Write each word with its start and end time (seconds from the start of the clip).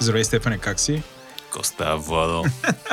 Здравей, 0.00 0.24
Стефане, 0.24 0.58
как 0.58 0.80
си? 0.80 1.02
Коста 1.50 1.96
Владо. 1.96 2.44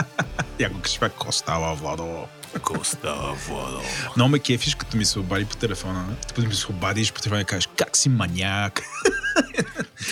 Я 0.59 0.69
го 0.69 0.81
кажи 0.81 0.99
пак, 0.99 1.13
Костава, 1.15 1.75
Владо. 1.75 2.27
Коста 2.61 3.15
Владо. 3.47 3.81
Много 4.15 4.29
ме 4.31 4.39
кефиш, 4.39 4.75
като 4.75 4.97
ми 4.97 5.05
се 5.05 5.19
обади 5.19 5.45
по 5.45 5.55
телефона. 5.55 6.15
Като 6.27 6.41
ми 6.41 6.55
се 6.55 6.71
обадиш 6.71 7.13
по 7.13 7.21
телефона 7.21 7.41
и 7.41 7.45
кажеш, 7.45 7.69
как 7.77 7.97
си 7.97 8.09
маняк? 8.09 8.81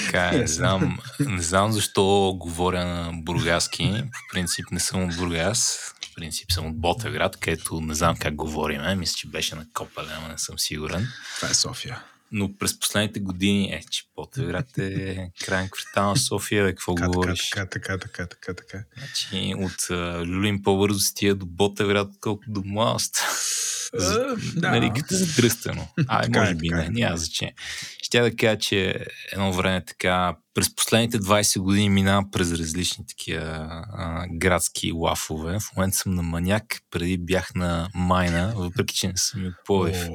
Така 0.06 0.30
е, 0.34 0.38
не 0.38 0.48
знам, 0.48 1.00
не 1.20 1.42
знам 1.42 1.72
защо 1.72 2.36
говоря 2.40 2.86
на 2.86 3.12
бургаски. 3.14 4.04
По 4.04 4.34
принцип 4.34 4.66
не 4.72 4.80
съм 4.80 5.04
от 5.04 5.16
Бургас. 5.18 5.80
В 6.12 6.16
принцип 6.16 6.52
съм 6.52 6.66
от 6.66 6.80
Ботевград, 6.80 7.38
където 7.38 7.82
не 7.82 7.94
знам 7.94 8.16
как 8.18 8.36
говориме. 8.36 8.96
Мисля, 8.96 9.16
че 9.18 9.28
беше 9.28 9.56
на 9.56 9.66
Копале, 9.74 10.12
но 10.22 10.28
не 10.28 10.38
съм 10.38 10.60
сигурен. 10.60 11.08
Това 11.36 11.50
е 11.50 11.54
София. 11.54 12.04
Но 12.36 12.58
през 12.58 12.80
последните 12.80 13.20
години, 13.20 13.66
е, 13.66 13.82
че 13.92 14.04
Ботевград 14.16 14.78
е 14.78 15.30
крайен 15.46 15.70
квартал 15.70 16.10
на 16.10 16.18
София, 16.18 16.64
бе, 16.64 16.70
какво 16.70 16.96
Така, 16.96 17.08
говориш? 17.08 17.50
така, 17.50 17.66
така, 17.70 17.98
така, 17.98 18.28
така, 18.28 18.54
така. 18.54 18.84
Значи 18.98 19.54
от 19.58 19.88
а, 19.92 20.26
Люлин 20.26 20.64
по-бързо 20.64 21.00
стига 21.00 21.36
до 21.36 21.46
Ботевград, 21.46 22.10
колкото 22.22 22.52
до 22.52 22.62
мост. 22.66 23.16
За- 23.94 24.36
Е, 24.56 24.60
да. 24.60 24.70
Нали, 24.72 24.92
като 24.96 25.16
задръстено. 25.16 25.88
А, 26.08 26.22
Така 26.22 26.40
е, 26.40 26.42
може 26.42 26.56
би 26.56 26.68
така 26.70 26.82
не, 26.82 26.86
е. 26.86 26.90
няма 26.90 27.18
значение. 27.18 27.56
Ще 28.04 28.22
да 28.22 28.36
кажа, 28.36 28.58
че 28.58 29.06
едно 29.32 29.54
време 29.54 29.86
така, 29.86 30.36
през 30.54 30.76
последните 30.76 31.20
20 31.20 31.60
години 31.60 31.90
минавам 31.90 32.32
през 32.32 32.52
различни 32.52 33.08
такива 33.08 33.42
а, 33.94 34.28
градски 34.28 34.92
лафове. 34.92 35.60
В 35.60 35.76
момента 35.76 35.98
съм 35.98 36.16
на 36.16 36.22
маняк, 36.22 36.82
преди 36.92 37.18
бях 37.18 37.56
на 37.56 37.90
майна, 37.94 38.54
въпреки 38.56 38.96
че 38.96 39.08
не 39.08 39.18
съм 39.18 39.46
от 39.46 39.54
Пловдив. 39.66 40.08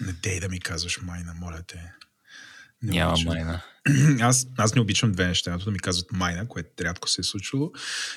Не 0.00 0.12
дей 0.12 0.40
да 0.40 0.48
ми 0.48 0.60
казваш 0.60 1.00
майна, 1.02 1.34
моля 1.34 1.62
те. 1.66 1.92
Няма 2.92 3.12
обичам. 3.12 3.32
майна. 3.34 3.62
Аз, 4.20 4.46
аз 4.58 4.74
не 4.74 4.80
обичам 4.80 5.12
две 5.12 5.26
неща. 5.26 5.50
Едното 5.50 5.64
да 5.64 5.70
ми 5.70 5.78
казват 5.78 6.12
майна, 6.12 6.48
което 6.48 6.84
рядко 6.84 7.08
се 7.08 7.20
е 7.20 7.24
случвало. 7.24 7.72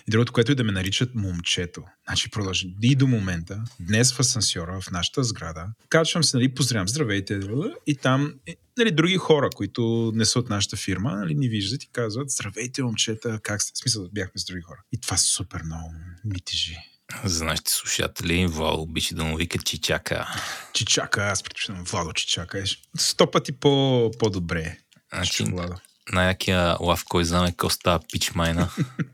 И 0.08 0.12
другото, 0.12 0.34
което 0.34 0.52
е 0.52 0.56
да 0.56 0.64
ме 0.64 0.72
наричат 0.72 1.16
момчето. 1.16 1.84
Значи 2.08 2.31
продължи. 2.31 2.75
И 2.81 2.95
до 2.95 3.08
момента, 3.08 3.64
днес 3.80 4.14
в 4.14 4.20
асансьора, 4.20 4.81
в 4.81 4.92
нашата 4.92 5.23
сграда, 5.23 5.66
качвам 5.90 6.23
се, 6.23 6.38
нали, 6.38 6.53
поздравям, 6.53 6.88
здравейте. 6.88 7.40
И 7.88 7.95
там, 7.95 8.34
нали, 8.78 8.92
други 8.92 9.17
хора, 9.17 9.50
които 9.56 10.12
не 10.16 10.25
са 10.25 10.40
от 10.40 10.50
нашата 10.50 10.78
фирма, 10.78 11.16
нали, 11.16 11.36
ни 11.36 11.50
виждат 11.50 11.84
и 11.84 11.90
казват, 11.92 12.30
здравейте, 12.30 12.84
момчета, 12.84 13.40
как 13.44 13.62
сте? 13.62 13.72
В 13.75 13.78
смисъл, 13.78 14.09
бяхме 14.12 14.40
с 14.42 14.45
други 14.45 14.62
хора. 14.62 14.80
И 14.92 15.02
това 15.02 15.17
супер 15.17 15.62
много 15.66 15.94
ми 16.25 16.40
тежи. 16.45 16.78
За 17.24 17.46
нашите 17.46 17.72
слушатели, 17.72 18.48
Вал 18.48 18.82
обича 18.82 19.16
да 19.16 19.24
му 19.24 19.38
вика 19.38 19.60
Чичака. 19.60 20.28
Чичака, 20.74 21.22
аз 21.22 21.44
предпочитам 21.44 21.84
Владо 21.84 22.14
Чичака. 22.14 22.60
Е 22.60 22.64
сто 22.98 23.32
пъти 23.32 23.52
по, 23.52 24.12
по-добре. 24.20 24.78
Значи, 25.14 25.44
Владо. 25.44 25.76
най-якия 26.12 26.78
лав, 26.80 27.04
кой 27.10 27.26
знаме, 27.26 27.50
е 27.50 27.52
Коста 27.52 28.00
Пич 28.12 28.32
Майна. 28.32 28.70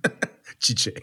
Чиче. 0.59 0.93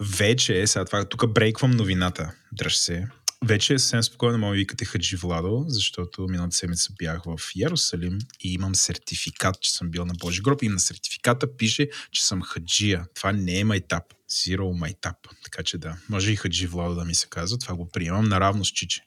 Вече, 0.00 0.66
сега 0.66 0.84
това, 0.84 1.04
тук 1.04 1.32
брейквам 1.32 1.70
новината, 1.70 2.32
дръж 2.52 2.76
се. 2.76 3.08
Вече 3.44 3.78
съвсем 3.78 4.02
спокойно 4.02 4.38
мога 4.38 4.52
да 4.52 4.56
викате 4.56 4.84
Хаджи 4.84 5.16
Владо, 5.16 5.64
защото 5.68 6.26
миналата 6.28 6.56
седмица 6.56 6.92
бях 6.98 7.22
в 7.24 7.40
Ярусалим 7.56 8.18
и 8.40 8.52
имам 8.52 8.74
сертификат, 8.74 9.60
че 9.60 9.72
съм 9.72 9.90
бил 9.90 10.04
на 10.04 10.14
Божи 10.14 10.42
гроб 10.42 10.62
и 10.62 10.68
на 10.68 10.80
сертификата 10.80 11.56
пише, 11.56 11.88
че 12.12 12.26
съм 12.26 12.42
хаджия. 12.42 13.06
Това 13.14 13.32
не 13.32 13.58
е 13.58 13.64
майтап. 13.64 14.04
Zero 14.32 14.78
майтап. 14.78 15.16
Така 15.44 15.62
че 15.62 15.78
да, 15.78 15.96
може 16.08 16.32
и 16.32 16.36
Хаджи 16.36 16.66
Владо 16.66 16.94
да 16.94 17.04
ми 17.04 17.14
се 17.14 17.26
казва. 17.30 17.58
Това 17.58 17.74
го 17.74 17.88
приемам 17.88 18.28
наравно 18.28 18.64
с 18.64 18.68
Чиче. 18.68 19.02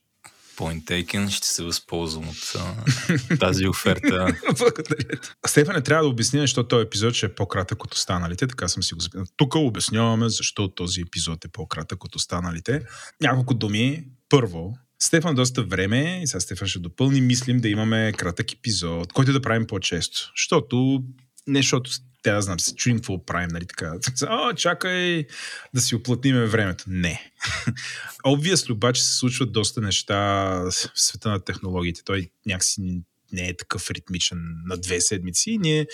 Point 0.57 0.83
taken, 0.83 1.29
ще 1.29 1.47
се 1.47 1.63
възползвам 1.63 2.29
от 2.29 2.53
а, 2.55 3.37
тази 3.37 3.67
оферта. 3.67 4.27
Благодаря 4.57 5.19
ти. 5.21 5.29
Стефане, 5.47 5.81
трябва 5.81 6.03
да 6.03 6.09
обясня, 6.09 6.39
защо 6.39 6.67
този 6.67 6.85
епизод 6.85 7.13
ще 7.13 7.25
е 7.25 7.35
по-кратък 7.35 7.83
от 7.83 7.93
останалите. 7.93 8.47
Така 8.47 8.67
съм 8.67 8.83
си 8.83 8.93
го 8.93 8.99
записал. 8.99 9.25
Тук 9.37 9.55
обясняваме 9.55 10.29
защо 10.29 10.67
този 10.67 11.01
епизод 11.01 11.45
е 11.45 11.47
по-кратък 11.47 12.03
от 12.03 12.15
останалите. 12.15 12.85
Няколко 13.21 13.53
думи. 13.53 14.03
Първо, 14.29 14.77
Стефан 15.03 15.35
доста 15.35 15.63
време, 15.63 16.21
и 16.23 16.27
сега 16.27 16.39
Стефан 16.39 16.67
ще 16.67 16.79
допълни, 16.79 17.21
мислим 17.21 17.59
да 17.59 17.69
имаме 17.69 18.13
кратък 18.17 18.53
епизод, 18.53 19.13
който 19.13 19.33
да 19.33 19.41
правим 19.41 19.67
по-често. 19.67 20.31
Защото, 20.37 21.03
не 21.47 21.59
защото 21.59 21.91
тя 22.23 22.35
да 22.35 22.41
знам, 22.41 22.59
се 22.59 22.75
чуем 22.75 22.97
какво 22.97 23.25
правим, 23.25 23.49
нали 23.51 23.65
така. 23.65 23.93
О, 24.27 24.53
чакай 24.53 25.25
да 25.73 25.81
си 25.81 25.95
оплътниме 25.95 26.45
времето. 26.45 26.83
Не. 26.87 27.31
Obviously, 28.25 28.71
обаче 28.71 29.03
се 29.03 29.17
случват 29.17 29.51
доста 29.51 29.81
неща 29.81 30.15
в 30.71 30.71
света 30.95 31.29
на 31.29 31.39
технологиите. 31.39 32.01
Той 32.05 32.29
някакси 32.45 33.01
не 33.33 33.47
е 33.47 33.57
такъв 33.57 33.91
ритмичен 33.91 34.37
на 34.65 34.77
две 34.77 35.01
седмици. 35.01 35.51
И 35.51 35.57
ние, 35.57 35.87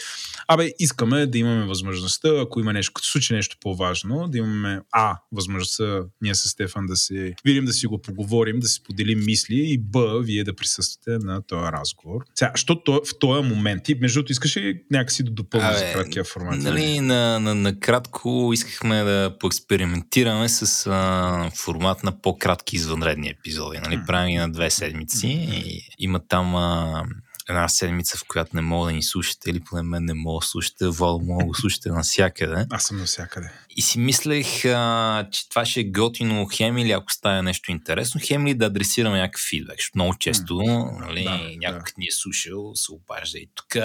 абе, 0.48 0.72
искаме 0.80 1.26
да 1.26 1.38
имаме 1.38 1.66
възможността, 1.66 2.30
ако 2.42 2.60
има 2.60 2.74
нещо, 2.74 2.94
като 2.94 3.08
случи 3.08 3.34
нещо 3.34 3.58
по-важно, 3.62 4.28
да 4.28 4.38
имаме 4.38 4.82
А, 4.92 5.18
възможността 5.32 6.02
ние 6.22 6.36
с 6.36 6.50
Стефан 6.50 6.86
да 6.86 6.96
се 6.96 7.34
видим, 7.46 7.66
да 7.66 7.74
си 7.74 7.88
го 7.88 8.02
поговорим, 8.02 8.60
да 8.60 8.68
си 8.68 8.84
поделим 8.84 9.26
мисли 9.26 9.56
и 9.56 9.78
Б, 9.78 10.20
вие 10.20 10.44
да 10.44 10.56
присъствате 10.56 11.26
на 11.26 11.42
този 11.42 11.72
разговор. 11.72 12.22
Сега, 12.36 12.52
що 12.56 12.84
то, 12.84 13.02
в 13.06 13.20
този 13.20 13.50
момент, 13.50 13.90
и 13.90 13.96
между 13.96 14.20
другото, 14.20 14.32
искаш 14.32 14.58
ли 14.58 14.82
някакси 14.92 15.24
да 15.24 15.32
допълниш 15.32 15.78
за 15.78 15.94
краткия 15.94 16.24
формат? 16.24 16.60
Нали, 16.60 17.00
на, 17.00 17.40
на, 17.40 17.56
накратко 17.56 18.52
искахме 18.54 19.04
да 19.04 19.38
поекспериментираме 19.40 20.50
с 20.50 20.88
а, 20.88 21.52
формат 21.56 22.04
на 22.04 22.22
по-кратки 22.22 22.76
извънредни 22.76 23.30
епизоди. 23.30 23.78
Нали? 23.78 24.00
Правим 24.08 24.32
ги 24.32 24.38
на 24.38 24.52
две 24.52 24.70
седмици. 24.70 25.28
И 25.28 25.82
има 26.00 26.28
там 26.28 26.56
а, 26.56 27.04
една 27.50 27.70
седмица, 27.70 28.18
в 28.18 28.24
която 28.28 28.56
не 28.56 28.62
мога 28.62 28.88
да 28.88 28.94
ни 28.94 29.04
слушате, 29.04 29.50
или 29.50 29.60
поне 29.60 29.84
мен 29.84 30.06
не 30.06 30.14
мога 30.14 30.40
да 30.42 30.48
слушате, 30.48 30.88
Вал 30.88 31.20
мога 31.20 31.44
да 31.44 31.48
го 31.48 31.56
слушате 31.56 31.90
навсякъде. 31.90 32.66
Аз 32.70 32.84
съм 32.84 32.98
навсякъде. 32.98 33.52
И 33.76 33.82
си 33.82 34.00
мислех, 34.00 34.66
а, 34.66 35.28
че 35.32 35.50
това 35.50 35.66
ще 35.66 35.80
е 35.80 35.84
готино 35.84 36.48
хем 36.54 36.78
или 36.78 36.92
ако 36.92 37.12
стане 37.12 37.42
нещо 37.42 37.72
интересно, 37.72 38.22
хем 38.24 38.48
ли 38.48 38.54
да 38.54 38.66
адресираме 38.66 39.18
някакъв 39.18 39.42
фидбек. 39.50 39.78
Защото 39.78 39.98
много 39.98 40.18
често 40.20 40.56
нали, 41.00 41.24
Да, 41.24 41.40
някой 41.58 41.80
да. 41.80 41.94
ни 41.98 42.06
е 42.06 42.12
слушал, 42.12 42.76
се 42.76 42.92
обажда 42.92 43.38
и 43.38 43.50
тук, 43.56 43.76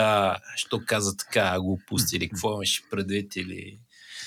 що 0.57 0.81
каза 0.87 1.17
така, 1.17 1.61
го 1.61 1.81
пустили, 1.87 2.29
какво 2.29 2.55
имаше 2.55 2.83
предвид 2.91 3.37
или... 3.37 3.79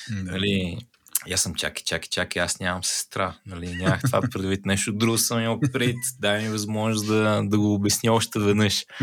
Да. 0.10 0.32
Нали, 0.32 0.78
и 1.26 1.34
аз 1.34 1.42
съм 1.42 1.56
чакай, 1.56 1.84
чакай, 1.84 2.10
чакай, 2.10 2.42
аз 2.42 2.60
нямам 2.60 2.84
сестра. 2.84 3.38
Нали, 3.46 3.76
нямах 3.76 4.02
това 4.06 4.22
предвид. 4.22 4.66
Нещо 4.66 4.94
друго 4.94 5.18
съм 5.18 5.40
имал 5.40 5.60
пред. 5.74 5.96
Дай 6.20 6.44
ми 6.44 6.50
възможност 6.50 7.08
да, 7.08 7.42
да 7.44 7.58
го 7.58 7.74
обясня 7.74 8.14
още 8.14 8.40
веднъж. 8.40 8.86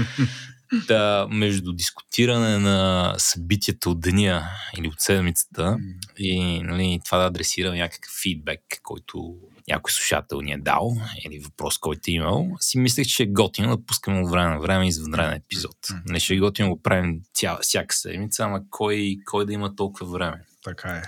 Да, 0.89 1.27
между 1.31 1.73
дискутиране 1.73 2.59
на 2.59 3.15
събитията 3.19 3.91
от 3.91 4.01
деня 4.01 4.49
или 4.79 4.89
от 4.89 5.01
седмицата 5.01 5.77
и 6.19 6.63
нали, 6.63 7.01
това 7.05 7.19
да 7.19 7.25
адресира 7.25 7.75
някакъв 7.75 8.13
фидбек, 8.23 8.61
който 8.83 9.35
някой 9.69 9.93
слушател 9.93 10.41
ни 10.41 10.53
е 10.53 10.59
дал 10.59 10.97
или 11.27 11.41
въпрос, 11.41 11.79
който 11.79 12.01
е 12.09 12.13
имал, 12.13 12.51
си 12.61 12.79
мислех, 12.79 13.07
че 13.07 13.23
е 13.23 13.27
готино 13.27 13.77
да 13.77 13.85
пускаме 13.85 14.21
от 14.21 14.31
време 14.31 14.55
на 14.55 14.61
време 14.61 14.89
извънреден 14.89 15.35
епизод. 15.35 15.77
Не 16.07 16.21
ще 16.21 16.35
е 16.35 16.39
готино 16.39 16.69
да 16.69 16.75
го 16.75 16.83
правим 16.83 17.21
цяла, 17.35 17.59
всяка 17.63 17.95
седмица, 17.95 18.45
ама 18.45 18.61
кой, 18.71 19.17
кой 19.25 19.47
да 19.47 19.53
има 19.53 19.77
толкова 19.77 20.07
време? 20.07 20.41
Така 20.65 20.89
е. 20.89 21.03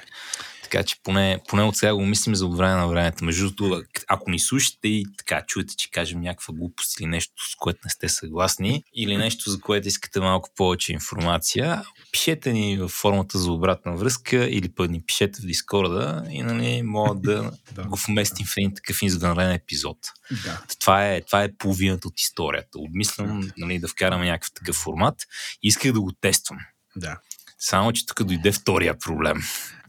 Така 0.71 0.83
че 0.83 0.97
поне, 1.03 1.39
поне 1.49 1.63
от 1.63 1.77
сега 1.77 1.95
го 1.95 2.07
мислим 2.07 2.35
за 2.35 2.47
от 2.47 2.57
време 2.57 2.75
на 2.75 2.89
времето. 2.89 3.25
Между 3.25 3.51
другото, 3.51 3.85
ако 4.09 4.31
ни 4.31 4.39
слушате 4.39 4.89
и 4.89 5.07
така 5.19 5.43
чуете, 5.47 5.77
че 5.77 5.91
кажем 5.91 6.21
някаква 6.21 6.55
глупост 6.55 7.01
или 7.01 7.07
нещо, 7.07 7.51
с 7.53 7.57
което 7.57 7.81
не 7.85 7.91
сте 7.91 8.09
съгласни, 8.09 8.83
или 8.95 9.17
нещо, 9.17 9.51
за 9.51 9.61
което 9.61 9.89
искате 9.89 10.21
малко 10.21 10.51
повече 10.57 10.93
информация, 10.93 11.83
пишете 12.13 12.53
ни 12.53 12.77
във 12.79 12.91
формата 12.91 13.39
за 13.39 13.53
обратна 13.53 13.97
връзка 13.97 14.45
или 14.45 14.69
пък 14.69 14.91
ни 14.91 15.03
пишете 15.07 15.43
в 15.43 15.47
Дискорда 15.47 16.25
и 16.31 16.43
нали, 16.43 16.83
мога 16.83 17.21
да, 17.21 17.53
Да. 17.73 17.83
го 17.83 17.99
вместим 18.09 18.47
в 18.47 18.55
един 18.57 18.75
такъв 18.75 19.03
извънреден 19.03 19.53
епизод. 19.53 19.99
Да. 20.45 20.63
Това 20.81 21.09
е, 21.09 21.21
това 21.21 21.43
е 21.43 21.57
половината 21.59 22.09
от 22.09 22.21
историята. 22.21 22.79
Обмислям 22.79 23.51
нали, 23.57 23.79
да 23.79 23.89
вкараме 23.89 24.27
някакъв 24.27 24.53
такъв 24.55 24.77
формат 24.77 25.15
и 25.63 25.69
исках 25.69 25.93
да 25.93 26.01
го 26.01 26.13
тествам. 26.21 26.59
Да. 26.97 27.19
Само, 27.59 27.93
че 27.93 28.07
тук 28.07 28.23
дойде 28.23 28.53
втория 28.53 28.99
проблем. 28.99 29.43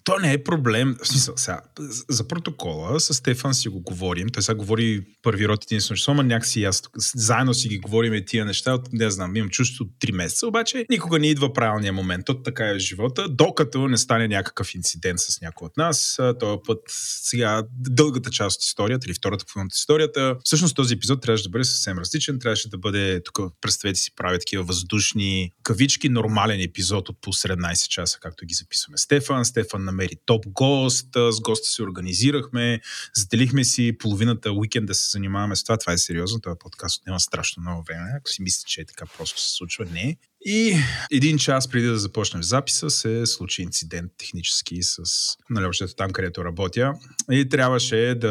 То 0.07 0.19
не 0.19 0.33
е 0.33 0.44
проблем. 0.44 0.95
В 1.04 1.07
смисъл, 1.07 1.33
сега, 1.38 1.62
за 2.09 2.27
протокола 2.27 3.00
с 3.00 3.13
Стефан 3.13 3.54
си 3.54 3.69
го 3.69 3.81
говорим. 3.81 4.30
Той 4.30 4.44
сега 4.44 4.56
говори 4.56 5.06
първи 5.21 5.48
род 5.48 5.63
единствено 5.63 5.98
число, 5.98 6.12
ама 6.12 6.24
някакси 6.24 6.63
аз 6.63 6.83
заедно 7.15 7.54
си 7.54 7.68
ги 7.68 7.77
говорим 7.77 8.13
и 8.13 8.25
тия 8.25 8.45
неща. 8.45 8.74
От, 8.74 8.94
не 8.94 9.12
знам, 9.12 9.36
имам 9.36 9.50
чувство 9.50 9.86
от 9.86 9.92
3 10.01 10.12
месеца, 10.12 10.48
обаче 10.48 10.86
никога 10.89 11.19
не 11.19 11.27
идва 11.27 11.54
правилния 11.54 11.94
момент. 11.94 12.25
То 12.25 12.42
така 12.44 12.69
е 12.69 12.80
живота, 12.80 13.30
докато 13.30 13.88
не 13.88 13.98
стане 13.98 14.27
някакъв 14.27 14.75
инцидент 14.75 15.19
с 15.19 15.42
някой 15.42 15.65
от 15.65 15.77
нас. 15.77 16.19
Този 16.39 16.59
път 16.68 16.80
сега 17.21 17.63
дългата 17.80 18.30
част 18.30 18.57
от 18.57 18.63
историята 18.63 19.07
или 19.07 19.13
втората 19.13 19.45
половина 19.54 19.68
от 19.68 19.75
историята. 19.75 20.36
Всъщност 20.44 20.75
този 20.75 20.94
епизод 20.94 21.21
трябваше 21.21 21.44
да 21.44 21.50
бъде 21.50 21.63
съвсем 21.63 21.98
различен. 21.98 22.39
Трябваше 22.39 22.69
да 22.69 22.77
бъде, 22.77 23.24
тук 23.24 23.39
представете 23.62 24.00
си, 24.00 24.12
правя 24.15 24.39
такива 24.39 24.63
въздушни 24.63 25.51
кавички, 25.63 26.09
нормален 26.09 26.62
епизод 26.62 27.09
от 27.09 27.21
по 27.21 27.33
17 27.33 27.88
часа, 27.88 28.18
както 28.21 28.45
ги 28.45 28.54
записваме. 28.54 28.98
Стефан, 28.98 29.45
Стефан 29.45 29.97
намери 29.98 30.16
топ 30.26 30.46
гост, 30.48 31.08
с 31.32 31.42
госта 31.42 31.70
се 31.70 31.84
организирахме, 31.84 32.82
заделихме 33.16 33.64
си 33.64 33.98
половината 34.00 34.52
уикенд 34.52 34.88
да 34.88 34.96
се 34.96 35.10
занимаваме 35.12 35.56
с 35.56 35.64
това. 35.64 35.78
Това 35.78 35.94
е 35.94 35.98
сериозно, 35.98 36.40
този 36.40 36.60
подкаст 36.60 37.02
отнема 37.02 37.20
страшно 37.20 37.64
много 37.64 37.84
време. 37.84 38.10
Ако 38.18 38.30
си 38.30 38.42
мислите, 38.42 38.70
че 38.70 38.82
е 38.82 38.86
така 38.86 39.06
просто 39.18 39.42
се 39.42 39.54
случва, 39.54 39.86
не. 39.86 40.18
И 40.45 40.78
един 41.12 41.38
час 41.38 41.68
преди 41.68 41.88
да 41.88 41.98
започнем 41.98 42.44
записа 42.44 42.89
се 42.89 43.25
случи 43.25 43.62
инцидент 43.62 44.12
технически 44.18 44.78
с 44.81 45.01
нали, 45.50 45.66
общото 45.66 45.95
там, 45.95 46.12
където 46.12 46.45
работя. 46.45 46.94
И 47.31 47.50
трябваше 47.50 48.16
да, 48.22 48.28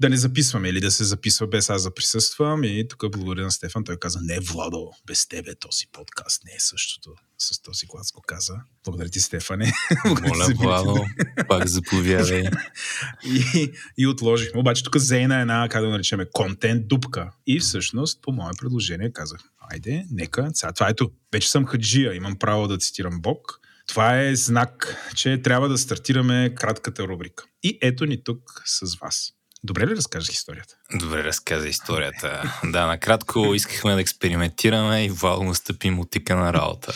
да 0.00 0.08
не 0.08 0.16
записваме 0.16 0.68
или 0.68 0.80
да 0.80 0.90
се 0.90 1.04
записва 1.04 1.46
без 1.46 1.70
аз 1.70 1.82
да 1.82 1.94
присъствам. 1.94 2.64
И 2.64 2.88
тук 2.88 3.10
благодаря 3.10 3.44
на 3.44 3.50
Стефан. 3.50 3.84
Той 3.84 3.96
каза, 3.96 4.18
не, 4.22 4.40
Владо, 4.40 4.90
без 5.06 5.28
тебе 5.28 5.54
този 5.54 5.86
подкаст 5.92 6.44
не 6.44 6.50
е 6.50 6.60
същото. 6.60 7.14
С 7.38 7.62
този 7.62 7.86
глас 7.86 8.12
го 8.12 8.22
каза. 8.26 8.54
Благодаря 8.84 9.08
ти, 9.08 9.20
Стефане. 9.20 9.72
Моля, 10.04 10.54
Владо, 10.56 11.04
пак 11.48 11.68
заповядай. 11.68 12.44
и, 13.24 13.72
и 13.98 14.06
отложихме. 14.06 14.60
Обаче 14.60 14.84
тук 14.84 14.96
Зейна 14.96 15.38
е 15.38 15.40
една, 15.40 15.68
как 15.70 15.82
да 15.82 15.88
наречем, 15.88 16.20
контент 16.32 16.88
дупка. 16.88 17.30
И 17.46 17.60
всъщност, 17.60 18.22
по 18.22 18.32
мое 18.32 18.52
предложение, 18.58 19.12
казах, 19.12 19.40
айде, 19.70 20.06
нека, 20.10 20.50
сега 20.54 20.72
това 20.82 20.90
ето, 20.90 21.10
вече 21.32 21.50
съм 21.50 21.66
хаджия, 21.66 22.14
имам 22.14 22.36
право 22.38 22.68
да 22.68 22.78
цитирам 22.78 23.20
Бог. 23.20 23.60
Това 23.86 24.20
е 24.20 24.34
знак, 24.34 24.96
че 25.14 25.42
трябва 25.42 25.68
да 25.68 25.78
стартираме 25.78 26.54
кратката 26.54 27.02
рубрика. 27.02 27.44
И 27.62 27.78
ето 27.82 28.06
ни 28.06 28.24
тук 28.24 28.62
с 28.64 28.98
вас. 28.98 29.32
Добре 29.64 29.86
ли 29.86 29.96
разкажеш 29.96 30.28
историята? 30.28 30.74
Добре 30.94 31.24
разказа 31.24 31.68
историята. 31.68 32.58
Да, 32.64 32.86
накратко 32.86 33.54
искахме 33.54 33.94
да 33.94 34.00
експериментираме 34.00 35.04
и 35.04 35.08
Вал 35.08 35.42
настъпи 35.42 35.90
мутика 35.90 36.36
на 36.36 36.52
работа. 36.52 36.94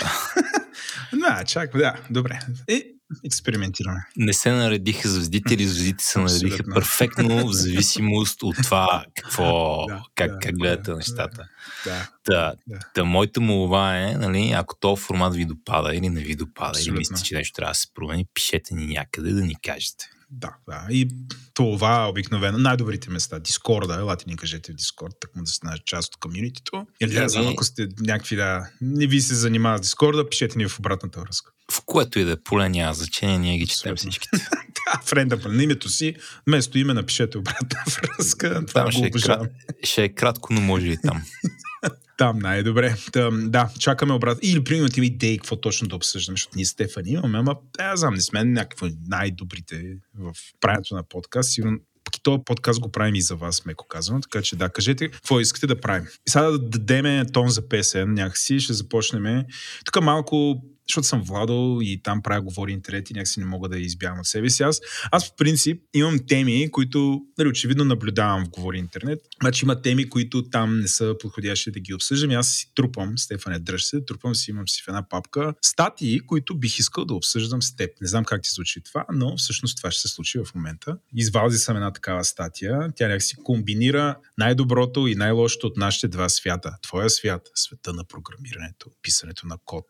да, 1.13 1.45
чак, 1.45 1.77
да, 1.77 1.95
добре. 2.11 2.41
И 2.69 2.96
експериментираме. 3.25 4.07
Не 4.17 4.33
се 4.33 4.53
наредиха 4.53 5.09
звездите 5.09 5.55
звездите 5.59 6.05
се 6.05 6.19
наредиха 6.19 6.47
Абсолютно. 6.47 6.75
перфектно 6.75 7.49
в 7.49 7.53
зависимост 7.53 8.43
от 8.43 8.57
това 8.63 9.05
какво, 9.15 9.85
да, 9.89 10.03
как, 10.15 10.33
да, 10.33 10.39
как 10.39 10.57
гледате 10.57 10.91
да, 10.91 10.97
нещата. 10.97 11.49
Да, 11.85 12.09
да, 12.27 12.55
да. 12.67 12.79
да, 12.95 13.05
моята 13.05 13.41
молва 13.41 13.99
е, 13.99 14.15
нали, 14.15 14.53
ако 14.53 14.77
този 14.77 15.03
формат 15.03 15.35
ви 15.35 15.45
допада 15.45 15.95
или 15.95 16.09
не 16.09 16.21
ви 16.21 16.35
допада, 16.37 16.71
Абсолютно. 16.71 16.93
или 16.93 16.99
мислите, 16.99 17.23
че 17.23 17.35
нещо 17.35 17.57
трябва 17.57 17.71
да 17.71 17.75
се 17.75 17.87
промени, 17.95 18.27
пишете 18.35 18.75
ни 18.75 18.87
някъде 18.87 19.33
да 19.33 19.43
ни 19.43 19.55
кажете. 19.63 20.11
Да, 20.39 20.57
да. 20.69 20.87
И 20.91 21.09
това 21.55 22.09
обикновено 22.09 22.59
най-добрите 22.59 23.11
места. 23.11 23.39
Дискорда, 23.39 23.95
елате 23.95 24.25
ни 24.27 24.37
кажете 24.37 24.73
в 24.73 24.75
Дискорд, 24.75 25.15
така 25.21 25.41
да 25.41 25.47
сте 25.47 25.67
част 25.85 26.15
от 26.15 26.21
комьюнитито. 26.21 26.87
Или 27.01 27.15
да, 27.15 27.29
знам, 27.29 27.49
ако 27.49 27.65
сте 27.65 27.89
някакви, 28.01 28.37
да, 28.37 28.71
не 28.81 29.07
ви 29.07 29.21
се 29.21 29.35
занимава 29.35 29.79
с 29.79 29.81
Дискорда, 29.81 30.29
пишете 30.29 30.59
ни 30.59 30.69
в 30.69 30.79
обратната 30.79 31.21
връзка. 31.21 31.53
В 31.73 31.83
което 31.87 32.19
и 32.19 32.25
да 32.25 32.33
е 32.33 32.37
поле 32.37 32.69
няма 32.69 32.95
значение, 32.95 33.39
ние 33.39 33.59
ги 33.59 33.67
четем 33.67 33.97
всичките. 33.97 34.37
да, 34.93 35.01
френда 35.05 35.39
на 35.49 35.63
името 35.63 35.89
си, 35.89 36.17
вместо 36.47 36.79
име 36.79 36.95
напишете 36.95 37.39
обратна 37.39 37.83
връзка. 37.87 38.65
Това 38.69 38.83
там 38.83 38.93
ще, 38.93 39.07
е 39.07 39.11
крат, 39.11 39.51
ще 39.85 40.05
е 40.05 40.09
кратко, 40.09 40.53
но 40.53 40.61
може 40.61 40.87
и 40.87 40.99
там. 41.03 41.23
Там 42.19 42.39
най-добре. 42.39 42.97
Там, 43.13 43.51
да, 43.51 43.71
чакаме 43.79 44.13
обратно. 44.13 44.41
Или, 44.43 44.65
примерно, 44.65 44.85
имате 44.85 45.01
идеи 45.01 45.39
какво 45.39 45.57
точно 45.57 45.89
да 45.89 45.97
обсъждаме, 45.97 46.37
защото 46.37 46.57
ние 46.57 46.65
Стефани 46.65 47.11
имаме, 47.11 47.39
ама 47.39 47.57
аз 47.79 48.01
знам, 48.01 48.15
не 48.15 48.21
сме 48.21 48.45
някакви 48.45 48.95
най-добрите 49.07 49.97
в 50.19 50.33
правенето 50.61 50.95
на 50.95 51.03
подкаст. 51.03 51.53
Сигурно 51.53 51.79
пък 52.05 52.17
и 52.17 52.23
този 52.23 52.43
подкаст 52.45 52.81
го 52.81 52.93
правим 52.93 53.15
и 53.15 53.23
за 53.23 53.37
вас, 53.37 53.65
меко 53.67 53.87
казано. 53.89 54.21
Така 54.21 54.43
че 54.43 54.57
да, 54.57 54.69
кажете 54.69 55.11
какво 55.11 55.41
искате 55.41 55.67
да 55.67 55.81
правим. 55.81 56.07
И 56.27 56.31
сега 56.31 56.45
да 56.45 56.59
дадеме 56.59 57.27
тон 57.33 57.49
за 57.49 57.69
песен 57.69 58.15
някакси, 58.15 58.61
ще 58.61 58.73
започнем. 58.73 59.45
Тук 59.85 60.03
малко 60.03 60.63
защото 60.89 61.07
съм 61.07 61.23
владал 61.23 61.79
и 61.83 62.01
там 62.03 62.23
правя 62.23 62.43
говори 62.43 62.73
интернет 62.73 63.11
и 63.11 63.15
някакси 63.15 63.41
не 63.41 63.47
мога 63.47 63.69
да 63.69 63.79
избягам 63.79 64.21
от 64.21 64.27
себе 64.27 64.51
си. 64.51 64.63
Аз, 64.63 64.81
аз 65.13 65.29
в 65.29 65.37
принцип 65.37 65.83
имам 65.95 66.19
теми, 66.27 66.71
които 66.71 67.23
нали, 67.39 67.49
очевидно 67.49 67.85
наблюдавам 67.85 68.45
в 68.45 68.49
говори 68.49 68.79
интернет, 68.79 69.21
значи 69.43 69.65
има 69.65 69.83
теми, 69.83 70.09
които 70.09 70.51
там 70.51 70.81
не 70.81 70.89
са 70.89 71.15
подходящи 71.21 71.71
да 71.71 71.81
ги 71.81 71.95
обсъждам 71.95 72.31
аз 72.37 72.49
си 72.49 72.73
трупам, 72.75 73.19
Стефане, 73.19 73.59
дръж 73.59 73.85
се, 73.85 74.05
трупам 74.05 74.35
си, 74.35 74.51
имам 74.51 74.69
си 74.69 74.83
в 74.83 74.89
една 74.89 75.09
папка 75.09 75.55
статии, 75.63 76.21
които 76.21 76.59
бих 76.59 76.79
искал 76.79 77.05
да 77.05 77.15
обсъждам 77.15 77.63
с 77.63 77.77
теб. 77.77 77.91
Не 78.01 78.09
знам 78.09 78.25
как 78.25 78.43
ти 78.43 78.51
звучи 78.53 78.81
това, 78.81 79.07
но 79.13 79.37
всъщност 79.37 79.77
това 79.77 79.91
ще 79.91 80.03
се 80.03 80.15
случи 80.15 80.39
в 80.39 80.55
момента. 80.55 80.99
Извази 81.17 81.59
съм 81.59 81.77
една 81.77 81.93
такава 81.93 82.25
статия. 82.25 82.93
Тя 82.97 83.09
някакси 83.09 83.37
комбинира 83.37 84.17
най-доброто 84.39 85.07
и 85.07 85.15
най-лошото 85.15 85.67
от 85.67 85.77
нашите 85.77 86.09
два 86.09 86.29
свята. 86.29 86.77
Твоя 86.83 87.11
свят, 87.11 87.51
света 87.55 87.93
на 87.93 88.05
програмирането, 88.05 88.91
писането 89.03 89.47
на 89.47 89.57
код, 89.65 89.85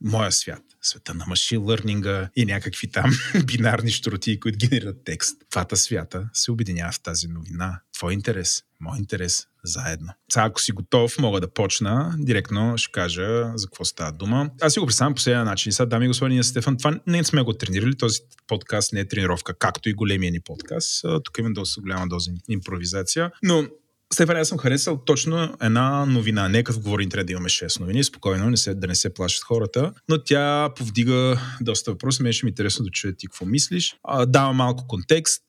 моя 0.00 0.32
свят, 0.32 0.62
света 0.82 1.14
на 1.14 1.26
машин 1.26 1.62
лърнинга 1.62 2.28
и 2.36 2.44
някакви 2.44 2.90
там 2.90 3.10
бинарни 3.44 3.90
штроти, 3.90 4.40
които 4.40 4.58
генерират 4.58 4.96
текст. 5.04 5.36
Двата 5.50 5.76
свята 5.76 6.28
се 6.32 6.50
обединява 6.50 6.92
в 6.92 7.00
тази 7.00 7.28
новина. 7.28 7.80
Твой 7.92 8.12
интерес, 8.12 8.62
мой 8.80 8.98
интерес, 8.98 9.46
заедно. 9.64 10.12
Сега, 10.32 10.44
ако 10.44 10.60
си 10.60 10.72
готов, 10.72 11.18
мога 11.18 11.40
да 11.40 11.52
почна. 11.52 12.14
Директно 12.18 12.78
ще 12.78 12.92
кажа 12.92 13.52
за 13.54 13.66
какво 13.66 13.84
става 13.84 14.12
дума. 14.12 14.50
Аз 14.60 14.72
си 14.72 14.78
го 14.78 14.86
представям 14.86 15.14
по 15.14 15.20
следния 15.20 15.44
начин. 15.44 15.72
Сега, 15.72 15.86
дами 15.86 16.04
и 16.04 16.08
господи, 16.08 16.42
Стефан, 16.42 16.76
това 16.76 17.00
не 17.06 17.24
сме 17.24 17.42
го 17.42 17.52
тренирали. 17.52 17.96
Този 17.96 18.20
подкаст 18.46 18.92
не 18.92 19.00
е 19.00 19.08
тренировка, 19.08 19.54
както 19.54 19.88
и 19.88 19.94
големия 19.94 20.32
ни 20.32 20.40
подкаст. 20.40 21.04
Тук 21.24 21.38
има 21.38 21.50
доста 21.52 21.80
голяма 21.80 22.08
доза 22.08 22.30
импровизация. 22.48 23.30
Но 23.42 23.66
Стефан, 24.14 24.36
аз 24.36 24.48
съм 24.48 24.58
харесал 24.58 24.96
точно 24.96 25.56
една 25.62 26.06
новина. 26.06 26.48
Нека 26.48 26.72
в 26.72 26.80
Говори 26.80 27.02
интернет 27.02 27.26
да 27.26 27.32
имаме 27.32 27.48
6 27.48 27.80
новини, 27.80 28.04
спокойно, 28.04 28.50
не 28.50 28.56
се, 28.56 28.74
да 28.74 28.86
не 28.86 28.94
се 28.94 29.14
плашат 29.14 29.42
хората, 29.42 29.92
но 30.08 30.24
тя 30.24 30.70
повдига 30.76 31.40
доста 31.60 31.90
въпроси. 31.90 32.22
Мен 32.22 32.32
ще 32.32 32.46
ми 32.46 32.48
е 32.48 32.50
интересно 32.50 32.84
да 32.84 32.90
чуя 32.90 33.16
ти 33.16 33.26
какво 33.26 33.46
мислиш. 33.46 33.96
А, 34.04 34.26
дава 34.26 34.52
малко 34.52 34.86
контекст. 34.86 35.42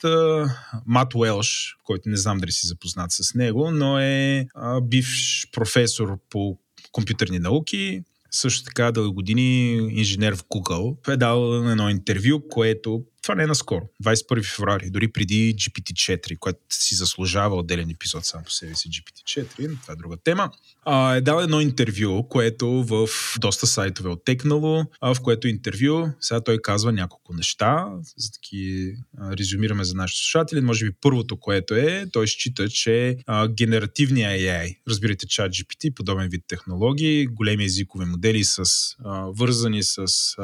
Мат 0.85 1.15
Уелш, 1.15 1.77
който 1.83 2.09
не 2.09 2.17
знам 2.17 2.37
дали 2.37 2.51
си 2.51 2.67
запознат 2.67 3.11
с 3.11 3.33
него, 3.33 3.71
но 3.71 3.99
е 3.99 4.47
а, 4.55 4.81
бивш 4.81 5.47
професор 5.51 6.17
по 6.29 6.57
компютърни 6.91 7.39
науки, 7.39 8.01
също 8.31 8.63
така 8.63 8.91
дълги 8.91 9.13
години 9.13 9.73
инженер 9.91 10.35
в 10.35 10.43
Google. 10.43 11.13
Е 11.13 11.17
дал 11.17 11.69
едно 11.71 11.89
интервю, 11.89 12.41
което 12.49 13.03
това 13.25 13.35
не 13.35 13.43
е 13.43 13.47
наскоро. 13.47 13.89
21 14.03 14.55
феврари, 14.55 14.89
дори 14.89 15.07
преди 15.07 15.55
GPT-4, 15.55 16.39
което 16.39 16.59
си 16.69 16.95
заслужава 16.95 17.55
отделен 17.55 17.89
епизод 17.89 18.25
сам 18.25 18.43
по 18.43 18.51
себе 18.51 18.75
си 18.75 18.89
GPT-4, 18.89 19.67
но 19.69 19.75
това 19.81 19.93
е 19.93 19.95
друга 19.95 20.17
тема. 20.23 20.51
А, 20.85 21.15
е 21.15 21.21
дал 21.21 21.39
едно 21.39 21.61
интервю, 21.61 22.23
което 22.29 22.67
в 22.83 23.09
доста 23.39 23.67
сайтове 23.67 24.09
е 24.09 24.11
оттекнало, 24.11 24.85
а, 25.01 25.13
в 25.13 25.21
което 25.21 25.47
интервю, 25.47 26.09
сега 26.19 26.41
той 26.41 26.57
казва 26.61 26.91
няколко 26.91 27.33
неща, 27.33 27.87
за 28.17 28.29
да 28.29 28.37
ги 28.49 28.95
резюмираме 29.39 29.83
за 29.83 29.95
нашите 29.95 30.21
слушатели. 30.21 30.61
Може 30.61 30.85
би 30.85 30.91
първото, 31.01 31.37
което 31.37 31.75
е, 31.75 32.05
той 32.13 32.27
счита, 32.27 32.69
че 32.69 33.17
а, 33.27 33.47
генеративния 33.47 34.31
AI, 34.31 34.77
разбирате 34.89 35.27
чат 35.27 35.51
GPT, 35.51 35.93
подобен 35.93 36.29
вид 36.29 36.43
технологии, 36.47 37.27
големи 37.27 37.65
езикови 37.65 38.05
модели 38.05 38.43
с 38.43 38.63
а, 39.05 39.19
вързани 39.19 39.83
с 39.83 39.97
а, 39.97 40.03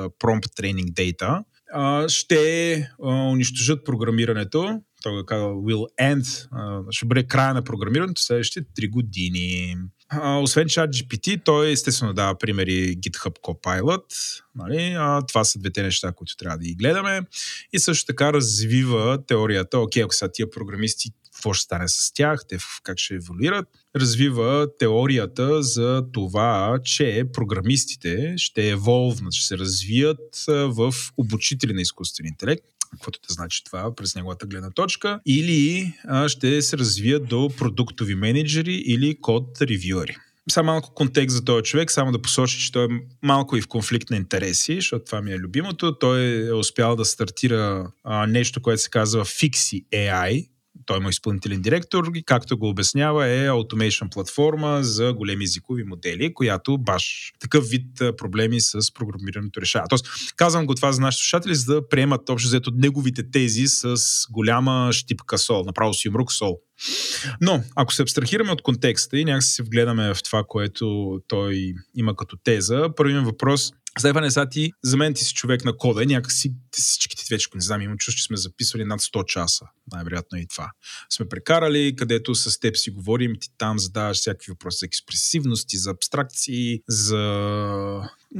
prompt 0.09 0.61
training 0.61 0.91
data, 0.91 1.43
ще 2.07 2.89
унищожат 3.03 3.85
програмирането. 3.85 4.81
Той 5.03 5.13
го 5.13 5.25
казва 5.25 5.47
will 5.47 5.85
end, 6.01 6.47
ще 6.91 7.05
бъде 7.05 7.23
края 7.23 7.53
на 7.53 7.63
програмирането 7.63 8.21
следващите 8.21 8.81
3 8.81 8.89
години. 8.89 9.77
А, 10.09 10.37
освен 10.37 10.67
чат 10.67 10.89
GPT, 10.89 11.41
той 11.45 11.71
естествено 11.71 12.13
дава 12.13 12.37
примери 12.37 12.97
GitHub 12.97 13.39
Copilot. 13.39 14.03
Нали? 14.55 14.95
А, 14.97 15.21
това 15.21 15.43
са 15.43 15.59
двете 15.59 15.83
неща, 15.83 16.11
които 16.11 16.37
трябва 16.37 16.57
да 16.57 16.63
ги 16.63 16.75
гледаме. 16.75 17.21
И 17.73 17.79
също 17.79 18.05
така 18.05 18.33
развива 18.33 19.25
теорията, 19.25 19.79
окей, 19.79 20.03
ако 20.03 20.15
са 20.15 20.31
тия 20.31 20.49
програмисти 20.49 21.09
какво 21.41 21.53
ще 21.53 21.63
стане 21.63 21.87
с 21.87 22.13
тях, 22.13 22.39
те 22.49 22.57
как 22.83 22.97
ще 22.97 23.15
еволюират. 23.15 23.67
Развива 23.95 24.67
теорията 24.79 25.63
за 25.63 26.03
това, 26.13 26.79
че 26.83 27.23
програмистите 27.33 28.33
ще 28.37 28.69
еволвнат, 28.69 29.33
ще 29.33 29.47
се 29.47 29.57
развият 29.57 30.45
в 30.47 30.93
обучители 31.17 31.73
на 31.73 31.81
изкуствен 31.81 32.27
интелект 32.27 32.65
каквото 32.91 33.19
да 33.27 33.33
значи 33.33 33.63
това 33.63 33.95
през 33.95 34.15
неговата 34.15 34.45
гледна 34.45 34.71
точка, 34.71 35.19
или 35.25 35.93
ще 36.27 36.61
се 36.61 36.77
развият 36.77 37.27
до 37.27 37.49
продуктови 37.57 38.15
менеджери 38.15 38.75
или 38.75 39.17
код 39.21 39.61
ревюери. 39.61 40.17
Само 40.49 40.65
малко 40.65 40.93
контекст 40.93 41.35
за 41.35 41.45
този 41.45 41.63
човек, 41.63 41.91
само 41.91 42.11
да 42.11 42.21
посочи, 42.21 42.59
че 42.59 42.71
той 42.71 42.85
е 42.85 42.87
малко 43.21 43.57
и 43.57 43.61
в 43.61 43.67
конфликт 43.67 44.09
на 44.09 44.17
интереси, 44.17 44.75
защото 44.75 45.05
това 45.05 45.21
ми 45.21 45.31
е 45.31 45.37
любимото. 45.37 45.99
Той 45.99 46.47
е 46.47 46.53
успял 46.53 46.95
да 46.95 47.05
стартира 47.05 47.91
а, 48.03 48.27
нещо, 48.27 48.61
което 48.61 48.81
се 48.81 48.89
казва 48.89 49.25
Fixi 49.25 49.85
AI, 49.93 50.47
той 50.85 50.97
има 50.97 51.09
изпълнителен 51.09 51.61
директор 51.61 52.11
и 52.15 52.23
както 52.23 52.57
го 52.57 52.69
обяснява 52.69 53.27
е 53.27 53.49
automation 53.49 54.13
платформа 54.13 54.83
за 54.83 55.13
големи 55.13 55.43
езикови 55.43 55.83
модели, 55.83 56.33
която 56.33 56.77
баш 56.77 57.33
такъв 57.39 57.67
вид 57.67 57.87
проблеми 58.17 58.61
с 58.61 58.93
програмирането 58.93 59.61
решава. 59.61 59.85
Тоест, 59.89 60.07
казвам 60.35 60.65
го 60.65 60.75
това 60.75 60.91
за 60.91 61.01
нашите 61.01 61.21
слушатели, 61.23 61.55
за 61.55 61.73
да 61.73 61.89
приемат 61.89 62.29
общо 62.29 62.47
взето 62.47 62.71
неговите 62.75 63.31
тези 63.31 63.67
с 63.67 63.95
голяма 64.31 64.89
щипка 64.93 65.37
сол, 65.37 65.63
направо 65.65 65.93
си 65.93 66.09
мрук 66.09 66.31
сол. 66.31 66.59
Но, 67.41 67.63
ако 67.75 67.93
се 67.93 68.01
абстрахираме 68.01 68.51
от 68.51 68.61
контекста 68.61 69.17
и 69.17 69.25
някакси 69.25 69.51
се 69.51 69.63
вгледаме 69.63 70.13
в 70.13 70.23
това, 70.23 70.43
което 70.47 71.19
той 71.27 71.73
има 71.95 72.15
като 72.15 72.37
теза, 72.43 72.89
първият 72.95 73.25
въпрос 73.25 73.71
Стефане, 73.99 74.31
сега 74.31 74.49
ти, 74.49 74.71
за 74.83 74.97
мен 74.97 75.13
ти 75.13 75.23
си 75.23 75.33
човек 75.33 75.65
на 75.65 75.77
кода, 75.77 76.05
някакси 76.05 76.53
всичките 76.71 77.23
вече, 77.31 77.47
не 77.55 77.61
знам, 77.61 77.81
имам 77.81 77.97
чувство, 77.97 78.17
че 78.17 78.23
сме 78.23 78.37
записвали 78.37 78.85
над 78.85 79.01
100 79.01 79.25
часа. 79.25 79.65
Най-вероятно 79.91 80.37
и 80.37 80.47
това. 80.47 80.71
Сме 81.09 81.29
прекарали, 81.29 81.95
където 81.95 82.35
с 82.35 82.59
теб 82.59 82.77
си 82.77 82.91
говорим, 82.91 83.35
ти 83.41 83.47
там 83.57 83.79
задаваш 83.79 84.17
всякакви 84.17 84.51
въпроси 84.51 84.77
за 84.79 84.85
експресивности, 84.85 85.77
за 85.77 85.89
абстракции, 85.89 86.81
за 86.87 87.21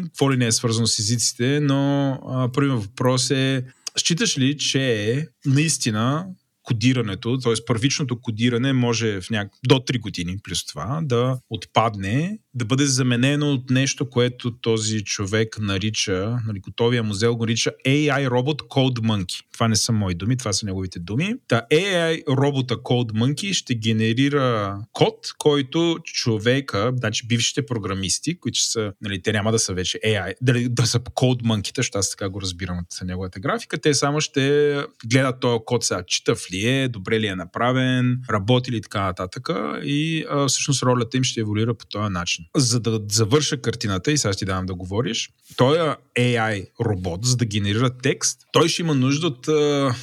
какво 0.04 0.32
ли 0.32 0.38
не 0.38 0.48
е 0.48 0.52
свързано 0.52 0.88
с 0.88 1.00
езиците, 1.00 1.60
но 1.60 2.50
първият 2.54 2.84
въпрос 2.84 3.32
е, 3.32 3.66
считаш 3.98 4.38
ли, 4.38 4.58
че 4.58 5.28
наистина 5.46 6.28
кодирането, 6.64 7.38
т.е. 7.38 7.54
първичното 7.68 8.22
кодиране 8.22 8.74
може 8.74 9.22
в 9.22 9.30
няк... 9.30 9.52
до 9.68 9.76
3 9.76 10.00
години 10.00 10.38
плюс 10.44 10.66
това 10.66 11.00
да 11.04 11.38
отпадне, 11.50 12.40
да 12.54 12.66
бъде 12.66 12.86
заменено 12.86 13.52
от 13.52 13.70
нещо, 13.70 14.10
което 14.10 14.52
този 14.52 15.04
човек 15.04 15.58
нарича, 15.60 16.38
нали, 16.48 16.60
готовия 16.60 17.04
модел 17.04 17.36
го 17.36 17.46
нарича 17.46 17.72
AI 17.88 18.30
Robot 18.30 18.60
Code 18.62 19.00
Monkey. 19.00 19.44
Това 19.54 19.68
не 19.68 19.76
са 19.76 19.92
мои 19.92 20.16
думи, 20.16 20.38
това 20.38 20.54
са 20.54 20.66
неговите 20.66 21.00
думи. 21.00 21.36
Та 21.48 21.62
AI 21.72 22.28
робота 22.28 22.76
Code 22.76 23.12
Monkey 23.12 23.54
ще 23.54 23.76
генерира 23.76 24.78
код, 24.92 25.18
който 25.38 25.98
човека, 26.04 26.94
значи 26.98 27.28
бившите 27.28 27.66
програмисти, 27.66 28.40
които 28.40 28.60
са, 28.60 28.94
нали, 29.02 29.22
те 29.22 29.32
няма 29.34 29.52
да 29.52 29.60
са 29.60 29.74
вече 29.74 30.00
AI, 30.06 30.34
да, 30.42 30.70
да 30.70 30.86
са 30.86 31.00
Code 31.00 31.42
Monkey, 31.42 31.78
защото 31.78 31.98
аз 31.98 32.10
така 32.10 32.30
го 32.30 32.42
разбирам 32.42 32.78
от 32.80 33.08
неговата 33.08 33.40
графика, 33.40 33.78
те 33.78 33.94
само 33.94 34.22
ще 34.22 34.76
гледат 35.06 35.40
този 35.40 35.60
код 35.66 35.84
сега, 35.84 36.04
читав 36.08 36.52
ли 36.52 36.61
е, 36.68 36.88
добре 36.88 37.20
ли 37.20 37.28
е 37.28 37.36
направен, 37.36 38.20
работи 38.30 38.72
ли 38.72 38.82
така 38.82 39.02
нататък. 39.02 39.50
И 39.84 40.26
а, 40.30 40.48
всъщност 40.48 40.84
ролята 40.84 41.18
им 41.18 41.24
ще 41.24 41.40
еволюира 41.40 41.74
по 41.74 41.86
този 41.86 42.14
начин. 42.14 42.46
За 42.56 42.80
да 42.80 43.00
завърша 43.10 43.62
картината 43.62 44.12
и 44.12 44.18
сега 44.18 44.34
ти 44.34 44.46
давам 44.46 44.66
да 44.66 44.76
говориш, 44.76 45.30
той 45.56 45.78
AI 46.18 46.68
робот, 46.86 47.26
за 47.26 47.38
да 47.38 47.46
генерира 47.46 47.98
текст, 47.98 48.40
той 48.52 48.70
ще 48.70 48.82
има 48.82 48.96
нужда 48.96 49.28
от 49.28 49.48
а, 49.48 49.96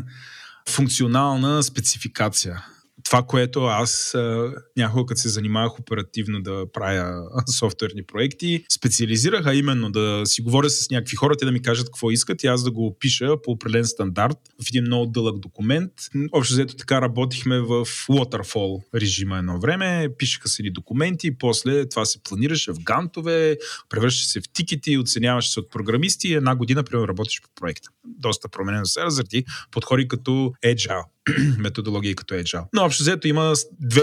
функционална 0.68 1.62
спецификация 1.62 2.64
това, 3.06 3.22
което 3.22 3.64
аз 3.64 4.16
някога 4.76 5.06
като 5.06 5.20
се 5.20 5.28
занимавах 5.28 5.78
оперативно 5.78 6.42
да 6.42 6.64
правя 6.72 7.22
софтуерни 7.58 8.02
проекти, 8.02 8.64
специализирах, 8.72 9.46
а 9.46 9.54
именно 9.54 9.90
да 9.90 10.22
си 10.24 10.42
говоря 10.42 10.70
с 10.70 10.90
някакви 10.90 11.16
хора, 11.16 11.36
те 11.36 11.44
да 11.44 11.52
ми 11.52 11.62
кажат 11.62 11.86
какво 11.86 12.10
искат 12.10 12.44
и 12.44 12.46
аз 12.46 12.64
да 12.64 12.70
го 12.70 12.86
опиша 12.86 13.42
по 13.42 13.50
определен 13.50 13.84
стандарт 13.84 14.38
в 14.64 14.68
един 14.68 14.84
много 14.84 15.06
дълъг 15.06 15.38
документ. 15.38 15.92
Общо 16.32 16.54
взето 16.54 16.76
така 16.76 17.00
работихме 17.00 17.60
в 17.60 17.86
waterfall 17.86 18.82
режима 18.94 19.38
едно 19.38 19.60
време, 19.60 20.08
пишеха 20.18 20.48
се 20.48 20.62
ни 20.62 20.70
документи, 20.70 21.38
после 21.38 21.88
това 21.88 22.04
се 22.04 22.22
планираше 22.22 22.72
в 22.72 22.78
гантове, 22.82 23.56
превръщаше 23.88 24.28
се 24.28 24.40
в 24.40 24.44
тикети, 24.52 24.98
оценяваше 24.98 25.52
се 25.52 25.60
от 25.60 25.70
програмисти 25.70 26.28
и 26.28 26.34
една 26.34 26.56
година, 26.56 26.84
примерно, 26.84 27.08
работиш 27.08 27.40
по 27.42 27.48
проекта. 27.54 27.88
Доста 28.04 28.48
променено 28.48 28.84
сега, 28.84 29.10
заради 29.10 29.44
подходи 29.70 30.08
като 30.08 30.52
Agile 30.64 31.15
методологии 31.58 32.14
като 32.14 32.34
Agile. 32.34 32.64
Но 32.72 32.84
общо 32.84 33.02
взето 33.02 33.28
има 33.28 33.54
две, 33.80 34.02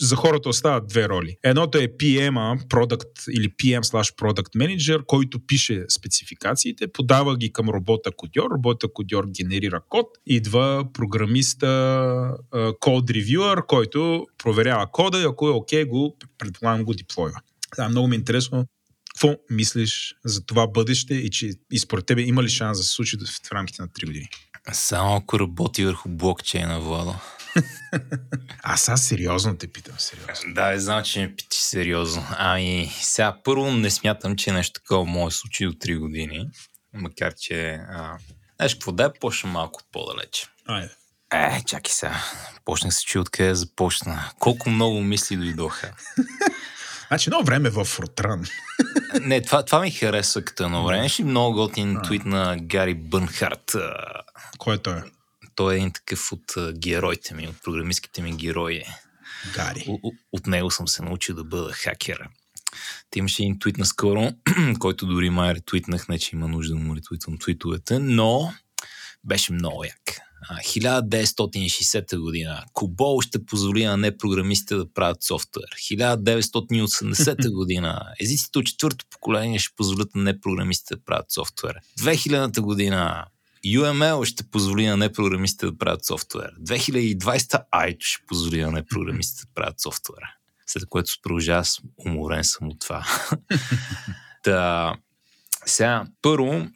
за 0.00 0.16
хората 0.16 0.48
остават 0.48 0.86
две 0.86 1.08
роли. 1.08 1.36
Едното 1.42 1.78
е 1.78 1.88
PM, 1.88 2.66
product 2.68 3.30
или 3.30 3.48
PM 3.48 3.80
slash 3.80 4.16
product 4.16 4.56
manager, 4.56 5.04
който 5.06 5.40
пише 5.46 5.84
спецификациите, 5.88 6.92
подава 6.92 7.36
ги 7.36 7.52
към 7.52 7.68
робота 7.68 8.10
кодьор, 8.16 8.50
робота 8.50 8.88
кодьор 8.94 9.26
генерира 9.26 9.80
код, 9.88 10.06
идва 10.26 10.84
програмиста 10.92 12.36
код 12.80 13.10
ревюър, 13.10 13.66
който 13.66 14.26
проверява 14.38 14.86
кода 14.92 15.20
и 15.20 15.24
ако 15.24 15.48
е 15.48 15.50
окей, 15.50 15.84
okay, 15.84 15.88
го, 15.88 16.16
предполагам, 16.38 16.84
го 16.84 16.94
диплойва. 16.94 17.40
Да, 17.76 17.88
много 17.88 18.08
ми 18.08 18.16
е 18.16 18.18
интересно 18.18 18.66
какво 19.14 19.36
мислиш 19.50 20.14
за 20.24 20.46
това 20.46 20.66
бъдеще 20.66 21.14
и, 21.14 21.30
че, 21.30 21.50
и 21.72 21.78
според 21.78 22.06
тебе 22.06 22.22
има 22.22 22.42
ли 22.42 22.48
шанс 22.48 22.78
да 22.78 22.84
се 22.84 22.90
случи 22.90 23.16
в 23.16 23.52
рамките 23.52 23.82
на 23.82 23.88
3 23.88 24.06
години? 24.06 24.28
Само 24.72 25.16
ако 25.16 25.40
работи 25.40 25.84
върху 25.84 26.08
блокчейна, 26.08 26.80
Владо. 26.80 27.14
Аз 28.62 28.82
сега 28.82 28.96
сериозно 28.96 29.56
те 29.56 29.72
питам, 29.72 29.94
сериозно. 29.98 30.54
Да, 30.54 30.80
знам, 30.80 31.02
че 31.04 31.20
ме 31.20 31.36
питаш 31.36 31.58
сериозно. 31.58 32.26
Ами, 32.30 32.92
сега 33.00 33.36
първо 33.44 33.72
не 33.72 33.90
смятам, 33.90 34.36
че 34.36 34.52
нещо 34.52 34.80
такова 34.80 35.04
може 35.04 35.34
да 35.34 35.38
случи 35.38 35.66
до 35.66 35.72
3 35.72 35.98
години. 35.98 36.48
Макар, 36.92 37.34
че... 37.34 37.80
А... 37.90 38.18
Знаеш 38.56 38.74
какво, 38.74 38.92
да 38.92 39.12
почна 39.20 39.50
малко 39.50 39.80
по-далече. 39.92 40.46
Айде. 40.66 40.90
Е, 41.32 41.62
чакай 41.66 41.92
сега. 41.92 42.16
Почнах 42.64 42.94
се 42.94 43.04
чуя 43.04 43.22
откъде 43.22 43.54
започна. 43.54 44.30
Колко 44.38 44.70
много 44.70 45.00
мисли 45.00 45.36
дойдоха. 45.36 45.92
Значи 47.08 47.28
едно 47.28 47.42
време 47.42 47.70
в 47.70 47.84
Фортран. 47.84 48.44
Не, 49.20 49.42
това, 49.42 49.64
това 49.64 49.80
ми 49.80 49.90
хареса 49.90 50.44
като 50.44 50.64
едно 50.64 50.84
време. 50.84 51.08
Ще 51.08 51.24
много 51.24 51.54
готин 51.54 51.98
твит 52.04 52.24
на 52.24 52.56
Гари 52.60 52.94
Бънхарт. 52.94 53.76
Кой 54.60 54.74
е 54.74 54.78
той? 54.78 55.02
Той 55.54 55.74
е 55.74 55.76
един 55.76 55.92
такъв 55.92 56.32
от 56.32 56.72
героите 56.78 57.34
ми, 57.34 57.48
от 57.48 57.62
програмистските 57.62 58.22
ми 58.22 58.36
герои. 58.36 58.82
Гари. 59.54 59.86
От, 60.32 60.46
него 60.46 60.70
съм 60.70 60.88
се 60.88 61.02
научил 61.02 61.34
да 61.34 61.44
бъда 61.44 61.72
хакера. 61.72 62.28
Ти 63.10 63.18
имаше 63.18 63.42
един 63.42 63.58
твит 63.58 63.78
наскоро, 63.78 64.32
който 64.78 65.06
дори 65.06 65.30
май 65.30 65.54
ретвитнах, 65.54 66.08
не 66.08 66.18
че 66.18 66.36
има 66.36 66.48
нужда 66.48 66.74
да 66.74 66.80
му 66.80 66.96
ретвитвам 66.96 67.38
твитовете, 67.38 67.98
но 67.98 68.52
беше 69.24 69.52
много 69.52 69.84
як. 69.84 70.20
1960 70.50 72.18
година 72.18 72.64
Кубол 72.72 73.20
ще 73.20 73.46
позволи 73.46 73.84
на 73.84 73.96
непрограмистите 73.96 74.74
да 74.74 74.92
правят 74.92 75.22
софтуер. 75.22 75.68
1980 75.92 77.52
година 77.54 78.02
езиците 78.20 78.58
от 78.58 78.66
четвърто 78.66 79.04
поколение 79.10 79.58
ще 79.58 79.76
позволят 79.76 80.14
на 80.14 80.22
непрограмистите 80.22 80.94
да 80.94 81.04
правят 81.04 81.32
софтуер. 81.32 81.76
2000 81.98 82.60
година 82.60 83.26
UML 83.66 84.24
ще 84.24 84.50
позволи 84.50 84.86
на 84.86 84.96
непрограмистите 84.96 85.66
да 85.66 85.78
правят 85.78 86.06
софтуер. 86.06 86.50
2020 86.60 87.62
Айто 87.70 88.06
ще 88.06 88.26
позволи 88.26 88.62
на 88.62 88.70
непрограмистите 88.70 89.46
да 89.46 89.52
правят 89.54 89.80
софтуер. 89.80 90.22
След 90.66 90.88
което 90.88 91.12
продължава, 91.22 91.60
аз 91.60 91.80
уморен 92.06 92.44
съм 92.44 92.68
от 92.68 92.80
това. 92.80 93.06
Та, 94.42 94.94
сега, 95.66 96.04
първо, 96.22 96.68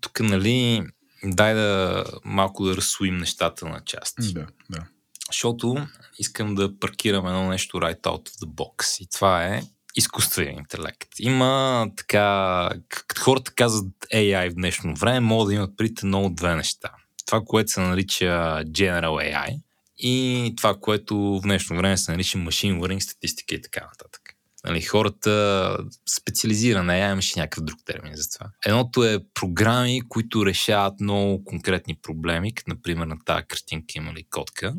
тук, 0.00 0.20
нали, 0.20 0.82
дай 1.24 1.54
да 1.54 2.04
малко 2.24 2.64
да 2.64 2.76
разсуим 2.76 3.16
нещата 3.16 3.68
на 3.68 3.80
части. 3.84 4.32
Да, 4.32 4.46
да. 4.70 4.86
Защото 5.26 5.86
искам 6.18 6.54
да 6.54 6.78
паркирам 6.78 7.26
едно 7.26 7.48
нещо 7.48 7.76
right 7.76 8.00
out 8.00 8.30
of 8.30 8.44
the 8.44 8.46
box. 8.46 9.02
И 9.02 9.06
това 9.06 9.44
е 9.44 9.62
изкуствен 9.96 10.58
интелект. 10.58 11.08
Има 11.18 11.86
така, 11.96 12.70
хората 13.18 13.52
казват 13.54 13.92
AI 14.14 14.50
в 14.50 14.54
днешно 14.54 14.94
време, 14.94 15.20
могат 15.20 15.48
да 15.48 15.54
имат 15.54 15.76
прите 15.76 16.06
много 16.06 16.30
две 16.30 16.54
неща. 16.54 16.90
Това, 17.26 17.42
което 17.46 17.70
се 17.70 17.80
нарича 17.80 18.24
General 18.64 19.34
AI 19.34 19.60
и 19.98 20.54
това, 20.56 20.74
което 20.80 21.16
в 21.16 21.40
днешно 21.42 21.76
време 21.76 21.96
се 21.96 22.12
нарича 22.12 22.38
Machine 22.38 22.78
Learning, 22.78 22.98
статистика 22.98 23.54
и 23.54 23.62
така 23.62 23.80
нататък. 23.80 24.22
Нали, 24.64 24.82
хората 24.82 25.76
специализиране, 26.08 26.98
я 26.98 27.10
имаше 27.10 27.40
някакъв 27.40 27.64
друг 27.64 27.78
термин 27.84 28.12
за 28.16 28.30
това. 28.30 28.50
Едното 28.66 29.04
е 29.04 29.18
програми, 29.34 30.02
които 30.08 30.46
решават 30.46 31.00
много 31.00 31.44
конкретни 31.44 31.96
проблеми, 32.02 32.54
като 32.54 32.70
например 32.70 33.06
на 33.06 33.16
тази 33.24 33.44
картинка 33.44 33.92
има 33.96 34.12
ли 34.12 34.24
котка. 34.30 34.74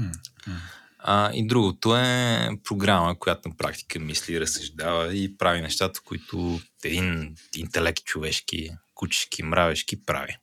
Mm-hmm. 0.00 0.79
А, 1.02 1.30
и 1.34 1.46
другото 1.46 1.96
е 1.96 2.48
програма, 2.64 3.18
която 3.18 3.48
на 3.48 3.56
практика 3.56 3.98
мисли, 3.98 4.40
разсъждава 4.40 5.14
и 5.14 5.36
прави 5.36 5.60
нещата, 5.60 6.00
които 6.04 6.60
един 6.84 7.36
интелект 7.56 8.04
човешки, 8.04 8.70
кучешки, 8.94 9.42
мравешки 9.42 10.04
прави. 10.04 10.36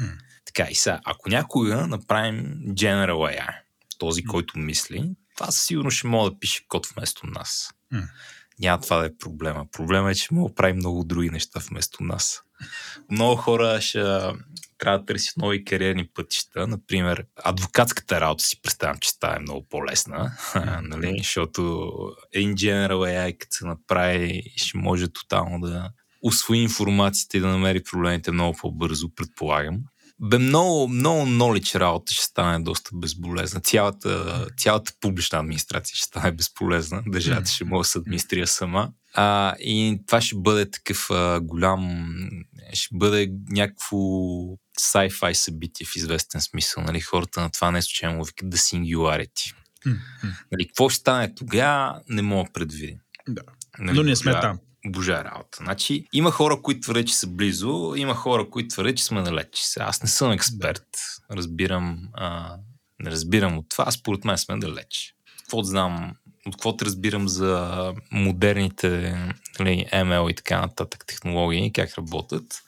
Mm. 0.00 0.18
Така 0.44 0.70
и 0.70 0.74
сега, 0.74 1.00
ако 1.04 1.28
някога 1.28 1.86
направим 1.86 2.56
General 2.68 3.38
AI, 3.38 3.54
този, 3.98 4.24
който 4.24 4.58
мисли, 4.58 5.10
това 5.36 5.50
сигурно 5.50 5.90
ще 5.90 6.06
мога 6.06 6.30
да 6.30 6.38
пише 6.38 6.68
код 6.68 6.86
вместо 6.86 7.26
нас. 7.26 7.70
Mm. 7.92 8.08
Няма 8.58 8.80
това 8.80 8.96
да 8.96 9.06
е 9.06 9.16
проблема. 9.18 9.66
Проблема 9.72 10.10
е, 10.10 10.14
че 10.14 10.34
мога 10.34 10.48
да 10.48 10.54
прави 10.54 10.72
много 10.72 11.04
други 11.04 11.30
неща 11.30 11.60
вместо 11.70 12.02
нас. 12.02 12.42
Много 13.10 13.36
хора 13.36 13.80
ще 13.80 14.02
трябва 14.78 14.98
да 14.98 15.04
търсят 15.04 15.36
нови 15.36 15.64
кариерни 15.64 16.08
пътища. 16.14 16.66
Например, 16.66 17.24
адвокатската 17.44 18.20
работа 18.20 18.44
си 18.44 18.62
представям, 18.62 18.98
че 18.98 19.10
става 19.10 19.40
много 19.40 19.66
по-лесна, 19.70 20.32
нали? 20.82 21.14
защото 21.18 21.90
един 22.32 22.54
General 22.54 23.28
AI, 23.28 23.38
като 23.38 23.56
се 23.56 23.66
направи, 23.66 24.42
ще 24.56 24.78
може 24.78 25.12
тотално 25.12 25.60
да 25.60 25.90
усвои 26.22 26.58
информацията 26.58 27.36
и 27.36 27.40
да 27.40 27.46
намери 27.46 27.82
проблемите 27.82 28.32
много 28.32 28.58
по-бързо, 28.60 29.14
предполагам. 29.14 29.78
Бе, 30.20 30.38
много, 30.38 30.88
много 30.88 31.26
knowledge 31.26 31.78
работа 31.78 32.12
ще 32.12 32.24
стане 32.24 32.64
доста 32.64 32.90
безболезна. 32.94 33.60
Цялата, 33.60 34.46
цялата 34.56 34.92
публична 35.00 35.38
администрация 35.38 35.96
ще 35.96 36.06
стане 36.06 36.32
безполезна. 36.32 37.02
Държавата 37.06 37.50
ще 37.50 37.64
може 37.64 37.86
да 37.86 37.90
се 37.90 37.98
администрира 37.98 38.46
сама. 38.46 38.92
А, 39.14 39.54
и 39.58 40.00
това 40.06 40.20
ще 40.20 40.36
бъде 40.36 40.70
такъв 40.70 41.10
а, 41.10 41.40
голям, 41.40 42.06
ще 42.72 42.96
бъде 42.96 43.32
някакво 43.48 43.96
sci-fi 44.80 45.32
събитие 45.32 45.86
в 45.86 45.96
известен 45.96 46.40
смисъл. 46.40 46.82
Нали? 46.82 47.00
Хората 47.00 47.40
на 47.40 47.50
това 47.50 47.70
не 47.70 47.82
случайно 47.82 48.16
му 48.16 48.24
викат 48.24 48.48
The 48.48 48.56
Singularity. 48.56 49.54
Нали, 50.52 50.66
какво 50.66 50.88
ще 50.88 51.00
стане 51.00 51.34
тогава, 51.34 52.00
не 52.08 52.22
мога 52.22 52.50
да. 52.60 52.66
Да. 53.28 53.42
Нали, 53.78 53.96
Но 53.96 54.02
ние 54.02 54.16
сме 54.16 54.32
там. 54.32 54.58
Обожая 54.86 55.24
работа. 55.24 55.58
Значи, 55.60 56.06
има 56.12 56.30
хора, 56.30 56.62
които 56.62 56.80
твърдят, 56.80 57.06
че 57.06 57.14
са 57.14 57.26
близо, 57.26 57.94
има 57.96 58.14
хора, 58.14 58.50
които 58.50 58.68
твърдят, 58.68 58.96
че 58.96 59.04
сме 59.04 59.22
далеч. 59.22 59.62
Аз 59.80 60.02
не 60.02 60.08
съм 60.08 60.32
експерт. 60.32 60.86
Разбирам, 61.30 62.08
а, 62.12 62.56
не 63.00 63.10
разбирам 63.10 63.58
от 63.58 63.68
това. 63.68 63.90
Според 63.90 64.24
мен 64.24 64.38
сме 64.38 64.58
далеч. 64.58 65.14
Какво 65.38 65.62
знам, 65.62 66.14
от 66.46 66.54
каквото 66.54 66.84
разбирам 66.84 67.28
за 67.28 67.94
модерните 68.10 68.88
нали, 69.60 69.86
ML 69.92 70.30
и 70.30 70.34
така 70.34 70.60
нататък 70.60 71.04
технологии, 71.06 71.72
как 71.72 71.98
работят. 71.98 72.62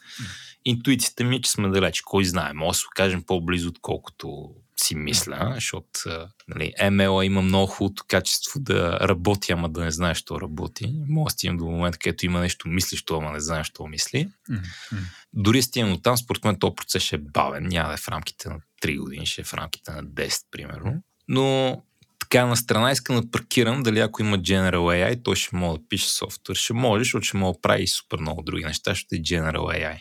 Интуицията 0.64 1.25
ми 1.25 1.37
е, 1.37 1.40
че 1.40 1.50
сме 1.50 1.69
далеч. 1.69 2.00
Кой 2.00 2.25
знае, 2.25 2.52
може 2.52 2.76
да 2.76 2.81
се 2.81 2.87
окажем 2.87 3.23
по-близо, 3.23 3.69
отколкото 3.69 4.50
си 4.76 4.95
мисля, 4.95 5.52
защото 5.54 6.00
нали, 6.49 6.73
ML 6.83 7.23
има 7.23 7.43
много 7.43 7.66
хубавото 7.66 8.04
качество 8.09 8.61
да 8.61 9.00
работи, 9.00 9.52
ама 9.52 9.69
да 9.69 9.85
не 9.85 9.90
знаеш, 9.90 10.19
що 10.19 10.40
работи. 10.40 10.95
Може 11.09 11.25
да 11.25 11.31
стигнем 11.31 11.57
до 11.57 11.64
момента, 11.64 11.99
където 11.99 12.26
има 12.26 12.40
нещо 12.40 12.69
мислещо, 12.69 13.16
ама 13.16 13.33
не 13.33 13.40
знаеш, 13.40 13.66
що 13.66 13.87
мисли. 13.87 14.28
Mm-hmm. 14.50 14.99
Дори 15.33 15.62
стигнем 15.62 15.93
до 15.93 16.00
там, 16.00 16.16
според 16.16 16.45
мен 16.45 16.59
този 16.59 16.75
процес 16.75 17.02
ще 17.02 17.16
е 17.16 17.19
бавен. 17.19 17.66
Няма 17.66 17.88
да 17.88 17.95
е 17.95 17.97
в 17.97 18.09
рамките 18.09 18.49
на 18.49 18.61
3 18.83 18.99
години, 18.99 19.26
ще 19.26 19.40
е 19.40 19.45
в 19.45 19.54
рамките 19.54 19.93
на 19.93 20.04
10, 20.04 20.45
примерно. 20.50 21.02
Но 21.28 21.83
така 22.25 22.47
на 22.47 22.57
страна 22.57 22.93
искам 22.93 23.21
да 23.21 23.31
паркирам 23.31 23.83
дали 23.83 24.00
ако 24.00 24.23
има 24.23 24.38
General 24.38 24.76
AI, 24.76 25.21
той 25.25 25.37
ще 25.37 25.57
може 25.57 25.78
да 25.78 25.88
пише 25.88 26.09
софтуер. 26.09 26.57
Ще 26.57 26.73
може, 26.73 27.04
защото 27.04 27.25
ще 27.25 27.37
може 27.37 27.52
да 27.52 27.61
прави 27.61 27.87
супер 27.87 28.19
много 28.19 28.43
други 28.43 28.64
неща, 28.64 28.90
защото 28.90 29.14
е 29.14 29.19
General 29.19 29.59
AI. 29.59 29.99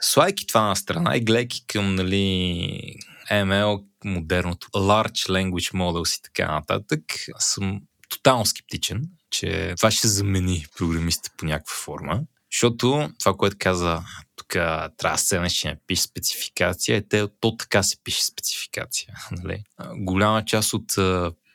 Слайки 0.00 0.46
това 0.46 0.60
на 0.68 0.76
страна 0.76 1.16
и 1.16 1.20
гледайки 1.20 1.66
към 1.66 1.94
нали, 1.94 2.96
ML, 3.30 3.84
модерното 4.04 4.68
Large 4.68 5.30
Language 5.30 5.74
Models 5.74 6.18
и 6.18 6.22
така 6.22 6.52
нататък, 6.52 7.02
съм 7.38 7.80
тотално 8.08 8.46
скептичен, 8.46 9.02
че 9.30 9.74
това 9.76 9.90
ще 9.90 10.08
замени 10.08 10.66
програмистите 10.76 11.30
по 11.36 11.46
някаква 11.46 11.74
форма. 11.74 12.20
Защото 12.52 13.10
това, 13.18 13.34
което 13.36 13.56
каза 13.58 14.02
тук, 14.36 14.48
трябва 14.48 14.92
да 15.12 15.18
седнеш, 15.18 15.52
че 15.52 15.76
пише 15.86 16.02
спецификация, 16.02 16.96
е 16.96 17.08
те, 17.08 17.28
то 17.40 17.56
така 17.56 17.82
се 17.82 17.96
пише 18.04 18.24
спецификация. 18.24 19.14
Нали? 19.30 19.62
Голяма 19.96 20.44
част 20.44 20.74
от 20.74 20.92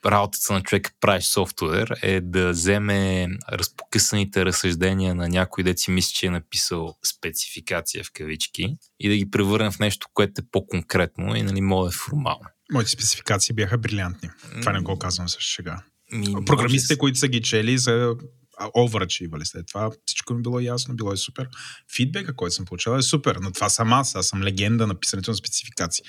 работата 0.08 0.54
на 0.54 0.64
човека 0.64 0.92
прави 1.00 1.22
софтуер 1.22 1.94
е 2.02 2.22
да 2.22 2.50
вземе 2.50 3.28
разпокъсаните 3.52 4.46
разсъждения 4.46 5.16
на 5.16 5.30
някой 5.30 5.64
дет 5.64 5.80
си 5.80 5.92
мисли, 5.92 6.14
че 6.14 6.26
е 6.26 6.30
написал 6.30 6.96
спецификация 7.06 8.04
в 8.04 8.12
кавички 8.14 8.78
и 9.00 9.10
да 9.10 9.18
ги 9.18 9.32
превърне 9.32 9.72
в 9.72 9.80
нещо, 9.80 10.08
което 10.14 10.42
е 10.42 10.46
по-конкретно 10.52 11.36
и 11.36 11.44
нали, 11.44 11.60
да 11.60 11.88
е 11.88 11.92
формално. 11.92 12.46
Моите 12.74 12.92
спецификации 12.92 13.56
бяха 13.56 13.78
брилянтни. 13.78 14.30
Това 14.62 14.72
не 14.72 14.80
го 14.80 15.00
казвам 15.00 15.30
също 15.30 15.54
сега. 15.54 15.82
Ми, 16.12 16.46
Програмистите, 16.46 16.94
може... 16.94 17.00
които 17.00 17.20
са 17.20 17.28
ги 17.28 17.42
чели, 17.42 17.80
са 17.80 18.16
овърачивали 18.78 19.46
след 19.46 19.68
това. 19.68 19.92
Всичко 20.06 20.34
ми 20.34 20.42
било 20.42 20.60
ясно, 20.60 20.96
било 20.96 21.14
е 21.14 21.18
супер. 21.18 21.50
Фидбека, 21.96 22.36
който 22.36 22.56
съм 22.56 22.66
получавал 22.66 22.98
е 22.98 23.02
супер, 23.02 23.36
но 23.36 23.52
това 23.52 23.70
съм 23.70 23.94
аз. 23.94 24.16
Аз 24.16 24.28
съм 24.28 24.44
легенда 24.44 24.88
на 24.88 25.00
писането 25.00 25.32
на 25.32 25.38
спецификации. 25.38 26.04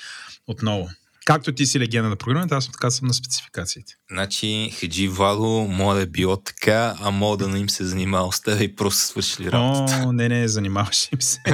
Отново, 0.47 0.89
Както 1.29 1.53
ти 1.55 1.67
си 1.67 1.81
легенда 1.81 2.09
на 2.09 2.17
програмата, 2.17 2.57
аз 2.57 2.65
съм 2.65 2.73
така 2.73 2.91
съм 2.91 3.09
на 3.09 3.15
спецификациите. 3.15 3.95
Значи, 4.11 4.71
Хаджи 4.81 5.09
Владо, 5.09 5.67
може 5.71 5.97
да 5.97 6.03
е 6.03 6.07
било 6.07 6.37
така, 6.37 6.97
а 7.01 7.11
мога 7.11 7.37
да 7.37 7.49
не 7.49 7.59
им 7.59 7.71
се 7.71 7.85
занимава 7.85 8.33
с 8.33 8.41
теб 8.41 8.61
и 8.61 8.77
просто 8.77 9.01
свършили 9.01 9.53
работата. 9.53 10.03
О, 10.07 10.13
не, 10.13 10.29
не, 10.29 10.49
занимаваше 10.49 11.09
им 11.13 11.23
се. 11.23 11.39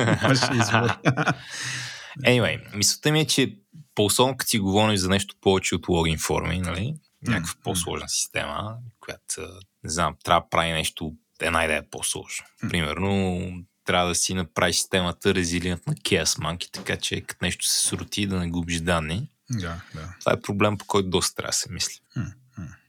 anyway, 2.22 2.76
мисълта 2.76 3.12
ми 3.12 3.20
е, 3.20 3.26
че 3.26 3.56
по-особено 3.94 4.36
като 4.36 4.48
си 4.48 4.58
говорим 4.58 4.96
за 4.96 5.08
нещо 5.08 5.34
повече 5.40 5.74
от 5.74 5.88
логин 5.88 6.18
форми, 6.18 6.58
нали? 6.58 6.94
Някаква 7.22 7.54
mm, 7.54 7.62
по-сложна 7.64 8.08
система, 8.08 8.76
която, 9.00 9.40
не 9.84 9.90
знам, 9.90 10.14
трябва 10.24 10.40
да 10.40 10.48
прави 10.50 10.72
нещо, 10.72 11.12
една 11.40 11.64
идея 11.64 11.90
по-сложна. 11.90 12.46
Mm. 12.64 12.70
Примерно, 12.70 13.40
трябва 13.84 14.08
да 14.08 14.14
си 14.14 14.34
направи 14.34 14.72
системата 14.72 15.34
резилиент 15.34 15.86
на 15.86 15.94
Chaos 15.94 16.40
Monkey, 16.40 16.70
така 16.72 16.96
че 16.96 17.20
като 17.20 17.44
нещо 17.44 17.66
се 17.66 17.86
срути 17.86 18.26
да 18.26 18.40
не 18.40 18.48
губиш 18.48 18.80
данни. 18.80 19.28
Да, 19.50 19.80
да. 19.94 20.14
Това 20.20 20.32
е 20.32 20.40
проблем, 20.40 20.78
по 20.78 20.84
който 20.84 21.10
доста 21.10 21.34
трябва 21.34 21.50
да 21.50 21.56
се 21.56 21.72
мисли. 21.72 22.00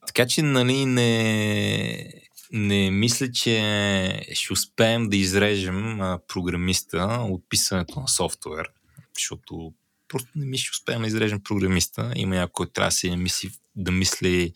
Така 0.08 0.28
че, 0.28 0.42
нали, 0.42 0.86
не, 0.86 2.14
не 2.52 2.92
мисля, 2.92 3.32
че 3.32 4.26
ще 4.34 4.54
успеем 4.54 5.10
да 5.10 5.18
изрежем 5.18 6.02
а, 6.02 6.20
програмиста 6.28 7.04
от 7.22 7.44
писането 7.50 8.00
на 8.00 8.08
софтуер, 8.08 8.70
защото 9.15 9.74
просто 10.08 10.30
не 10.36 10.46
ми 10.46 10.58
ще 10.58 10.72
успеем 10.72 11.02
да 11.02 11.08
изрежем 11.08 11.44
програмиста. 11.44 12.13
Има 12.15 12.36
някой, 12.36 12.52
който 12.54 12.72
трябва 12.72 12.88
да 12.88 12.96
си 12.96 13.15
мисли, 13.15 13.50
да 13.76 13.91
мисли 13.91 14.54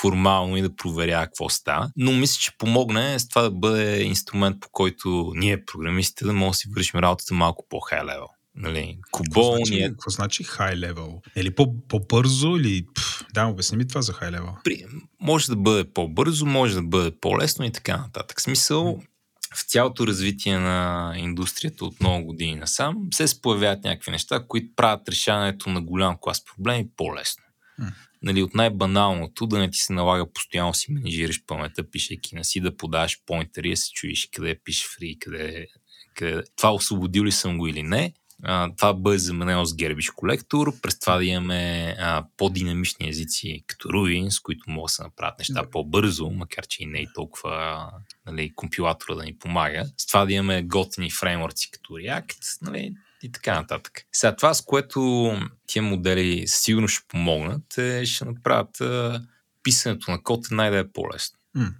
формално 0.00 0.56
и 0.56 0.62
да 0.62 0.76
проверява 0.76 1.26
какво 1.26 1.48
става. 1.48 1.90
Но 1.96 2.12
мисля, 2.12 2.40
че 2.40 2.56
помогне 2.58 3.18
с 3.18 3.28
това 3.28 3.42
да 3.42 3.50
бъде 3.50 4.02
инструмент, 4.02 4.60
по 4.60 4.68
който 4.68 5.32
ние, 5.36 5.64
програмистите, 5.64 6.24
да 6.24 6.32
можем 6.32 6.50
да 6.50 6.54
си 6.54 6.68
вършим 6.76 7.00
работата 7.00 7.34
малко 7.34 7.66
по-хай 7.68 8.00
левел. 8.00 8.28
Нали, 8.54 8.98
Кубол 9.10 9.52
какво, 9.52 9.56
значи, 9.56 9.88
какво 9.88 10.10
значи 10.10 10.44
high 10.44 10.74
level? 10.74 11.20
Или 11.36 11.54
по, 11.54 11.86
по-бързо 11.88 12.56
или... 12.56 12.86
Пф, 12.94 13.24
да, 13.34 13.46
обясни 13.46 13.76
ми 13.76 13.88
това 13.88 14.02
за 14.02 14.12
high 14.12 14.38
level. 14.38 14.62
При, 14.64 14.84
може 15.20 15.46
да 15.46 15.56
бъде 15.56 15.92
по-бързо, 15.92 16.46
може 16.46 16.74
да 16.74 16.82
бъде 16.82 17.10
по-лесно 17.20 17.64
и 17.64 17.72
така 17.72 17.96
нататък. 17.96 18.40
Смисъл, 18.40 19.02
в 19.54 19.62
цялото 19.62 20.06
развитие 20.06 20.58
на 20.58 21.12
индустрията 21.16 21.84
от 21.84 22.00
много 22.00 22.26
години 22.26 22.54
насам 22.54 22.96
се 23.14 23.40
появяват 23.40 23.84
някакви 23.84 24.10
неща, 24.10 24.44
които 24.48 24.74
правят 24.76 25.08
решаването 25.08 25.70
на 25.70 25.82
голям 25.82 26.16
клас 26.20 26.44
проблеми 26.44 26.88
по-лесно. 26.96 27.42
Нали, 28.22 28.42
от 28.42 28.54
най-баналното 28.54 29.46
да 29.46 29.58
не 29.58 29.70
ти 29.70 29.78
се 29.78 29.92
налага 29.92 30.32
постоянно 30.32 30.74
си 30.74 30.92
менежираш 30.92 31.44
паметта, 31.46 31.90
пишейки 31.90 32.34
на 32.34 32.44
си, 32.44 32.60
да 32.60 32.76
подаваш 32.76 33.18
поинтери, 33.26 33.70
да 33.70 33.76
се 33.76 33.90
чуеш 33.92 34.28
къде 34.32 34.58
пише 34.64 34.88
фри, 34.96 35.16
къде, 35.20 35.66
къде... 36.14 36.42
Това 36.56 36.74
освободил 36.74 37.24
ли 37.24 37.32
съм 37.32 37.58
го 37.58 37.66
или 37.68 37.82
не 37.82 38.14
а, 38.44 38.70
това 38.76 38.94
бъде 38.94 39.18
заменено 39.18 39.64
с 39.64 39.76
гербиш 39.76 40.10
колектор, 40.10 40.80
през 40.80 40.98
това 40.98 41.16
да 41.16 41.24
имаме 41.24 41.94
а, 41.98 42.24
по-динамични 42.36 43.08
езици 43.08 43.64
като 43.66 43.88
Ruin, 43.88 44.30
с 44.30 44.40
които 44.40 44.70
могат 44.70 44.88
да 44.88 44.92
се 44.92 45.02
направят 45.02 45.38
неща 45.38 45.70
по-бързо, 45.70 46.30
макар 46.30 46.66
че 46.66 46.82
и 46.82 46.86
не 46.86 47.00
е 47.00 47.12
толкова 47.14 47.90
нали, 48.26 48.54
компилатора 48.54 49.14
да 49.14 49.24
ни 49.24 49.38
помага. 49.38 49.84
С 49.96 50.06
това 50.06 50.24
да 50.26 50.32
имаме 50.32 50.62
готини 50.62 51.10
фреймворци 51.10 51.70
като 51.70 51.92
React 51.92 52.62
нали, 52.62 52.94
и 53.22 53.32
така 53.32 53.54
нататък. 53.54 54.02
Сега 54.12 54.36
това, 54.36 54.54
с 54.54 54.60
което 54.60 55.32
тия 55.66 55.82
модели 55.82 56.42
сигурно 56.46 56.88
ще 56.88 57.08
помогнат, 57.08 57.78
е, 57.78 58.06
ще 58.06 58.24
направят 58.24 58.80
а, 58.80 59.22
писането 59.62 60.10
на 60.10 60.22
код 60.22 60.46
най 60.50 60.70
да 60.70 60.78
е 60.78 60.92
по-лесно. 60.92 61.38
Mm. 61.56 61.72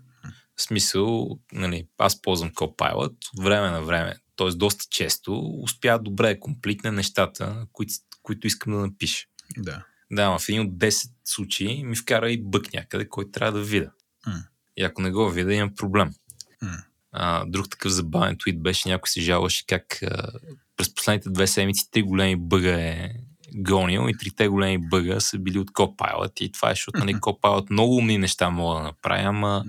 В 0.57 0.62
смисъл, 0.62 1.38
нали, 1.53 1.87
аз 1.98 2.22
ползвам 2.22 2.51
Copilot 2.51 3.16
от 3.35 3.44
време 3.44 3.70
на 3.70 3.83
време 3.83 4.14
т.е. 4.42 4.57
доста 4.57 4.85
често, 4.90 5.61
успя 5.62 5.98
добре 5.98 6.35
да 6.35 6.40
комплитне 6.40 6.90
нещата, 6.90 7.66
които, 7.72 7.94
които 8.22 8.46
искам 8.46 8.72
да 8.72 8.78
напиша. 8.78 9.26
Да. 9.57 9.85
Да, 10.12 10.38
в 10.38 10.48
един 10.48 10.61
от 10.61 10.72
10 10.72 11.11
случаи 11.24 11.85
ми 11.85 11.96
вкара 11.96 12.31
и 12.31 12.42
бък 12.42 12.72
някъде, 12.72 13.09
който 13.09 13.31
трябва 13.31 13.59
да 13.59 13.64
видя. 13.64 13.90
Mm. 14.28 14.44
И 14.76 14.83
ако 14.83 15.02
не 15.02 15.11
го 15.11 15.31
видя, 15.31 15.55
имам 15.55 15.74
проблем. 15.74 16.14
Mm. 16.62 16.85
А, 17.12 17.44
друг 17.46 17.70
такъв 17.70 17.92
забавен 17.92 18.37
твит 18.38 18.62
беше, 18.62 18.88
някой 18.88 19.09
се 19.09 19.20
жалваше 19.20 19.66
как 19.66 20.02
а, 20.02 20.33
през 20.76 20.94
последните 20.94 21.31
две 21.31 21.46
седмици 21.46 21.90
три 21.90 22.02
големи 22.02 22.37
бъга 22.37 22.81
е 22.81 23.14
гонил 23.55 24.09
и 24.09 24.18
трите 24.18 24.48
големи 24.48 24.88
бъга 24.88 25.20
са 25.20 25.38
били 25.38 25.59
от 25.59 25.70
Copilot 25.70 26.40
и 26.40 26.52
това 26.52 26.70
е, 26.70 26.72
защото 26.72 26.98
нали, 26.98 27.14
Copilot 27.14 27.70
много 27.70 27.96
умни 27.96 28.18
неща 28.18 28.50
мога 28.50 28.76
да 28.76 28.83
направя, 28.83 29.28
ама 29.28 29.64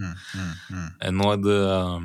едно 1.01 1.33
е 1.33 1.38
да 1.38 1.99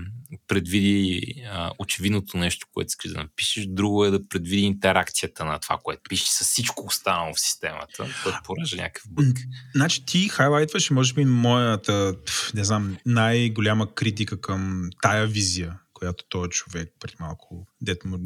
предвиди 0.49 1.23
а, 1.51 1.71
очевидното 1.79 2.37
нещо, 2.37 2.67
което 2.75 2.89
искаш 2.89 3.13
да 3.13 3.19
напишеш, 3.19 3.67
друго 3.69 4.05
е 4.05 4.11
да 4.11 4.29
предвиди 4.29 4.63
интеракцията 4.63 5.45
на 5.45 5.59
това, 5.59 5.79
което 5.83 6.03
пишеш 6.09 6.29
с 6.29 6.45
всичко 6.45 6.87
останало 6.87 7.35
в 7.35 7.41
системата, 7.41 8.07
което 8.23 8.39
поражда 8.45 8.77
някакъв 8.83 9.05
бък. 9.11 9.37
Значи 9.75 10.07
ти 10.07 10.29
хайлайтваш, 10.29 10.91
може 10.91 11.15
би, 11.15 11.25
моята, 11.25 12.15
не 12.55 12.65
знам, 12.65 12.97
най-голяма 13.07 13.95
критика 13.95 14.41
към 14.41 14.91
тая 15.03 15.27
визия, 15.27 15.79
която 15.93 16.25
този 16.29 16.51
човек 16.51 16.93
преди 17.01 17.15
малко, 17.21 17.67
дето 17.81 18.09
му, 18.09 18.19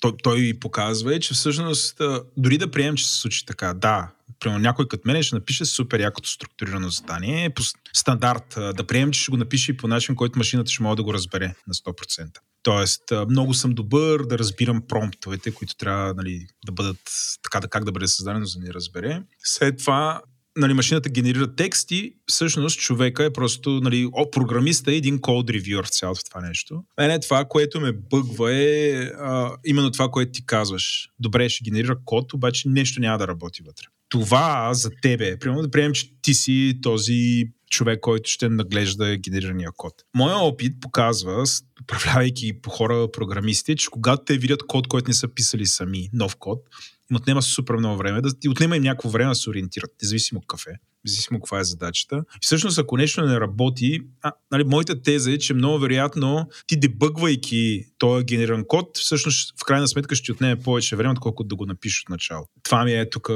той, 0.00 0.12
той 0.22 0.58
показва 0.60 1.14
е, 1.14 1.20
че 1.20 1.34
всъщност 1.34 2.00
дори 2.36 2.58
да 2.58 2.70
приемем, 2.70 2.96
че 2.96 3.08
се 3.08 3.14
случи 3.14 3.46
така, 3.46 3.74
да, 3.74 4.10
примерно 4.40 4.62
някой 4.62 4.88
като 4.88 5.02
мен 5.08 5.22
ще 5.22 5.34
напише 5.34 5.64
супер 5.64 6.00
якото 6.00 6.30
структурирано 6.30 6.88
задание 6.88 7.50
по 7.50 7.62
стандарт, 7.92 8.54
да 8.56 8.86
приемем, 8.86 9.12
че 9.12 9.20
ще 9.20 9.30
го 9.30 9.36
напише 9.36 9.72
и 9.72 9.76
по 9.76 9.88
начин, 9.88 10.14
който 10.14 10.38
машината 10.38 10.70
ще 10.70 10.82
може 10.82 10.96
да 10.96 11.02
го 11.02 11.14
разбере 11.14 11.54
на 11.66 11.74
100%. 11.74 12.38
Тоест, 12.62 13.02
много 13.28 13.54
съм 13.54 13.74
добър 13.74 14.22
да 14.22 14.38
разбирам 14.38 14.82
промптовете, 14.88 15.54
които 15.54 15.76
трябва 15.76 16.14
нали, 16.14 16.46
да 16.66 16.72
бъдат 16.72 17.00
така 17.42 17.60
да 17.60 17.68
как 17.68 17.84
да 17.84 17.92
бъде 17.92 18.06
създадено, 18.06 18.46
за 18.46 18.58
да 18.58 18.66
ни 18.66 18.74
разбере. 18.74 19.22
След 19.44 19.78
това 19.78 20.22
нали, 20.56 20.74
машината 20.74 21.08
генерира 21.08 21.54
текст 21.54 21.90
и 21.90 22.14
всъщност 22.26 22.80
човека 22.80 23.24
е 23.24 23.32
просто, 23.32 23.70
нали, 23.70 24.08
о, 24.12 24.30
програмиста 24.30 24.92
е 24.92 24.96
един 24.96 25.20
код 25.20 25.50
ревюър 25.50 25.86
в 25.86 25.90
цялото 25.90 26.24
това 26.24 26.40
нещо. 26.40 26.84
Мене 26.98 27.20
това, 27.20 27.44
което 27.44 27.80
ме 27.80 27.92
бъгва 27.92 28.54
е 28.54 29.02
а, 29.02 29.56
именно 29.64 29.90
това, 29.90 30.08
което 30.08 30.32
ти 30.32 30.46
казваш. 30.46 31.08
Добре, 31.18 31.48
ще 31.48 31.64
генерира 31.64 31.96
код, 32.04 32.32
обаче 32.32 32.68
нещо 32.68 33.00
няма 33.00 33.18
да 33.18 33.28
работи 33.28 33.62
вътре. 33.62 33.86
Това 34.10 34.74
за 34.74 34.90
тебе, 35.02 35.38
примерно 35.38 35.62
да 35.62 35.70
приемем, 35.70 35.92
че 35.92 36.12
ти 36.22 36.34
си 36.34 36.78
този 36.82 37.44
човек, 37.70 38.00
който 38.00 38.30
ще 38.30 38.48
наглежда 38.48 39.16
генерирания 39.16 39.70
код. 39.76 39.94
Моя 40.14 40.36
опит 40.36 40.80
показва, 40.80 41.44
управлявайки 41.82 42.60
по 42.62 42.70
хора 42.70 43.08
програмисти, 43.12 43.76
че 43.76 43.88
когато 43.90 44.24
те 44.24 44.38
видят 44.38 44.66
код, 44.66 44.88
който 44.88 45.08
не 45.08 45.14
са 45.14 45.28
писали 45.28 45.66
сами, 45.66 46.10
нов 46.12 46.36
код, 46.36 46.62
им 47.10 47.16
отнема 47.16 47.42
супер 47.42 47.74
много 47.74 47.96
време, 47.96 48.20
да, 48.20 48.30
отнема 48.48 48.76
им 48.76 48.82
някакво 48.82 49.08
време 49.08 49.28
да 49.28 49.34
се 49.34 49.50
ориентират, 49.50 49.90
независимо 50.02 50.40
кафе, 50.40 50.70
независимо 51.04 51.40
каква 51.40 51.60
е 51.60 51.64
задачата. 51.64 52.16
И 52.16 52.38
всъщност, 52.40 52.78
ако 52.78 52.96
нещо 52.96 53.26
не 53.26 53.40
работи, 53.40 54.00
а, 54.22 54.32
нали, 54.50 54.64
моята 54.64 55.02
теза 55.02 55.32
е, 55.32 55.38
че 55.38 55.54
много 55.54 55.78
вероятно 55.78 56.48
ти 56.66 56.76
дебъгвайки 56.76 57.84
този 57.98 58.24
генериран 58.24 58.64
код, 58.68 58.98
всъщност 58.98 59.60
в 59.60 59.64
крайна 59.64 59.88
сметка 59.88 60.14
ще 60.14 60.24
ти 60.24 60.32
отнеме 60.32 60.62
повече 60.62 60.96
време, 60.96 61.12
отколкото 61.12 61.48
да 61.48 61.56
го 61.56 61.66
напишеш 61.66 62.02
от 62.02 62.08
начало. 62.08 62.46
Това 62.62 62.84
ми 62.84 62.92
е 62.92 63.10
тук 63.10 63.30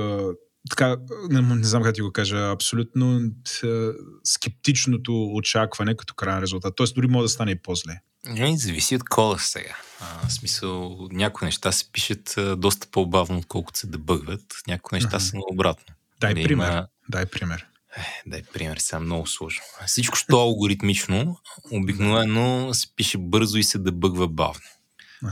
така, 0.70 0.96
не, 1.30 1.40
не 1.40 1.64
знам 1.64 1.82
как 1.82 1.94
ти 1.94 2.00
го 2.00 2.12
кажа, 2.12 2.50
абсолютно 2.50 3.20
е, 3.64 3.90
скептичното 4.24 5.26
очакване 5.34 5.96
като 5.96 6.14
крайен 6.14 6.42
резултат. 6.42 6.76
Тоест 6.76 6.94
дори 6.94 7.06
може 7.06 7.24
да 7.24 7.28
стане 7.28 7.50
и 7.50 7.62
по-зле. 7.62 8.00
Не, 8.26 8.56
зависи 8.56 8.96
от 8.96 9.04
кода 9.04 9.38
сега. 9.38 9.76
А, 10.00 10.28
в 10.28 10.32
смисъл, 10.32 10.98
някои 11.12 11.46
неща 11.46 11.72
се 11.72 11.92
пишат 11.92 12.34
а, 12.38 12.56
доста 12.56 12.86
по-бавно, 12.90 13.38
отколкото 13.38 13.78
се 13.78 13.86
дебъгват. 13.86 14.42
Някои 14.68 14.96
неща 14.96 15.20
са 15.20 15.36
наобратно. 15.36 15.94
Дай 16.20 16.34
Дали 16.34 16.44
пример. 16.44 16.70
Има... 16.70 16.86
Дай 17.08 17.26
пример. 17.26 17.66
Е, 17.96 18.22
дай 18.26 18.42
пример, 18.42 18.76
сега 18.76 19.00
много 19.00 19.26
сложно. 19.26 19.62
Всичко, 19.86 20.16
що 20.16 20.36
е 20.36 20.40
алгоритмично, 20.40 21.36
обикновено 21.72 22.74
се 22.74 22.88
пише 22.96 23.18
бързо 23.18 23.58
и 23.58 23.64
се 23.64 23.78
дебъгва 23.78 24.28
бавно. 24.28 24.60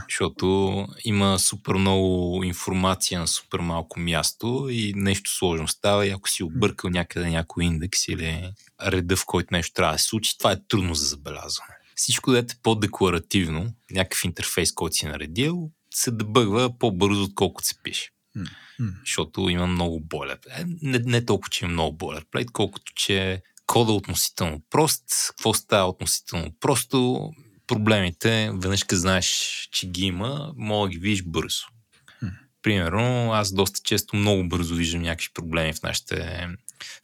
Защото 0.09 0.87
има 1.05 1.39
супер 1.39 1.73
много 1.73 2.43
информация 2.43 3.19
на 3.19 3.27
супер 3.27 3.59
малко 3.59 3.99
място 3.99 4.67
и 4.71 4.93
нещо 4.95 5.31
сложно 5.31 5.67
става 5.67 6.07
и 6.07 6.09
ако 6.09 6.29
си 6.29 6.43
объркал 6.43 6.89
някъде 6.89 7.29
някой 7.29 7.65
индекс 7.65 8.07
или 8.07 8.51
реда, 8.85 9.15
в 9.15 9.25
който 9.25 9.47
нещо 9.51 9.73
трябва 9.73 9.93
да 9.93 9.99
се 9.99 10.05
случи, 10.05 10.37
това 10.37 10.51
е 10.51 10.67
трудно 10.67 10.95
за 10.95 11.05
забелязване. 11.05 11.73
Всичко, 11.95 12.31
да 12.31 12.39
е 12.39 12.45
по-декларативно, 12.63 13.73
някакъв 13.91 14.23
интерфейс, 14.23 14.73
който 14.73 14.95
си 14.95 15.05
наредил, 15.05 15.71
се 15.93 16.11
дебъгва 16.11 16.77
по-бързо, 16.79 17.23
отколкото 17.23 17.67
се 17.67 17.75
пише. 17.83 18.09
Mm. 18.37 18.93
Защото 19.05 19.49
има 19.49 19.67
много 19.67 19.99
болер. 19.99 20.39
Е, 20.57 20.63
не, 20.81 20.99
не 20.99 21.25
толкова, 21.25 21.49
че 21.49 21.65
има 21.65 21.73
много 21.73 21.97
болерплейт, 21.97 22.51
колкото, 22.51 22.91
че 22.95 23.41
кода 23.67 23.91
е 23.91 23.95
относително 23.95 24.61
прост. 24.69 25.03
Какво 25.27 25.53
става 25.53 25.89
относително 25.89 26.51
просто? 26.59 27.29
Проблемите, 27.67 28.51
веднъж 28.53 28.83
като 28.83 28.95
знаеш, 28.95 29.27
че 29.71 29.87
ги 29.87 30.05
има, 30.05 30.53
мога 30.57 30.87
да 30.87 30.91
ги 30.91 30.97
видиш 30.97 31.23
бързо. 31.23 31.65
Примерно, 32.61 33.33
аз 33.33 33.53
доста 33.53 33.79
често 33.83 34.15
много 34.15 34.47
бързо 34.47 34.75
виждам 34.75 35.01
някакви 35.01 35.29
проблеми 35.33 35.73
в 35.73 35.83
нашите 35.83 36.47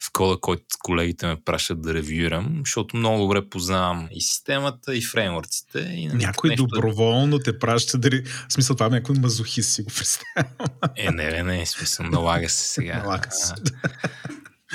в 0.04 0.12
кода, 0.12 0.40
който 0.40 0.64
колегите 0.82 1.26
ме 1.26 1.36
пращат 1.44 1.82
да 1.82 1.94
ревюирам, 1.94 2.56
защото 2.64 2.96
много 2.96 3.22
добре 3.22 3.48
познавам 3.48 4.08
и 4.12 4.20
системата, 4.20 4.96
и 4.96 5.02
фреймворците. 5.02 5.78
И 5.78 6.06
нали, 6.06 6.18
някой 6.18 6.50
нещо... 6.50 6.66
доброволно 6.66 7.38
те 7.38 7.58
праща 7.58 7.98
да... 7.98 8.10
В 8.48 8.52
смисъл, 8.52 8.76
това 8.76 8.86
е 8.86 8.90
някой 8.90 9.16
мазохист 9.18 9.72
си 9.72 9.82
го 9.82 9.90
представя. 9.96 10.48
Е, 10.96 11.10
не, 11.10 11.30
не, 11.30 11.42
не, 11.42 11.66
смисъл, 11.66 12.06
налага 12.06 12.48
се 12.48 12.68
сега. 12.68 12.98
Налага 12.98 13.30
се. 13.30 13.54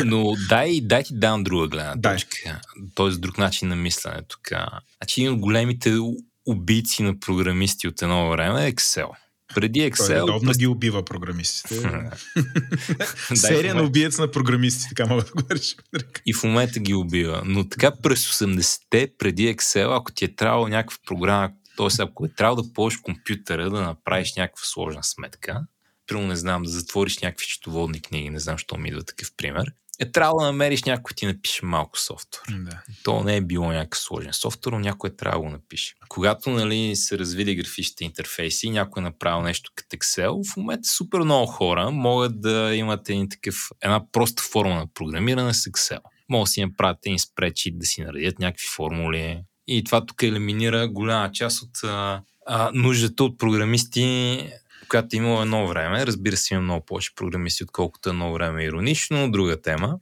Но 0.03 0.33
дай, 0.49 0.81
дай 0.81 1.03
ти 1.03 1.13
дам 1.13 1.43
друга 1.43 1.67
гледна 1.67 2.01
точка. 2.01 2.61
Тоест 2.95 3.21
друг 3.21 3.37
начин 3.37 3.67
на 3.67 3.75
мислене 3.75 4.21
тук. 4.27 4.49
Значи 4.97 5.21
един 5.21 5.33
от 5.33 5.39
големите 5.39 5.97
убийци 6.45 7.03
на 7.03 7.19
програмисти 7.19 7.87
от 7.87 8.01
едно 8.01 8.29
време 8.29 8.67
е 8.67 8.73
Excel. 8.73 9.07
Преди 9.55 9.79
Excel... 9.79 10.07
Той 10.07 10.15
редовно 10.15 10.51
ги 10.51 10.67
убива 10.67 11.05
програмистите. 11.05 11.75
Серия 13.35 13.75
на 13.75 13.83
убиец 13.83 14.17
на 14.17 14.31
програмисти, 14.31 14.89
така 14.89 15.05
мога 15.05 15.23
да 15.23 15.31
го 15.31 15.49
решим. 15.51 15.79
И 16.25 16.33
в 16.33 16.43
момента 16.43 16.79
ги 16.79 16.93
убива. 16.93 17.41
Но 17.45 17.69
така 17.69 17.91
през 18.03 18.27
80-те, 18.27 19.11
преди 19.17 19.55
Excel, 19.55 19.97
ако 19.97 20.11
ти 20.11 20.25
е 20.25 20.35
трябвало 20.35 20.67
някаква 20.67 20.97
програма, 21.05 21.51
т.е. 21.77 21.87
ако 21.99 22.25
е 22.25 22.29
трябвало 22.29 22.61
да 22.61 22.73
ползваш 22.73 23.01
компютъра 23.01 23.69
да 23.69 23.81
направиш 23.81 24.33
някаква 24.35 24.65
сложна 24.65 25.03
сметка, 25.03 25.61
примерно 26.07 26.27
не 26.27 26.35
знам, 26.35 26.63
да 26.63 26.69
затвориш 26.69 27.19
някакви 27.19 27.45
четоводни 27.47 28.01
книги, 28.01 28.29
не 28.29 28.39
знам, 28.39 28.57
що 28.57 28.77
ми 28.77 28.89
идва 28.89 29.03
такъв 29.03 29.31
пример, 29.37 29.71
е 29.99 30.11
трябвало 30.11 30.39
да 30.39 30.45
намериш 30.45 30.83
някой 30.83 31.13
ти 31.15 31.25
напише 31.25 31.65
малко 31.65 31.99
софтуер. 31.99 32.59
Да. 32.59 32.81
То 33.03 33.23
не 33.23 33.35
е 33.37 33.41
било 33.41 33.71
някакъв 33.71 33.99
сложен 33.99 34.33
софтуер, 34.33 34.73
но 34.73 34.79
някой 34.79 35.15
трябвало 35.15 35.45
да 35.45 35.51
напише. 35.51 35.95
Когато 36.09 36.49
нали, 36.49 36.95
се 36.95 37.17
развили 37.17 37.55
графичните 37.55 38.03
интерфейси 38.03 38.67
и 38.67 38.69
някой 38.69 39.01
е 39.01 39.03
направил 39.03 39.41
нещо 39.41 39.71
като 39.75 39.95
Excel, 39.95 40.53
в 40.53 40.57
момента 40.57 40.89
супер 40.89 41.19
много 41.19 41.45
хора 41.45 41.91
могат 41.91 42.41
да 42.41 42.75
имат 42.75 43.09
един 43.09 43.29
такъв, 43.29 43.55
една 43.81 44.11
проста 44.11 44.43
форма 44.43 44.75
на 44.75 44.87
програмиране 44.93 45.53
с 45.53 45.69
Excel. 45.69 45.99
Могат 46.29 46.45
да 46.45 46.51
си 46.51 46.65
направят 46.65 46.97
един 47.05 47.19
спречит, 47.19 47.79
да 47.79 47.85
си 47.85 48.01
наредят 48.01 48.39
някакви 48.39 48.65
формули. 48.75 49.43
И 49.67 49.83
това 49.83 50.05
тук 50.05 50.23
елиминира 50.23 50.87
голяма 50.87 51.31
част 51.31 51.61
от 51.61 51.83
а, 51.83 52.21
а, 52.47 52.71
нуждата 52.73 53.23
от 53.23 53.37
програмисти 53.37 54.37
която 54.87 55.07
е 55.13 55.17
имало 55.17 55.41
едно 55.41 55.67
време. 55.67 56.05
Разбира 56.05 56.37
се, 56.37 56.53
има 56.53 56.63
много 56.63 56.85
повече 56.85 57.15
програмисти, 57.15 57.63
отколкото 57.63 58.09
едно 58.09 58.33
време 58.33 58.63
иронично, 58.63 59.31
друга 59.31 59.61
тема. 59.61 59.99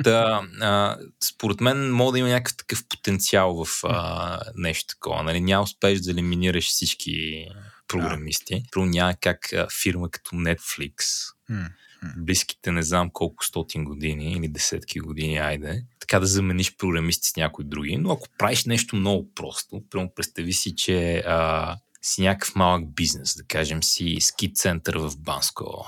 Да, 0.00 0.42
а, 0.60 0.96
според 1.24 1.60
мен 1.60 1.90
мога 1.90 2.12
да 2.12 2.18
има 2.18 2.28
някакъв 2.28 2.56
такъв 2.56 2.84
потенциал 2.88 3.64
в 3.64 3.84
а, 3.84 4.40
нещо 4.56 4.86
такова. 4.86 5.22
Нали? 5.22 5.40
Няма 5.40 5.62
успееш 5.62 6.00
да 6.00 6.10
елиминираш 6.10 6.68
всички 6.68 7.46
програмисти. 7.88 8.62
Да. 8.74 8.80
няма 8.80 9.14
как 9.20 9.52
а, 9.52 9.66
фирма 9.82 10.10
като 10.10 10.36
Netflix, 10.36 10.94
близките 12.16 12.72
не 12.72 12.82
знам 12.82 13.10
колко 13.12 13.44
стотин 13.44 13.84
години 13.84 14.32
или 14.32 14.48
десетки 14.48 14.98
години, 14.98 15.38
айде, 15.38 15.84
така 16.00 16.20
да 16.20 16.26
замениш 16.26 16.76
програмисти 16.76 17.28
с 17.28 17.36
някои 17.36 17.64
други. 17.64 17.96
Но 17.96 18.12
ако 18.12 18.26
правиш 18.38 18.64
нещо 18.64 18.96
много 18.96 19.34
просто, 19.34 19.82
прямо 19.90 20.14
представи 20.14 20.52
си, 20.52 20.76
че 20.76 21.22
а, 21.26 21.76
си 22.02 22.22
някакъв 22.22 22.54
малък 22.54 22.94
бизнес, 22.94 23.36
да 23.36 23.42
кажем 23.44 23.82
си 23.82 24.16
ски 24.20 24.52
център 24.54 24.98
в 24.98 25.12
Банско. 25.18 25.86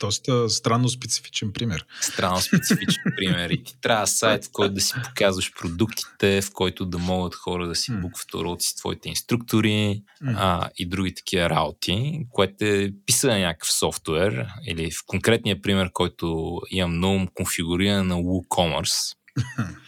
Доста 0.00 0.50
странно 0.50 0.88
специфичен 0.88 1.52
пример. 1.52 1.86
Странно 2.00 2.40
специфичен 2.40 3.02
пример. 3.16 3.50
И 3.50 3.64
ти 3.64 3.80
трябва 3.80 4.06
сайт, 4.06 4.44
в 4.44 4.48
който 4.52 4.74
да 4.74 4.80
си 4.80 4.94
показваш 5.04 5.52
продуктите, 5.60 6.40
в 6.42 6.50
който 6.52 6.86
да 6.86 6.98
могат 6.98 7.34
хора 7.34 7.68
да 7.68 7.74
си 7.74 7.92
букват 7.92 8.34
уроци 8.34 8.68
с 8.68 8.74
твоите 8.74 9.08
инструктори 9.08 10.02
а, 10.26 10.68
и 10.76 10.88
други 10.88 11.14
такива 11.14 11.50
работи, 11.50 12.20
което 12.30 12.64
е 12.64 12.92
писане 13.06 13.40
някакъв 13.40 13.72
софтуер 13.72 14.46
или 14.66 14.90
в 14.90 15.06
конкретния 15.06 15.62
пример, 15.62 15.90
който 15.92 16.58
имам 16.70 17.04
ум, 17.04 17.28
конфигуриране 17.34 18.02
на 18.02 18.14
WooCommerce, 18.14 19.17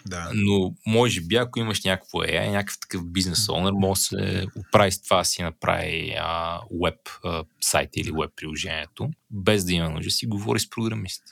да. 0.07 0.31
Но 0.35 0.75
може 0.87 1.21
би, 1.21 1.37
ако 1.37 1.59
имаш 1.59 1.85
някакво 1.85 2.19
AI, 2.19 2.51
някакъв 2.51 2.79
такъв 2.81 3.07
бизнес 3.07 3.49
онер, 3.49 3.73
може 3.73 3.99
да 3.99 4.05
се 4.05 4.47
оправи 4.57 4.93
с 4.93 5.03
това 5.03 5.25
си 5.25 5.43
направи 5.43 6.15
а, 6.21 6.61
веб 6.85 6.99
а, 7.25 7.45
сайт 7.61 7.91
или 7.97 8.11
веб 8.11 8.31
приложението, 8.37 9.11
без 9.31 9.65
да 9.65 9.73
има 9.73 9.91
нужда 9.91 10.11
си 10.11 10.27
говори 10.27 10.61
с 10.61 10.71
програмист. 10.71 11.23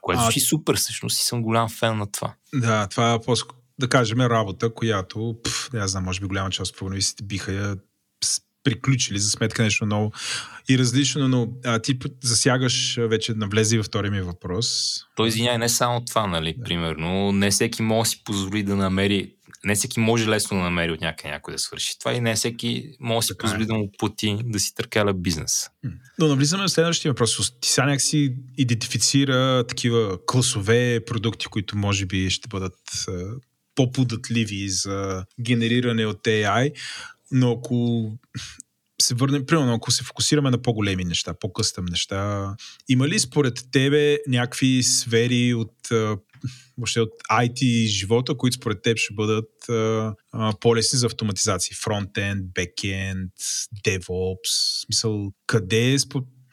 Което 0.00 0.22
звучи 0.22 0.40
супер, 0.40 0.76
всъщност 0.76 1.18
и 1.18 1.22
съм 1.22 1.42
голям 1.42 1.68
фен 1.68 1.98
на 1.98 2.12
това. 2.12 2.34
Да, 2.54 2.86
това 2.86 3.12
е 3.12 3.20
по 3.20 3.34
да 3.78 3.88
кажем 3.88 4.20
работа, 4.20 4.74
която, 4.74 5.36
пъл, 5.42 5.80
не 5.80 5.88
знам, 5.88 6.04
може 6.04 6.20
би 6.20 6.26
голяма 6.26 6.50
част 6.50 6.72
от 6.72 6.78
програмистите 6.78 7.24
биха 7.24 7.52
я 7.52 7.76
приключили 8.64 9.18
за 9.18 9.30
сметка 9.30 9.62
нещо 9.62 9.86
ново 9.86 10.12
и 10.68 10.78
различно, 10.78 11.28
но 11.28 11.48
а, 11.64 11.78
ти 11.78 11.98
засягаш 12.22 12.96
вече 13.00 13.34
навлезе 13.34 13.76
във 13.76 13.86
втория 13.86 14.10
ми 14.10 14.20
въпрос. 14.20 14.96
Той 15.16 15.28
извиняй, 15.28 15.58
не 15.58 15.68
само 15.68 16.04
това, 16.04 16.26
нали, 16.26 16.54
да. 16.58 16.64
примерно. 16.64 17.32
Не 17.32 17.50
всеки 17.50 17.82
може 17.82 18.08
да 18.08 18.10
си 18.10 18.22
позволи 18.24 18.62
да 18.62 18.76
намери 18.76 19.30
не 19.64 19.74
всеки 19.74 20.00
може 20.00 20.28
лесно 20.28 20.56
да 20.56 20.62
намери 20.62 20.92
от 20.92 21.00
някъде 21.00 21.30
някой 21.30 21.54
да 21.54 21.58
свърши 21.58 21.98
това 21.98 22.12
и 22.12 22.20
не 22.20 22.34
всеки 22.34 22.90
може 23.00 23.26
да 23.26 23.26
си 23.26 23.38
позволи 23.38 23.62
е. 23.62 23.66
да 23.66 23.74
му 23.74 23.90
плати 23.98 24.38
да 24.44 24.60
си 24.60 24.74
търкаля 24.74 25.14
бизнес. 25.14 25.70
Но 26.18 26.26
навлизаме 26.26 26.64
в 26.64 26.68
следващия 26.68 27.12
въпрос. 27.12 27.52
Ти 27.60 27.68
сега 27.68 27.86
някакси 27.86 28.34
идентифицира 28.58 29.64
такива 29.68 30.18
класове 30.26 31.00
продукти, 31.06 31.46
които 31.46 31.76
може 31.76 32.06
би 32.06 32.30
ще 32.30 32.48
бъдат 32.48 32.78
по-податливи 33.74 34.68
за 34.68 35.24
генериране 35.40 36.06
от 36.06 36.24
AI, 36.24 36.72
но 37.30 37.52
ако 37.52 38.10
се 39.02 39.14
върнем, 39.14 39.46
примерно, 39.46 39.74
ако 39.74 39.90
се 39.90 40.04
фокусираме 40.04 40.50
на 40.50 40.62
по-големи 40.62 41.04
неща, 41.04 41.34
по-къстъм 41.40 41.84
неща, 41.84 42.54
има 42.88 43.08
ли 43.08 43.18
според 43.18 43.64
тебе 43.72 44.18
някакви 44.28 44.82
сфери 44.82 45.54
от 45.54 45.74
въобще 46.78 47.00
от 47.00 47.10
IT 47.30 47.86
живота, 47.86 48.36
които 48.36 48.56
според 48.56 48.82
теб 48.82 48.98
ще 48.98 49.14
бъдат 49.14 49.68
а, 49.68 50.14
по-лесни 50.60 50.98
за 50.98 51.06
автоматизация? 51.06 51.76
Фронтенд, 51.82 52.52
бекенд, 52.54 53.32
DevOps, 53.86 54.84
смисъл, 54.84 55.32
къде 55.46 55.94
е, 55.94 55.96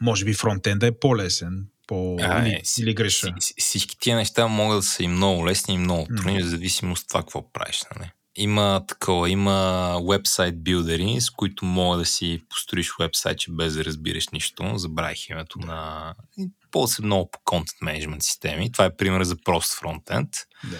може 0.01 0.25
би 0.25 0.33
фронтенда 0.33 0.87
е 0.87 0.99
по-лесен, 0.99 1.65
по... 1.87 2.17
А, 2.21 2.47
или, 2.47 2.53
е, 2.53 2.61
или 2.79 2.93
греша? 2.93 3.33
Всички 3.57 3.97
тия 3.99 4.15
неща 4.15 4.47
могат 4.47 4.79
да 4.79 4.83
са 4.83 5.03
и 5.03 5.07
много 5.07 5.47
лесни 5.47 5.73
и 5.73 5.77
много 5.77 6.07
трудни, 6.17 6.43
в 6.43 6.47
зависимост 6.47 7.03
от 7.03 7.07
това 7.07 7.21
какво 7.21 7.51
правиш. 7.51 7.83
Нали? 7.95 8.11
Има 8.35 8.83
такова, 8.87 9.29
има 9.29 9.99
вебсайт 10.09 10.63
билдери, 10.63 11.21
с 11.21 11.29
които 11.29 11.65
мога 11.65 11.97
да 11.97 12.05
си 12.05 12.43
построиш 12.49 12.91
вебсайт, 12.99 13.37
без 13.49 13.75
да 13.75 13.85
разбираш 13.85 14.29
нищо. 14.29 14.77
Забравих 14.77 15.29
името 15.29 15.59
на... 15.59 16.13
Ползва 16.71 17.05
много 17.05 17.31
по 17.31 17.39
контент 17.45 17.81
менеджмент 17.81 18.23
системи. 18.23 18.71
Това 18.71 18.85
е 18.85 18.95
пример 18.95 19.23
за 19.23 19.35
прост 19.43 19.73
фронтенд. 19.73 20.29
Да. 20.63 20.77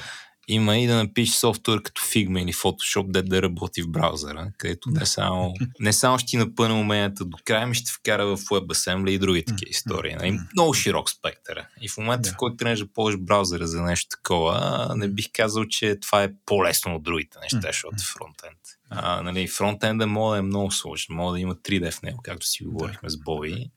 Има 0.52 0.78
и 0.78 0.88
да 0.88 0.96
напишеш 0.96 1.36
софтуер 1.36 1.82
като 1.82 2.02
Figma 2.02 2.44
или 2.44 2.54
Photoshop, 2.54 3.12
да 3.12 3.24
да 3.24 3.42
работи 3.42 3.82
в 3.82 3.90
браузъра, 3.90 4.52
където 4.58 4.90
не 4.90 5.06
само, 5.06 5.54
не 5.80 5.94
само 5.94 6.20
ще 6.20 6.30
ти 6.30 6.38
напъне 6.38 6.74
уменията 6.74 7.26
до 7.26 7.38
края, 7.46 7.68
ми 7.68 7.76
ще 7.76 7.92
вкара 7.92 8.26
в 8.26 8.38
WebAssembly 8.38 9.10
и 9.10 9.20
други 9.20 9.46
такива 9.46 9.70
истории. 9.70 10.16
Нали? 10.16 10.40
Много 10.54 10.74
широк 10.74 11.10
спектър. 11.10 11.66
И 11.82 11.90
в 11.90 11.98
момента, 11.98 12.32
в 12.32 12.38
който 12.38 12.56
трябваш 12.56 12.80
да 12.80 12.88
ползваш 12.94 13.18
браузъра 13.18 13.68
за 13.68 13.82
нещо 13.82 14.10
такова, 14.10 14.94
не 14.96 15.08
бих 15.08 15.26
казал, 15.34 15.66
че 15.66 16.00
това 16.02 16.24
е 16.24 16.30
по-лесно 16.46 16.96
от 16.96 17.04
другите 17.04 17.38
неща, 17.44 17.68
защото 17.68 17.96
е 17.96 18.14
фронтенд. 18.14 18.60
А, 18.90 19.22
нали, 19.22 19.48
фронтенда 19.48 20.08
може 20.08 20.36
да 20.36 20.40
е 20.40 20.42
много 20.42 20.72
сложен, 20.72 21.16
може 21.16 21.34
да 21.34 21.40
има 21.40 21.56
3D 21.56 21.92
в 21.92 22.02
него, 22.02 22.20
както 22.24 22.46
си 22.46 22.64
говорихме 22.64 23.10
с 23.10 23.18
Боби. 23.18 23.72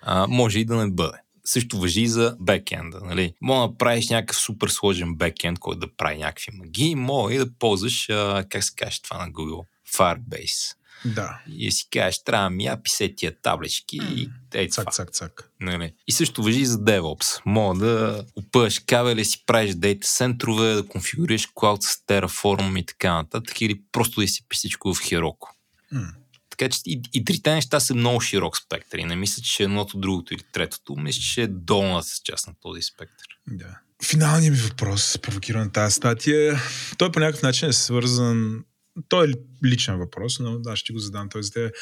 А, 0.00 0.26
може 0.26 0.58
и 0.58 0.64
да 0.64 0.76
не 0.76 0.90
бъде 0.90 1.18
също 1.46 1.78
въжи 1.78 2.00
и 2.00 2.08
за 2.08 2.36
бекенда. 2.40 3.00
Нали? 3.04 3.34
Мога 3.40 3.68
да 3.68 3.78
правиш 3.78 4.08
някакъв 4.08 4.36
супер 4.36 4.68
сложен 4.68 5.14
бекенд, 5.14 5.58
който 5.58 5.80
да 5.80 5.96
прави 5.96 6.18
някакви 6.18 6.52
магии, 6.52 6.94
мога 6.94 7.34
и 7.34 7.38
да 7.38 7.52
ползваш, 7.58 8.10
а, 8.10 8.44
как 8.48 8.64
се 8.64 8.74
каже 8.76 9.02
това 9.02 9.26
на 9.26 9.32
Google, 9.32 9.64
Firebase. 9.96 10.76
Да. 11.04 11.40
И 11.48 11.72
си 11.72 11.88
кажеш, 11.90 12.24
трябва 12.24 12.50
ми 12.50 12.64
я 12.64 12.82
писе 12.82 13.14
тия 13.16 13.40
таблички 13.42 14.00
mm. 14.00 14.14
и 14.14 14.30
ей 14.54 14.68
цак, 14.68 14.92
цак, 14.92 15.12
цак. 15.12 15.50
Нали? 15.60 15.92
И 16.06 16.12
също 16.12 16.42
въжи 16.42 16.60
и 16.60 16.66
за 16.66 16.78
DevOps. 16.78 17.42
Мога 17.46 17.78
да 17.78 18.24
опъваш 18.36 18.78
кабели, 18.78 19.24
си 19.24 19.42
правиш 19.46 19.74
дейта 19.74 20.08
центрове, 20.08 20.74
да 20.74 20.86
конфигурираш 20.86 21.48
клауд 21.54 21.82
с 21.82 21.96
Terraform 21.96 22.80
и 22.80 22.86
така 22.86 23.14
нататък, 23.14 23.60
или 23.60 23.80
просто 23.92 24.20
да 24.20 24.28
си 24.28 24.44
всичко 24.50 24.94
в 24.94 25.00
Heroku. 25.00 25.48
Mm. 25.94 26.10
Така 26.58 26.68
че 26.68 26.80
и, 26.86 27.02
и 27.12 27.24
трите 27.24 27.54
неща 27.54 27.80
са 27.80 27.94
много 27.94 28.20
широк 28.20 28.56
спектър. 28.56 28.98
И 28.98 29.04
не 29.04 29.16
мисля, 29.16 29.42
че 29.42 29.62
едното, 29.62 29.98
другото 29.98 30.34
или 30.34 30.42
третото. 30.52 30.96
Мисля, 30.96 31.20
че 31.20 31.42
е 31.42 31.46
долната 31.46 32.08
част 32.24 32.46
на 32.46 32.54
този 32.60 32.82
спектър. 32.82 33.26
Да. 33.46 33.78
Финалният 34.04 34.54
ми 34.54 34.60
въпрос, 34.60 35.18
провокиран 35.22 35.70
тази 35.70 35.94
статия, 35.94 36.60
той 36.98 37.12
по 37.12 37.20
някакъв 37.20 37.42
начин 37.42 37.68
е 37.68 37.72
свързан 37.72 38.64
той 39.08 39.28
е 39.28 39.32
личен 39.66 39.98
въпрос, 39.98 40.38
но 40.38 40.58
да, 40.58 40.76
ще 40.76 40.92
го 40.92 40.98
задам 40.98 41.28
този 41.28 41.52
те. 41.52 41.72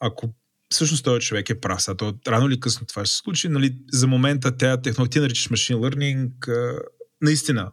Ако 0.00 0.34
всъщност 0.70 1.04
този 1.04 1.26
човек 1.26 1.50
е 1.50 1.60
прав, 1.60 1.88
а 1.88 1.94
то 1.94 2.14
рано 2.28 2.46
или 2.46 2.60
късно 2.60 2.86
това 2.86 3.04
ще 3.04 3.14
се 3.14 3.18
случи, 3.18 3.48
нали, 3.48 3.76
за 3.92 4.06
момента 4.06 4.56
тя 4.56 4.82
технология, 4.82 5.10
ти 5.10 5.20
наричаш 5.20 5.50
машин 5.50 5.76
learning, 5.76 6.30
наистина, 7.20 7.70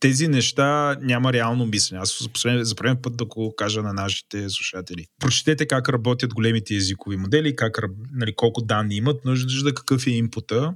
тези 0.00 0.28
неща 0.28 0.96
няма 1.02 1.32
реално 1.32 1.66
мислене. 1.66 2.00
Аз 2.00 2.28
за 2.44 2.74
първи 2.74 2.96
път 3.02 3.16
да 3.16 3.24
го 3.24 3.54
кажа 3.56 3.82
на 3.82 3.92
нашите 3.92 4.50
слушатели. 4.50 5.06
Прочетете 5.20 5.66
как 5.66 5.88
работят 5.88 6.34
големите 6.34 6.74
езикови 6.74 7.16
модели, 7.16 7.56
как, 7.56 7.78
нали, 8.12 8.34
колко 8.36 8.62
данни 8.62 8.96
имат, 8.96 9.24
нужда 9.24 9.74
какъв 9.74 10.06
е 10.06 10.10
импута, 10.10 10.74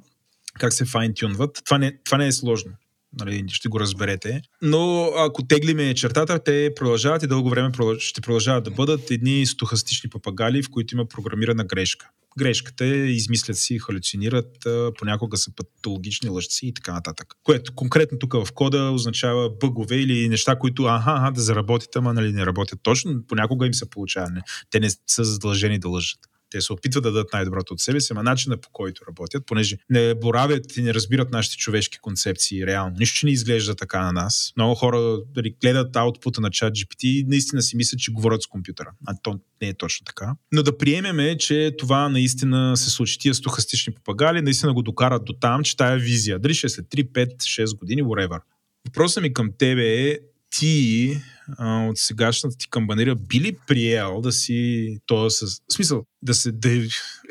как 0.59 0.72
се 0.72 0.85
файнтюнват. 0.85 1.61
Това 1.64 1.78
не, 1.78 1.98
това 2.04 2.18
не 2.18 2.26
е 2.26 2.33
сложно. 2.33 2.72
Нали, 3.18 3.44
ще 3.49 3.68
го 3.68 3.81
разберете. 3.81 4.42
Но 4.62 5.12
ако 5.16 5.46
теглиме 5.46 5.94
чертата, 5.94 6.38
те 6.44 6.73
продължават 6.77 7.23
и 7.23 7.27
дълго 7.27 7.51
време 7.51 7.70
ще 7.99 8.20
продължават 8.20 8.64
да 8.64 8.70
бъдат 8.70 9.11
едни 9.11 9.46
стохастични 9.46 10.11
папагали, 10.11 10.62
в 10.62 10.70
които 10.70 10.94
има 10.94 11.07
програмирана 11.09 11.64
грешка 11.64 12.11
грешката 12.38 12.85
е, 12.85 12.88
измислят 12.88 13.57
си, 13.57 13.79
халюцинират, 13.79 14.66
понякога 14.99 15.37
са 15.37 15.51
патологични 15.57 16.29
лъжци 16.29 16.66
и 16.66 16.75
така 16.75 16.92
нататък. 16.92 17.35
Което 17.42 17.75
конкретно 17.75 18.18
тук 18.18 18.33
в 18.33 18.53
кода 18.55 18.90
означава 18.90 19.51
бъгове 19.51 19.96
или 19.96 20.29
неща, 20.29 20.59
които 20.59 20.85
аха, 20.85 21.12
аха 21.12 21.33
да 21.33 21.40
заработят, 21.40 21.96
ама 21.96 22.14
нали 22.14 22.33
не 22.33 22.46
работят 22.46 22.81
точно, 22.83 23.23
понякога 23.29 23.66
им 23.66 23.75
се 23.75 23.90
получава. 23.90 24.31
Не. 24.31 24.42
Те 24.70 24.81
не 24.81 24.90
са 25.07 25.25
задължени 25.25 25.79
да 25.79 25.88
лъжат. 25.88 26.18
Те 26.50 26.60
се 26.60 26.72
опитват 26.72 27.02
да 27.02 27.12
дадат 27.12 27.32
най-доброто 27.32 27.74
от 27.74 27.80
себе 27.80 28.00
си, 28.00 28.12
ама 28.12 28.22
начина 28.22 28.56
по 28.56 28.68
който 28.72 29.02
работят, 29.08 29.46
понеже 29.46 29.76
не 29.90 30.14
боравят 30.14 30.76
и 30.76 30.82
не 30.82 30.94
разбират 30.94 31.30
нашите 31.30 31.56
човешки 31.56 31.98
концепции 31.98 32.66
реално. 32.66 32.96
Нищо, 32.98 33.18
че 33.18 33.26
не 33.26 33.32
изглежда 33.32 33.74
така 33.74 34.04
на 34.04 34.12
нас. 34.12 34.52
Много 34.56 34.74
хора 34.74 35.18
дали, 35.34 35.54
гледат 35.60 35.96
аутпута 35.96 36.40
на 36.40 36.50
чат 36.50 36.74
GPT 36.74 37.04
и 37.04 37.24
наистина 37.28 37.62
си 37.62 37.76
мислят, 37.76 38.00
че 38.00 38.12
говорят 38.12 38.42
с 38.42 38.46
компютъра. 38.46 38.90
А 39.06 39.14
то 39.22 39.40
не 39.62 39.68
е 39.68 39.74
точно 39.74 40.04
така. 40.04 40.34
Но 40.52 40.62
да 40.62 40.78
приемеме, 40.78 41.38
че 41.38 41.74
това 41.78 42.08
наистина 42.08 42.76
се 42.76 42.90
случи. 42.90 43.18
Тия 43.18 43.34
стохастични 43.34 43.94
попагали 43.94 44.42
наистина 44.42 44.74
го 44.74 44.82
докарат 44.82 45.24
до 45.24 45.32
там, 45.32 45.62
че 45.62 45.76
тая 45.76 45.98
визия, 45.98 46.38
дали 46.38 46.54
ще 46.54 46.66
е 46.66 46.70
след 46.70 46.86
3, 46.86 47.12
5, 47.12 47.36
6 47.36 47.78
години, 47.78 48.02
whatever. 48.02 48.40
Въпросът 48.86 49.22
ми 49.22 49.34
към 49.34 49.50
тебе 49.58 50.10
е 50.10 50.18
ти 50.50 51.16
от 51.59 51.98
сегашната 51.98 52.57
ти 52.57 52.70
камбанера 52.70 53.14
би 53.14 53.40
ли 53.40 53.57
приел 53.66 54.20
да 54.20 54.33
си 54.33 54.98
то 55.07 55.31
с... 55.31 55.46
Смисъл, 55.72 56.05
да 56.22 56.35
се 56.35 56.53
да 56.53 56.68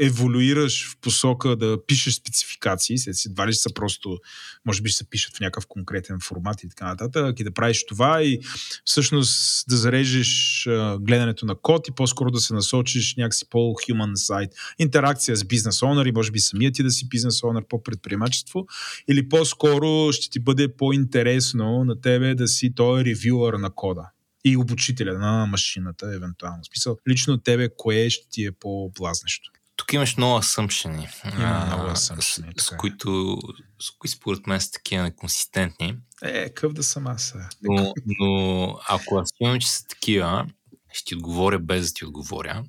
еволюираш 0.01 0.91
в 0.91 0.97
посока 1.01 1.55
да 1.55 1.77
пишеш 1.87 2.13
спецификации, 2.13 2.97
след 2.97 3.15
си 3.15 3.27
едва 3.27 3.47
ли 3.47 3.53
са 3.53 3.73
просто, 3.73 4.17
може 4.65 4.81
би 4.81 4.89
се 4.89 5.09
пишат 5.09 5.37
в 5.37 5.39
някакъв 5.39 5.67
конкретен 5.67 6.17
формат 6.23 6.63
и 6.63 6.69
така 6.69 6.85
нататък, 6.85 7.39
и 7.39 7.43
да 7.43 7.53
правиш 7.53 7.85
това 7.85 8.23
и 8.23 8.39
всъщност 8.85 9.65
да 9.69 9.77
зарежеш 9.77 10.67
гледането 10.99 11.45
на 11.45 11.55
код 11.55 11.87
и 11.87 11.91
по-скоро 11.91 12.31
да 12.31 12.39
се 12.39 12.53
насочиш 12.53 13.15
някакси 13.15 13.45
по-human 13.49 14.13
side. 14.13 14.51
Интеракция 14.79 15.35
с 15.35 15.45
бизнес 15.45 15.81
онър 15.81 16.05
и 16.05 16.11
може 16.11 16.31
би 16.31 16.39
самият 16.39 16.75
ти 16.75 16.83
да 16.83 16.91
си 16.91 17.09
бизнес 17.09 17.43
онър 17.43 17.63
по 17.69 17.83
предприемачество 17.83 18.65
или 19.07 19.29
по-скоро 19.29 20.11
ще 20.11 20.29
ти 20.29 20.39
бъде 20.39 20.75
по-интересно 20.75 21.83
на 21.83 22.01
тебе 22.01 22.35
да 22.35 22.47
си 22.47 22.73
той 22.75 23.03
ревюър 23.05 23.53
на 23.53 23.69
кода 23.69 24.08
и 24.45 24.57
обучителя 24.57 25.17
на 25.17 25.45
машината, 25.45 26.13
евентуално. 26.15 26.63
В 26.63 26.67
смисъл, 26.67 26.97
лично 27.09 27.37
тебе, 27.37 27.69
кое 27.77 28.09
ще 28.09 28.29
ти 28.29 28.45
е 28.45 28.51
по-блазнещо? 28.51 29.51
Тук 29.75 29.93
имаш 29.93 30.17
много 30.17 30.37
асъмпшени, 30.37 31.07
много 31.35 31.85
асъмпшени, 31.85 32.53
с, 32.57 32.65
с, 32.65 32.77
които, 32.77 33.37
с 33.81 33.91
които 33.99 34.15
според 34.17 34.47
мен 34.47 34.61
са 34.61 34.71
такива 34.71 35.03
неконсистентни. 35.03 35.97
Е, 36.21 36.49
къв 36.49 36.73
да 36.73 36.83
съм 36.83 37.07
аз. 37.07 37.35
Но, 37.63 37.93
но 38.05 38.79
ако 38.89 39.17
аз 39.17 39.29
имам, 39.39 39.59
че 39.59 39.69
са 39.69 39.87
такива, 39.87 40.47
ще 40.91 41.05
ти 41.05 41.15
отговоря 41.15 41.59
без 41.59 41.87
да 41.87 41.93
ти 41.93 42.05
отговоря. 42.05 42.63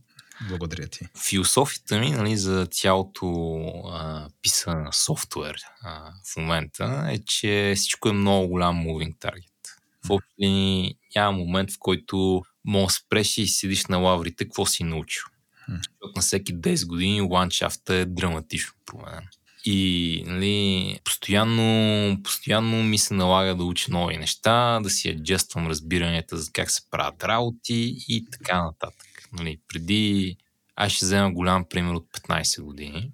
Благодаря 0.48 0.88
ти. 0.88 1.08
Философията 1.28 1.98
ми 1.98 2.10
нали, 2.10 2.36
за 2.36 2.66
цялото 2.66 3.26
а, 3.92 4.28
писане 4.42 4.82
на 4.82 4.92
софтуер 4.92 5.56
а, 5.82 6.12
в 6.32 6.36
момента 6.36 7.06
е, 7.10 7.18
че 7.18 7.72
всичко 7.76 8.08
е 8.08 8.12
много 8.12 8.48
голям 8.48 8.76
moving 8.76 9.18
target 9.18 9.50
в 10.06 10.10
общи 10.10 10.94
няма 11.16 11.38
момент, 11.38 11.70
в 11.70 11.78
който 11.78 12.42
мога 12.64 12.86
да 12.86 12.92
спреш 12.92 13.38
и 13.38 13.46
седиш 13.46 13.86
на 13.86 13.98
лаврите, 13.98 14.44
какво 14.44 14.66
си 14.66 14.84
научил. 14.84 15.22
Защото 15.68 16.12
на 16.16 16.22
всеки 16.22 16.54
10 16.54 16.86
години 16.86 17.20
ландшафта 17.20 17.94
е 17.94 18.04
драматично 18.04 18.72
променен. 18.86 19.28
И 19.64 20.22
нали, 20.26 20.98
постоянно, 21.04 22.22
постоянно 22.22 22.82
ми 22.82 22.98
се 22.98 23.14
налага 23.14 23.54
да 23.54 23.64
уча 23.64 23.92
нови 23.92 24.16
неща, 24.16 24.80
да 24.82 24.90
си 24.90 25.08
аджествам 25.08 25.68
разбиранията 25.68 26.36
за 26.36 26.52
как 26.52 26.70
се 26.70 26.90
правят 26.90 27.24
работи 27.24 27.96
и 28.08 28.26
така 28.30 28.64
нататък. 28.64 29.06
Нали, 29.32 29.60
преди, 29.68 30.36
аз 30.76 30.92
ще 30.92 31.04
взема 31.04 31.32
голям 31.32 31.64
пример 31.70 31.92
от 31.92 32.06
15 32.12 32.62
години. 32.62 33.12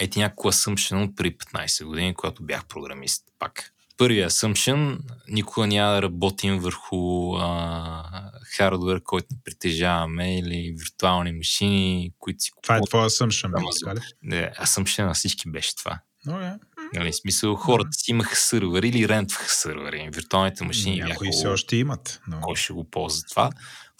Ети 0.00 0.18
някаква 0.18 0.52
assumption 0.52 1.04
от 1.04 1.16
преди 1.16 1.36
15 1.36 1.84
години, 1.84 2.14
когато 2.14 2.42
бях 2.42 2.66
програмист 2.66 3.24
пак 3.38 3.72
първия 3.96 4.30
assumption, 4.30 4.98
никога 5.28 5.66
няма 5.66 5.94
да 5.94 6.02
работим 6.02 6.58
върху 6.58 7.34
а, 7.36 8.30
хардвер, 8.56 9.02
който 9.02 9.26
притежаваме 9.44 10.38
или 10.38 10.74
виртуални 10.78 11.32
машини, 11.32 12.12
които 12.18 12.42
си 12.42 12.50
Това 12.62 12.76
е 12.76 12.80
твоя 12.88 13.10
assumption, 13.10 13.50
бе, 13.94 14.00
Не, 14.22 14.52
assumption 14.62 15.06
на 15.06 15.14
всички 15.14 15.50
беше 15.50 15.76
това. 15.76 15.98
Okay. 16.26 16.58
Нали, 16.94 17.12
смисъл, 17.12 17.54
хората 17.54 17.92
си 17.92 18.10
имаха 18.10 18.36
сървъри 18.36 18.88
или 18.88 19.08
рентваха 19.08 19.50
сървъри. 19.50 20.08
Виртуалните 20.12 20.64
машини 20.64 20.98
Някои 20.98 21.28
все 21.32 21.46
още 21.46 21.76
имат. 21.76 22.20
Но... 22.28 22.40
Кой 22.40 22.56
ще 22.56 22.72
го 22.72 22.90
ползва 22.90 23.28
това? 23.28 23.50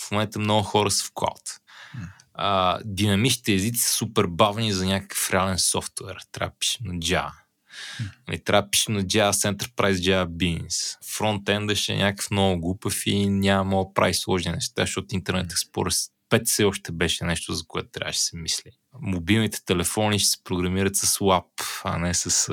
В 0.02 0.10
момента 0.10 0.38
много 0.38 0.62
хора 0.62 0.90
са 0.90 1.04
в 1.04 1.10
клауд. 1.14 1.42
А, 2.34 2.78
динамичните 2.84 3.52
езици 3.52 3.80
са 3.80 3.92
супер 3.92 4.26
бавни 4.26 4.72
за 4.72 4.86
някакъв 4.86 5.30
реален 5.30 5.58
софтуер. 5.58 6.16
Трябва 6.32 6.50
да 6.50 6.58
пишем 6.58 6.86
на 6.86 6.94
Java 6.94 7.45
Нали, 8.28 8.44
трябва 8.44 8.62
да 8.62 8.70
пишем 8.70 8.94
на 8.94 9.04
Java 9.04 9.56
Enterprise 9.56 9.94
Java 9.94 10.26
Beans. 10.26 10.98
Фронтенда 11.16 11.76
ще 11.76 11.92
е 11.92 11.96
някакъв 11.96 12.30
много 12.30 12.60
глупав 12.60 13.06
и 13.06 13.28
няма 13.28 13.84
да 13.84 13.94
прави 13.94 14.14
сложни 14.14 14.52
неща, 14.52 14.82
защото 14.82 15.14
интернет 15.14 15.52
Explorer 15.52 16.10
5 16.30 16.44
все 16.44 16.64
още 16.64 16.92
беше 16.92 17.24
нещо, 17.24 17.54
за 17.54 17.64
което 17.66 17.88
трябваше 17.92 18.18
да 18.18 18.22
се 18.22 18.36
мисли. 18.36 18.70
Мобилните 19.00 19.64
телефони 19.64 20.18
ще 20.18 20.28
се 20.28 20.44
програмират 20.44 20.96
с 20.96 21.18
WAP, 21.18 21.44
а 21.84 21.98
не 21.98 22.14
с... 22.14 22.52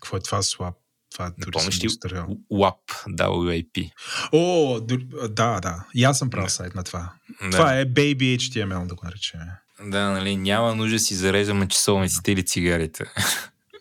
Какво 0.00 0.16
е 0.16 0.20
това 0.20 0.42
SWAP? 0.42 0.74
Това 1.12 1.26
е 1.26 1.30
не 1.38 1.46
помниш 1.52 1.84
ли 1.84 1.88
WAP, 1.88 2.38
WAP? 2.52 3.06
О, 4.32 4.80
да, 5.28 5.60
да. 5.60 5.86
И 5.94 6.04
аз 6.04 6.18
съм 6.18 6.30
правил 6.30 6.48
сайт 6.48 6.74
на 6.74 6.84
това. 6.84 7.12
Да. 7.42 7.50
Това 7.50 7.78
е 7.78 7.86
Baby 7.86 8.36
HTML, 8.36 8.86
да 8.86 8.94
го 8.94 9.04
наречем. 9.04 9.40
Да, 9.80 10.10
нали, 10.10 10.36
няма 10.36 10.74
нужда 10.74 10.98
си 10.98 11.14
зареждаме 11.14 11.68
часовниците 11.68 12.32
или 12.32 12.44
цигарите. 12.44 13.04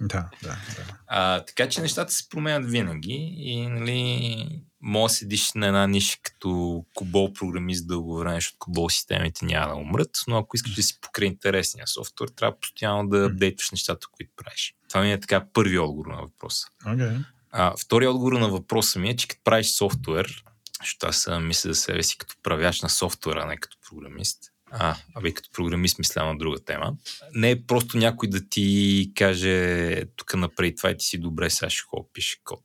Да, 0.01 0.29
да, 0.43 0.49
да. 0.49 0.85
А, 1.07 1.45
така 1.45 1.69
че 1.69 1.81
нещата 1.81 2.13
се 2.13 2.29
променят 2.29 2.71
винаги 2.71 3.33
и 3.37 3.67
нали, 3.67 4.63
може 4.81 5.11
да 5.11 5.15
седиш 5.15 5.51
на 5.55 5.67
една 5.67 5.87
ниша 5.87 6.17
като 6.23 6.83
кобол 6.93 7.33
програмист 7.33 7.87
дълго 7.87 8.17
време, 8.17 8.35
защото 8.35 8.57
кобол 8.59 8.89
системите 8.89 9.45
няма 9.45 9.67
да 9.67 9.75
умрат, 9.75 10.09
но 10.27 10.37
ако 10.37 10.55
искаш 10.55 10.75
да 10.75 10.83
си 10.83 11.01
покрай 11.01 11.27
интересния 11.27 11.87
софтуер, 11.87 12.27
трябва 12.27 12.59
постоянно 12.59 13.09
да 13.09 13.25
апдейтваш 13.25 13.71
нещата, 13.71 14.07
които 14.11 14.31
правиш. 14.37 14.75
Това 14.89 15.01
ми 15.01 15.11
е 15.11 15.19
така 15.19 15.45
първи 15.53 15.79
отговор 15.79 16.05
на 16.05 16.21
въпроса. 16.21 16.67
Okay. 16.85 17.25
А, 17.51 17.77
втори 17.77 18.07
отговор 18.07 18.33
на 18.33 18.49
въпроса 18.49 18.99
ми 18.99 19.09
е, 19.09 19.15
че 19.15 19.27
като 19.27 19.41
правиш 19.43 19.67
софтуер, 19.67 20.43
защото 20.81 21.07
аз 21.07 21.29
мисля 21.41 21.73
за 21.73 21.75
себе 21.75 22.03
си 22.03 22.17
като 22.17 22.35
правяш 22.43 22.81
на 22.81 22.89
софтуера, 22.89 23.45
не 23.45 23.57
като 23.57 23.77
програмист, 23.89 24.39
а, 24.71 24.95
абе 25.15 25.33
като 25.33 25.49
програмист 25.53 25.99
мисля 25.99 26.25
на 26.25 26.37
друга 26.37 26.59
тема. 26.65 26.93
Не 27.33 27.51
е 27.51 27.61
просто 27.61 27.97
някой 27.97 28.29
да 28.29 28.49
ти 28.49 29.11
каже 29.15 30.05
тук 30.15 30.33
напред 30.33 30.77
това 30.77 30.91
и 30.91 30.97
ти 30.97 31.05
си 31.05 31.17
добре, 31.17 31.49
сега 31.49 31.69
ще 31.69 31.83
хо 31.89 32.07
пише 32.13 32.37
код. 32.43 32.63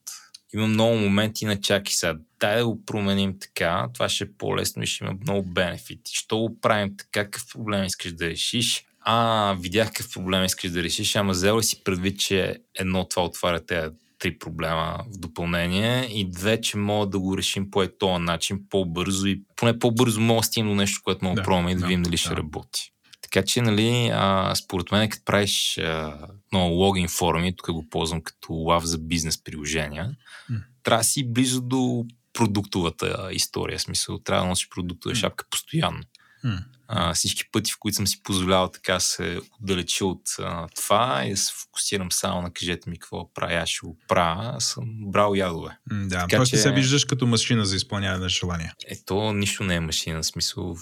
Има 0.55 0.67
много 0.67 0.97
моменти 0.97 1.47
на 1.47 1.61
чаки 1.61 1.95
сега. 1.95 2.19
Дай 2.41 2.59
да 2.59 2.67
го 2.67 2.85
променим 2.85 3.39
така, 3.41 3.89
това 3.95 4.09
ще 4.09 4.25
е 4.25 4.33
по-лесно 4.39 4.83
и 4.83 4.87
ще 4.87 5.05
има 5.05 5.15
много 5.23 5.43
бенефити. 5.43 6.15
Що 6.15 6.39
го 6.39 6.61
правим 6.61 6.97
така, 6.97 7.25
какъв 7.25 7.43
проблем 7.53 7.85
искаш 7.85 8.13
да 8.13 8.29
решиш? 8.29 8.85
А, 9.01 9.57
видях 9.61 9.89
какъв 9.89 10.13
проблем 10.13 10.45
искаш 10.45 10.71
да 10.71 10.83
решиш, 10.83 11.17
ама 11.17 11.33
взел 11.33 11.59
ли 11.59 11.63
си 11.63 11.85
предвид, 11.85 12.21
че 12.21 12.59
едно 12.75 13.09
това 13.09 13.25
отваря 13.25 13.67
тези 13.67 13.95
три 14.19 14.39
проблема 14.39 14.99
в 15.15 15.19
допълнение 15.19 16.05
и 16.05 16.31
две, 16.31 16.61
че 16.61 16.77
мога 16.77 17.07
да 17.07 17.19
го 17.19 17.39
решим 17.39 17.71
по 17.71 17.89
този 17.99 18.23
начин 18.23 18.61
по-бързо 18.71 19.27
и 19.27 19.43
поне 19.57 19.79
по-бързо 19.79 20.21
мога 20.21 20.41
да 20.41 20.47
стигнем 20.47 20.73
до 20.73 20.75
нещо, 20.75 21.01
което 21.05 21.25
мога 21.25 21.37
да 21.37 21.43
пробваме 21.43 21.71
и 21.71 21.75
да, 21.75 21.81
да 21.81 21.87
видим 21.87 22.03
дали 22.03 22.15
да. 22.15 22.19
ще 22.19 22.37
работи. 22.37 22.93
Така 23.23 23.43
че, 23.43 23.63
нали, 23.63 24.11
а, 24.15 24.55
според 24.55 24.93
мен, 24.93 25.09
като 25.09 25.25
правиш 25.25 25.79
а, 25.79 26.19
много 26.53 26.75
логин 26.75 27.09
форми, 27.09 27.57
тук 27.57 27.73
го 27.73 27.89
ползвам 27.91 28.23
като 28.23 28.53
лав 28.53 28.85
за 28.85 28.99
бизнес 28.99 29.45
приложения, 29.45 30.17
mm. 30.51 30.63
трябва 30.83 31.01
да 31.01 31.05
си 31.05 31.33
близо 31.33 31.61
до 31.61 32.05
продуктовата 32.33 33.29
история. 33.33 33.79
Смисъл, 33.79 34.19
трябва 34.19 34.45
да 34.45 34.49
носиш 34.49 34.69
продуктова 34.69 35.15
mm. 35.15 35.19
шапка 35.19 35.45
постоянно. 35.51 36.03
Mm 36.45 36.76
а, 36.89 37.15
всички 37.15 37.51
пъти, 37.53 37.73
в 37.73 37.79
които 37.79 37.97
съм 37.97 38.07
си 38.07 38.23
позволявал 38.23 38.69
така 38.69 39.01
се 39.01 39.41
отдалеча 39.61 40.07
от 40.07 40.23
а, 40.39 40.67
това 40.77 41.23
и 41.27 41.31
да 41.31 41.37
се 41.37 41.53
фокусирам 41.55 42.13
само 42.13 42.43
на 42.43 42.51
кажете 42.51 42.91
ми 42.91 42.99
какво 42.99 43.33
правя, 43.35 43.55
аз 43.55 43.69
ще 43.69 43.87
го 43.87 43.97
правя, 44.09 44.61
съм 44.61 44.85
брал 44.87 45.35
ядове. 45.35 45.79
Да, 45.91 46.19
така, 46.19 46.37
просто 46.37 46.57
че... 46.57 46.63
се 46.63 46.73
виждаш 46.73 47.05
като 47.05 47.27
машина 47.27 47.67
за 47.67 47.77
изпълняване 47.77 48.23
на 48.23 48.29
желания. 48.29 48.75
Ето, 48.87 49.33
нищо 49.33 49.65
не 49.65 49.75
е 49.75 49.81
машина, 49.81 50.23
в 50.23 50.27
смисъл, 50.27 50.77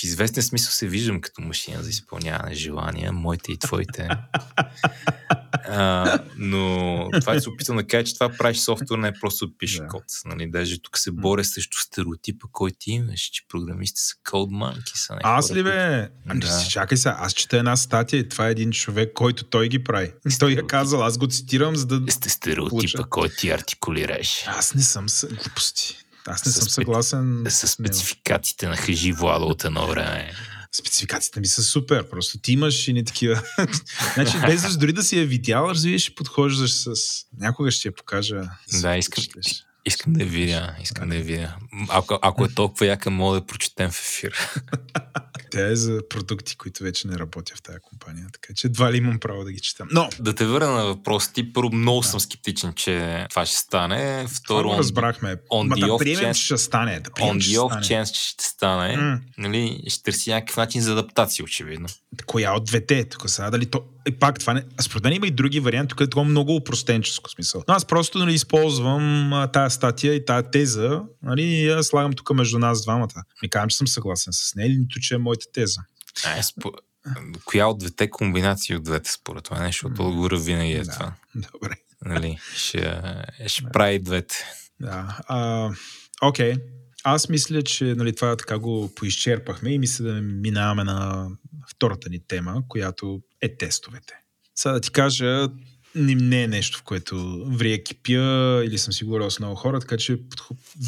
в, 0.00 0.04
известен 0.04 0.42
смисъл 0.42 0.70
се 0.70 0.88
виждам 0.88 1.20
като 1.20 1.42
машина 1.42 1.82
за 1.82 1.90
изпълняване 1.90 2.54
желания, 2.54 3.12
моите 3.12 3.52
и 3.52 3.58
твоите. 3.58 4.08
а, 5.52 6.18
но 6.38 7.08
това 7.20 7.34
е 7.34 7.40
се 7.40 7.48
опитам 7.48 7.76
да 7.76 7.86
кажа, 7.86 8.04
че 8.04 8.14
това 8.14 8.28
правиш 8.28 8.58
софтуер, 8.58 8.98
не 8.98 9.08
е 9.08 9.12
просто 9.20 9.46
да 9.46 9.52
пише 9.58 9.78
да. 9.78 9.86
код. 9.86 10.04
Нали? 10.24 10.50
Даже 10.50 10.82
тук 10.82 10.98
се 10.98 11.10
боря 11.10 11.44
срещу 11.44 11.78
стереотипа, 11.78 12.46
който 12.52 12.78
имаш, 12.86 13.20
че 13.20 13.42
програмисти 13.48 14.00
са 14.00 14.14
код 14.30 14.50
манки. 14.50 14.92
Са 14.94 15.18
аз 15.22 15.52
ли 15.54 15.62
бе? 15.62 16.08
Ами, 16.26 16.40
да. 16.40 16.66
Чакай 16.70 16.98
се, 16.98 17.08
аз 17.08 17.32
чета 17.32 17.56
една 17.56 17.76
статия 17.76 18.20
и 18.20 18.28
това 18.28 18.48
е 18.48 18.50
един 18.50 18.72
човек, 18.72 19.12
който 19.14 19.44
той 19.44 19.68
ги 19.68 19.84
прави. 19.84 20.12
Той 20.38 20.52
я 20.52 20.66
казал, 20.66 21.04
аз 21.04 21.18
го 21.18 21.26
цитирам, 21.26 21.76
за 21.76 21.86
да... 21.86 22.12
Сте 22.12 22.28
стереотипа, 22.28 23.04
който 23.10 23.36
ти 23.36 23.50
артикулираш. 23.50 24.44
Аз 24.46 24.74
не 24.74 24.82
съм 24.82 25.08
с 25.08 25.26
глупости. 25.26 26.03
Аз 26.26 26.46
не 26.46 26.52
съм 26.52 26.68
съгласен 26.68 27.44
с 27.48 27.68
спецификациите 27.68 28.68
на 28.68 28.76
Хажи 28.76 29.12
Владо 29.12 29.46
от 29.46 29.64
едно 29.64 29.86
време 29.86 30.32
спецификациите 30.74 31.40
ми 31.40 31.46
са 31.46 31.62
супер. 31.62 32.08
Просто 32.08 32.38
ти 32.38 32.52
имаш 32.52 32.88
и 32.88 32.92
не 32.92 33.04
такива. 33.04 33.42
значи, 34.14 34.38
без 34.46 34.76
дори 34.76 34.92
да 34.92 35.02
си 35.02 35.18
я 35.18 35.26
видял, 35.26 35.66
развиеш, 35.68 36.14
подхождаш 36.14 36.72
с... 36.72 36.94
Някога 37.40 37.70
ще 37.70 37.88
я 37.88 37.94
покажа. 37.94 38.42
Да, 38.80 38.96
искам, 38.96 39.24
искам 39.84 40.12
да 40.12 40.20
я 40.20 40.26
видя. 40.30 40.76
Искам 40.82 41.08
да 41.08 41.16
я 41.16 41.22
видя. 41.22 41.56
Ако, 41.88 42.18
ако 42.22 42.44
е 42.44 42.48
толкова 42.48 42.86
яка, 42.86 43.10
мога 43.10 43.40
да 43.40 43.46
прочетем 43.46 43.90
в 43.90 44.00
ефир. 44.00 44.60
Тя 45.54 45.70
е 45.70 45.76
за 45.76 46.00
продукти, 46.08 46.56
които 46.56 46.82
вече 46.82 47.08
не 47.08 47.18
работя 47.18 47.52
в 47.56 47.62
тази 47.62 47.78
компания, 47.82 48.26
така 48.32 48.54
че 48.54 48.66
едва 48.66 48.92
ли 48.92 48.96
имам 48.96 49.18
право 49.18 49.44
да 49.44 49.52
ги 49.52 49.60
четам. 49.60 49.88
Но... 49.90 50.08
Да 50.20 50.34
те 50.34 50.46
върна 50.46 50.70
на 50.70 50.84
въпрос 50.84 51.32
ти. 51.32 51.52
Първо, 51.52 51.72
много 51.72 52.00
да. 52.00 52.08
съм 52.08 52.20
скептичен, 52.20 52.72
че 52.72 53.26
това 53.30 53.46
ще 53.46 53.56
стане. 53.56 54.26
Второ, 54.28 54.68
това 54.68 54.78
разбрахме. 54.78 55.36
On 55.36 55.74
the 55.74 55.92
да 55.92 55.98
приемем, 55.98 56.24
chance, 56.24 56.34
че 56.34 56.44
ще 56.44 56.58
стане. 56.58 57.00
Да 57.00 57.10
приемем, 57.10 57.40
on 57.40 57.42
the 57.42 57.58
off 57.58 57.80
chance, 57.80 58.12
че 58.12 58.28
ще 58.28 58.44
стане. 58.44 58.96
Mm. 58.96 59.20
Нали, 59.38 59.82
ще 59.88 60.02
търси 60.02 60.30
някакъв 60.30 60.56
начин 60.56 60.80
за 60.80 60.92
адаптация, 60.92 61.44
очевидно. 61.44 61.88
Коя 62.26 62.52
от 62.52 62.64
двете? 62.64 63.04
Тук 63.04 63.30
сега 63.30 63.50
дали 63.50 63.66
то... 63.66 63.84
И 64.08 64.10
пак 64.10 64.38
това 64.38 64.54
не... 64.54 64.64
Според 64.80 65.04
мен 65.04 65.12
има 65.12 65.26
и 65.26 65.30
други 65.30 65.60
варианти, 65.60 65.94
тук 65.96 66.16
е 66.16 66.20
много 66.20 66.56
упростенческо 66.56 67.30
смисъл. 67.30 67.64
Но 67.68 67.74
аз 67.74 67.84
просто 67.84 68.18
нали, 68.18 68.34
използвам 68.34 69.32
а, 69.32 69.46
тая 69.46 69.70
статия 69.70 70.14
и 70.14 70.24
тая 70.24 70.50
теза 70.50 71.02
нали, 71.22 71.42
и 71.42 71.66
я 71.66 71.82
слагам 71.82 72.12
тук 72.12 72.34
между 72.34 72.58
нас 72.58 72.82
двамата. 72.82 73.24
Ми 73.42 73.50
казвам, 73.50 73.68
че 73.68 73.76
съм 73.76 73.86
съгласен 73.86 74.32
с 74.32 74.54
нея, 74.54 74.78
нито 74.78 75.00
че 75.00 75.14
е 75.14 75.18
моята 75.18 75.46
теза. 75.52 75.80
А, 76.24 76.38
е, 76.38 76.42
спо... 76.42 76.72
Коя 77.44 77.66
от 77.66 77.78
двете 77.78 78.10
комбинации 78.10 78.76
от 78.76 78.84
двете 78.84 79.12
според 79.12 79.44
това? 79.44 79.66
Защото 79.66 80.06
отговора 80.06 80.38
винаги 80.38 80.72
е 80.72 80.82
да, 80.82 80.92
това. 80.92 81.12
Добре. 81.34 81.74
Нали, 82.04 82.38
ще, 82.56 83.02
ще 83.46 83.62
прави 83.72 83.98
двете. 83.98 84.36
Да. 84.80 85.18
А, 85.28 85.70
окей. 86.22 86.54
Аз 87.04 87.28
мисля, 87.28 87.62
че 87.62 87.84
нали, 87.84 88.14
това 88.14 88.36
така 88.36 88.58
го 88.58 88.94
поизчерпахме 88.94 89.70
и 89.70 89.78
мисля 89.78 90.04
да 90.04 90.12
минаваме 90.22 90.84
на 90.84 91.28
втората 91.70 92.10
ни 92.10 92.20
тема, 92.28 92.62
която 92.68 93.20
е 93.44 93.56
тестовете. 93.56 94.14
Сега 94.54 94.72
да 94.72 94.80
ти 94.80 94.90
кажа, 94.90 95.48
не 95.94 96.42
е 96.42 96.48
нещо, 96.48 96.78
в 96.78 96.82
което 96.82 97.44
врия 97.46 97.84
кипя 97.84 98.62
или 98.66 98.78
съм 98.78 98.92
си 98.92 99.04
говорил 99.04 99.30
с 99.30 99.38
много 99.38 99.54
хора, 99.54 99.80
така 99.80 99.96
че 99.96 100.18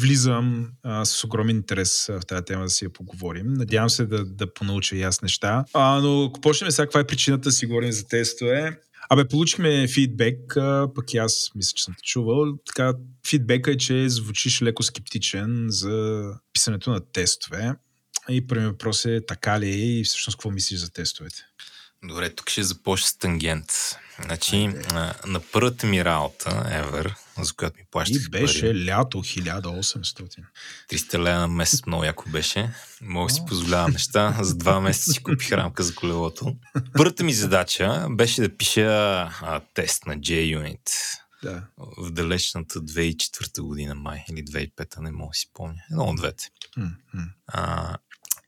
влизам 0.01 0.71
а, 0.83 1.05
с 1.05 1.23
огромен 1.23 1.55
интерес 1.55 2.05
в 2.09 2.21
тази 2.27 2.45
тема 2.45 2.63
да 2.63 2.69
си 2.69 2.85
я 2.85 2.93
поговорим. 2.93 3.53
Надявам 3.53 3.89
се 3.89 4.05
да, 4.05 4.25
да 4.25 4.53
понауча 4.53 4.95
и 4.95 5.01
аз 5.01 5.21
неща. 5.21 5.65
А, 5.73 6.01
но 6.01 6.25
ако 6.25 6.41
почнем 6.41 6.71
сега, 6.71 6.85
каква 6.85 6.99
е 6.99 7.07
причината 7.07 7.43
да 7.43 7.51
си 7.51 7.65
говорим 7.65 7.91
за 7.91 8.07
тестове? 8.07 8.79
Абе, 9.09 9.27
получихме 9.27 9.87
фидбек, 9.87 10.57
а, 10.57 10.87
пък 10.95 11.13
и 11.13 11.17
аз 11.17 11.51
мисля, 11.55 11.75
че 11.75 11.83
съм 11.83 11.93
те 11.93 12.03
чувал. 12.03 12.57
Така, 12.65 12.93
фидбека 13.27 13.71
е, 13.71 13.77
че 13.77 14.09
звучиш 14.09 14.61
леко 14.61 14.83
скептичен 14.83 15.65
за 15.69 16.23
писането 16.53 16.89
на 16.91 16.99
тестове. 17.11 17.73
И 18.29 18.47
първият 18.47 18.71
въпрос 18.71 19.05
е 19.05 19.21
така 19.27 19.59
ли 19.59 19.67
е 19.67 19.99
и 19.99 20.03
всъщност 20.03 20.37
какво 20.37 20.51
мислиш 20.51 20.79
за 20.79 20.89
тестовете? 20.89 21.45
Добре, 22.03 22.35
тук 22.35 22.49
ще 22.49 22.63
започна 22.63 23.07
с 23.07 23.17
тангент. 23.17 23.71
Значи, 24.25 24.67
на, 24.67 25.15
на 25.27 25.39
първата 25.51 25.87
ми 25.87 26.05
работа, 26.05 26.49
ever, 26.49 27.15
за 27.39 27.53
която 27.53 27.77
ми 27.77 27.85
плащах 27.91 28.25
И 28.25 28.29
беше 28.29 28.61
пари, 28.61 28.85
лято 28.85 29.17
1800. 29.17 30.43
300 30.91 31.19
лева 31.19 31.39
на 31.39 31.47
месец 31.47 31.85
много 31.85 32.03
яко 32.03 32.29
беше. 32.29 32.73
Мога 33.01 33.29
си 33.29 33.41
позволявам 33.47 33.91
неща. 33.91 34.37
За 34.41 34.55
два 34.55 34.79
месеца 34.81 35.11
си 35.11 35.23
купих 35.23 35.51
рамка 35.51 35.83
за 35.83 35.95
колелото. 35.95 36.55
Първата 36.93 37.23
ми 37.23 37.33
задача 37.33 38.07
беше 38.09 38.41
да 38.41 38.57
пиша 38.57 38.85
а, 39.41 39.61
тест 39.73 40.05
на 40.05 40.17
JUnit. 40.17 40.89
Да. 41.43 41.63
В 41.77 42.11
далечната 42.11 42.81
2004 42.81 43.61
година 43.61 43.95
май 43.95 44.23
или 44.29 44.45
2005, 44.45 44.99
не 44.99 45.11
мога 45.11 45.29
да 45.29 45.37
си 45.37 45.49
помня. 45.53 45.81
Едно 45.91 46.03
от 46.03 46.17
двете. 46.17 46.49
Mm-hmm. 46.77 47.29
А, 47.47 47.97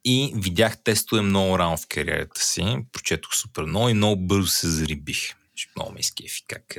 и 0.10 0.34
видях 0.36 0.84
тестове 0.84 1.22
много 1.22 1.60
рано 1.60 1.78
в 1.78 1.88
кариерата 1.89 2.41
си. 2.41 2.78
Прочетох 2.91 3.36
супер 3.36 3.63
много 3.63 3.89
и 3.89 3.93
много 3.93 4.22
бързо 4.22 4.48
се 4.48 4.67
зарибих. 4.67 5.34
Много 5.76 5.91
ме 5.91 6.00
изкефи 6.00 6.43
как 6.48 6.78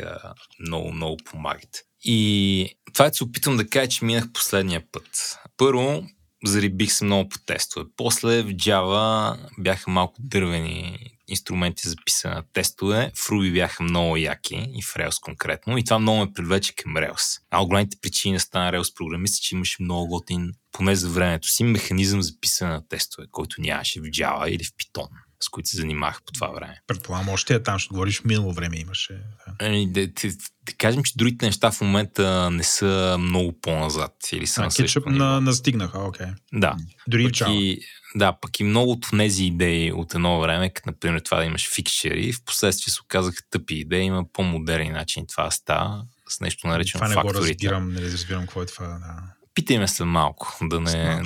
много, 0.61 0.93
много 0.93 1.16
помагат. 1.16 1.85
И 2.05 2.75
това 2.93 3.07
е, 3.07 3.12
се 3.12 3.25
опитвам 3.25 3.57
да 3.57 3.69
кажа, 3.69 3.88
че 3.88 4.05
минах 4.05 4.33
последния 4.33 4.83
път. 4.93 5.38
Първо, 5.57 6.07
зарибих 6.45 6.93
се 6.93 7.05
много 7.05 7.29
по 7.29 7.38
тестове. 7.38 7.87
После 7.97 8.43
в 8.43 8.49
Java 8.49 9.37
бяха 9.59 9.90
малко 9.90 10.16
дървени 10.19 10.99
инструменти 11.31 11.88
за 11.88 11.97
писане 12.05 12.35
на 12.35 12.43
тестове. 12.53 13.12
В 13.14 13.29
Ruby 13.29 13.53
бяха 13.53 13.83
много 13.83 14.16
яки 14.16 14.66
и 14.75 14.83
в 14.83 14.95
Rails 14.95 15.23
конкретно. 15.23 15.79
И 15.79 15.85
това 15.85 15.99
много 15.99 16.21
ме 16.21 16.33
привлече 16.33 16.75
към 16.75 16.95
Rails. 16.95 17.40
А 17.51 17.62
от 17.62 17.69
големите 17.69 17.97
причини 18.03 18.35
да 18.35 18.40
стана 18.40 18.73
Rails 18.73 18.97
програмист 18.97 19.38
е, 19.38 19.43
че 19.43 19.55
имаше 19.55 19.83
много 19.83 20.07
готин, 20.09 20.53
поне 20.73 20.97
за 20.97 21.09
времето 21.09 21.49
си, 21.49 21.64
механизъм 21.64 22.23
за 22.23 22.33
писане 22.40 22.73
на 22.73 22.88
тестове, 22.88 23.27
който 23.31 23.61
нямаше 23.61 24.01
в 24.01 24.05
Java 24.05 24.47
или 24.47 24.64
в 24.64 24.73
Python 24.73 25.09
с 25.40 25.49
които 25.49 25.69
се 25.69 25.77
занимавах 25.77 26.23
по 26.27 26.33
това 26.33 26.49
време. 26.49 26.81
Предполагам, 26.87 27.29
още 27.29 27.55
е 27.55 27.62
там, 27.62 27.79
ще 27.79 27.88
говориш 27.93 28.25
минало 28.25 28.53
време 28.53 28.77
имаше. 28.77 29.12
Да. 29.12 29.66
Ами, 29.66 29.93
да, 29.93 30.07
да, 30.07 30.29
да 30.66 30.73
кажем, 30.79 31.03
че 31.03 31.12
другите 31.16 31.47
неща 31.47 31.71
в 31.71 31.81
момента 31.81 32.51
не 32.51 32.62
са 32.62 33.16
много 33.21 33.61
по-назад. 33.61 34.12
Или 34.33 34.47
са 34.47 34.62
а, 34.62 35.11
на 35.11 35.16
на, 35.16 35.40
настигнаха, 35.40 35.99
окей. 35.99 36.27
Okay. 36.27 36.35
Да. 36.53 36.77
Дори 37.09 37.25
пък 37.25 37.49
и, 37.49 37.81
да, 38.14 38.33
пък 38.40 38.61
и 38.61 38.64
много 38.64 38.92
от 38.92 39.07
тези 39.18 39.44
идеи 39.44 39.92
от 39.92 40.14
едно 40.14 40.40
време, 40.40 40.70
като 40.70 40.90
например 40.90 41.20
това 41.20 41.38
да 41.38 41.44
имаш 41.44 41.75
фикшери, 41.75 42.33
в 42.33 42.44
последствие 42.44 42.92
се 42.92 43.01
оказаха 43.05 43.42
тъпи 43.51 43.75
идеи, 43.75 44.03
има 44.03 44.25
по-модерни 44.33 44.88
начин 44.88 45.27
това 45.27 45.51
става 45.51 46.05
с 46.29 46.40
нещо 46.40 46.66
наречено 46.66 47.05
Това 47.05 47.09
не 47.09 47.23
го 47.23 47.35
разбирам, 47.35 47.93
не 47.93 48.01
разбирам 48.01 48.41
какво 48.43 48.62
е 48.62 48.66
това. 48.66 48.87
Да. 48.87 49.22
Питай 49.55 49.78
ме 49.78 49.89
след 49.89 50.07
малко, 50.07 50.57
да 50.62 50.80
не, 50.80 51.22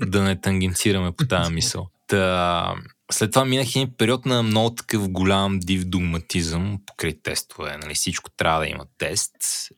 да 0.00 0.22
не 0.22 0.40
тангенцираме 0.40 1.12
по 1.12 1.26
тази 1.26 1.52
мисъл. 1.54 1.88
Та, 2.06 2.74
След 3.12 3.32
това 3.32 3.44
минах 3.44 3.76
един 3.76 3.90
период 3.98 4.26
на 4.26 4.42
много 4.42 4.74
такъв 4.74 5.08
голям 5.08 5.58
див 5.60 5.84
догматизъм 5.84 6.78
покрай 6.86 7.20
тестове. 7.22 7.76
Нали, 7.76 7.94
всичко 7.94 8.30
трябва 8.30 8.60
да 8.60 8.66
има 8.66 8.84
тест 8.98 9.32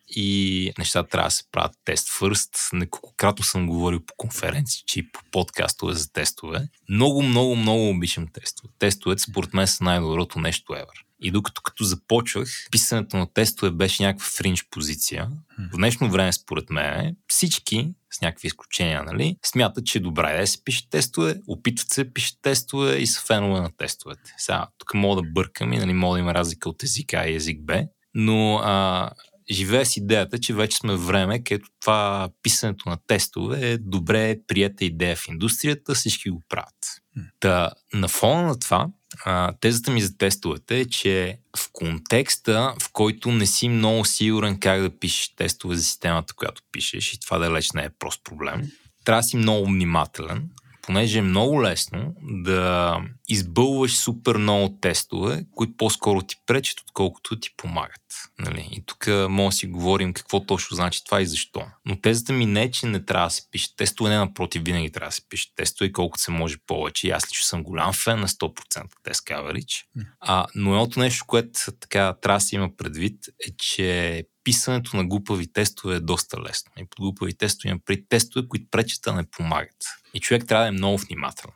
и 0.09 0.73
нещата 0.79 1.09
трябва 1.09 1.27
да 1.27 1.31
се 1.31 1.45
правят 1.53 1.73
тест 1.85 2.09
first. 2.09 2.73
Неколкократно 2.73 3.45
съм 3.45 3.67
говорил 3.67 4.01
по 4.01 4.15
конференции, 4.17 4.83
че 4.87 5.01
и 5.01 5.13
по 5.13 5.21
подкастове 5.31 5.95
за 5.95 6.13
тестове. 6.13 6.69
Много, 6.89 7.23
много, 7.23 7.57
много 7.57 7.89
обичам 7.89 8.27
тестове. 8.33 8.73
Тестовете 8.79 9.23
според 9.23 9.55
мен 9.55 9.67
са 9.67 9.85
най-доброто 9.85 10.39
нещо 10.39 10.73
ever. 10.73 11.12
И 11.23 11.31
докато 11.31 11.63
като 11.63 11.85
започвах, 11.85 12.49
писането 12.71 13.17
на 13.17 13.27
тестове 13.35 13.71
беше 13.71 14.03
някаква 14.03 14.27
фринж 14.27 14.67
позиция. 14.71 15.29
В 15.73 15.77
днешно 15.77 16.11
време, 16.11 16.33
според 16.33 16.71
мен, 16.71 17.17
всички, 17.29 17.95
с 18.11 18.21
някакви 18.21 18.47
изключения, 18.47 19.03
нали, 19.03 19.37
смятат, 19.45 19.87
че 19.87 19.99
е 19.99 20.01
добра 20.01 20.41
да 20.41 20.47
се 20.47 20.65
пише 20.65 20.91
тестове, 20.91 21.41
опитват 21.47 21.91
се 21.91 22.05
да 22.05 22.13
пишат 22.13 22.39
тестове 22.43 22.97
и 22.97 23.07
са 23.07 23.21
фенове 23.21 23.61
на 23.61 23.71
тестовете. 23.77 24.35
Сега, 24.39 24.67
тук 24.79 24.95
мога 24.95 25.23
да 25.23 25.29
бъркам 25.29 25.73
и 25.73 25.79
нали, 25.79 25.93
мога 25.93 26.15
да 26.15 26.21
има 26.21 26.35
разлика 26.35 26.69
от 26.69 26.83
език 26.83 27.15
А 27.15 27.27
и 27.27 27.35
език 27.35 27.63
Б, 27.63 27.83
но 28.15 28.57
а, 28.57 29.11
живея 29.51 29.87
с 29.87 29.97
идеята, 29.97 30.39
че 30.39 30.55
вече 30.55 30.77
сме 30.77 30.97
време, 30.97 31.45
където 31.45 31.69
това 31.81 32.29
писането 32.43 32.89
на 32.89 32.99
тестове 33.07 33.71
е 33.71 33.79
добре 33.79 34.37
прията 34.47 34.85
идея 34.85 35.17
в 35.17 35.29
индустрията, 35.29 35.95
всички 35.95 36.31
го 36.31 36.43
правят. 36.49 37.03
Та, 37.41 37.71
на 37.95 38.09
фона 38.09 38.43
на 38.43 38.59
това, 38.59 38.87
а, 39.25 39.53
тезата 39.61 39.91
ми 39.91 40.03
за 40.03 40.17
тестовете 40.19 40.81
е, 40.81 40.85
че 40.85 41.39
в 41.57 41.69
контекста, 41.73 42.75
в 42.83 42.93
който 42.93 43.33
не 43.33 43.47
си 43.47 43.69
много 43.69 44.05
сигурен 44.05 44.61
как 44.61 44.83
да 44.83 44.99
пишеш 44.99 45.35
тестове 45.37 45.77
за 45.77 45.85
системата, 45.85 46.35
която 46.35 46.63
пишеш, 46.73 47.13
и 47.13 47.21
това 47.21 47.39
далеч 47.39 47.73
не 47.73 47.85
е 47.85 47.91
прост 47.99 48.21
проблем, 48.25 48.63
трябва 49.05 49.19
да 49.19 49.29
си 49.29 49.37
много 49.37 49.67
внимателен, 49.67 50.49
понеже 50.83 51.19
е 51.19 51.23
много 51.23 51.63
лесно 51.63 52.15
да 52.23 52.99
избълваш 53.29 53.97
супер 53.97 54.37
много 54.37 54.79
тестове, 54.81 55.45
които 55.57 55.77
по-скоро 55.77 56.23
ти 56.23 56.37
пречат, 56.47 56.81
отколкото 56.81 57.41
ти 57.41 57.51
помагат. 57.57 58.03
Нали? 58.39 58.69
И 58.73 58.83
тук 58.87 59.07
може 59.29 59.55
да 59.55 59.59
си 59.59 59.67
говорим 59.67 60.13
какво 60.13 60.47
точно 60.47 60.75
значи 60.75 61.05
това 61.05 61.21
и 61.21 61.27
защо. 61.27 61.63
Но 61.87 62.01
тезата 62.01 62.33
ми 62.33 62.47
не 62.47 62.63
е, 62.63 62.71
че 62.71 62.87
не 62.87 63.05
трябва 63.05 63.27
да 63.27 63.31
се 63.31 63.51
пише 63.51 63.77
тестове, 63.77 64.11
не 64.11 64.17
напротив, 64.17 64.63
винаги 64.65 64.93
трябва 64.93 65.09
да 65.09 65.15
се 65.15 65.29
пише 65.29 65.55
тестове, 65.57 65.93
колкото 65.93 66.23
се 66.23 66.31
може 66.31 66.57
повече. 66.67 67.07
И 67.07 67.11
аз 67.11 67.31
лично 67.31 67.45
съм 67.45 67.63
голям 67.63 67.93
фен 67.93 68.21
на 68.21 68.29
100% 68.29 68.83
тест 69.03 69.27
coverage. 69.27 69.85
А, 70.21 70.47
но 70.55 70.71
едното 70.71 71.01
нещо, 71.01 71.25
което 71.27 71.61
така 71.81 72.15
трябва 72.23 72.37
да 72.37 72.45
се 72.45 72.57
има 72.57 72.77
предвид 72.77 73.27
е, 73.29 73.51
че 73.59 74.25
писането 74.45 74.97
на 74.97 75.05
глупави 75.05 75.53
тестове 75.53 75.95
е 75.95 76.01
доста 76.01 76.41
лесно. 76.41 76.73
И 76.79 76.85
под 76.85 77.01
глупави 77.01 77.35
тестове 77.35 77.71
имам 77.71 77.81
при 77.87 78.07
тестове, 78.09 78.49
които 78.49 78.67
пречат 78.71 79.03
да 79.03 79.13
не 79.13 79.31
помагат. 79.31 79.85
И 80.15 80.21
човек 80.21 80.47
трябва 80.47 80.65
да 80.65 80.69
е 80.69 80.73
много 80.73 80.99
внимателен. 80.99 81.55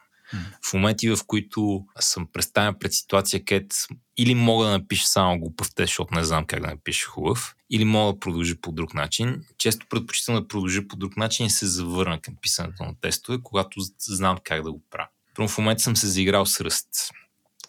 В 0.70 0.72
моменти, 0.72 1.08
в 1.08 1.18
които 1.26 1.84
съм 2.00 2.28
представен 2.32 2.74
пред 2.80 2.94
ситуация, 2.94 3.44
където 3.44 3.76
или 4.16 4.34
мога 4.34 4.64
да 4.64 4.70
напиша 4.70 5.06
само 5.06 5.40
глупав 5.40 5.74
тест, 5.74 5.88
защото 5.88 6.14
не 6.14 6.24
знам 6.24 6.46
как 6.46 6.60
да 6.60 6.66
напиша 6.66 7.06
хубав, 7.08 7.56
или 7.70 7.84
мога 7.84 8.12
да 8.12 8.20
продължа 8.20 8.54
по 8.60 8.72
друг 8.72 8.94
начин. 8.94 9.44
Често 9.58 9.86
предпочитам 9.90 10.34
да 10.34 10.48
продължа 10.48 10.88
по 10.88 10.96
друг 10.96 11.16
начин 11.16 11.46
и 11.46 11.50
се 11.50 11.66
завърна 11.66 12.20
към 12.20 12.36
писането 12.42 12.84
на 12.84 12.94
тестове, 13.00 13.38
когато 13.42 13.80
знам 13.98 14.38
как 14.44 14.62
да 14.62 14.72
го 14.72 14.82
правя. 14.90 15.08
Първо 15.34 15.48
в 15.48 15.58
момента 15.58 15.82
съм 15.82 15.96
се 15.96 16.06
заиграл 16.06 16.46
с 16.46 16.60
ръст. 16.60 16.88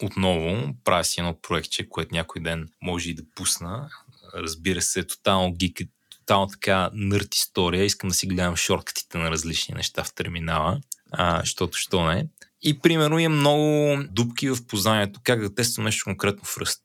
Отново 0.02 0.74
правя 0.84 1.04
си 1.04 1.20
едно 1.20 1.40
проектче, 1.40 1.88
което 1.88 2.14
някой 2.14 2.42
ден 2.42 2.68
може 2.82 3.10
и 3.10 3.14
да 3.14 3.22
пусна. 3.34 3.90
Разбира 4.34 4.82
се, 4.82 5.04
тотално 5.04 5.52
гик, 5.52 5.80
тотално 6.10 6.48
така 6.48 6.90
нърт 6.92 7.34
история. 7.34 7.84
Искам 7.84 8.08
да 8.08 8.14
си 8.14 8.26
гледам 8.26 8.56
шорткатите 8.56 9.18
на 9.18 9.30
различни 9.30 9.74
неща 9.74 10.04
в 10.04 10.14
терминала, 10.14 10.80
а, 11.12 11.40
защото 11.40 11.78
що 11.78 12.06
не. 12.06 12.28
И 12.62 12.78
примерно 12.78 13.18
имам 13.18 13.38
много 13.38 13.96
дупки 14.10 14.50
в 14.50 14.66
познанието 14.66 15.20
как 15.24 15.40
да 15.40 15.54
тествам 15.54 15.84
нещо 15.84 16.04
конкретно 16.04 16.44
в 16.44 16.58
ръст. 16.58 16.82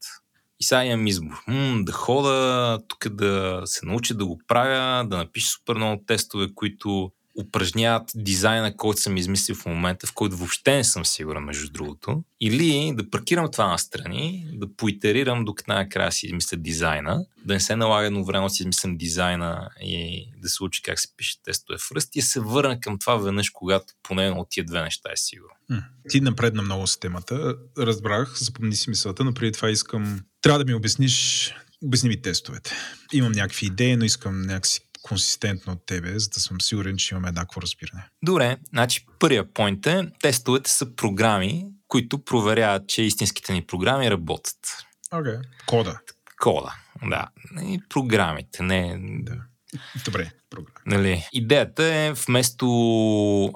И 0.59 0.63
сега 0.63 0.85
имам 0.85 1.07
избор. 1.07 1.43
М, 1.47 1.83
да 1.83 1.91
хода, 1.91 2.79
тук 2.87 3.09
да 3.09 3.61
се 3.65 3.85
науча 3.85 4.13
да 4.13 4.25
го 4.25 4.41
правя, 4.47 5.07
да 5.07 5.17
напиша 5.17 5.49
супер 5.49 5.75
много 5.75 6.03
тестове, 6.07 6.47
които 6.55 7.11
упражняват 7.39 8.11
дизайна, 8.15 8.77
който 8.77 9.01
съм 9.01 9.17
измислил 9.17 9.55
в 9.55 9.65
момента, 9.65 10.07
в 10.07 10.13
който 10.13 10.37
въобще 10.37 10.75
не 10.75 10.83
съм 10.83 11.05
сигурен, 11.05 11.43
между 11.43 11.71
другото. 11.71 12.23
Или 12.41 12.93
да 12.95 13.09
паркирам 13.09 13.51
това 13.51 13.67
на 13.67 13.77
страни, 13.77 14.47
да 14.53 14.75
поитерирам, 14.75 15.45
докато 15.45 15.73
накрая 15.73 16.11
си 16.11 16.25
измисля 16.25 16.57
дизайна, 16.57 17.25
да 17.45 17.53
не 17.53 17.59
се 17.59 17.75
налага 17.75 18.07
едно 18.07 18.25
време 18.25 18.45
да 18.45 18.49
си 18.49 18.63
измислям 18.63 18.97
дизайна 18.97 19.69
и 19.81 20.27
да 20.41 20.49
се 20.49 20.63
учи 20.63 20.81
как 20.81 20.99
се 20.99 21.07
пише 21.17 21.41
тестове 21.43 21.77
в 21.77 21.91
ръст 21.91 22.15
и 22.15 22.21
се 22.21 22.39
върна 22.39 22.79
към 22.79 22.99
това 22.99 23.15
веднъж, 23.15 23.49
когато 23.49 23.93
поне 24.03 24.29
от 24.29 24.47
тия 24.49 24.65
две 24.65 24.81
неща 24.81 25.09
е 25.13 25.17
сигурно. 25.17 25.55
Ти 26.09 26.21
напредна 26.21 26.61
много 26.61 26.87
с 26.87 26.99
темата. 26.99 27.55
Разбрах, 27.77 28.37
запомни 28.39 28.75
си 28.75 28.89
мисълта, 28.89 29.23
но 29.23 29.33
преди 29.33 29.51
това 29.51 29.69
искам... 29.69 30.21
Трябва 30.41 30.59
да 30.59 30.65
ми 30.65 30.73
обясниш 30.73 31.53
Обясни 31.83 32.09
ми 32.09 32.21
тестовете. 32.21 32.71
Имам 33.13 33.31
някакви 33.31 33.65
идеи, 33.65 33.95
но 33.95 34.05
искам 34.05 34.41
някакси 34.41 34.82
консистентно 35.03 35.73
от 35.73 35.85
тебе, 35.85 36.19
за 36.19 36.29
да 36.29 36.39
съм 36.39 36.61
сигурен, 36.61 36.97
че 36.97 37.15
имаме 37.15 37.27
еднакво 37.27 37.61
разбиране. 37.61 38.07
Добре, 38.23 38.57
значи 38.69 39.05
първия 39.19 39.53
поинт 39.53 39.87
е, 39.87 40.11
тестовете 40.21 40.69
са 40.69 40.95
програми, 40.95 41.65
които 41.87 42.25
проверяват, 42.25 42.87
че 42.87 43.01
истинските 43.01 43.53
ни 43.53 43.65
програми 43.65 44.11
работят. 44.11 44.85
Окей. 45.11 45.31
Okay. 45.31 45.41
Кода. 45.65 45.99
Кода, 46.39 46.75
да. 47.05 47.27
И 47.61 47.81
програмите, 47.89 48.63
не... 48.63 48.97
Да. 48.99 49.35
Добре, 50.05 50.31
програма. 50.49 50.79
Нали, 50.85 51.27
идеята 51.33 51.83
е 51.83 52.13
вместо... 52.13 52.65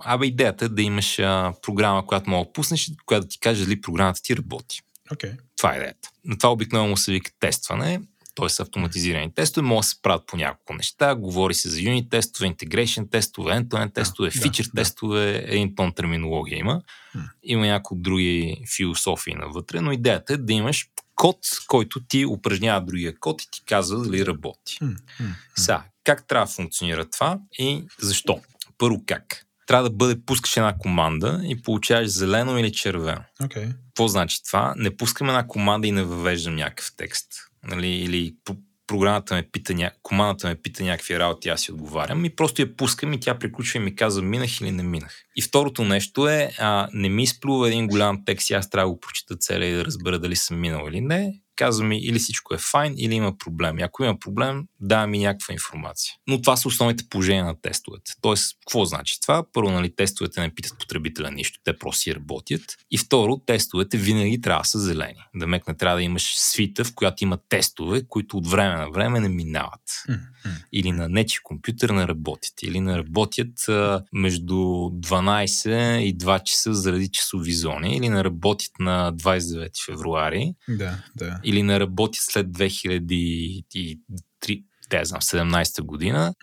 Абе, 0.03 0.25
идеята 0.25 0.65
е 0.65 0.69
да 0.69 0.81
имаш 0.81 1.19
а, 1.19 1.53
програма, 1.61 2.07
която 2.07 2.29
мога 2.29 2.45
да 2.45 2.53
пуснеш, 2.53 2.91
която 3.05 3.25
да 3.25 3.29
ти 3.29 3.39
каже 3.39 3.65
дали 3.65 3.81
програмата 3.81 4.21
ти 4.21 4.37
работи. 4.37 4.81
Okay. 5.09 5.37
Това 5.57 5.73
е 5.73 5.77
идеята. 5.77 6.09
На 6.25 6.37
това 6.37 6.51
обикновено 6.51 6.97
се 6.97 7.11
вика 7.11 7.31
тестване 7.39 8.01
т.е. 8.37 8.61
автоматизирани 8.61 9.33
тестове, 9.33 9.67
могат 9.67 9.81
да 9.81 9.87
се 9.87 10.01
правят 10.01 10.27
по 10.27 10.37
няколко 10.37 10.73
неща. 10.73 11.15
Говори 11.15 11.53
се 11.53 11.69
за 11.69 11.81
юнит 11.81 12.09
тестове, 12.09 12.49
integration 12.49 13.11
тестове, 13.11 13.51
end-to-end 13.51 13.93
тестове, 13.93 14.29
да, 14.29 14.41
фичър 14.41 14.65
да, 14.65 14.71
тестове, 14.71 15.43
един 15.47 15.75
тон 15.75 15.93
терминология 15.93 16.59
има. 16.59 16.81
Има 17.43 17.65
някои 17.65 17.97
други 18.01 18.61
философии 18.75 19.33
навътре, 19.35 19.81
но 19.81 19.91
идеята 19.91 20.33
е 20.33 20.37
да 20.37 20.53
имаш 20.53 20.89
код, 21.15 21.39
който 21.67 21.99
ти 22.07 22.25
упражнява 22.25 22.85
другия 22.85 23.19
код 23.19 23.41
и 23.41 23.51
ти 23.51 23.63
казва 23.65 24.03
дали 24.03 24.25
работи. 24.25 24.77
Сега, 25.55 25.83
как 26.03 26.27
трябва 26.27 26.45
да 26.45 26.51
функционира 26.51 27.09
това 27.09 27.39
и 27.59 27.83
защо? 28.01 28.41
Първо 28.77 29.03
как? 29.05 29.46
Трябва 29.67 29.89
да 29.89 29.95
бъде 29.95 30.21
пускаш 30.25 30.57
една 30.57 30.75
команда 30.77 31.41
и 31.43 31.61
получаваш 31.61 32.07
зелено 32.07 32.57
или 32.57 32.71
червено. 32.71 33.21
Okay. 33.41 33.73
Какво 33.87 34.07
значи 34.07 34.43
това? 34.43 34.73
Не 34.77 34.97
пускам 34.97 35.29
една 35.29 35.47
команда 35.47 35.87
и 35.87 35.91
не 35.91 36.03
въвеждам 36.03 36.55
някакъв 36.55 36.91
текст 36.97 37.27
нали, 37.63 37.87
или 37.87 38.35
програмата 38.87 39.35
ме 39.35 39.49
пита, 39.51 39.73
ня... 39.73 39.91
командата 40.03 40.47
ме 40.47 40.55
пита 40.55 40.83
някакви 40.83 41.19
работи, 41.19 41.49
аз 41.49 41.61
си 41.61 41.71
отговарям 41.71 42.25
и 42.25 42.35
просто 42.35 42.61
я 42.61 42.75
пускам 42.75 43.13
и 43.13 43.19
тя 43.19 43.39
приключва 43.39 43.79
и 43.79 43.83
ми 43.83 43.95
казва 43.95 44.21
минах 44.21 44.61
или 44.61 44.71
не 44.71 44.83
минах. 44.83 45.23
И 45.35 45.41
второто 45.41 45.83
нещо 45.83 46.27
е, 46.27 46.51
а, 46.59 46.87
не 46.93 47.09
ми 47.09 47.23
изплува 47.23 47.67
един 47.67 47.87
голям 47.87 48.25
текст 48.25 48.49
и 48.49 48.53
аз 48.53 48.69
трябва 48.69 48.89
да 48.89 48.93
го 48.93 48.99
прочита 48.99 49.35
целя 49.35 49.65
и 49.65 49.73
да 49.73 49.85
разбера 49.85 50.19
дали 50.19 50.35
съм 50.35 50.59
минал 50.59 50.87
или 50.87 51.01
не 51.01 51.33
казва 51.57 51.85
ми 51.85 51.99
или 51.99 52.19
всичко 52.19 52.53
е 52.53 52.57
файн, 52.57 52.93
или 52.97 53.13
има 53.13 53.37
проблем. 53.37 53.79
И 53.79 53.81
ако 53.81 54.03
има 54.03 54.19
проблем, 54.19 54.63
дава 54.79 55.07
ми 55.07 55.19
някаква 55.19 55.53
информация. 55.53 56.13
Но 56.27 56.41
това 56.41 56.57
са 56.57 56.67
основните 56.67 57.09
положения 57.09 57.45
на 57.45 57.61
тестовете. 57.61 58.13
Тоест, 58.21 58.57
какво 58.67 58.85
значи 58.85 59.21
това? 59.21 59.43
Първо, 59.53 59.71
нали, 59.71 59.95
тестовете 59.95 60.41
не 60.41 60.55
питат 60.55 60.79
потребителя 60.79 61.31
нищо, 61.31 61.59
те 61.63 61.77
просто 61.77 62.01
си 62.01 62.15
работят. 62.15 62.77
И 62.91 62.97
второ, 62.97 63.37
тестовете 63.45 63.97
винаги 63.97 64.41
трябва 64.41 64.61
да 64.61 64.67
са 64.67 64.79
зелени. 64.79 65.23
Да 65.35 65.47
мек 65.47 65.67
не 65.67 65.77
трябва 65.77 65.97
да 65.97 66.03
имаш 66.03 66.33
свита, 66.35 66.83
в 66.83 66.95
която 66.95 67.23
има 67.23 67.37
тестове, 67.49 68.03
които 68.07 68.37
от 68.37 68.47
време 68.47 68.75
на 68.75 68.89
време 68.91 69.19
не 69.19 69.29
минават. 69.29 69.81
Mm-hmm. 70.09 70.49
Или 70.73 70.91
на 70.91 71.09
нечи 71.09 71.39
компютър 71.43 71.89
не 71.89 72.07
работят. 72.07 72.63
Или 72.63 72.79
не 72.79 72.97
работят 72.97 73.69
а, 73.69 74.03
между 74.13 74.55
12 74.55 75.97
и 75.97 76.17
2 76.17 76.43
часа 76.43 76.73
заради 76.73 77.07
часови 77.07 77.53
зони. 77.53 77.97
Или 77.97 78.09
не 78.09 78.23
работят 78.23 78.71
на 78.79 79.13
29 79.13 79.85
февруари. 79.85 80.53
Да, 80.69 81.03
да 81.15 81.39
или 81.47 81.63
не 81.63 81.79
работи 81.79 82.19
след 82.21 82.47
2003, 82.47 84.63
те 84.89 85.05
знам, 85.05 85.21
17-та 85.21 85.83
година, 85.83 86.33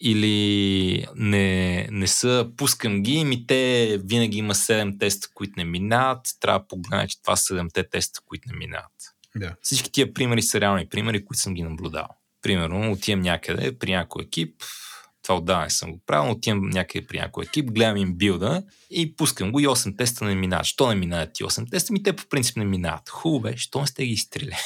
или 0.00 1.06
не, 1.16 1.88
не 1.90 2.06
са, 2.06 2.50
пускам 2.56 3.02
ги, 3.02 3.24
ми 3.24 3.46
те 3.46 4.00
винаги 4.04 4.38
има 4.38 4.54
7 4.54 5.00
теста, 5.00 5.28
които 5.34 5.52
не 5.56 5.64
минават, 5.64 6.20
трябва 6.40 6.58
да 6.58 6.66
погледна, 6.66 7.08
че 7.08 7.22
това 7.22 7.36
са 7.36 7.54
7-те 7.54 7.88
теста, 7.88 8.20
които 8.26 8.48
не 8.48 8.58
минават. 8.58 8.92
Да. 9.36 9.54
Всички 9.62 9.92
тия 9.92 10.14
примери 10.14 10.42
са 10.42 10.60
реални 10.60 10.88
примери, 10.88 11.24
които 11.24 11.40
съм 11.40 11.54
ги 11.54 11.62
наблюдал. 11.62 12.08
Примерно, 12.42 12.92
отивам 12.92 13.20
някъде 13.20 13.78
при 13.78 13.90
някой 13.90 14.24
екип, 14.24 14.62
това 15.22 15.36
отдавна 15.36 15.70
съм 15.70 15.92
го 15.92 16.00
правил, 16.06 16.32
отивам 16.32 16.70
някъде 16.70 17.06
при 17.06 17.18
някой 17.18 17.44
екип, 17.44 17.70
гледам 17.70 17.96
им 17.96 18.14
билда 18.14 18.62
и 18.90 19.16
пускам 19.16 19.52
го 19.52 19.60
и 19.60 19.66
8 19.66 19.98
теста 19.98 20.24
не 20.24 20.34
минават. 20.34 20.66
Що 20.66 20.88
не 20.88 20.94
минават 20.94 21.30
ти 21.32 21.44
8 21.44 21.70
теста? 21.70 21.92
Ми 21.92 22.02
те 22.02 22.12
по 22.12 22.26
принцип 22.28 22.56
не 22.56 22.64
минават. 22.64 23.08
Хубаво 23.08 23.40
бе, 23.40 23.56
що 23.56 23.80
не 23.80 23.86
сте 23.86 24.06
ги 24.06 24.12
изстрели? 24.12 24.56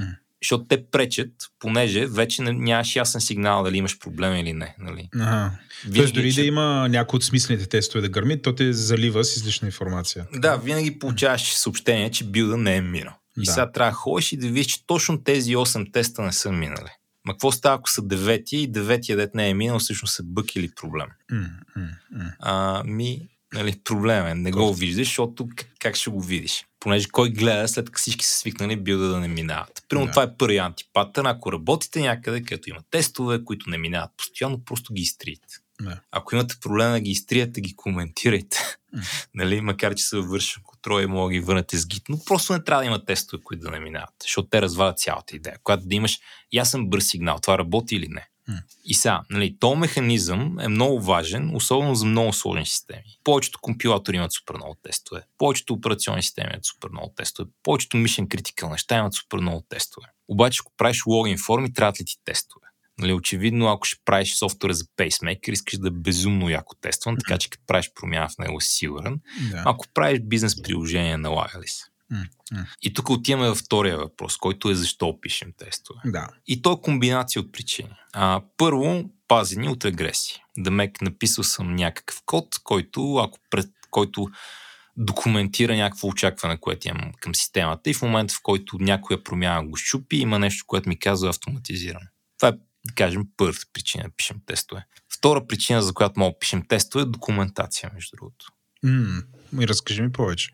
Mm. 0.00 0.16
защото 0.42 0.64
те 0.64 0.86
пречат, 0.86 1.30
понеже 1.58 2.06
вече 2.06 2.42
нямаш 2.42 2.96
ясен 2.96 3.20
сигнал 3.20 3.62
дали 3.62 3.76
имаш 3.76 3.98
проблем 3.98 4.36
или 4.36 4.52
не. 4.52 4.74
Нали? 4.78 5.08
Ага. 5.14 5.50
Тоест 5.94 6.14
дори 6.14 6.32
че... 6.32 6.40
да 6.40 6.46
има 6.46 6.88
някои 6.88 7.16
от 7.16 7.24
смислените 7.24 7.68
тестове 7.68 8.02
да 8.02 8.08
гърми, 8.08 8.42
то 8.42 8.54
те 8.54 8.72
залива 8.72 9.24
с 9.24 9.36
излишна 9.36 9.68
информация. 9.68 10.26
Да, 10.34 10.56
винаги 10.56 10.98
получаваш 10.98 11.52
съобщение, 11.52 12.10
че 12.10 12.24
билда 12.24 12.56
не 12.56 12.76
е 12.76 12.80
минал. 12.80 13.14
И 13.38 13.44
да. 13.44 13.52
сега 13.52 13.72
трябва 13.72 13.90
да 13.90 13.94
ходиш 13.94 14.32
и 14.32 14.36
да 14.36 14.46
видиш, 14.46 14.66
че 14.66 14.86
точно 14.86 15.24
тези 15.24 15.56
8 15.56 15.92
теста 15.92 16.22
не 16.22 16.32
са 16.32 16.52
минали. 16.52 16.90
Ма 17.24 17.32
какво 17.32 17.52
става, 17.52 17.76
ако 17.76 17.90
са 17.90 18.02
девети 18.02 18.56
и 18.56 18.66
деветия 18.66 19.16
дет 19.16 19.34
не 19.34 19.48
е 19.48 19.54
минал, 19.54 19.78
всъщност 19.78 20.18
е 20.18 20.22
бък 20.22 20.56
или 20.56 20.70
проблем? 20.74 21.06
Mm, 21.32 21.50
mm, 21.76 21.90
mm. 22.14 22.34
А, 22.40 22.82
ми, 22.84 23.28
нали, 23.54 23.80
проблем 23.84 24.26
е. 24.26 24.34
Не 24.34 24.50
го 24.50 24.74
виждаш, 24.74 25.06
защото 25.06 25.48
как 25.78 25.96
ще 25.96 26.10
го 26.10 26.20
видиш? 26.20 26.66
Понеже 26.80 27.08
кой 27.08 27.30
гледа 27.30 27.68
след 27.68 27.86
като 27.86 27.98
всички 27.98 28.26
са 28.26 28.38
свикнали 28.38 28.76
билда 28.76 29.08
да 29.08 29.20
не 29.20 29.28
минават. 29.28 29.82
Примерно 29.88 30.06
да. 30.06 30.12
това 30.12 30.22
е 30.22 30.36
първи 30.36 30.56
антипатърн. 30.56 31.26
Ако 31.26 31.52
работите 31.52 32.00
някъде, 32.00 32.42
където 32.42 32.70
има 32.70 32.80
тестове, 32.90 33.44
които 33.44 33.70
не 33.70 33.78
минават 33.78 34.10
постоянно, 34.16 34.64
просто 34.64 34.94
ги 34.94 35.02
изтриете. 35.02 35.56
Да. 35.80 36.00
Ако 36.10 36.34
имате 36.34 36.56
проблем 36.60 36.92
да 36.92 37.00
ги 37.00 37.10
изтриете, 37.10 37.60
ги 37.60 37.76
коментирайте. 37.76 38.58
Mm. 38.96 39.26
нали, 39.34 39.60
макар 39.60 39.94
че 39.94 40.04
се 40.04 40.16
върши 40.16 40.62
и 40.90 41.06
мога 41.06 41.28
да 41.28 41.32
ги 41.32 41.40
върнете 41.40 41.78
с 41.78 41.86
гит, 41.86 42.02
но 42.08 42.18
просто 42.24 42.52
не 42.52 42.64
трябва 42.64 42.82
да 42.82 42.86
има 42.86 43.04
тестове, 43.04 43.42
които 43.42 43.62
да 43.62 43.70
не 43.70 43.80
минават, 43.80 44.14
защото 44.22 44.48
те 44.48 44.62
развалят 44.62 44.98
цялата 44.98 45.36
идея. 45.36 45.56
Когато 45.64 45.86
да 45.86 45.94
имаш 45.94 46.18
ясен 46.52 46.86
бърз 46.86 47.06
сигнал, 47.06 47.38
това 47.38 47.58
работи 47.58 47.96
или 47.96 48.08
не. 48.08 48.28
Mm. 48.50 48.62
И 48.84 48.94
сега, 48.94 49.22
нали, 49.30 49.56
този 49.58 49.78
механизъм 49.78 50.58
е 50.60 50.68
много 50.68 51.00
важен, 51.00 51.56
особено 51.56 51.94
за 51.94 52.06
много 52.06 52.32
сложни 52.32 52.66
системи. 52.66 53.18
Повечето 53.24 53.58
компилатори 53.62 54.16
имат 54.16 54.32
супер 54.32 54.54
много 54.54 54.76
тестове, 54.82 55.22
повечето 55.38 55.74
операционни 55.74 56.22
системи 56.22 56.50
имат 56.52 56.64
супер 56.64 56.88
много 56.92 57.12
тестове, 57.16 57.50
повечето 57.62 57.96
mission 57.96 58.26
critical 58.26 58.70
неща 58.70 58.98
имат 58.98 59.14
супер 59.14 59.38
много 59.38 59.64
тестове. 59.68 60.06
Обаче, 60.28 60.60
ако 60.64 60.72
правиш 60.76 61.06
логин 61.06 61.38
форми, 61.46 61.72
трябва 61.72 61.92
ли 62.00 62.04
ти 62.04 62.16
тестове? 62.24 62.61
Нали, 62.98 63.12
очевидно, 63.12 63.68
ако 63.68 63.86
ще 63.86 64.00
правиш 64.04 64.34
софтуер 64.34 64.72
за 64.72 64.84
пейсмейкър, 64.96 65.52
искаш 65.52 65.78
да 65.78 65.88
е 65.88 65.90
безумно 65.90 66.50
яко 66.50 66.74
тестван, 66.80 67.16
така 67.16 67.38
че 67.38 67.50
като 67.50 67.64
правиш 67.66 67.90
промяна 67.94 68.28
в 68.28 68.38
него 68.38 68.60
си 68.60 68.72
сигурен. 68.72 69.20
Да. 69.50 69.62
Ако 69.66 69.86
правиш 69.94 70.20
бизнес 70.22 70.62
приложение, 70.62 71.16
налага 71.16 71.60
ли 71.60 71.68
се? 71.68 71.84
Mm-hmm. 72.12 72.66
И 72.82 72.92
тук 72.92 73.10
отиваме 73.10 73.48
във 73.48 73.58
втория 73.58 73.98
въпрос, 73.98 74.36
който 74.36 74.70
е 74.70 74.74
защо 74.74 75.20
пишем 75.20 75.52
тестове. 75.56 76.00
Да. 76.04 76.28
И 76.46 76.62
то 76.62 76.72
е 76.72 76.80
комбинация 76.82 77.42
от 77.42 77.52
причини. 77.52 77.94
А, 78.12 78.42
първо, 78.56 79.10
пазени 79.28 79.68
от 79.68 79.84
агресия. 79.84 80.38
Да 80.58 80.70
мек 80.70 81.02
написал 81.02 81.44
съм 81.44 81.74
някакъв 81.74 82.22
код, 82.26 82.58
който, 82.64 83.16
ако 83.16 83.38
пред, 83.50 83.70
който 83.90 84.28
документира 84.96 85.76
някакво 85.76 86.08
очакване, 86.08 86.60
което 86.60 86.88
имам 86.88 87.12
към 87.20 87.34
системата 87.34 87.90
и 87.90 87.94
в 87.94 88.02
момента, 88.02 88.34
в 88.34 88.40
който 88.42 88.76
някоя 88.80 89.24
промяна 89.24 89.68
го 89.68 89.76
щупи, 89.76 90.16
има 90.16 90.38
нещо, 90.38 90.64
което 90.66 90.88
ми 90.88 90.98
казва 90.98 91.28
автоматизирано. 91.28 92.06
Това 92.38 92.48
е, 92.48 92.52
да 92.84 92.94
кажем, 92.94 93.22
първата 93.36 93.66
причина 93.72 94.04
да 94.04 94.10
пишем 94.16 94.36
тестове. 94.46 94.86
Втора 95.14 95.46
причина, 95.46 95.82
за 95.82 95.94
която 95.94 96.20
мога 96.20 96.32
да 96.32 96.38
пишем 96.38 96.66
тестове, 96.68 97.02
е 97.02 97.06
документация, 97.06 97.90
между 97.94 98.16
другото. 98.16 98.46
Mm, 98.84 99.24
и 99.60 99.68
разкажи 99.68 100.02
ми 100.02 100.12
повече. 100.12 100.50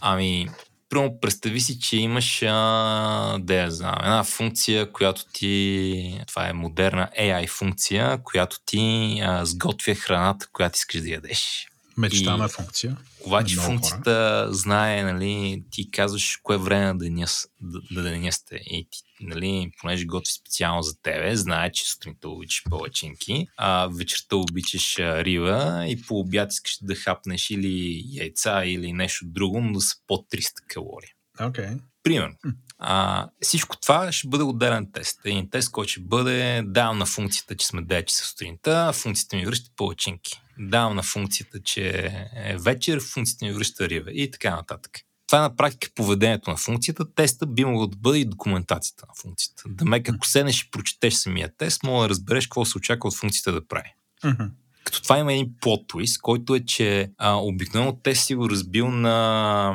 Ами, 0.00 0.48
Примерно, 0.90 1.20
представи 1.20 1.60
си, 1.60 1.80
че 1.80 1.96
имаш, 1.96 2.42
а, 2.42 3.38
да 3.38 3.54
я 3.54 3.70
знам, 3.70 3.94
една 4.00 4.24
функция, 4.24 4.92
която 4.92 5.24
ти, 5.32 6.20
това 6.28 6.48
е 6.48 6.52
модерна 6.52 7.10
AI 7.20 7.48
функция, 7.48 8.22
която 8.24 8.56
ти 8.66 9.18
а, 9.24 9.44
сготвя 9.44 9.94
храната, 9.94 10.46
която 10.52 10.76
искаш 10.76 11.00
да 11.00 11.08
ядеш. 11.08 11.69
Мечтана 12.00 12.46
и, 12.46 12.48
функция. 12.48 12.96
Обаче 13.26 13.56
функцията 13.56 14.44
хора. 14.44 14.54
знае, 14.54 15.02
нали, 15.02 15.64
ти 15.70 15.90
казваш 15.90 16.40
кое 16.42 16.58
време 16.58 16.84
на 16.86 16.98
деня, 16.98 17.26
да, 17.90 18.02
деня 18.02 18.32
сте. 18.32 18.56
И 18.56 18.88
ти, 18.90 18.98
нали, 19.20 19.70
понеже 19.80 20.04
готви 20.04 20.32
специално 20.32 20.82
за 20.82 21.00
тебе, 21.02 21.36
знае, 21.36 21.72
че 21.72 21.90
сутринта 21.90 22.28
обичаш 22.28 22.62
палачинки, 22.70 23.46
а 23.56 23.88
вечерта 23.98 24.36
обичаш 24.36 24.98
а, 24.98 25.24
риба 25.24 25.84
и 25.88 26.02
по 26.02 26.18
обяд 26.18 26.52
искаш 26.52 26.78
да 26.82 26.94
хапнеш 26.94 27.50
или 27.50 28.02
яйца 28.12 28.62
или 28.64 28.92
нещо 28.92 29.24
друго, 29.28 29.60
но 29.60 29.72
да 29.72 29.80
са 29.80 29.96
под 30.06 30.26
300 30.32 30.52
калории. 30.68 31.10
Okay. 31.38 31.78
Примерно. 32.02 32.36
А, 32.78 33.28
всичко 33.40 33.76
това 33.80 34.12
ще 34.12 34.28
бъде 34.28 34.44
отделен 34.44 34.92
тест. 34.92 35.20
Един 35.24 35.50
тест, 35.50 35.70
който 35.70 35.90
ще 35.90 36.00
бъде 36.00 36.62
давам 36.66 36.98
на 36.98 37.06
функцията, 37.06 37.56
че 37.56 37.66
сме 37.66 37.82
9 37.82 38.04
часа 38.04 38.24
сутринта, 38.24 38.92
функцията 38.92 39.36
ми 39.36 39.46
връща 39.46 39.70
палачинки. 39.76 40.40
Давам 40.60 40.96
на 40.96 41.02
функцията, 41.02 41.62
че 41.62 42.10
е 42.36 42.56
вечер, 42.56 43.00
функцията 43.00 43.44
ми 43.44 43.52
връща 43.52 43.88
риба 43.88 44.10
и 44.10 44.30
така 44.30 44.56
нататък. 44.56 45.00
Това 45.26 45.38
е 45.38 45.42
на 45.42 45.56
практика 45.56 45.92
поведението 45.94 46.50
на 46.50 46.56
функцията. 46.56 47.14
Теста 47.14 47.46
би 47.46 47.64
могло 47.64 47.86
да 47.86 47.96
бъде 47.96 48.18
и 48.18 48.24
документацията 48.24 49.04
на 49.08 49.14
функцията. 49.22 49.62
Да 49.68 49.84
ме, 49.84 50.02
ако 50.08 50.26
седнеш 50.26 50.62
и 50.62 50.70
прочетеш 50.70 51.14
самия 51.14 51.56
тест, 51.56 51.82
мога 51.82 52.02
да 52.02 52.08
разбереш 52.08 52.46
какво 52.46 52.64
се 52.64 52.78
очаква 52.78 53.08
от 53.08 53.16
функцията 53.16 53.52
да 53.52 53.68
прави. 53.68 53.94
Като 54.84 55.02
това 55.02 55.18
има 55.18 55.32
един 55.32 55.54
плот 55.60 55.88
твист, 55.88 56.20
който 56.20 56.54
е, 56.54 56.60
че 56.60 57.10
а, 57.18 57.34
обикновено 57.34 57.92
тест 57.92 58.26
си 58.26 58.34
го 58.34 58.50
разбил 58.50 58.90
на 58.90 59.74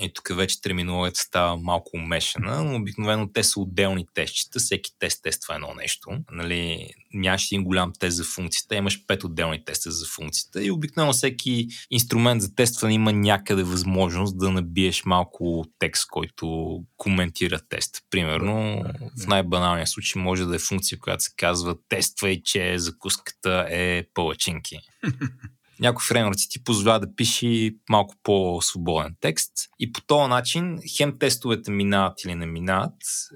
и 0.00 0.12
тук 0.12 0.36
вече 0.36 0.60
терминологията 0.60 1.20
става 1.20 1.56
малко 1.56 1.90
умешана, 1.94 2.64
но 2.64 2.76
обикновено 2.76 3.28
те 3.32 3.44
са 3.44 3.60
отделни 3.60 4.06
тестчета, 4.14 4.58
всеки 4.58 4.90
тест 4.98 5.22
тества 5.22 5.54
едно 5.54 5.74
нещо. 5.74 6.10
Нали, 6.32 6.90
нямаш 7.14 7.46
един 7.46 7.64
голям 7.64 7.92
тест 7.98 8.16
за 8.16 8.24
функцията, 8.24 8.76
имаш 8.76 9.06
пет 9.06 9.24
отделни 9.24 9.64
теста 9.64 9.90
за 9.90 10.06
функцията 10.06 10.64
и 10.64 10.70
обикновено 10.70 11.12
всеки 11.12 11.68
инструмент 11.90 12.42
за 12.42 12.54
тестване 12.54 12.94
има 12.94 13.12
някъде 13.12 13.62
възможност 13.62 14.38
да 14.38 14.50
набиеш 14.50 15.04
малко 15.04 15.64
текст, 15.78 16.06
който 16.10 16.78
коментира 16.96 17.60
тест. 17.68 18.02
Примерно, 18.10 18.84
в 19.22 19.26
най-баналния 19.26 19.86
случай 19.86 20.22
може 20.22 20.44
да 20.44 20.56
е 20.56 20.58
функция, 20.58 20.98
която 20.98 21.24
се 21.24 21.30
казва 21.36 21.76
тествай, 21.88 22.42
че 22.44 22.78
закуската 22.78 23.66
е 23.70 24.04
палачинки. 24.14 24.78
някои 25.80 26.06
фреймворци 26.08 26.48
ти 26.48 26.64
позволява 26.64 27.00
да 27.00 27.14
пиши 27.14 27.76
малко 27.88 28.14
по-свободен 28.22 29.16
текст 29.20 29.52
и 29.78 29.92
по 29.92 30.00
този 30.00 30.28
начин 30.28 30.78
хем 30.96 31.18
тестовете 31.18 31.70
минават 31.70 32.24
или 32.24 32.34
не 32.34 32.46
минават 32.46 32.92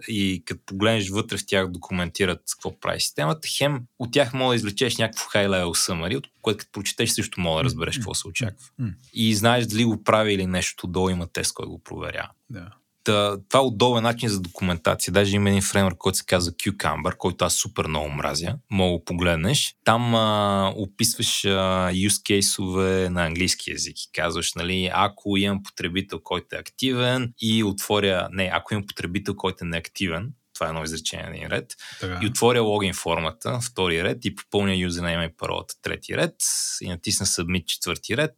и 0.09 0.43
като 0.47 0.61
погледнеш 0.67 1.09
вътре 1.09 1.37
в 1.37 1.47
тях 1.47 1.71
документират 1.71 2.41
какво 2.53 2.81
прави 2.81 3.01
системата, 3.01 3.49
хем 3.59 3.81
от 3.99 4.13
тях 4.13 4.35
мога 4.35 4.53
да 4.53 4.57
извлечеш 4.57 4.97
някакво 4.97 5.25
high-level 5.25 5.65
summary, 5.65 6.17
от 6.17 6.27
което 6.43 6.59
като 6.59 6.73
прочетеш 6.73 7.11
също 7.11 7.41
мога 7.41 7.59
да 7.59 7.65
разбереш 7.65 7.97
какво 7.97 8.15
се 8.15 8.29
очаква. 8.29 8.67
И 9.13 9.35
знаеш 9.35 9.67
дали 9.67 9.85
го 9.85 10.05
прави 10.05 10.33
или 10.33 10.47
нещо, 10.47 10.87
долу 10.87 11.09
има 11.09 11.27
тест, 11.27 11.55
който 11.55 11.71
го 11.71 11.83
проверява. 11.83 12.31
Да. 12.51 12.71
Това 13.49 13.65
е 13.65 13.67
удобен 13.67 14.03
начин 14.03 14.29
за 14.29 14.41
документация. 14.41 15.13
Даже 15.13 15.37
има 15.37 15.49
един 15.49 15.63
фреймворк, 15.63 15.99
който 15.99 16.19
се 16.19 16.25
казва 16.25 16.53
Cucumber, 16.53 17.17
който 17.17 17.45
аз 17.45 17.55
супер 17.55 17.87
много 17.87 18.11
мразя. 18.11 18.57
Мога 18.71 18.93
го 18.93 19.05
погледнеш. 19.05 19.75
Там 19.85 20.15
а, 20.15 20.73
описваш 20.77 21.45
а, 21.45 21.49
use 21.93 22.41
case 22.41 23.09
на 23.09 23.27
английски 23.27 23.71
язик 23.71 24.01
и 24.01 24.13
казваш, 24.13 24.55
нали, 24.55 24.91
ако 24.93 25.37
имам 25.37 25.63
потребител, 25.63 26.21
който 26.23 26.57
е 26.57 26.59
активен 26.59 27.33
и 27.41 27.65
отворя, 27.65 28.29
не, 28.33 28.51
ако 28.55 28.75
имам 28.75 28.87
потребител, 28.87 29.35
който 29.35 29.65
е 29.65 29.69
неактивен, 29.69 30.33
това 30.61 30.69
е 30.69 30.71
едно 30.71 30.85
изречение 30.85 31.27
на 31.27 31.37
един 31.37 31.49
ред, 31.49 31.77
така. 32.01 32.19
и 32.23 32.27
отворя 32.27 32.63
логин 32.63 32.95
формата, 32.95 33.61
втори 33.61 34.05
ред, 34.05 34.25
и 34.25 34.35
попълня 34.35 34.77
юзернейма 34.77 35.25
и 35.25 35.37
паролата, 35.37 35.75
трети 35.83 36.17
ред, 36.17 36.35
и 36.81 36.89
натисна 36.89 37.27
Submit, 37.27 37.65
четвърти 37.65 38.17
ред, 38.17 38.35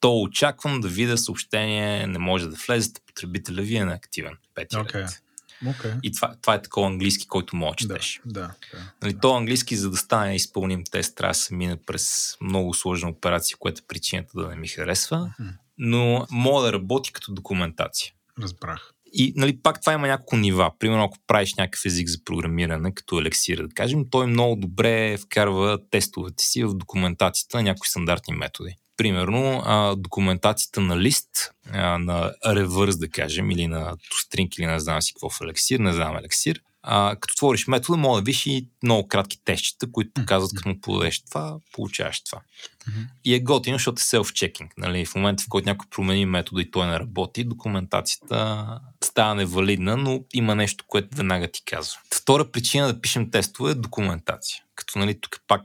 то 0.00 0.20
очаквам 0.20 0.80
да 0.80 0.88
видя 0.88 1.18
съобщение, 1.18 2.06
не 2.06 2.18
може 2.18 2.48
да 2.48 2.56
влезете, 2.66 3.00
потребителя 3.06 3.62
ви 3.62 3.76
е 3.76 3.84
неактивен, 3.84 4.36
пети 4.54 4.76
okay. 4.76 4.94
ред. 4.94 5.22
Okay. 5.64 5.98
И 6.02 6.12
това, 6.12 6.34
това 6.42 6.54
е 6.54 6.62
такова 6.62 6.86
английски, 6.86 7.26
който 7.26 7.56
мога 7.56 7.76
четеш. 7.76 8.20
Да, 8.26 8.40
да, 8.40 8.54
да, 8.72 8.92
нали, 9.02 9.12
да. 9.12 9.20
То 9.20 9.36
английски, 9.36 9.76
за 9.76 9.90
да 9.90 9.96
стане 9.96 10.34
изпълним 10.34 10.84
тест, 10.90 11.16
трябва 11.16 11.30
да 11.30 11.38
се 11.38 11.54
мине 11.54 11.76
през 11.86 12.36
много 12.40 12.74
сложна 12.74 13.08
операция, 13.08 13.56
която 13.58 13.80
е 13.84 13.86
причината 13.88 14.40
да 14.40 14.48
не 14.48 14.56
ми 14.56 14.68
харесва, 14.68 15.32
Mm-hmm. 15.40 15.52
но 15.78 16.26
мога 16.30 16.66
да 16.66 16.72
работи 16.72 17.12
като 17.12 17.32
документация. 17.32 18.12
Разбрах. 18.42 18.92
И 19.12 19.32
нали, 19.36 19.58
пак 19.62 19.80
това 19.80 19.92
има 19.92 20.06
няколко 20.06 20.36
нива. 20.36 20.70
Примерно, 20.78 21.04
ако 21.04 21.18
правиш 21.26 21.54
някакъв 21.54 21.84
език 21.84 22.08
за 22.08 22.18
програмиране, 22.24 22.94
като 22.94 23.18
елексир, 23.18 23.58
да 23.58 23.74
кажем, 23.74 24.04
той 24.10 24.26
много 24.26 24.56
добре 24.56 25.16
вкарва 25.16 25.78
тестовете 25.90 26.44
си 26.44 26.64
в 26.64 26.74
документацията 26.74 27.56
на 27.56 27.62
някои 27.62 27.88
стандартни 27.88 28.34
методи. 28.34 28.74
Примерно, 28.96 29.62
а, 29.64 29.96
документацията 29.96 30.80
на 30.80 31.00
лист, 31.00 31.50
а, 31.72 31.98
на 31.98 32.32
ревърс, 32.46 32.98
да 32.98 33.08
кажем, 33.08 33.50
или 33.50 33.66
на 33.66 33.96
toString, 33.96 34.58
или 34.58 34.66
не 34.66 34.80
знам 34.80 35.02
си 35.02 35.14
какво 35.14 35.30
в 35.30 35.40
елексир, 35.42 35.80
не 35.80 35.92
знам 35.92 36.16
елексир, 36.16 36.60
а, 36.88 37.16
като 37.20 37.34
твориш 37.36 37.66
метода, 37.66 37.98
може 37.98 38.22
да 38.22 38.24
виж 38.24 38.46
и 38.46 38.68
много 38.82 39.08
кратки 39.08 39.44
тестчета, 39.44 39.92
които 39.92 40.10
показват, 40.14 40.50
като 40.56 40.68
му 40.68 40.80
подадеш 40.80 41.24
това, 41.24 41.56
получаваш 41.72 42.24
това. 42.24 42.38
Mm-hmm. 42.38 43.06
И 43.24 43.34
е 43.34 43.40
готино, 43.40 43.74
защото 43.74 44.00
е 44.00 44.02
self-checking. 44.02 44.68
Нали? 44.78 45.06
В 45.06 45.14
момента, 45.14 45.42
в 45.42 45.48
който 45.48 45.68
някой 45.68 45.88
промени 45.90 46.26
метода 46.26 46.62
и 46.62 46.70
той 46.70 46.86
не 46.86 47.00
работи, 47.00 47.44
документацията 47.44 48.66
става 49.04 49.34
невалидна, 49.34 49.96
но 49.96 50.20
има 50.34 50.54
нещо, 50.54 50.84
което 50.88 51.16
веднага 51.16 51.48
ти 51.48 51.62
казва. 51.64 51.98
Втора 52.14 52.50
причина 52.50 52.86
да 52.86 53.00
пишем 53.00 53.30
тестове 53.30 53.70
е 53.70 53.74
документация. 53.74 54.62
Като 54.74 54.98
нали, 54.98 55.20
тук 55.20 55.40
пак 55.46 55.62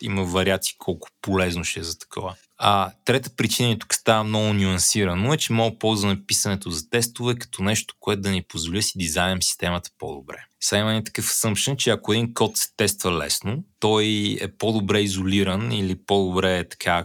има 0.00 0.24
вариации 0.24 0.74
колко 0.78 1.08
полезно 1.22 1.64
ще 1.64 1.80
е 1.80 1.82
за 1.82 1.98
такова. 1.98 2.34
А 2.58 2.90
трета 3.04 3.30
причина, 3.36 3.70
и 3.70 3.78
тук 3.78 3.94
става 3.94 4.24
много 4.24 4.52
нюансирано, 4.52 5.32
е, 5.32 5.36
че 5.36 5.52
мога 5.52 5.70
да 5.70 5.78
ползваме 5.78 6.26
писането 6.26 6.70
за 6.70 6.90
тестове 6.90 7.34
като 7.34 7.62
нещо, 7.62 7.94
което 8.00 8.22
да 8.22 8.30
ни 8.30 8.42
позволи 8.42 8.82
си 8.82 8.98
дизайнем 8.98 9.42
системата 9.42 9.90
по-добре. 9.98 10.44
Сега 10.66 10.80
има 10.80 11.04
такъв 11.04 11.24
assumption, 11.24 11.76
че 11.76 11.90
ако 11.90 12.12
един 12.12 12.34
код 12.34 12.56
се 12.56 12.68
тества 12.76 13.18
лесно, 13.18 13.64
той 13.80 14.36
е 14.40 14.48
по-добре 14.48 15.00
изолиран 15.00 15.72
или 15.72 15.94
по-добре 16.06 16.58
е 16.58 16.68
така 16.68 17.04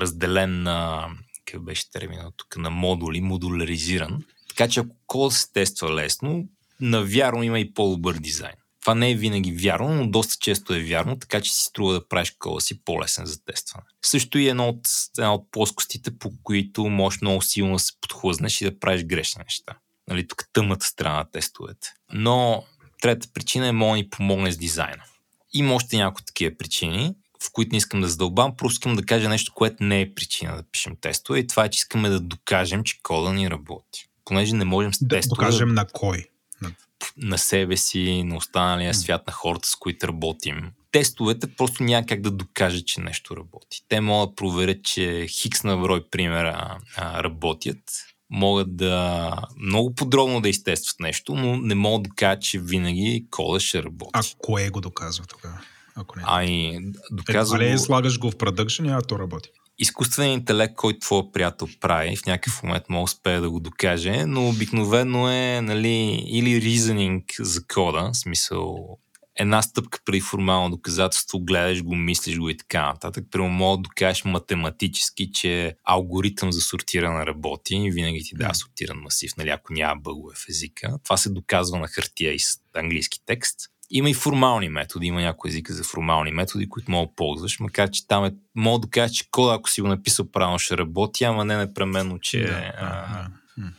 разделен 0.00 0.62
на 0.62 1.08
какъв 1.44 1.62
беше 1.62 1.90
терминът 1.90 2.34
тук, 2.36 2.56
на 2.56 2.70
модули, 2.70 3.20
модуляризиран. 3.20 4.24
Така 4.48 4.68
че 4.68 4.80
ако 4.80 4.96
код 5.06 5.32
се 5.32 5.52
тества 5.52 5.94
лесно, 5.94 6.48
навярно 6.80 7.42
има 7.42 7.60
и 7.60 7.74
по-добър 7.74 8.14
дизайн. 8.14 8.54
Това 8.80 8.94
не 8.94 9.10
е 9.10 9.14
винаги 9.14 9.52
вярно, 9.52 9.94
но 9.94 10.10
доста 10.10 10.36
често 10.40 10.74
е 10.74 10.80
вярно, 10.80 11.18
така 11.18 11.40
че 11.40 11.52
си 11.52 11.64
струва 11.64 11.92
да 11.92 12.08
правиш 12.08 12.36
кода 12.38 12.60
си 12.60 12.84
по-лесен 12.84 13.26
за 13.26 13.44
тестване. 13.44 13.86
Също 14.02 14.38
и 14.38 14.48
едно 14.48 14.68
от, 14.68 14.88
една 15.18 15.34
от 15.34 15.50
плоскостите, 15.50 16.18
по 16.18 16.32
които 16.42 16.84
можеш 16.84 17.20
много 17.20 17.42
силно 17.42 17.72
да 17.72 17.78
се 17.78 17.92
подхлъзнеш 18.00 18.60
и 18.60 18.64
да 18.64 18.78
правиш 18.78 19.04
грешни 19.04 19.42
неща. 19.44 19.76
Нали, 20.08 20.28
тук 20.28 20.44
тъмната 20.52 20.86
страна 20.86 21.16
на 21.16 21.30
тестовете. 21.30 21.88
Но 22.12 22.64
трета 23.02 23.28
причина 23.34 23.66
е 23.66 23.72
мога 23.72 23.96
ни 23.96 24.10
помогне 24.10 24.52
с 24.52 24.56
дизайна. 24.56 25.02
Има 25.52 25.74
още 25.74 25.96
някои 25.96 26.24
такива 26.24 26.56
причини, 26.56 27.14
в 27.44 27.52
които 27.52 27.72
не 27.72 27.78
искам 27.78 28.00
да 28.00 28.08
задълбам, 28.08 28.56
просто 28.56 28.74
искам 28.74 28.96
да 28.96 29.02
кажа 29.02 29.28
нещо, 29.28 29.52
което 29.54 29.84
не 29.84 30.00
е 30.00 30.14
причина 30.14 30.56
да 30.56 30.62
пишем 30.62 30.96
тестове 31.00 31.38
и 31.38 31.46
това 31.46 31.64
е, 31.64 31.70
че 31.70 31.78
искаме 31.78 32.08
да 32.08 32.20
докажем, 32.20 32.84
че 32.84 33.02
кода 33.02 33.32
ни 33.32 33.50
работи. 33.50 34.08
Понеже 34.24 34.54
не 34.54 34.64
можем 34.64 34.94
с 34.94 35.04
да 35.04 35.16
тестове... 35.16 35.44
Докажем 35.44 35.74
на 35.74 35.86
кой? 35.92 36.26
на 37.16 37.38
себе 37.38 37.76
си, 37.76 38.22
на 38.22 38.36
останалия 38.36 38.94
свят, 38.94 39.26
на 39.26 39.32
хората, 39.32 39.68
с 39.68 39.76
които 39.76 40.08
работим. 40.08 40.72
Тестовете 40.92 41.46
просто 41.46 41.82
няма 41.82 42.06
как 42.06 42.20
да 42.20 42.30
докажат, 42.30 42.86
че 42.86 43.00
нещо 43.00 43.36
работи. 43.36 43.82
Те 43.88 44.00
могат 44.00 44.30
да 44.30 44.34
проверят, 44.34 44.84
че 44.84 45.26
хикс 45.28 45.64
на 45.64 45.76
брой 45.76 46.08
примера 46.10 46.78
а, 46.96 47.22
работят, 47.22 47.78
могат 48.32 48.76
да 48.76 49.32
много 49.60 49.94
подробно 49.94 50.40
да 50.40 50.48
изтестват 50.48 51.00
нещо, 51.00 51.34
но 51.34 51.56
не 51.56 51.74
могат 51.74 52.02
да 52.02 52.10
кажат, 52.16 52.42
че 52.42 52.58
винаги 52.58 53.26
кода 53.30 53.60
ще 53.60 53.82
работи. 53.82 54.10
А 54.12 54.22
кое 54.38 54.70
го 54.70 54.80
доказва 54.80 55.24
тогава? 55.26 55.60
Ако 55.94 56.18
не. 56.18 56.24
Ай, 56.26 56.78
доказва. 57.10 57.64
Е, 57.68 57.72
го... 57.72 57.78
слагаш 57.78 58.18
го 58.18 58.30
в 58.30 58.38
продъкшн, 58.38 58.86
а 58.86 59.02
то 59.02 59.18
работи 59.18 59.50
изкуственият 59.78 60.40
интелект, 60.40 60.74
който 60.74 60.98
твой 60.98 61.22
приятел 61.32 61.68
прави, 61.80 62.16
в 62.16 62.26
някакъв 62.26 62.62
момент 62.62 62.84
може 62.88 63.02
успее 63.02 63.40
да 63.40 63.50
го 63.50 63.60
докаже, 63.60 64.26
но 64.26 64.48
обикновено 64.48 65.30
е 65.30 65.60
нали, 65.62 66.24
или 66.26 66.62
reasoning 66.62 67.42
за 67.42 67.66
кода, 67.66 68.10
в 68.12 68.16
смисъл 68.16 68.98
една 69.36 69.62
стъпка 69.62 69.98
преди 70.04 70.20
формално 70.20 70.70
доказателство, 70.70 71.40
гледаш 71.40 71.82
го, 71.82 71.94
мислиш 71.94 72.38
го 72.38 72.48
и 72.48 72.56
така 72.56 72.86
нататък. 72.86 73.24
Прямо 73.30 73.48
мога 73.48 73.76
да 73.76 73.82
докажеш 73.82 74.24
математически, 74.24 75.32
че 75.32 75.74
алгоритъм 75.84 76.52
за 76.52 76.60
сортиране 76.60 77.26
работи 77.26 77.74
и 77.74 77.90
винаги 77.90 78.22
ти 78.22 78.34
дава 78.34 78.54
сортиран 78.54 78.98
масив, 78.98 79.36
нали, 79.36 79.48
ако 79.48 79.72
няма 79.72 80.00
бъгове 80.00 80.34
в 80.36 80.48
езика. 80.48 80.98
Това 81.04 81.16
се 81.16 81.30
доказва 81.30 81.78
на 81.78 81.88
хартия 81.88 82.34
и 82.34 82.38
с 82.38 82.58
английски 82.74 83.18
текст. 83.26 83.60
Има 83.90 84.10
и 84.10 84.14
формални 84.14 84.68
методи, 84.68 85.06
има 85.06 85.20
някои 85.20 85.50
езика 85.50 85.72
за 85.72 85.84
формални 85.84 86.30
методи, 86.30 86.68
които 86.68 86.90
мога 86.90 87.06
да 87.06 87.14
ползваш, 87.14 87.60
макар 87.60 87.90
че 87.90 88.06
там 88.06 88.24
е, 88.24 88.34
мога 88.54 88.86
да 88.86 88.90
кажа, 88.90 89.14
че 89.14 89.30
кода, 89.30 89.54
ако 89.54 89.70
си 89.70 89.80
го 89.80 89.88
написал 89.88 90.30
правилно, 90.30 90.58
ще 90.58 90.78
работи, 90.78 91.24
ама 91.24 91.44
не 91.44 91.56
непременно, 91.56 92.18
че... 92.18 92.46
Да, 92.46 92.72
а, 92.78 93.28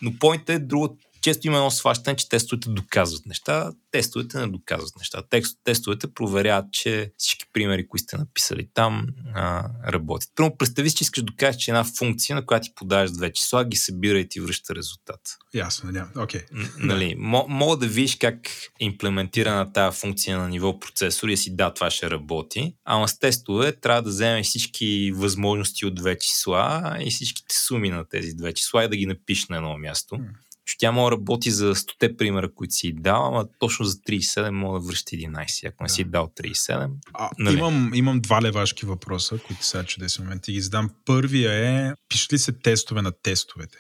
но 0.02 0.14
поинтът 0.20 0.50
е 0.50 0.60
друго, 0.60 0.98
често 1.24 1.48
има 1.48 1.58
едно 1.58 1.72
сващане, 1.72 2.16
че 2.16 2.30
тестовете 2.30 2.70
доказват 2.70 3.26
неща, 3.26 3.72
тестовете 3.92 4.40
не 4.40 4.48
доказват 4.48 4.96
неща. 4.98 5.24
Тест, 5.30 5.60
тестовете 5.64 6.14
проверяват, 6.14 6.66
че 6.72 7.12
всички 7.18 7.46
примери, 7.54 7.88
които 7.88 8.04
сте 8.04 8.18
написали 8.18 8.70
там, 8.74 9.08
а, 9.36 9.70
работят. 9.92 10.30
Първо, 10.36 10.58
представи 10.58 10.90
си, 10.90 10.96
че 10.96 11.04
искаш 11.04 11.24
да 11.24 11.26
докажеш, 11.26 11.62
че 11.62 11.72
една 11.72 11.84
функция, 11.84 12.36
на 12.36 12.46
която 12.46 12.64
ти 12.64 12.76
подаваш 12.76 13.12
две 13.12 13.34
числа, 13.34 13.66
ги 13.66 13.78
събира 13.78 14.20
и 14.20 14.30
ти 14.30 14.40
връща 14.40 14.76
резултат. 14.76 15.22
Ясно, 15.54 15.92
няма. 15.92 16.10
Окей. 16.18 16.42
Okay. 16.42 16.70
Нали, 16.78 17.16
мога 17.48 17.78
да 17.78 17.88
видиш 17.88 18.16
как 18.16 18.48
е 18.80 18.86
имплементирана 18.86 19.74
тази 19.74 20.00
функция 20.00 20.38
на 20.38 20.50
ниво 20.50 20.80
процесор 20.80 21.28
и 21.28 21.38
си 21.38 21.56
да, 21.56 21.74
това 21.74 21.92
ще 21.92 22.10
работи. 22.10 22.76
Ама 22.86 23.08
с 23.08 23.20
тестове 23.20 23.72
трябва 23.72 24.02
да 24.02 24.10
вземеш 24.10 24.48
всички 24.48 25.12
възможности 25.16 25.86
от 25.86 25.96
две 25.96 26.18
числа 26.18 26.98
и 27.00 27.12
всичките 27.12 27.56
суми 27.56 27.90
на 27.90 28.06
тези 28.10 28.34
две 28.34 28.54
числа 28.54 28.84
и 28.84 28.90
да 28.90 28.96
ги 28.96 29.06
напишеш 29.06 29.48
на 29.48 29.58
едно 29.58 29.78
място 29.78 30.20
че 30.66 30.78
тя 30.78 30.92
може 30.92 31.12
да 31.12 31.12
работи 31.12 31.52
за 31.52 31.76
100 31.76 32.18
примера, 32.18 32.54
които 32.54 32.74
си 32.74 32.94
дал, 32.96 33.28
ама 33.28 33.48
точно 33.60 33.86
за 33.86 33.98
37 33.98 34.50
мога 34.50 34.80
да 34.80 34.88
връща 34.88 35.16
11, 35.16 35.68
ако 35.68 35.84
не 35.84 35.90
си 35.90 36.04
дал 36.04 36.32
37. 36.42 36.90
А, 37.14 37.30
нали? 37.40 37.58
имам, 37.58 37.92
имам 37.94 38.22
два 38.22 38.42
левашки 38.42 38.86
въпроса, 38.86 39.38
които 39.48 39.66
са 39.66 39.84
чудесен 39.84 40.26
момент 40.26 40.48
и 40.48 40.54
ги 40.54 40.62
задам. 40.62 40.90
Първия 41.06 41.54
е, 41.54 41.94
пишат 42.10 42.34
ли 42.34 42.38
се 42.38 42.52
тестове 42.52 43.02
на 43.02 43.12
тестовете? 43.12 43.78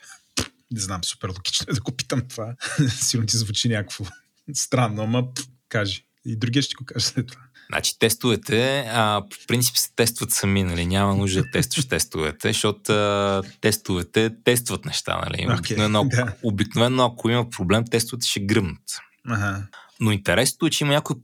Не 0.72 0.80
знам, 0.80 1.04
супер 1.04 1.30
логично 1.30 1.66
е 1.70 1.74
да 1.74 1.82
го 1.82 1.92
питам 1.92 2.22
това. 2.30 2.56
Сигурно 2.90 3.28
ти 3.28 3.38
звучи 3.38 3.70
някакво 3.70 4.06
странно, 4.54 5.04
ама 5.04 5.28
кажи. 5.70 6.06
И 6.26 6.36
другия 6.36 6.64
ще 6.64 6.76
го 6.76 6.86
кажа 6.86 7.06
след 7.06 7.28
това. 7.28 7.42
Значи 7.70 7.99
тестовете, 7.99 8.86
а, 8.93 9.22
по 9.30 9.38
принцип 9.47 9.78
се 9.78 9.89
тестват 9.95 10.32
сами, 10.32 10.64
нали? 10.64 10.86
Няма 10.86 11.16
нужда 11.16 11.41
да 11.41 11.51
тестваш 11.51 11.88
тестовете, 11.88 12.47
защото 12.47 12.91
а, 12.91 13.43
тестовете 13.61 14.30
тестват 14.43 14.86
неща, 14.86 15.22
нали? 15.26 15.47
Okay, 15.47 15.59
обикновено, 15.59 16.03
да. 16.03 16.34
обикновено, 16.43 17.05
ако 17.05 17.30
има 17.30 17.49
проблем, 17.49 17.84
тестовете 17.91 18.28
ще 18.28 18.39
гръмнат. 18.39 18.99
Ага. 19.30 19.64
Но 19.99 20.11
интересното 20.11 20.66
е, 20.66 20.70
че 20.70 20.84
има 20.84 20.93
някои 20.93 21.16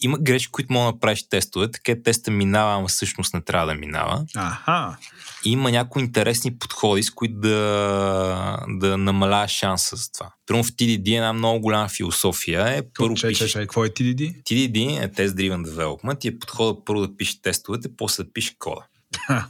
има 0.00 0.18
грешки, 0.18 0.50
които 0.50 0.72
могат 0.72 0.94
да 0.94 1.00
правиш 1.00 1.28
тестове, 1.28 1.70
така 1.70 2.02
теста 2.04 2.30
минава, 2.30 2.74
ама 2.74 2.88
всъщност 2.88 3.34
не 3.34 3.40
трябва 3.40 3.66
да 3.66 3.74
минава. 3.74 4.24
Аха. 4.36 4.96
И 5.44 5.50
има 5.50 5.70
някои 5.70 6.02
интересни 6.02 6.58
подходи, 6.58 7.02
с 7.02 7.10
които 7.10 7.34
да, 7.34 8.58
да 8.68 8.98
намалява 8.98 9.48
шанса 9.48 9.96
за 9.96 10.12
това. 10.12 10.32
Примерно 10.46 10.64
в 10.64 10.72
TDD 10.72 11.16
една 11.16 11.32
много 11.32 11.60
голяма 11.60 11.88
философия 11.88 12.68
е 12.68 12.82
първо 12.98 13.14
чай, 13.14 13.30
пишеш... 13.30 13.52
Чай, 13.52 13.62
какво 13.62 13.84
е 13.84 13.88
TDD? 13.88 14.42
TDD 14.42 15.04
е 15.04 15.12
Test 15.12 15.28
Driven 15.28 15.66
Development 15.66 16.24
и 16.24 16.28
е 16.28 16.38
подхода 16.38 16.84
първо 16.84 17.00
да 17.06 17.16
пишеш 17.16 17.42
тестовете, 17.42 17.88
после 17.96 18.24
да 18.24 18.32
пишеш 18.32 18.56
кода. 18.58 18.86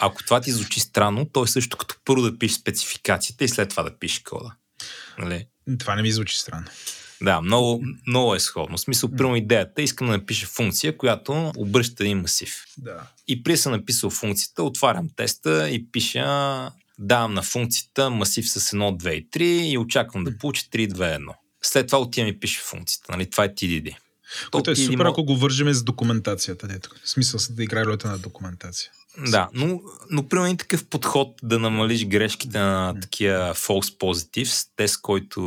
Ако 0.00 0.24
това 0.24 0.40
ти 0.40 0.52
звучи 0.52 0.80
странно, 0.80 1.26
то 1.32 1.44
е 1.44 1.46
също 1.46 1.76
като 1.76 1.94
първо 2.04 2.22
да 2.22 2.38
пишеш 2.38 2.56
спецификацията 2.56 3.44
и 3.44 3.48
след 3.48 3.68
това 3.68 3.82
да 3.82 3.98
пишеш 3.98 4.18
кода. 4.18 4.54
Нали? 5.18 5.46
Това 5.78 5.94
не 5.94 6.02
ми 6.02 6.12
звучи 6.12 6.38
странно. 6.38 6.66
Да, 7.22 7.40
много, 7.40 7.84
много 8.06 8.34
е 8.34 8.40
сходно. 8.40 8.76
В 8.76 8.80
смисъл, 8.80 9.10
първо 9.18 9.36
идеята, 9.36 9.82
искам 9.82 10.06
да 10.06 10.12
напиша 10.12 10.46
функция, 10.46 10.96
която 10.96 11.52
обръща 11.56 12.04
един 12.04 12.20
масив. 12.20 12.64
Да. 12.78 13.02
И 13.28 13.42
при 13.42 13.56
съм 13.56 13.72
написал 13.72 14.10
функцията, 14.10 14.62
отварям 14.62 15.08
теста 15.16 15.70
и 15.70 15.90
пиша, 15.92 16.70
давам 16.98 17.34
на 17.34 17.42
функцията 17.42 18.10
масив 18.10 18.50
с 18.50 18.60
1, 18.60 19.02
2 19.02 19.10
и 19.10 19.30
3 19.30 19.42
и 19.42 19.78
очаквам 19.78 20.24
да 20.24 20.38
получи 20.38 20.62
3, 20.62 20.92
2, 20.92 21.18
1. 21.18 21.34
След 21.62 21.86
това 21.86 21.98
отивам 21.98 22.28
и 22.28 22.40
пише 22.40 22.60
функцията. 22.60 23.12
Нали? 23.12 23.30
Това 23.30 23.44
е 23.44 23.48
TDD. 23.48 23.96
Което 24.50 24.70
е 24.70 24.76
супер, 24.76 25.04
ако 25.04 25.24
го 25.24 25.36
вържеме 25.36 25.74
с 25.74 25.82
документацията. 25.82 26.68
Дето. 26.68 26.90
В 27.04 27.10
смисъл 27.10 27.40
да 27.50 27.62
играе 27.62 27.84
ролята 27.84 28.08
на 28.08 28.18
документация. 28.18 28.90
Да, 29.18 29.48
но, 29.54 29.80
но 30.10 30.28
примерно 30.28 30.56
такъв 30.56 30.86
подход 30.86 31.40
да 31.42 31.58
намалиш 31.58 32.06
грешките 32.06 32.58
на 32.58 32.94
такива 33.00 33.54
false 33.54 33.98
positives, 33.98 34.68
тест, 34.76 35.00
който 35.02 35.40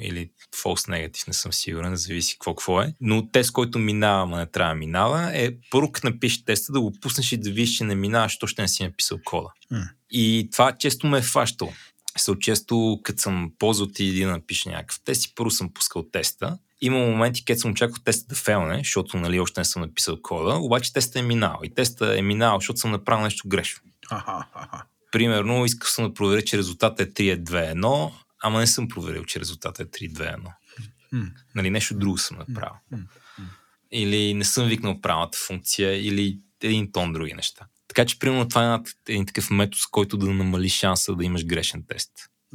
или 0.00 0.30
false 0.54 0.90
negative, 0.90 1.28
не 1.28 1.34
съм 1.34 1.52
сигурен, 1.52 1.96
зависи 1.96 2.34
какво 2.34 2.54
какво 2.54 2.82
е, 2.82 2.94
но 3.00 3.30
тест, 3.30 3.52
който 3.52 3.78
минава, 3.78 4.22
ама 4.22 4.36
не 4.36 4.46
трябва 4.46 4.74
да 4.74 4.78
минава, 4.78 5.30
е 5.34 5.50
първо 5.70 5.92
като 5.92 6.06
напишеш 6.06 6.44
теста 6.44 6.72
да 6.72 6.80
го 6.80 6.92
пуснеш 7.00 7.32
и 7.32 7.36
да 7.36 7.50
видиш, 7.50 7.76
че 7.76 7.84
не 7.84 7.94
минава, 7.94 8.24
защото 8.24 8.46
ще 8.46 8.62
не 8.62 8.68
си 8.68 8.82
написал 8.82 9.18
кода. 9.24 9.48
Mm. 9.72 9.88
И 10.10 10.48
това 10.52 10.72
често 10.72 11.06
ме 11.06 11.18
е 11.18 11.22
фащало. 11.22 11.72
Също 12.16 12.38
често, 12.38 13.00
като 13.02 13.22
съм 13.22 13.52
ползвал 13.58 13.88
ти 13.88 14.20
да 14.20 14.30
напиша 14.30 14.70
някакъв 14.70 15.00
тест 15.04 15.26
и 15.26 15.32
първо 15.34 15.50
съм 15.50 15.72
пускал 15.74 16.02
теста 16.12 16.58
има 16.86 16.98
моменти, 16.98 17.44
където 17.44 17.60
съм 17.60 17.70
очаквал 17.70 18.02
теста 18.04 18.26
да 18.28 18.34
фелне, 18.34 18.78
защото 18.78 19.16
нали, 19.16 19.40
още 19.40 19.60
не 19.60 19.64
съм 19.64 19.82
написал 19.82 20.18
кода, 20.22 20.54
обаче 20.54 20.92
теста 20.92 21.18
е 21.18 21.22
минал. 21.22 21.60
И 21.62 21.74
теста 21.74 22.18
е 22.18 22.22
минал, 22.22 22.60
защото 22.60 22.80
съм 22.80 22.90
направил 22.90 23.24
нещо 23.24 23.48
грешно. 23.48 23.82
Примерно, 25.12 25.64
искал 25.64 25.88
съм 25.88 26.08
да 26.08 26.14
проверя, 26.14 26.42
че 26.42 26.58
резултатът 26.58 27.00
е 27.20 27.36
3-2-1, 27.36 28.12
ама 28.42 28.58
не 28.58 28.66
съм 28.66 28.88
проверил, 28.88 29.24
че 29.24 29.40
резултатът 29.40 29.96
е 29.96 30.08
3-2-1. 30.08 30.36
Нали, 31.54 31.70
нещо 31.70 31.94
друго 31.94 32.18
съм 32.18 32.38
направил. 32.38 32.74
Или 33.92 34.34
не 34.34 34.44
съм 34.44 34.68
викнал 34.68 35.00
правилната 35.00 35.38
функция, 35.38 36.06
или 36.06 36.38
един 36.62 36.92
тон 36.92 37.12
други 37.12 37.34
неща. 37.34 37.66
Така 37.88 38.06
че, 38.06 38.18
примерно, 38.18 38.48
това 38.48 38.74
е 38.74 39.12
един 39.12 39.26
такъв 39.26 39.50
метод, 39.50 39.78
с 39.80 39.86
който 39.86 40.16
да 40.16 40.26
намали 40.26 40.68
шанса 40.68 41.14
да 41.14 41.24
имаш 41.24 41.46
грешен 41.46 41.84
тест. 41.88 42.10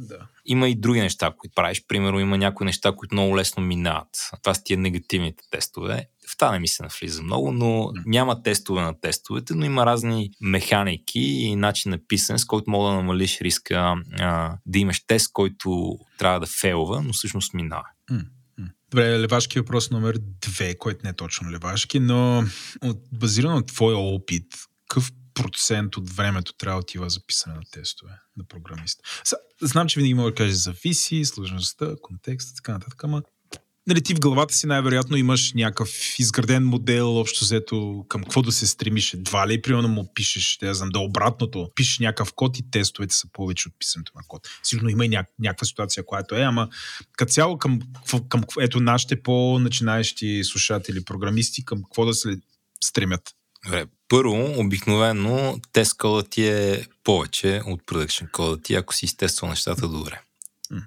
Да. 0.08 0.26
Има 0.44 0.68
и 0.68 0.74
други 0.74 1.00
неща, 1.00 1.32
които 1.38 1.54
правиш. 1.54 1.84
Примерно 1.88 2.20
има 2.20 2.38
някои 2.38 2.64
неща, 2.64 2.92
които 2.92 3.14
много 3.14 3.36
лесно 3.36 3.62
минават. 3.62 4.30
Това 4.42 4.54
са 4.54 4.64
тия 4.64 4.78
негативните 4.78 5.44
тестове. 5.50 6.08
В 6.28 6.36
това 6.36 6.52
не 6.52 6.58
ми 6.58 6.68
се 6.68 6.82
навлиза 6.82 7.22
много, 7.22 7.52
но 7.52 7.92
няма 8.06 8.42
тестове 8.42 8.82
на 8.82 9.00
тестовете, 9.00 9.54
но 9.54 9.64
има 9.64 9.86
разни 9.86 10.30
механики 10.40 11.20
и 11.20 11.56
начин 11.56 11.90
на 11.90 11.98
писане, 12.08 12.38
с 12.38 12.44
който 12.44 12.70
мога 12.70 12.90
да 12.90 12.96
намалиш 12.96 13.40
риска 13.40 13.94
а, 14.18 14.56
да 14.66 14.78
имаш 14.78 15.06
тест, 15.06 15.32
който 15.32 15.98
трябва 16.18 16.40
да 16.40 16.46
фейлва, 16.46 17.02
но 17.02 17.12
всъщност 17.12 17.54
минава. 17.54 17.86
Добре, 18.90 19.18
левашки 19.18 19.58
въпрос 19.58 19.90
номер 19.90 20.18
две, 20.40 20.74
който 20.74 21.00
не 21.04 21.10
е 21.10 21.12
точно 21.12 21.50
левашки, 21.50 22.00
но 22.00 22.44
от, 22.82 22.98
базирано 23.12 23.54
на 23.54 23.66
твоя 23.66 23.96
опит, 23.96 24.46
какъв 24.88 25.12
процент 25.42 25.96
от 25.96 26.10
времето 26.10 26.52
трябва 26.52 26.80
да 26.80 26.82
отива 26.82 27.10
за 27.10 27.26
писане 27.26 27.54
на 27.54 27.62
тестове 27.70 28.12
на 28.36 28.44
програмист? 28.44 29.00
Знам, 29.62 29.88
че 29.88 30.00
винаги 30.00 30.14
мога 30.14 30.30
да 30.30 30.34
кажа 30.34 30.54
зависи, 30.54 31.24
сложността, 31.24 31.94
контекста, 32.02 32.54
така 32.54 32.72
нататък, 32.72 33.04
ама 33.04 33.22
нали, 33.86 34.02
ти 34.02 34.14
в 34.14 34.20
главата 34.20 34.54
си 34.54 34.66
най-вероятно 34.66 35.16
имаш 35.16 35.52
някакъв 35.52 36.18
изграден 36.18 36.64
модел, 36.64 37.16
общо 37.16 37.44
взето 37.44 38.04
към 38.08 38.22
какво 38.22 38.42
да 38.42 38.52
се 38.52 38.66
стремиш. 38.66 39.14
Едва 39.14 39.48
ли, 39.48 39.62
примерно, 39.62 39.88
му 39.88 40.12
пишеш, 40.14 40.58
да 40.60 40.74
знам, 40.74 40.88
да 40.88 40.98
обратното, 40.98 41.70
пишеш 41.74 41.98
някакъв 41.98 42.32
код 42.32 42.58
и 42.58 42.70
тестовете 42.70 43.14
са 43.14 43.28
повече 43.32 43.68
от 43.68 43.74
писането 43.78 44.12
на 44.14 44.22
код. 44.28 44.48
Сигурно 44.62 44.88
има 44.88 45.04
и 45.04 45.10
ня- 45.10 45.26
някаква 45.38 45.64
ситуация, 45.64 46.06
която 46.06 46.34
е, 46.34 46.42
ама 46.42 46.68
като 47.12 47.32
цяло 47.32 47.58
към, 47.58 47.80
към 48.28 48.44
ето 48.60 48.80
нашите 48.80 49.22
по-начинаещи 49.22 50.44
слушатели, 50.44 51.04
програмисти, 51.04 51.64
към 51.64 51.82
какво 51.82 52.06
да 52.06 52.14
се 52.14 52.40
стремят? 52.84 53.34
Добре, 53.64 53.86
първо, 54.10 54.60
обикновено 54.60 55.58
тест 55.72 55.96
кодът 55.98 56.30
ти 56.30 56.48
е 56.48 56.86
повече 57.04 57.62
от 57.66 57.86
продъкшн 57.86 58.24
кодът 58.32 58.62
ти, 58.62 58.74
ако 58.74 58.94
си 58.94 59.04
изтествал 59.04 59.50
нещата 59.50 59.88
добре. 59.88 60.20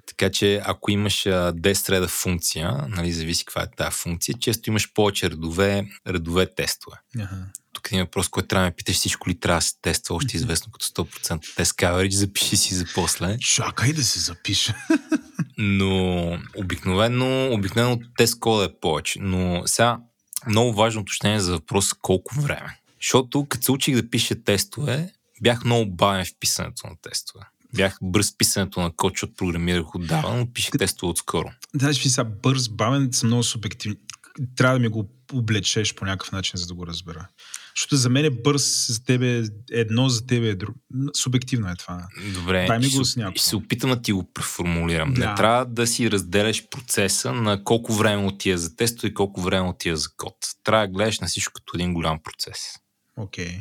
Така 0.06 0.30
че 0.30 0.62
ако 0.64 0.90
имаш 0.90 1.22
10 1.22 1.88
реда 1.90 2.08
функция, 2.08 2.86
нали, 2.88 3.12
зависи 3.12 3.44
каква 3.44 3.62
е 3.62 3.70
тази 3.76 3.96
функция, 3.96 4.34
често 4.40 4.70
имаш 4.70 4.92
повече 4.92 5.30
редове, 5.30 5.86
редове 6.08 6.54
тестове. 6.54 6.96
Ага. 7.18 7.46
Тук 7.72 7.92
има 7.92 8.04
въпрос, 8.04 8.28
който 8.28 8.48
трябва 8.48 8.64
да 8.64 8.68
ме 8.70 8.76
питаш 8.76 8.96
всичко 8.96 9.28
ли 9.28 9.40
трябва 9.40 9.58
да 9.58 9.62
се 9.62 9.74
тества, 9.82 10.14
още 10.14 10.36
известно 10.36 10.72
като 10.72 10.86
100% 10.86 11.56
тест 11.56 11.72
coverage, 11.72 12.10
запиши 12.10 12.56
си 12.56 12.74
за 12.74 12.84
после. 12.94 13.38
Чакай 13.38 13.92
да 13.92 14.04
се 14.04 14.20
запиша. 14.20 14.74
Но 15.58 16.38
обикновено, 16.56 17.52
обикновено 17.52 17.98
тест 18.16 18.40
кода 18.40 18.64
е 18.64 18.80
повече. 18.80 19.18
Но 19.22 19.62
сега 19.66 19.98
много 20.48 20.72
важно 20.72 21.00
уточнение 21.00 21.40
за 21.40 21.52
въпрос 21.52 21.92
колко 21.92 22.40
време. 22.40 22.80
Защото 23.04 23.46
като 23.48 23.64
се 23.64 23.72
учих 23.72 23.94
да 23.94 24.10
пиша 24.10 24.42
тестове, 24.44 25.12
бях 25.42 25.64
много 25.64 25.90
бавен 25.90 26.24
в 26.24 26.28
писането 26.40 26.86
на 26.86 26.96
тестове 27.02 27.44
бях 27.74 27.98
бърз 28.02 28.38
писането 28.38 28.80
на 28.80 28.90
код, 28.96 29.12
защото 29.12 29.34
програмирах 29.36 29.94
отдавна, 29.94 30.36
но 30.36 30.52
пишех 30.52 30.70
тестове 30.78 31.10
отскоро. 31.10 31.50
Знаеш, 31.74 32.02
ви 32.02 32.08
сега 32.08 32.24
бърз, 32.24 32.68
бавен 32.68 33.08
са 33.12 33.26
много 33.26 33.42
субективни. 33.42 33.96
Трябва 34.56 34.78
да 34.78 34.82
ми 34.82 34.88
го 34.88 35.08
облечеш 35.32 35.94
по 35.94 36.04
някакъв 36.04 36.32
начин, 36.32 36.58
за 36.58 36.66
да 36.66 36.74
го 36.74 36.86
разбера. 36.86 37.28
Защото 37.76 37.96
за 37.96 38.10
мен 38.10 38.24
е 38.24 38.30
бърз, 38.30 38.86
за 38.88 39.04
тебе 39.04 39.38
е 39.38 39.42
едно, 39.72 40.08
за 40.08 40.26
тебе 40.26 40.48
е 40.48 40.54
друго. 40.54 40.78
Субективно 41.14 41.68
е 41.68 41.76
това. 41.76 42.06
Добре, 42.34 42.66
Дай 42.68 42.78
ми 42.78 42.84
ще, 42.84 42.98
го 42.98 43.04
с 43.04 43.16
някакво. 43.16 43.38
ще 43.38 43.48
се 43.48 43.56
опитам 43.56 43.90
да 43.90 44.02
ти 44.02 44.12
го 44.12 44.32
преформулирам. 44.34 45.14
Да. 45.14 45.28
Не 45.28 45.34
трябва 45.34 45.66
да 45.66 45.86
си 45.86 46.10
разделяш 46.10 46.68
процеса 46.68 47.32
на 47.32 47.64
колко 47.64 47.92
време 47.92 48.26
отива 48.26 48.58
за 48.58 48.76
тестове 48.76 49.08
и 49.08 49.14
колко 49.14 49.40
време 49.40 49.68
отива 49.68 49.96
за 49.96 50.08
код. 50.16 50.34
Трябва 50.64 50.86
да 50.86 50.92
гледаш 50.92 51.20
на 51.20 51.26
всичко 51.26 51.52
като 51.54 51.76
един 51.76 51.94
голям 51.94 52.18
процес. 52.24 52.58
Окей. 53.16 53.58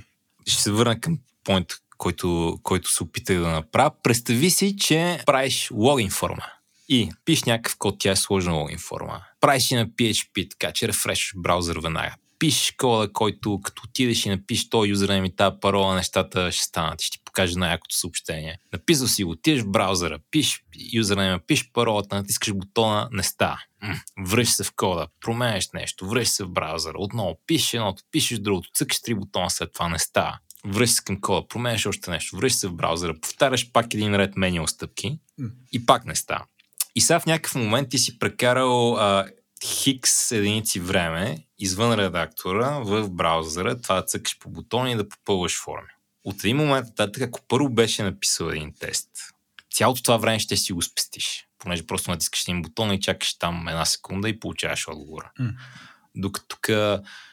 ще 0.47 0.62
се 0.62 0.72
върна 0.72 0.99
към 0.99 1.20
поинт, 1.43 1.68
който, 1.97 2.60
който 2.64 2.91
се 2.91 3.04
опитах 3.04 3.39
да 3.39 3.47
направя. 3.47 3.91
Представи 4.04 4.49
си, 4.49 4.78
че 4.78 5.20
правиш 5.26 5.70
логин 5.72 6.10
форма 6.10 6.43
и 6.89 7.10
пиш 7.26 7.43
някакъв 7.43 7.78
код, 7.78 7.95
тя 7.99 8.12
е 8.12 8.16
сложна 8.16 8.54
логин 8.54 8.78
форма. 8.78 9.22
Правиш 9.41 9.72
и 9.72 9.76
на 9.76 9.88
PHP, 9.88 10.49
така 10.49 10.72
че 10.72 10.88
рефрешваш 10.88 11.34
браузър 11.38 11.80
веднага. 11.80 12.16
Пишеш 12.39 12.74
кода, 12.78 13.14
който 13.14 13.62
като 13.64 13.82
отидеш 13.86 14.26
и 14.26 14.30
напишеш 14.30 14.70
този 14.70 14.89
юзернейм 14.89 15.26
и 15.26 15.36
тази 15.36 15.56
парола, 15.62 15.95
нещата 15.95 16.51
ще 16.51 16.64
станат 16.64 17.01
и 17.01 17.06
ще 17.06 17.18
ти 17.18 17.24
покаже 17.26 17.60
най-якото 17.60 17.95
съобщение. 17.95 18.58
Написал 18.74 19.08
си 19.08 19.24
го, 19.24 19.32
отидеш 19.32 19.62
в 19.62 19.72
браузъра, 19.72 20.20
пиш 20.32 20.64
юзернейма, 20.93 21.39
пиш 21.47 21.72
паролата, 21.74 22.16
натискаш 22.16 22.54
бутона, 22.54 23.10
не 23.12 23.24
става. 23.24 23.60
М, 23.84 23.95
Връщаш 24.19 24.55
се 24.55 24.63
в 24.63 24.71
кода, 24.75 25.07
променяш 25.21 25.69
нещо, 25.73 26.07
връщаш 26.09 26.36
се 26.36 26.43
в 26.43 26.49
браузъра, 26.49 26.97
отново 26.97 27.39
пишеш 27.47 27.73
едното, 27.73 28.03
пишеш 28.11 28.39
другото, 28.39 28.69
цъкаш 28.73 29.01
три 29.01 29.13
бутона, 29.15 29.49
след 29.49 29.73
това 29.73 29.89
не 29.89 29.99
става. 29.99 30.39
Връщаш 30.65 30.95
се 30.95 31.03
към 31.03 31.21
кода, 31.21 31.47
променяш 31.47 31.86
още 31.86 32.11
нещо, 32.11 32.38
връщаш 32.38 32.59
се 32.59 32.67
в 32.67 32.73
браузъра, 32.73 33.19
повтаряш 33.21 33.71
пак 33.71 33.93
един 33.93 34.15
ред 34.15 34.38
менюал 34.38 34.67
стъпки 34.67 35.19
и 35.71 35.86
пак 35.86 36.05
не 36.05 36.15
става. 36.15 36.45
И 36.95 37.01
сега 37.01 37.19
в 37.19 37.25
някакъв 37.25 37.55
момент 37.55 37.89
ти 37.89 37.97
си 37.97 38.19
прекарал 38.19 38.95
а, 38.95 39.27
хикс 39.65 40.31
единици 40.31 40.79
време 40.79 41.38
извън 41.59 41.93
редактора 41.93 42.79
в 42.79 43.09
браузъра, 43.09 43.81
това 43.81 43.95
да 43.95 44.01
цъкаш 44.01 44.39
по 44.39 44.49
бутони 44.49 44.91
и 44.91 44.95
да 44.95 45.09
попълваш 45.09 45.61
форми. 45.63 45.88
От 46.23 46.43
един 46.43 46.57
момент 46.57 46.88
нататък, 46.88 47.23
ако 47.23 47.39
първо 47.47 47.69
беше 47.69 48.03
написал 48.03 48.45
един 48.45 48.73
тест, 48.79 49.09
цялото 49.73 50.03
това 50.03 50.17
време 50.17 50.39
ще 50.39 50.57
си 50.57 50.73
го 50.73 50.81
спестиш. 50.81 51.47
Понеже 51.64 51.88
просто 51.88 52.11
натискаш 52.11 52.41
един 52.41 52.61
бутон 52.61 52.91
и 52.91 53.01
чакаш 53.01 53.34
там 53.34 53.68
една 53.68 53.86
секунда 53.86 54.30
и 54.30 54.39
получаваш 54.39 54.88
отговора. 54.88 55.32
М. 55.39 55.51
Докато 56.16 56.47
тук 56.47 56.68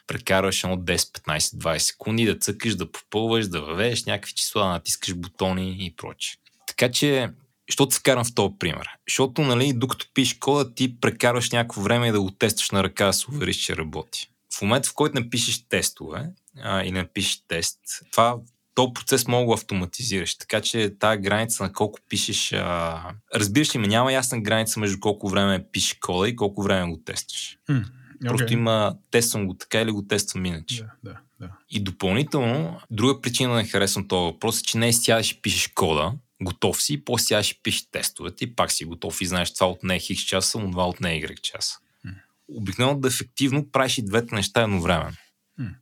прекарваш 0.06 0.64
едно 0.64 0.76
10, 0.76 0.96
15, 0.96 1.38
20 1.38 1.78
секунди 1.78 2.24
да 2.24 2.38
цъкаш, 2.38 2.74
да 2.74 2.92
попълваш, 2.92 3.48
да 3.48 3.60
въведеш 3.60 4.04
някакви 4.04 4.32
числа, 4.32 4.62
да 4.62 4.68
натискаш 4.68 5.14
бутони 5.14 5.76
и 5.86 5.96
прочее. 5.96 6.36
Така 6.66 6.90
че, 6.90 7.30
що 7.70 7.90
се 7.90 7.98
вкарам 7.98 8.24
в 8.24 8.34
този 8.34 8.54
пример? 8.58 8.88
Защото, 9.08 9.42
нали, 9.42 9.72
докато 9.72 10.06
пишеш 10.14 10.38
кода, 10.38 10.74
ти 10.74 11.00
прекарваш 11.00 11.50
някакво 11.50 11.82
време 11.82 12.08
и 12.08 12.12
да 12.12 12.20
го 12.20 12.30
тестваш 12.30 12.70
на 12.70 12.84
ръка, 12.84 13.06
да 13.06 13.12
се 13.12 13.30
увериш, 13.30 13.56
че 13.56 13.76
работи. 13.76 14.30
В 14.58 14.62
момента, 14.62 14.88
в 14.88 14.94
който 14.94 15.20
напишеш 15.20 15.68
тестове 15.68 16.30
а, 16.62 16.84
и 16.84 16.92
напишеш 16.92 17.42
тест, 17.48 17.78
това 18.12 18.36
този 18.74 18.92
процес 18.94 19.28
мога 19.28 19.42
да 19.42 19.46
го 19.46 19.52
автоматизираш. 19.52 20.36
Така 20.36 20.60
че 20.60 20.94
тази 20.98 21.20
граница 21.20 21.62
на 21.62 21.72
колко 21.72 21.98
пишеш... 22.08 22.52
А... 22.52 23.02
Разбираш 23.34 23.74
ли 23.74 23.78
ме, 23.78 23.86
няма 23.86 24.12
ясна 24.12 24.40
граница 24.40 24.80
между 24.80 25.00
колко 25.00 25.28
време 25.28 25.66
пишеш 25.72 25.94
кода 26.00 26.28
и 26.28 26.36
колко 26.36 26.62
време 26.62 26.90
го 26.90 27.00
тестваш. 27.04 27.58
М, 27.68 27.84
Просто 28.24 28.52
има 28.52 28.96
тествам 29.10 29.46
го 29.46 29.54
така 29.54 29.80
или 29.80 29.90
го 29.90 30.06
тествам 30.06 30.44
иначе. 30.44 30.76
Да, 30.76 30.90
да, 31.04 31.18
да. 31.40 31.50
И 31.70 31.82
допълнително, 31.84 32.80
друга 32.90 33.20
причина 33.20 33.52
да 33.52 33.56
не 33.56 33.68
харесвам 33.68 34.08
този 34.08 34.32
въпрос 34.32 34.60
е, 34.60 34.62
че 34.62 34.78
не 34.78 34.92
сядаш 34.92 35.32
и 35.32 35.42
пишеш 35.42 35.68
кода, 35.74 36.12
готов 36.42 36.82
си, 36.82 37.04
после 37.04 37.24
сядаш 37.24 37.50
и 37.50 37.62
пишеш 37.62 37.90
тестовете 37.90 38.44
и 38.44 38.54
пак 38.54 38.72
си 38.72 38.84
готов 38.84 39.20
и 39.20 39.26
знаеш 39.26 39.54
това 39.54 39.66
от 39.66 39.82
не 39.82 39.98
хикс 39.98 40.22
часа, 40.22 40.58
но 40.58 40.70
това 40.70 40.86
от 40.86 41.00
не 41.00 41.08
Y 41.08 41.40
часа. 41.40 41.78
М. 42.04 42.12
Обикновено 42.48 43.00
да 43.00 43.08
ефективно 43.08 43.70
правиш 43.70 43.98
и 43.98 44.04
двете 44.04 44.34
неща 44.34 44.62
едновременно. 44.62 45.16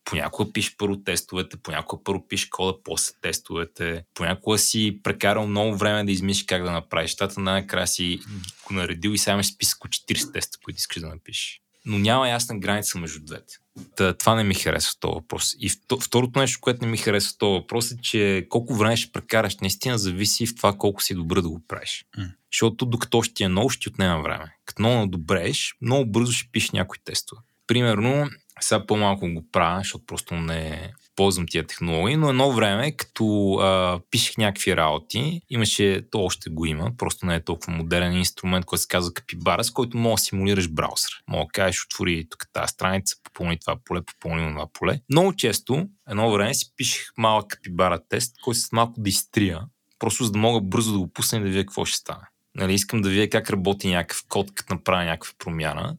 Понякога 0.04 0.52
пишеш 0.52 0.76
първо 0.76 1.02
тестовете, 1.02 1.56
понякога 1.56 2.02
първо 2.04 2.28
пишеш 2.28 2.46
кода, 2.46 2.78
после 2.84 3.14
тестовете. 3.22 4.04
Понякога 4.14 4.58
си 4.58 5.00
прекарал 5.02 5.46
много 5.46 5.76
време 5.76 6.04
да 6.04 6.12
измислиш 6.12 6.44
как 6.44 6.62
да 6.62 6.70
направиш 6.70 7.10
нещата, 7.10 7.40
най-накрая 7.40 7.86
си 7.86 8.20
го 8.66 8.74
наредил 8.74 9.10
и 9.10 9.18
сега 9.18 9.32
имаш 9.32 9.54
списък 9.54 9.84
от 9.84 9.90
40 9.90 10.32
теста, 10.32 10.58
които 10.64 10.78
искаш 10.78 11.00
да 11.00 11.08
напишеш. 11.08 11.60
Но 11.84 11.98
няма 11.98 12.28
ясна 12.28 12.58
граница 12.58 12.98
между 12.98 13.24
двете. 13.24 13.54
Та, 13.96 14.14
това 14.14 14.34
не 14.34 14.44
ми 14.44 14.54
харесва 14.54 14.92
този 15.00 15.14
въпрос. 15.14 15.54
И 15.58 15.70
вто- 15.70 16.04
второто 16.04 16.40
нещо, 16.40 16.58
което 16.60 16.84
не 16.84 16.90
ми 16.90 16.96
харесва 16.96 17.38
този 17.38 17.60
въпрос 17.60 17.90
е, 17.90 17.96
че 18.02 18.46
колко 18.48 18.74
време 18.74 18.96
ще 18.96 19.12
прекараш, 19.12 19.56
наистина 19.56 19.98
зависи 19.98 20.46
в 20.46 20.54
това 20.56 20.76
колко 20.78 21.02
си 21.02 21.14
добър 21.14 21.40
да 21.40 21.48
го 21.48 21.60
правиш. 21.68 22.04
М. 22.18 22.24
Защото 22.52 22.86
докато 22.86 23.18
още 23.18 23.34
ти 23.34 23.44
е 23.44 23.48
много, 23.48 23.70
ще 23.70 23.80
ти 23.80 23.88
отнема 23.88 24.22
време. 24.22 24.56
Като 24.64 24.82
много 24.82 24.96
надобрееш, 24.96 25.74
много 25.82 26.10
бързо 26.10 26.32
ще 26.32 26.48
пишеш 26.52 26.70
някои 26.70 26.98
тестове. 27.04 27.40
Примерно, 27.66 28.30
сега 28.60 28.86
по-малко 28.86 29.28
го 29.28 29.50
правя, 29.52 29.78
защото 29.78 30.06
просто 30.06 30.34
не 30.34 30.92
ползвам 31.16 31.46
тия 31.48 31.66
технологии, 31.66 32.16
но 32.16 32.28
едно 32.28 32.52
време, 32.52 32.96
като 32.96 33.52
а, 33.54 34.00
пишех 34.10 34.36
някакви 34.36 34.76
работи, 34.76 35.40
имаше, 35.50 36.02
то 36.10 36.24
още 36.24 36.50
го 36.50 36.66
има, 36.66 36.90
просто 36.98 37.26
не 37.26 37.34
е 37.34 37.44
толкова 37.44 37.72
модерен 37.72 38.12
инструмент, 38.12 38.64
който 38.64 38.82
се 38.82 38.88
казва 38.88 39.12
Capybara, 39.12 39.62
с 39.62 39.70
който 39.70 39.96
мога 39.96 40.14
да 40.14 40.18
симулираш 40.18 40.68
браузър. 40.68 41.10
Мога 41.28 41.44
да 41.44 41.52
кажеш, 41.52 41.84
отвори 41.84 42.26
тук 42.30 42.46
тази 42.52 42.70
страница, 42.70 43.16
попълни 43.24 43.58
това 43.58 43.76
поле, 43.84 44.02
попълни 44.02 44.52
това 44.52 44.66
поле. 44.72 45.00
Много 45.10 45.36
често, 45.36 45.86
едно 46.10 46.32
време 46.32 46.54
си 46.54 46.72
пишех 46.76 47.06
малък 47.16 47.46
Capybara 47.46 48.00
тест, 48.08 48.36
който 48.44 48.60
с 48.60 48.72
малко 48.72 49.00
да 49.00 49.08
изтрия, 49.08 49.60
просто 49.98 50.24
за 50.24 50.32
да 50.32 50.38
мога 50.38 50.60
бързо 50.60 50.92
да 50.92 50.98
го 50.98 51.12
пусна 51.12 51.38
и 51.38 51.40
да 51.40 51.48
видя 51.48 51.60
какво 51.60 51.84
ще 51.84 51.98
стане. 51.98 52.26
Нали, 52.54 52.74
искам 52.74 53.00
да 53.00 53.08
видя 53.08 53.30
как 53.30 53.50
работи 53.50 53.88
някакъв 53.88 54.24
код, 54.28 54.54
като 54.54 54.74
направя 54.74 55.04
някаква 55.04 55.32
промяна. 55.38 55.96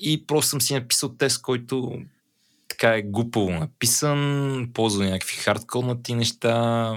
И 0.00 0.26
просто 0.26 0.48
съм 0.48 0.60
си 0.60 0.74
написал 0.74 1.08
тест, 1.08 1.42
който 1.42 1.98
така 2.68 2.94
е 2.94 3.02
глупаво 3.02 3.50
написан, 3.50 4.70
ползва 4.74 5.04
някакви 5.04 5.36
хардкоднати 5.36 6.14
неща, 6.14 6.92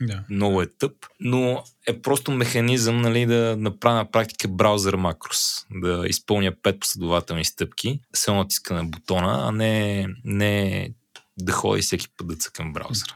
да. 0.00 0.24
много 0.30 0.62
е 0.62 0.66
тъп, 0.66 0.92
но 1.20 1.64
е 1.86 2.02
просто 2.02 2.30
механизъм 2.30 3.00
нали, 3.00 3.26
да 3.26 3.56
направя 3.58 3.96
на 3.96 4.10
практика 4.10 4.48
браузър 4.48 4.96
макрос, 4.96 5.66
да 5.70 6.04
изпълня 6.06 6.52
пет 6.62 6.80
последователни 6.80 7.44
стъпки, 7.44 8.00
се 8.14 8.32
натиска 8.32 8.74
на 8.74 8.84
бутона, 8.84 9.48
а 9.48 9.52
не, 9.52 10.06
не 10.24 10.90
да 11.38 11.52
ходи 11.52 11.82
всеки 11.82 12.08
път 12.16 12.26
да 12.26 12.36
цъкам 12.36 12.72
браузъра. 12.72 13.14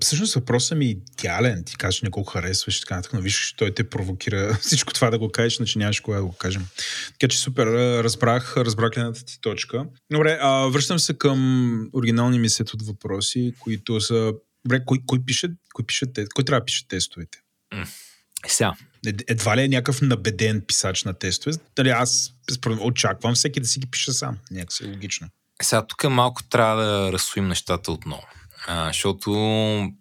Всъщност 0.00 0.34
въпросът 0.34 0.78
ми 0.78 0.86
е 0.86 0.88
идеален. 0.88 1.64
Ти 1.64 1.76
кажеш 1.76 2.02
не 2.02 2.10
колко 2.10 2.32
харесваш 2.32 2.76
и 2.76 2.80
така 2.80 2.96
нататък, 2.96 3.12
но 3.12 3.20
виж, 3.20 3.54
той 3.56 3.74
те 3.74 3.90
провокира 3.90 4.54
всичко 4.60 4.92
това 4.92 5.10
да 5.10 5.18
го 5.18 5.28
кажеш, 5.28 5.58
иначе 5.58 5.78
нямаш 5.78 6.00
кога 6.00 6.16
да 6.16 6.24
го 6.24 6.32
кажем. 6.32 6.66
Така 7.12 7.28
че 7.28 7.38
супер, 7.38 7.66
разбрах, 8.04 8.56
разбрах 8.56 8.90
гледната 8.90 9.24
ти 9.24 9.40
точка. 9.40 9.84
Добре, 10.12 10.38
а, 10.40 10.66
връщам 10.66 10.98
се 10.98 11.18
към 11.18 11.90
оригинални 11.92 12.38
ми 12.38 12.50
сет 12.50 12.74
от 12.74 12.82
въпроси, 12.82 13.52
които 13.58 14.00
са... 14.00 14.32
Добре, 14.64 14.84
кой, 14.84 14.98
кой 15.06 15.24
пише, 15.26 15.48
кой, 15.74 15.86
пише, 15.86 16.06
кой 16.34 16.44
трябва 16.44 16.60
да 16.60 16.64
пише 16.64 16.88
тестовете? 16.88 17.38
Сега, 18.46 18.74
Ед- 19.06 19.22
Едва 19.28 19.56
ли 19.56 19.62
е 19.62 19.68
някакъв 19.68 20.02
набеден 20.02 20.60
писач 20.60 21.04
на 21.04 21.14
тестове. 21.14 21.56
Дали 21.76 21.90
аз 21.90 22.32
очаквам 22.80 23.34
всеки 23.34 23.60
да 23.60 23.66
си 23.66 23.80
ги 23.80 23.86
пише 23.86 24.12
сам. 24.12 24.38
Някакси 24.50 24.84
логично. 24.84 25.28
Сега 25.62 25.86
тук 25.86 26.10
малко 26.10 26.42
трябва 26.42 26.82
да 26.84 27.12
разсуим 27.12 27.48
нещата 27.48 27.92
отново. 27.92 28.22
А, 28.66 28.86
защото 28.86 29.30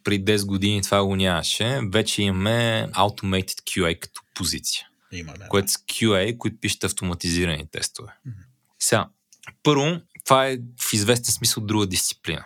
при 0.03 0.23
10 0.25 0.45
години 0.45 0.81
това 0.81 1.05
го 1.05 1.15
нямаше. 1.15 1.79
Вече 1.93 2.21
имаме 2.21 2.87
Automated 2.93 3.61
QA 3.61 3.99
като 3.99 4.21
позиция. 4.35 4.87
Има, 5.11 5.33
да. 5.33 5.47
което 5.47 5.71
са 5.71 5.79
QA, 5.79 6.37
които 6.37 6.59
пишат 6.59 6.83
автоматизирани 6.83 7.67
тестове. 7.71 8.13
Сега, 8.79 9.07
първо, 9.63 10.01
това 10.25 10.47
е 10.47 10.57
в 10.81 10.93
известен 10.93 11.33
смисъл 11.33 11.63
друга 11.63 11.87
дисциплина. 11.87 12.45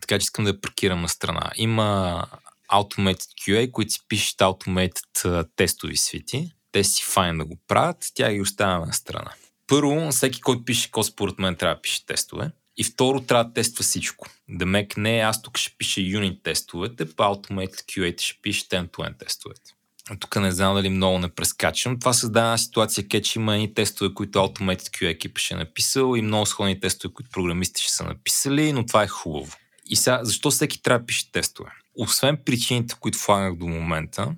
Така 0.00 0.18
че 0.18 0.22
искам 0.22 0.44
да 0.44 0.50
я 0.50 0.60
паркирам 0.60 1.00
на 1.00 1.08
страна. 1.08 1.50
Има 1.56 2.26
Automated 2.72 3.28
QA, 3.40 3.70
които 3.70 3.92
си 3.92 4.00
пишат 4.08 4.38
Automated 4.38 5.48
тестови 5.56 5.96
свити. 5.96 6.52
Те 6.72 6.84
си 6.84 7.04
файн 7.04 7.38
да 7.38 7.44
го 7.44 7.58
правят, 7.68 8.10
тя 8.14 8.32
ги 8.32 8.40
оставяме 8.40 8.86
на 8.86 8.92
страна. 8.92 9.30
Първо, 9.66 10.10
всеки, 10.10 10.40
който 10.40 10.64
пише 10.64 10.90
код, 10.90 11.06
според 11.06 11.38
мен 11.38 11.56
трябва 11.56 11.74
да 11.74 11.82
пише 11.82 12.06
тестове. 12.06 12.50
И 12.80 12.84
второ, 12.84 13.20
трябва 13.20 13.44
да 13.44 13.52
тества 13.52 13.82
всичко. 13.82 14.28
Демек 14.48 14.96
не, 14.96 15.18
аз 15.18 15.42
тук 15.42 15.58
ще 15.58 15.74
пиша 15.78 16.00
юнит 16.00 16.42
тестовете, 16.42 17.14
по 17.16 17.22
Automated 17.22 17.74
QA 17.74 18.20
ще 18.20 18.40
пише 18.42 18.64
end-to-end 18.64 19.18
тестовете. 19.18 19.72
Тук 20.20 20.36
не 20.36 20.52
знам 20.52 20.74
дали 20.74 20.88
много 20.88 21.18
не 21.18 21.28
прескачам. 21.28 21.98
Това 22.00 22.12
създава 22.12 22.46
една 22.46 22.58
ситуация, 22.58 23.04
където 23.04 23.28
ще 23.28 23.38
има 23.38 23.54
едни 23.54 23.74
тестове, 23.74 24.14
които 24.14 24.38
Automated 24.38 24.80
QA 24.80 25.08
екипа 25.08 25.40
ще 25.40 25.54
е 25.54 25.56
написал 25.56 26.16
и 26.16 26.22
много 26.22 26.46
сходни 26.46 26.80
тестове, 26.80 27.14
които 27.14 27.30
програмисти 27.30 27.82
ще 27.82 27.92
са 27.92 28.04
написали, 28.04 28.72
но 28.72 28.86
това 28.86 29.02
е 29.02 29.08
хубаво. 29.08 29.56
И 29.86 29.96
сега, 29.96 30.20
защо 30.22 30.50
всеки 30.50 30.82
трябва 30.82 30.98
да 30.98 31.06
пише 31.06 31.32
тестове? 31.32 31.70
Освен 31.94 32.38
причините, 32.44 32.94
които 33.00 33.18
флагнах 33.18 33.54
до 33.54 33.66
момента, 33.66 34.34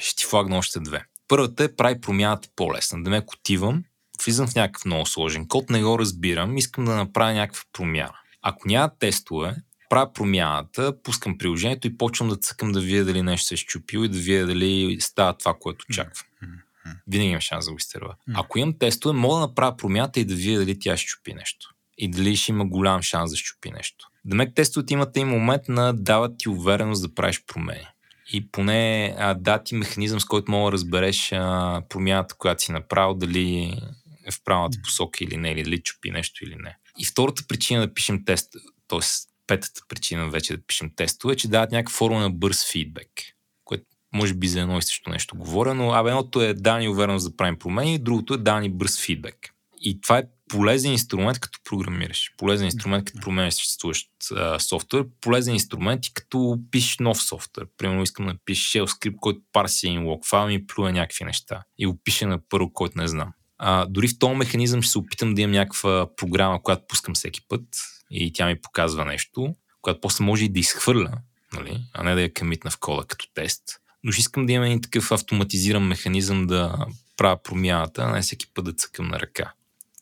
ще 0.00 0.16
ти 0.16 0.24
флагна 0.24 0.58
още 0.58 0.80
две. 0.80 1.04
Първата 1.28 1.64
е 1.64 1.76
прави 1.76 2.00
промяната 2.00 2.48
по-лесна. 2.56 3.02
Да 3.02 3.10
ме 3.10 3.22
отивам, 3.34 3.84
влизам 4.24 4.46
в 4.46 4.54
някакъв 4.54 4.84
много 4.84 5.06
сложен 5.06 5.48
код, 5.48 5.70
не 5.70 5.82
го 5.82 5.98
разбирам, 5.98 6.56
искам 6.56 6.84
да 6.84 6.96
направя 6.96 7.32
някаква 7.32 7.62
промяна. 7.72 8.14
Ако 8.42 8.68
няма 8.68 8.90
тестове, 8.98 9.56
правя 9.88 10.12
промяната, 10.12 11.02
пускам 11.02 11.38
приложението 11.38 11.86
и 11.86 11.96
почвам 11.98 12.28
да 12.28 12.36
цъкам 12.36 12.72
да 12.72 12.80
видя 12.80 13.04
дали 13.04 13.22
нещо 13.22 13.46
се 13.46 13.54
е 13.54 13.56
щупило 13.56 14.04
и 14.04 14.08
да 14.08 14.18
видя 14.18 14.46
дали 14.46 14.96
става 15.00 15.32
това, 15.38 15.54
което 15.60 15.84
очаквам. 15.90 16.24
Винаги 17.06 17.30
имам 17.30 17.40
шанс 17.40 17.64
да 17.64 17.70
го 17.70 17.76
изтърва. 17.76 18.14
Ако 18.34 18.58
имам 18.58 18.78
тестове, 18.78 19.12
мога 19.12 19.34
да 19.34 19.40
направя 19.40 19.76
промяната 19.76 20.20
и 20.20 20.24
да 20.24 20.34
видя 20.34 20.58
дали 20.58 20.78
тя 20.78 20.96
ще 20.96 21.08
щупи 21.08 21.34
нещо. 21.34 21.74
И 21.98 22.10
дали 22.10 22.36
ще 22.36 22.52
има 22.52 22.64
голям 22.64 23.02
шанс 23.02 23.30
да 23.30 23.36
щупи 23.36 23.70
нещо. 23.70 24.08
Демек 24.24 24.54
тестовете 24.54 24.94
имат 24.94 25.16
и 25.16 25.24
момент 25.24 25.62
на 25.68 25.92
дават 25.92 26.32
ти 26.38 26.48
увереност 26.48 27.02
да 27.02 27.14
правиш 27.14 27.44
промени. 27.46 27.86
И 28.32 28.50
поне 28.50 29.14
а, 29.18 29.34
да 29.34 29.62
ти 29.62 29.74
механизъм, 29.74 30.20
с 30.20 30.24
който 30.24 30.50
мога 30.50 30.70
да 30.70 30.72
разбереш 30.72 31.32
а, 31.32 31.82
промяната, 31.88 32.34
която 32.34 32.62
си 32.62 32.72
направил, 32.72 33.14
дали 33.14 33.80
е 34.26 34.30
в 34.30 34.40
правилната 34.44 34.78
посока 34.84 35.24
или 35.24 35.36
не, 35.36 35.50
или 35.50 35.62
дали 35.62 35.82
чупи 35.82 36.10
нещо 36.10 36.44
или 36.44 36.56
не. 36.56 36.76
И 36.98 37.04
втората 37.04 37.42
причина 37.48 37.80
да 37.86 37.94
пишем 37.94 38.24
тест, 38.24 38.52
т.е. 38.88 39.00
петата 39.46 39.80
причина 39.88 40.30
вече 40.30 40.56
да 40.56 40.66
пишем 40.66 40.90
тестове, 40.96 41.32
е, 41.32 41.36
че 41.36 41.48
дават 41.48 41.72
някаква 41.72 41.96
форма 41.96 42.20
на 42.20 42.30
бърз 42.30 42.70
фидбек, 42.72 43.10
което 43.64 43.84
може 44.14 44.34
би 44.34 44.48
за 44.48 44.60
едно 44.60 44.78
и 44.78 44.82
също 44.82 45.10
нещо 45.10 45.36
говоря, 45.36 45.74
но 45.74 45.92
абе, 45.92 46.10
едното 46.10 46.42
е 46.42 46.54
да 46.54 46.78
ни 46.78 46.88
увереност 46.88 47.30
да 47.30 47.36
правим 47.36 47.58
промени, 47.58 47.98
другото 47.98 48.34
е 48.34 48.38
да 48.38 48.60
ни 48.60 48.70
бърз 48.70 49.00
фидбек. 49.00 49.54
И 49.84 50.00
това 50.00 50.18
е 50.18 50.24
полезен 50.48 50.92
инструмент, 50.92 51.38
като 51.38 51.58
програмираш. 51.64 52.32
Полезен 52.36 52.66
инструмент, 52.66 53.04
като 53.04 53.20
променяш 53.20 53.54
съществуващ 53.54 54.08
а, 54.36 54.58
софтуер. 54.58 55.04
Полезен 55.20 55.54
инструмент 55.54 56.06
и 56.06 56.14
като 56.14 56.58
пишеш 56.70 56.98
нов 56.98 57.22
софтуер. 57.22 57.66
Примерно 57.78 58.02
искам 58.02 58.26
да 58.26 58.34
пиша 58.44 58.78
shell 58.78 58.86
скрипт, 58.86 59.16
който 59.20 59.40
парси 59.52 59.86
един 59.86 60.06
лог 60.06 60.26
файл 60.26 60.50
и 60.50 60.66
плюе 60.66 60.92
някакви 60.92 61.24
неща. 61.24 61.62
И 61.78 61.86
го 61.86 61.98
пише 62.04 62.26
на 62.26 62.38
първо, 62.48 62.72
който 62.72 62.98
не 62.98 63.08
знам. 63.08 63.32
А, 63.64 63.86
дори 63.86 64.08
в 64.08 64.18
този 64.18 64.34
механизъм 64.34 64.82
ще 64.82 64.90
се 64.90 64.98
опитам 64.98 65.34
да 65.34 65.40
имам 65.40 65.52
някаква 65.52 66.08
програма, 66.16 66.62
която 66.62 66.86
пускам 66.88 67.14
всеки 67.14 67.40
път 67.48 67.62
и 68.10 68.32
тя 68.32 68.46
ми 68.46 68.60
показва 68.60 69.04
нещо, 69.04 69.54
която 69.82 70.00
после 70.00 70.24
може 70.24 70.44
и 70.44 70.48
да 70.48 70.60
изхвърля, 70.60 71.12
нали? 71.52 71.82
а 71.94 72.02
не 72.02 72.14
да 72.14 72.22
я 72.22 72.32
къмитна 72.32 72.70
в 72.70 72.78
кода 72.78 73.04
като 73.04 73.26
тест. 73.34 73.62
Но 74.04 74.12
ще 74.12 74.20
искам 74.20 74.46
да 74.46 74.52
имам 74.52 74.66
един 74.66 74.80
такъв 74.80 75.12
автоматизиран 75.12 75.82
механизъм 75.82 76.46
да 76.46 76.86
правя 77.16 77.42
промяната, 77.42 78.02
а 78.02 78.12
не 78.12 78.22
всеки 78.22 78.46
път 78.54 78.64
да 78.64 78.72
цъкам 78.72 79.08
на 79.08 79.20
ръка. 79.20 79.52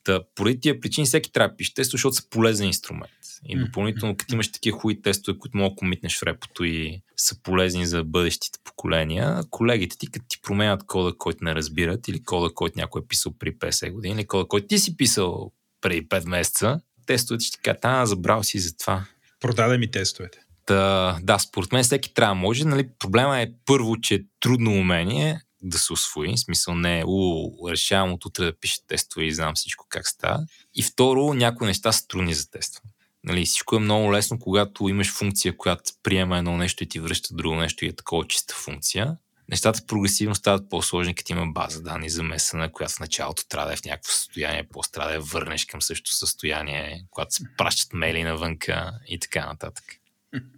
Та, 0.04 0.20
поради 0.34 0.60
тия 0.60 0.80
причини 0.80 1.06
всеки 1.06 1.32
трябва 1.32 1.48
да 1.48 1.56
пише 1.56 1.74
тест, 1.74 1.90
защото 1.90 2.16
са 2.16 2.28
полезен 2.30 2.66
инструмент. 2.66 3.12
И 3.44 3.58
допълнително, 3.58 4.16
като 4.16 4.34
имаш 4.34 4.52
такива 4.52 4.78
хубави 4.78 5.02
тестове, 5.02 5.38
които 5.38 5.58
мога 5.58 5.70
да 5.70 5.76
комитнеш 5.76 6.18
в 6.18 6.22
репото 6.22 6.64
и 6.64 7.02
са 7.22 7.42
полезни 7.42 7.86
за 7.86 8.04
бъдещите 8.04 8.58
поколения, 8.64 9.40
колегите 9.50 9.98
ти, 9.98 10.10
като 10.10 10.26
ти 10.28 10.40
променят 10.42 10.86
кода, 10.86 11.12
който 11.18 11.44
не 11.44 11.54
разбират, 11.54 12.08
или 12.08 12.24
кода, 12.24 12.54
който 12.54 12.78
някой 12.78 13.02
е 13.02 13.08
писал 13.08 13.32
при 13.38 13.58
50 13.58 13.92
години, 13.92 14.14
или 14.14 14.26
кода, 14.26 14.48
който 14.48 14.66
ти 14.66 14.78
си 14.78 14.96
писал 14.96 15.52
преди 15.80 16.08
5 16.08 16.28
месеца, 16.28 16.80
тестовете 17.06 17.44
ще 17.44 17.56
ти 17.56 17.62
кажат, 17.62 17.84
а, 17.84 18.06
забрал 18.06 18.42
си 18.42 18.58
за 18.58 18.76
това. 18.76 19.04
Продаде 19.40 19.78
ми 19.78 19.90
тестовете. 19.90 20.38
Та, 20.66 21.18
да, 21.22 21.38
според 21.38 21.72
мен 21.72 21.82
всеки 21.82 22.14
трябва 22.14 22.34
може. 22.34 22.64
Нали, 22.64 22.88
проблема 22.98 23.40
е 23.40 23.52
първо, 23.66 23.96
че 24.00 24.14
е 24.14 24.20
трудно 24.40 24.70
умение 24.70 25.40
да 25.62 25.78
се 25.78 25.92
освои. 25.92 26.36
В 26.36 26.40
смисъл 26.40 26.74
не 26.74 27.00
е, 27.00 27.04
у, 27.06 27.50
решавам 27.70 28.12
от 28.12 28.24
утре 28.24 28.44
да 28.44 28.58
пиша 28.60 28.78
тестове 28.86 29.24
и 29.24 29.34
знам 29.34 29.54
всичко 29.54 29.86
как 29.88 30.08
става. 30.08 30.46
И 30.74 30.82
второ, 30.82 31.34
някои 31.34 31.66
неща 31.66 31.92
са 31.92 32.06
трудни 32.06 32.34
за 32.34 32.50
тестване. 32.50 32.89
Нали, 33.24 33.44
всичко 33.44 33.76
е 33.76 33.80
много 33.80 34.12
лесно, 34.12 34.38
когато 34.38 34.88
имаш 34.88 35.12
функция, 35.12 35.56
която 35.56 35.92
приема 36.02 36.38
едно 36.38 36.56
нещо 36.56 36.84
и 36.84 36.88
ти 36.88 37.00
връща 37.00 37.34
друго 37.34 37.56
нещо 37.56 37.84
и 37.84 37.88
е 37.88 37.96
такова 37.96 38.26
чиста 38.28 38.54
функция. 38.54 39.16
Нещата 39.48 39.86
прогресивно 39.86 40.34
стават 40.34 40.70
по-сложни, 40.70 41.14
като 41.14 41.32
има 41.32 41.46
база 41.46 41.82
данни 41.82 42.10
замесена, 42.10 42.72
която 42.72 42.94
в 42.94 43.00
началото 43.00 43.48
трябва 43.48 43.66
да 43.66 43.72
е 43.72 43.76
в 43.76 43.84
някакво 43.84 44.12
състояние, 44.12 44.68
после 44.72 44.90
трябва 44.90 45.08
да 45.10 45.14
я 45.14 45.20
върнеш 45.20 45.64
към 45.64 45.82
същото 45.82 46.16
състояние, 46.16 47.04
когато 47.10 47.34
се 47.34 47.44
пращат 47.58 47.92
мейли 47.92 48.22
навънка 48.22 48.92
и 49.08 49.18
така 49.18 49.46
нататък. 49.46 49.84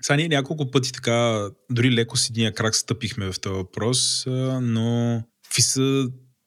Сега 0.02 0.16
ние 0.16 0.28
няколко 0.28 0.70
пъти 0.70 0.92
така, 0.92 1.48
дори 1.70 1.92
леко 1.92 2.16
с 2.16 2.30
единия 2.30 2.54
крак 2.54 2.76
стъпихме 2.76 3.32
в 3.32 3.40
този 3.40 3.54
въпрос, 3.54 4.24
но 4.60 5.22
какви 5.44 5.62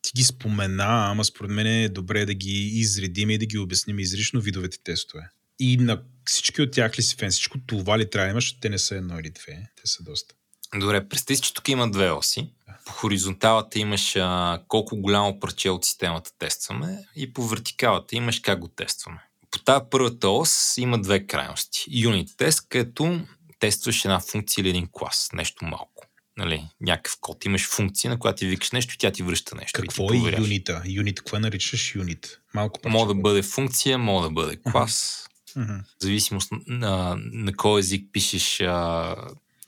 ти 0.01 0.11
ги 0.15 0.23
спомена, 0.23 1.11
ама 1.11 1.25
според 1.25 1.51
мен 1.51 1.67
е 1.67 1.89
добре 1.89 2.25
да 2.25 2.33
ги 2.33 2.71
изредим 2.73 3.29
и 3.29 3.37
да 3.37 3.45
ги 3.45 3.57
обясним 3.57 3.99
изрично 3.99 4.41
видовете 4.41 4.77
тестове. 4.83 5.29
И 5.59 5.77
на 5.77 6.01
всички 6.25 6.61
от 6.61 6.71
тях 6.71 6.99
ли 6.99 7.03
си 7.03 7.15
фен? 7.15 7.29
Всичко 7.29 7.57
това 7.67 7.99
ли 7.99 8.09
трябва 8.09 8.25
да 8.25 8.31
имаш? 8.31 8.59
Те 8.59 8.69
не 8.69 8.77
са 8.77 8.95
едно 8.95 9.19
или 9.19 9.29
две. 9.29 9.69
Те 9.75 9.87
са 9.87 10.03
доста. 10.03 10.35
Добре, 10.75 11.09
представи 11.09 11.37
си, 11.37 11.43
че 11.43 11.53
тук 11.53 11.69
има 11.69 11.91
две 11.91 12.11
оси. 12.11 12.49
По 12.85 12.91
хоризонталата 12.91 13.79
имаш 13.79 14.15
а, 14.15 14.61
колко 14.67 14.97
голямо 14.97 15.39
парче 15.39 15.69
от 15.69 15.85
системата 15.85 16.31
тестваме 16.39 17.05
и 17.15 17.33
по 17.33 17.47
вертикалата 17.47 18.15
имаш 18.15 18.39
как 18.39 18.59
го 18.59 18.67
тестваме. 18.67 19.19
По 19.51 19.59
тази 19.59 19.85
първата 19.91 20.29
ос 20.29 20.73
има 20.77 21.01
две 21.01 21.27
крайности. 21.27 21.85
Юнит 21.89 22.29
тест, 22.37 22.69
където 22.69 23.25
тестваш 23.59 24.05
една 24.05 24.19
функция 24.19 24.61
или 24.61 24.69
един 24.69 24.87
клас, 24.91 25.29
нещо 25.33 25.65
малко. 25.65 26.07
Нали, 26.37 26.67
някакъв 26.81 27.17
код. 27.21 27.45
Имаш 27.45 27.67
функция, 27.67 28.11
на 28.11 28.19
която 28.19 28.37
ти 28.37 28.47
викаш 28.47 28.71
нещо 28.71 28.93
и 28.93 28.97
тя 28.97 29.11
ти 29.11 29.23
връща 29.23 29.55
нещо. 29.55 29.81
Какво 29.81 30.13
е 30.13 30.17
юнита? 30.17 30.81
Юнит, 30.85 31.17
какво 31.17 31.39
наричаш 31.39 31.95
юнит? 31.95 32.39
Малко. 32.53 32.89
Може 32.89 33.07
да 33.07 33.15
бъде 33.15 33.41
функция, 33.41 33.97
може 33.97 34.27
да 34.27 34.33
бъде 34.33 34.57
клас. 34.71 35.27
Мгм. 35.55 35.77
В 35.77 36.03
зависимост 36.03 36.51
на, 36.67 37.17
на 37.19 37.55
кой 37.55 37.79
език 37.79 38.09
пишеш 38.11 38.61
а, 38.61 39.15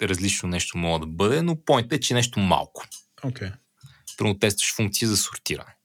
различно 0.01 0.49
нещо 0.49 0.77
може 0.77 0.99
да 0.99 1.07
бъде, 1.07 1.41
но 1.41 1.55
поинтът 1.55 1.93
е, 1.93 1.99
че 1.99 2.13
е 2.13 2.15
нещо 2.15 2.39
малко. 2.39 2.85
Окей. 3.23 3.49
Първо 4.17 4.33
тестваш 4.33 4.75
функция 4.75 5.07
за 5.07 5.17
сортиране, 5.17 5.75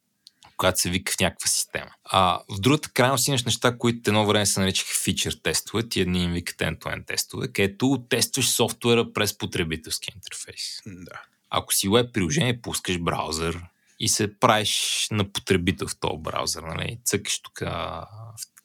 която 0.57 0.80
се 0.80 0.90
вика 0.90 1.12
в 1.12 1.20
някаква 1.20 1.46
система. 1.46 1.90
А 2.05 2.40
в 2.48 2.61
другата 2.61 2.90
крайност 2.90 3.28
имаш 3.28 3.44
неща, 3.44 3.78
които 3.78 4.11
едно 4.11 4.26
време 4.26 4.46
се 4.46 4.61
наричаха 4.61 4.94
фичър 5.05 5.32
тестове, 5.42 5.88
ти 5.88 6.00
едни 6.00 6.24
им 6.24 6.32
викат 6.32 6.57
end-to-end 6.57 7.07
тестове, 7.07 7.53
където 7.53 8.05
тестваш 8.09 8.48
софтуера 8.48 9.12
през 9.12 9.38
потребителски 9.38 10.12
интерфейс. 10.14 10.82
Да. 10.86 11.22
Ако 11.50 11.74
си 11.74 11.88
веб 11.88 12.12
приложение, 12.12 12.61
пускаш 12.61 12.98
браузър 12.98 13.61
и 14.00 14.09
се 14.09 14.38
правиш 14.38 15.07
на 15.11 15.32
потребител 15.32 15.88
в 15.88 15.96
този 16.00 16.18
браузър. 16.18 16.62
Нали? 16.62 16.98
Цъкаш 17.05 17.42
тук 17.42 17.59
в, 17.59 18.07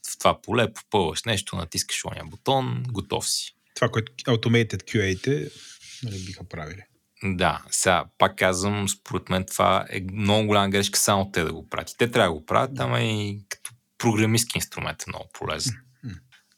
в 0.09 0.17
това 0.17 0.41
поле, 0.41 0.73
попълваш 0.73 1.23
нещо, 1.23 1.55
натискаш 1.55 2.05
ония 2.05 2.25
бутон, 2.25 2.83
готов 2.87 3.29
си. 3.29 3.55
Това, 3.75 3.89
което 3.89 4.11
Automated 4.11 4.83
QA-те 4.83 5.49
нали, 6.03 6.19
биха 6.25 6.43
правили. 6.43 6.81
Да, 7.23 7.63
сега 7.71 8.05
пак 8.17 8.37
казвам, 8.37 8.89
според 8.89 9.29
мен 9.29 9.45
това 9.45 9.85
е 9.89 10.01
много 10.13 10.47
голяма 10.47 10.69
грешка 10.69 10.99
само 10.99 11.31
те 11.31 11.43
да 11.43 11.53
го 11.53 11.69
правят. 11.69 11.95
Те 11.97 12.11
трябва 12.11 12.29
да 12.29 12.39
го 12.39 12.45
правят, 12.45 12.79
ама 12.79 13.01
и 13.01 13.39
като 13.49 13.71
програмистски 13.97 14.57
инструмент 14.57 15.01
е 15.01 15.09
много 15.09 15.29
полезен. 15.33 15.73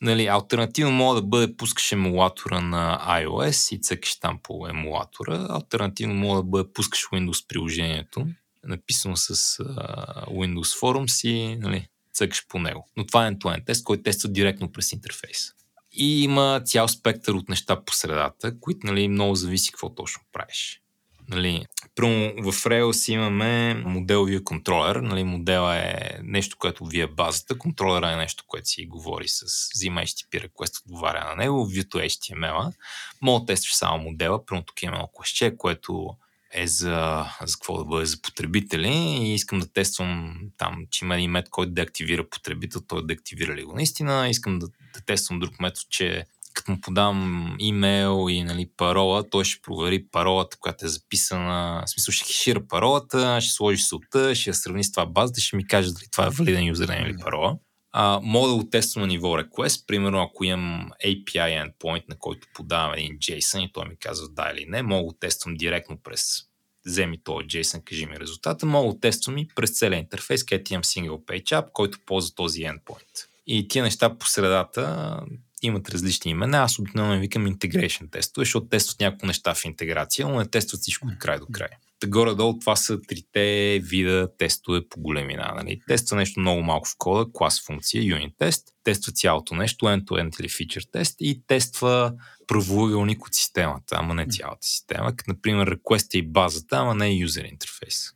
Нали, 0.01 0.27
альтернативно 0.27 0.91
може 0.91 1.21
да 1.21 1.27
бъде 1.27 1.57
пускаш 1.57 1.91
емулатора 1.91 2.61
на 2.61 2.99
iOS 3.07 3.75
и 3.75 3.81
цъкаш 3.81 4.19
там 4.19 4.39
по 4.43 4.67
емулатора. 4.67 5.47
Альтернативно 5.49 6.15
може 6.15 6.37
да 6.37 6.43
бъде 6.43 6.73
пускаш 6.73 7.03
Windows 7.13 7.47
приложението, 7.47 8.27
написано 8.63 9.15
с 9.15 9.35
uh, 9.35 10.27
Windows 10.27 10.79
Forums 10.81 11.27
и 11.27 11.55
нали, 11.55 11.87
цъкаш 12.19 12.47
по 12.47 12.59
него. 12.59 12.89
Но 12.97 13.05
това 13.05 13.27
е 13.27 13.31
end-to-end 13.31 13.65
тест, 13.65 13.83
който 13.83 14.03
тества 14.03 14.29
директно 14.29 14.71
през 14.71 14.91
интерфейса. 14.91 15.53
И 15.91 16.23
има 16.23 16.61
цял 16.65 16.87
спектър 16.87 17.33
от 17.33 17.49
неща 17.49 17.85
по 17.85 17.93
средата, 17.93 18.59
които 18.59 18.87
нали, 18.87 19.07
много 19.07 19.35
зависи 19.35 19.71
какво 19.71 19.95
точно 19.95 20.21
правиш. 20.33 20.81
Нали, 21.29 21.65
Прямо 21.95 22.33
в 22.51 22.63
Rails 22.63 23.11
имаме 23.11 23.73
моделовия 23.73 24.43
контролер. 24.43 24.95
Нали, 24.95 25.23
модела 25.23 25.75
е 25.75 26.19
нещо, 26.23 26.57
което 26.59 26.85
вие 26.85 27.07
базата. 27.07 27.57
Контролера 27.57 28.11
е 28.11 28.15
нещо, 28.15 28.43
което 28.47 28.67
си 28.67 28.85
говори 28.85 29.27
с 29.27 29.69
взима 29.75 30.01
HTTP 30.01 30.47
request, 30.47 30.81
отговаря 30.85 31.25
на 31.25 31.35
него. 31.35 31.65
Вито 31.65 31.97
HTML. 31.97 32.73
Мога 33.21 33.39
да 33.39 33.45
тестваш 33.45 33.75
само 33.75 34.03
модела. 34.03 34.45
Прямо 34.45 34.63
тук 34.63 34.83
имаме 34.83 35.03
класче, 35.13 35.57
което 35.57 36.09
е 36.53 36.67
за, 36.67 37.25
за 37.45 37.53
какво 37.53 37.77
да 37.77 37.85
бъде 37.85 38.05
за 38.05 38.21
потребители 38.21 38.93
и 38.97 39.33
искам 39.33 39.59
да 39.59 39.73
тествам 39.73 40.39
там, 40.57 40.85
че 40.91 41.05
има 41.05 41.15
един 41.15 41.31
метод, 41.31 41.49
който 41.51 41.71
да 41.71 41.81
активира 41.81 42.29
потребител, 42.29 42.81
той 42.87 43.05
да 43.05 43.13
активира 43.13 43.55
ли 43.55 43.63
го 43.63 43.75
наистина. 43.75 44.29
Искам 44.29 44.59
да, 44.59 44.67
да 44.67 45.01
тествам 45.05 45.39
друг 45.39 45.59
метод, 45.59 45.85
че 45.89 46.25
като 46.53 46.71
му 46.71 46.81
подам 46.81 47.55
имейл 47.59 48.27
и 48.29 48.43
нали, 48.43 48.69
парола, 48.77 49.29
той 49.29 49.45
ще 49.45 49.61
провери 49.61 50.07
паролата, 50.11 50.57
която 50.59 50.85
е 50.85 50.89
записана. 50.89 51.83
В 51.85 51.89
смисъл 51.89 52.11
ще 52.11 52.25
хешира 52.25 52.67
паролата, 52.67 53.41
ще 53.41 53.53
сложи 53.53 53.77
султа, 53.77 54.35
ще 54.35 54.49
я 54.49 54.53
сравни 54.53 54.83
с 54.83 54.91
това 54.91 55.05
базата, 55.05 55.41
ще 55.41 55.55
ми 55.55 55.67
каже 55.67 55.91
дали 55.91 56.05
това 56.11 56.27
е 56.27 56.29
валиден 56.29 56.65
юзернейм 56.65 57.05
или 57.05 57.17
парола. 57.23 57.57
А, 57.91 58.19
мога 58.23 58.49
да 58.49 58.55
го 58.55 58.69
тествам 58.69 59.01
на 59.01 59.07
ниво 59.07 59.27
request. 59.27 59.87
Примерно, 59.87 60.21
ако 60.21 60.43
имам 60.43 60.89
API 61.05 61.65
endpoint, 61.65 62.03
на 62.09 62.15
който 62.19 62.47
подавам 62.53 62.93
един 62.93 63.17
JSON 63.17 63.59
и 63.59 63.71
той 63.73 63.85
ми 63.85 63.95
казва 63.99 64.27
да 64.29 64.51
или 64.55 64.65
не, 64.69 64.81
мога 64.81 65.13
да 65.13 65.19
тествам 65.19 65.55
директно 65.55 65.97
през 66.03 66.43
вземи 66.85 67.23
този 67.23 67.45
JSON, 67.45 67.83
кажи 67.83 68.05
ми 68.05 68.19
резултата, 68.19 68.65
мога 68.65 68.93
да 68.93 68.99
тествам 68.99 69.37
и 69.37 69.47
през 69.55 69.79
целия 69.79 69.99
интерфейс, 69.99 70.45
където 70.45 70.73
имам 70.73 70.83
single 70.83 71.25
page 71.25 71.61
app, 71.61 71.71
който 71.73 71.99
ползва 72.05 72.35
този 72.35 72.61
endpoint. 72.61 73.25
И 73.47 73.67
тия 73.67 73.83
неща 73.83 74.17
по 74.17 74.27
средата 74.27 75.15
имат 75.63 75.89
различни 75.89 76.31
имена. 76.31 76.57
Аз 76.57 76.79
обикновено 76.79 77.21
викам 77.21 77.47
integration 77.47 78.11
тестове, 78.11 78.45
защото 78.45 78.67
тестват 78.67 78.99
няколко 78.99 79.25
неща 79.25 79.53
в 79.53 79.65
интеграция, 79.65 80.27
но 80.27 80.39
не 80.39 80.45
тестват 80.45 80.81
всичко 80.81 81.07
от 81.07 81.19
край 81.19 81.39
до 81.39 81.45
край. 81.51 81.69
Та 81.99 82.07
горе-долу 82.07 82.59
това 82.59 82.75
са 82.75 83.01
трите 83.01 83.79
вида 83.83 84.29
тестове 84.37 84.89
по 84.89 84.99
големина. 84.99 85.53
Нали? 85.55 85.81
Тества 85.87 86.17
нещо 86.17 86.39
много 86.39 86.61
малко 86.61 86.87
в 86.87 86.95
кода, 86.97 87.31
клас 87.33 87.65
функция, 87.65 88.03
юнит 88.03 88.33
тест, 88.37 88.67
тества 88.83 89.11
цялото 89.13 89.55
нещо, 89.55 89.85
end-to-end 89.85 90.39
или 90.39 90.49
feature 90.49 90.91
тест 90.91 91.15
и 91.19 91.41
тества 91.47 92.13
правоъгълник 92.47 93.25
от 93.25 93.35
системата, 93.35 93.95
ама 93.99 94.13
не 94.13 94.27
цялата 94.27 94.67
система, 94.67 95.15
като 95.15 95.31
например 95.31 95.69
request 95.69 96.15
и 96.15 96.27
базата, 96.27 96.77
ама 96.77 96.95
не 96.95 97.11
юзер 97.11 97.43
интерфейс. 97.43 98.11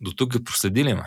До 0.00 0.12
тук 0.12 0.44
проследили 0.44 0.94
ме? 0.94 1.04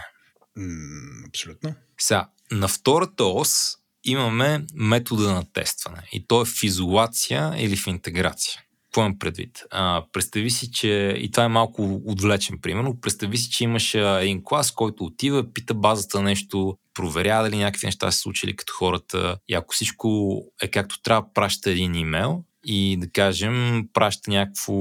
абсолютно. 1.27 1.75
Сега, 1.97 2.29
на 2.51 2.67
втората 2.67 3.23
ос 3.23 3.77
имаме 4.05 4.65
метода 4.73 5.33
на 5.33 5.43
тестване 5.53 6.01
и 6.11 6.27
то 6.27 6.41
е 6.41 6.45
в 6.45 6.63
изолация 6.63 7.53
или 7.57 7.75
в 7.75 7.87
интеграция. 7.87 8.61
Какво 8.83 9.01
имам 9.01 9.19
предвид? 9.19 9.63
А, 9.71 10.03
представи 10.13 10.49
си, 10.49 10.71
че, 10.71 11.15
и 11.17 11.31
това 11.31 11.43
е 11.43 11.47
малко 11.47 12.01
отвлечен 12.05 12.59
примерно, 12.61 13.01
представи 13.01 13.37
си, 13.37 13.49
че 13.49 13.63
имаш 13.63 13.93
един 13.95 14.43
клас, 14.43 14.71
който 14.71 15.03
отива, 15.03 15.53
пита 15.53 15.73
базата 15.73 16.21
нещо, 16.21 16.77
проверява 16.93 17.43
дали 17.43 17.57
някакви 17.57 17.87
неща 17.87 18.11
се 18.11 18.19
случили 18.19 18.55
като 18.55 18.73
хората 18.73 19.37
и 19.47 19.53
ако 19.53 19.73
всичко 19.73 20.39
е 20.61 20.67
както 20.67 21.01
трябва, 21.01 21.33
праща 21.33 21.71
един 21.71 21.95
имейл 21.95 22.43
и 22.65 22.97
да 22.97 23.09
кажем, 23.09 23.87
праща 23.93 24.31
някакво 24.31 24.73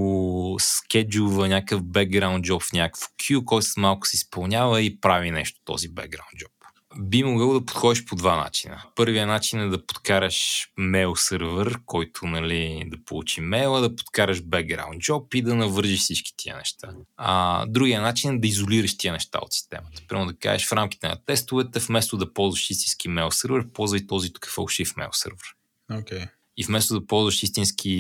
скеджува, 0.58 1.48
някакъв 1.48 1.82
background 1.82 2.40
job 2.40 2.68
в 2.68 2.72
някакво 2.72 3.06
queue, 3.22 3.44
който 3.44 3.66
малко 3.76 4.06
се 4.06 4.16
изпълнява 4.16 4.82
и 4.82 5.00
прави 5.00 5.30
нещо 5.30 5.60
този 5.64 5.88
background 5.88 6.44
job 6.44 6.53
би 6.98 7.24
могъл 7.24 7.52
да 7.52 7.64
подходиш 7.64 8.04
по 8.04 8.16
два 8.16 8.36
начина. 8.36 8.82
Първият 8.94 9.28
начин 9.28 9.60
е 9.60 9.68
да 9.68 9.86
подкараш 9.86 10.68
мейл 10.78 11.16
сервер, 11.16 11.78
който 11.86 12.26
нали, 12.26 12.84
да 12.86 12.96
получи 13.04 13.40
мейла, 13.40 13.80
да 13.80 13.96
подкараш 13.96 14.42
background 14.42 14.98
job 14.98 15.34
и 15.34 15.42
да 15.42 15.54
навържиш 15.54 16.00
всички 16.00 16.34
тия 16.36 16.56
неща. 16.56 16.94
А 17.16 17.66
другия 17.66 18.02
начин 18.02 18.34
е 18.34 18.38
да 18.38 18.48
изолираш 18.48 18.98
тия 18.98 19.12
неща 19.12 19.38
от 19.42 19.52
системата. 19.52 20.02
Примерно 20.08 20.26
да 20.26 20.36
кажеш 20.36 20.68
в 20.68 20.72
рамките 20.72 21.08
на 21.08 21.16
тестовете, 21.26 21.78
вместо 21.78 22.16
да 22.16 22.32
ползваш 22.32 22.70
истински 22.70 23.08
мейл 23.08 23.30
сервер, 23.30 23.68
ползвай 23.72 24.06
този 24.06 24.32
тук 24.32 24.46
фалшив 24.46 24.96
мейл 24.96 25.10
сервер. 25.12 25.54
Okay. 25.90 26.28
И 26.56 26.64
вместо 26.64 27.00
да 27.00 27.06
ползваш 27.06 27.42
истински, 27.42 27.90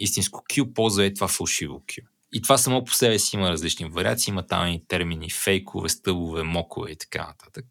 истинско 0.00 0.44
Q, 0.50 0.72
ползвай 0.72 1.14
това 1.14 1.28
фалшиво 1.28 1.82
Q. 1.86 2.04
И 2.32 2.42
това 2.42 2.58
само 2.58 2.84
по 2.84 2.94
себе 2.94 3.18
си 3.18 3.36
има 3.36 3.50
различни 3.50 3.86
вариации. 3.90 4.30
Има 4.30 4.46
там 4.46 4.68
и 4.68 4.82
термини 4.88 5.30
фейкове, 5.30 5.88
стъбове, 5.88 6.42
мокове 6.42 6.90
и 6.90 6.96
така 6.96 7.26
нататък 7.26 7.66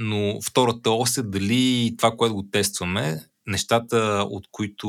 но 0.00 0.40
втората 0.42 0.90
ос 0.90 1.16
е 1.16 1.22
дали 1.22 1.94
това, 1.98 2.10
което 2.16 2.34
го 2.34 2.48
тестваме, 2.52 3.20
нещата, 3.46 4.26
от 4.30 4.48
които, 4.50 4.88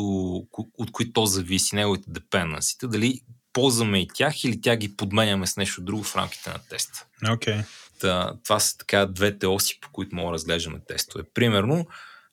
от 0.77 0.91
които 0.91 1.13
то 1.13 1.25
зависи, 1.25 1.75
неговите 1.75 2.11
депенденсите, 2.11 2.87
дали 2.87 3.21
ползваме 3.53 3.99
и 3.99 4.07
тях 4.13 4.43
или 4.43 4.61
тя 4.61 4.75
ги 4.75 4.95
подменяме 4.95 5.47
с 5.47 5.57
нещо 5.57 5.81
друго 5.81 6.03
в 6.03 6.15
рамките 6.15 6.49
на 6.49 6.59
теста. 6.69 7.05
Okay. 7.23 7.63
Та, 7.99 8.33
това 8.43 8.59
са 8.59 8.77
така 8.77 9.05
двете 9.05 9.47
оси, 9.47 9.79
по 9.81 9.89
които 9.91 10.15
мога 10.15 10.29
да 10.29 10.33
разглеждаме 10.33 10.79
тестове. 10.87 11.23
Примерно, 11.33 11.85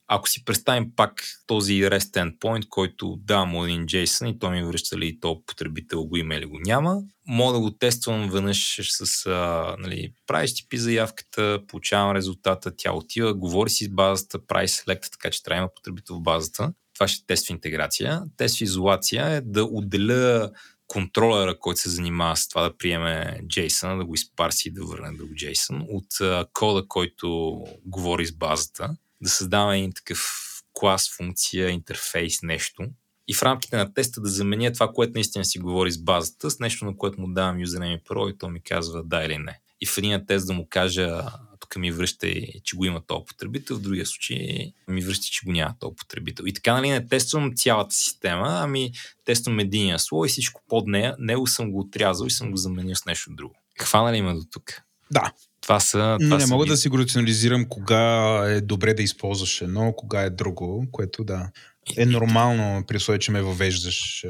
ако 0.09 0.29
си 0.29 0.45
представим 0.45 0.93
пак 0.97 1.25
този 1.47 1.73
REST 1.73 2.39
endpoint, 2.39 2.69
който 2.69 3.17
давам 3.17 3.49
му 3.49 3.65
един 3.65 3.87
JSON 3.87 4.35
и 4.35 4.39
той 4.39 4.51
ми 4.51 4.65
връща 4.65 4.99
ли 4.99 5.21
то 5.21 5.43
потребител 5.47 6.05
го 6.05 6.17
има 6.17 6.35
или 6.35 6.47
го 6.47 6.59
няма, 6.59 7.03
мога 7.27 7.53
да 7.53 7.61
го 7.61 7.71
тествам 7.71 8.31
веднъж 8.31 8.81
с, 8.83 9.31
нали, 9.79 10.13
правиш 10.27 10.55
ти 10.55 10.69
пи 10.69 10.79
заявката, 10.79 11.61
получавам 11.69 12.17
резултата, 12.17 12.73
тя 12.77 12.93
отива, 12.93 13.35
говори 13.35 13.71
си 13.71 13.85
с 13.85 13.89
базата, 13.89 14.47
прави 14.47 14.69
селекта, 14.69 15.11
така 15.11 15.31
че 15.31 15.43
трябва 15.43 15.61
да 15.61 15.63
има 15.63 15.75
потребител 15.75 16.17
в 16.17 16.23
базата. 16.23 16.73
Това 16.95 17.09
ще 17.09 17.23
е 17.23 17.27
тест 17.27 17.47
в 17.47 17.51
интеграция. 17.51 18.23
Тест 18.37 18.59
в 18.59 18.61
изолация 18.61 19.27
е 19.27 19.41
да 19.41 19.65
отделя 19.65 20.51
контролера, 20.87 21.59
който 21.59 21.81
се 21.81 21.91
занимава 21.91 22.37
с 22.37 22.49
това 22.49 22.63
да 22.63 22.77
приеме 22.77 23.41
JSON, 23.47 23.99
да 23.99 24.05
го 24.05 24.15
изпарси 24.15 24.69
и 24.69 24.73
да 24.73 24.85
върне 24.85 25.17
друг 25.17 25.31
JSON, 25.31 25.87
от 25.89 26.21
а, 26.21 26.47
кода, 26.53 26.85
който 26.89 27.61
говори 27.85 28.27
с 28.27 28.33
базата 28.33 28.97
да 29.23 29.31
създава 29.31 29.77
един 29.77 29.93
такъв 29.93 30.47
клас, 30.73 31.17
функция, 31.17 31.71
интерфейс, 31.71 32.43
нещо. 32.43 32.87
И 33.29 33.35
в 33.35 33.43
рамките 33.43 33.77
на 33.77 33.95
теста 33.95 34.21
да 34.21 34.29
заменя 34.29 34.73
това, 34.73 34.93
което 34.93 35.13
наистина 35.15 35.45
си 35.45 35.59
говори 35.59 35.93
с 35.93 36.03
базата, 36.03 36.51
с 36.51 36.59
нещо, 36.59 36.85
на 36.85 36.97
което 36.97 37.21
му 37.21 37.33
давам 37.33 37.61
юзернейм 37.61 37.95
и 37.95 38.05
парол 38.05 38.31
и 38.31 38.39
то 38.39 38.49
ми 38.49 38.61
казва 38.61 39.03
да 39.05 39.25
или 39.25 39.39
не. 39.39 39.61
И 39.81 39.87
в 39.87 39.99
един 39.99 40.27
тест 40.27 40.47
да 40.47 40.53
му 40.53 40.67
кажа, 40.71 41.23
тук 41.61 41.77
ми 41.77 41.93
връща, 41.93 42.29
че 42.65 42.77
го 42.77 42.85
има 42.85 43.07
този 43.07 43.25
потребител, 43.27 43.77
в 43.77 43.81
другия 43.81 44.07
случай 44.07 44.73
ми 44.89 45.01
връща, 45.01 45.27
че 45.27 45.47
го 45.47 45.53
няма 45.53 45.75
този 45.81 45.97
потребител. 45.97 46.45
И 46.47 46.53
така, 46.53 46.73
нали, 46.73 46.91
не 46.91 47.07
тествам 47.07 47.53
цялата 47.57 47.95
система, 47.95 48.49
ами 48.49 48.93
тествам 49.25 49.59
единия 49.59 49.99
слой 49.99 50.27
и 50.27 50.31
всичко 50.31 50.63
под 50.69 50.87
нея. 50.87 51.17
Него 51.19 51.47
съм 51.47 51.73
го 51.73 51.81
отрязал 51.81 52.27
и 52.27 52.31
съм 52.31 52.51
го 52.51 52.57
заменил 52.57 52.97
с 52.97 53.07
нещо 53.07 53.31
друго. 53.33 53.55
Хвана 53.81 54.13
ли 54.13 54.23
ме 54.23 54.35
до 54.35 54.43
тук? 54.51 54.83
Да, 55.11 55.33
това 55.67 55.81
са. 55.81 56.17
Това 56.21 56.37
не 56.37 56.47
са 56.47 56.53
мога 56.55 56.67
да 56.67 56.77
си 56.77 56.89
го 56.89 56.99
рационализирам 56.99 57.65
кога 57.69 58.45
е 58.49 58.61
добре 58.61 58.95
да 58.95 59.03
използваш 59.03 59.61
едно, 59.61 59.93
кога 59.97 60.23
е 60.23 60.31
друго, 60.31 60.87
което 60.93 61.25
да. 61.25 61.51
Е 61.97 62.07
нормално, 62.07 62.85
при 62.87 62.97
условие, 62.97 63.19
че 63.19 63.31
ме 63.31 63.43
въвеждаш. 63.43 64.25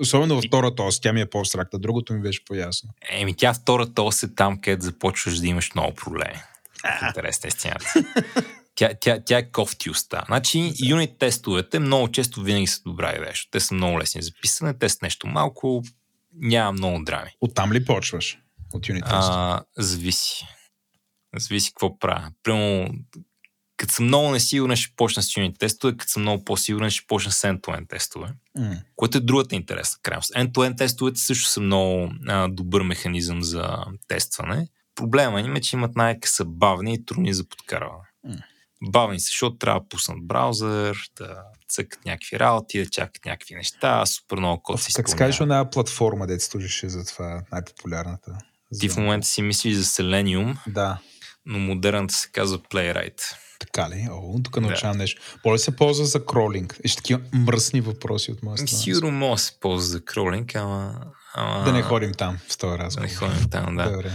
Особено 0.00 0.34
във 0.34 0.44
втората 0.44 0.82
ос, 0.82 1.00
тя 1.00 1.12
ми 1.12 1.20
е 1.20 1.26
по-абстракта, 1.26 1.78
другото 1.78 2.12
ми 2.12 2.20
беше 2.20 2.44
по-ясно. 2.44 2.90
Еми, 3.10 3.34
тя 3.36 3.54
втората 3.54 4.02
ос 4.02 4.22
е 4.22 4.34
там, 4.34 4.60
където 4.60 4.84
започваш 4.84 5.38
да 5.38 5.46
имаш 5.46 5.74
много 5.74 5.94
проблеми. 5.94 6.40
Интересна 7.06 7.48
истината. 7.48 7.92
тя, 8.74 8.90
тя, 9.00 9.18
тя 9.26 9.38
е 9.38 9.50
кофти 9.50 9.90
уста. 9.90 10.24
Значи, 10.26 10.72
юнит 10.84 11.18
тестовете 11.18 11.78
много 11.78 12.08
често 12.08 12.42
винаги 12.42 12.66
са 12.66 12.80
добра 12.86 13.12
идея, 13.16 13.32
те 13.50 13.60
са 13.60 13.74
много 13.74 14.00
лесни 14.00 14.22
за 14.22 14.30
писане, 14.42 14.78
тест 14.78 15.02
нещо 15.02 15.26
малко, 15.26 15.82
няма 16.34 16.72
много 16.72 17.04
драми. 17.04 17.30
Оттам 17.40 17.72
ли 17.72 17.84
почваш? 17.84 18.38
От 18.72 18.88
юнит 18.88 19.04
тестове? 19.04 19.58
Зависи. 19.78 20.46
Зависи 21.36 21.70
какво 21.70 21.98
правя. 21.98 22.30
Прямо, 22.42 22.94
като 23.76 23.94
съм 23.94 24.04
много 24.04 24.30
несигурен, 24.30 24.76
ще 24.76 24.96
почна 24.96 25.22
с 25.22 25.36
юнит 25.36 25.58
тестове, 25.58 25.96
като 25.96 26.12
съм 26.12 26.22
много 26.22 26.44
по-сигурен, 26.44 26.90
ще 26.90 27.06
почна 27.06 27.32
с 27.32 27.42
end-to-end 27.42 27.88
тестове. 27.88 28.28
Mm. 28.58 28.82
Което 28.96 29.18
е 29.18 29.20
другата 29.20 29.54
интересна 29.54 29.98
крайност. 30.02 30.32
End-to-end 30.32 30.78
тестовете 30.78 31.20
също 31.20 31.48
са 31.48 31.60
много 31.60 32.12
а, 32.28 32.48
добър 32.48 32.82
механизъм 32.82 33.42
за 33.42 33.76
тестване. 34.08 34.68
Проблема 34.94 35.40
им 35.40 35.56
е, 35.56 35.60
че 35.60 35.76
имат 35.76 35.96
най-къса 35.96 36.44
бавни 36.44 36.94
и 36.94 37.04
трудни 37.04 37.34
за 37.34 37.48
подкарване. 37.48 38.08
Mm. 38.26 38.42
Бавни 38.82 39.20
са, 39.20 39.26
защото 39.26 39.56
трябва 39.56 39.80
да 39.80 39.88
пуснат 39.88 40.26
браузър, 40.26 41.10
да 41.16 41.42
цъкат 41.68 42.04
някакви 42.04 42.40
работи, 42.40 42.84
да 42.84 42.90
чакат 42.90 43.24
някакви 43.24 43.54
неща, 43.54 44.06
супер 44.06 44.38
много 44.38 44.62
код 44.62 44.80
се 44.80 44.92
Как 44.92 45.08
скажеш 45.08 45.40
една 45.40 45.70
платформа, 45.70 46.26
дето 46.26 46.44
служише 46.44 46.88
за 46.88 47.04
това 47.04 47.42
най-популярната? 47.52 48.38
Ти 48.80 48.88
в 48.88 48.96
момента 48.96 49.26
си 49.26 49.42
мислиш 49.42 49.74
за 49.74 49.84
Selenium. 49.84 50.56
Да 50.66 50.98
но 51.48 51.58
модерната 51.58 52.14
се 52.14 52.28
казва 52.32 52.58
Playwright. 52.58 53.22
Така 53.58 53.90
ли? 53.90 54.08
О, 54.10 54.40
тук 54.42 54.60
научавам 54.60 54.96
да. 54.96 54.98
нещо. 54.98 55.22
Поле 55.42 55.58
се 55.58 55.76
ползва 55.76 56.06
за 56.06 56.26
кролинг? 56.26 56.80
Ще 56.84 56.96
такива 56.96 57.20
мръсни 57.32 57.80
въпроси 57.80 58.32
от 58.32 58.42
моя 58.42 58.58
страна. 58.58 58.82
Сигурно 58.82 59.10
може 59.10 59.32
да 59.32 59.38
се 59.38 59.60
ползва 59.60 59.86
за 59.86 60.04
кролинг, 60.04 60.54
ама, 60.54 61.00
ама... 61.34 61.64
Да 61.64 61.72
не 61.72 61.82
ходим 61.82 62.12
там 62.14 62.38
в 62.48 62.58
този 62.58 62.78
разговор. 62.78 63.06
Да 63.06 63.12
не 63.12 63.18
ходим 63.18 63.50
там, 63.50 63.76
да. 63.76 63.90
Добре. 63.90 64.10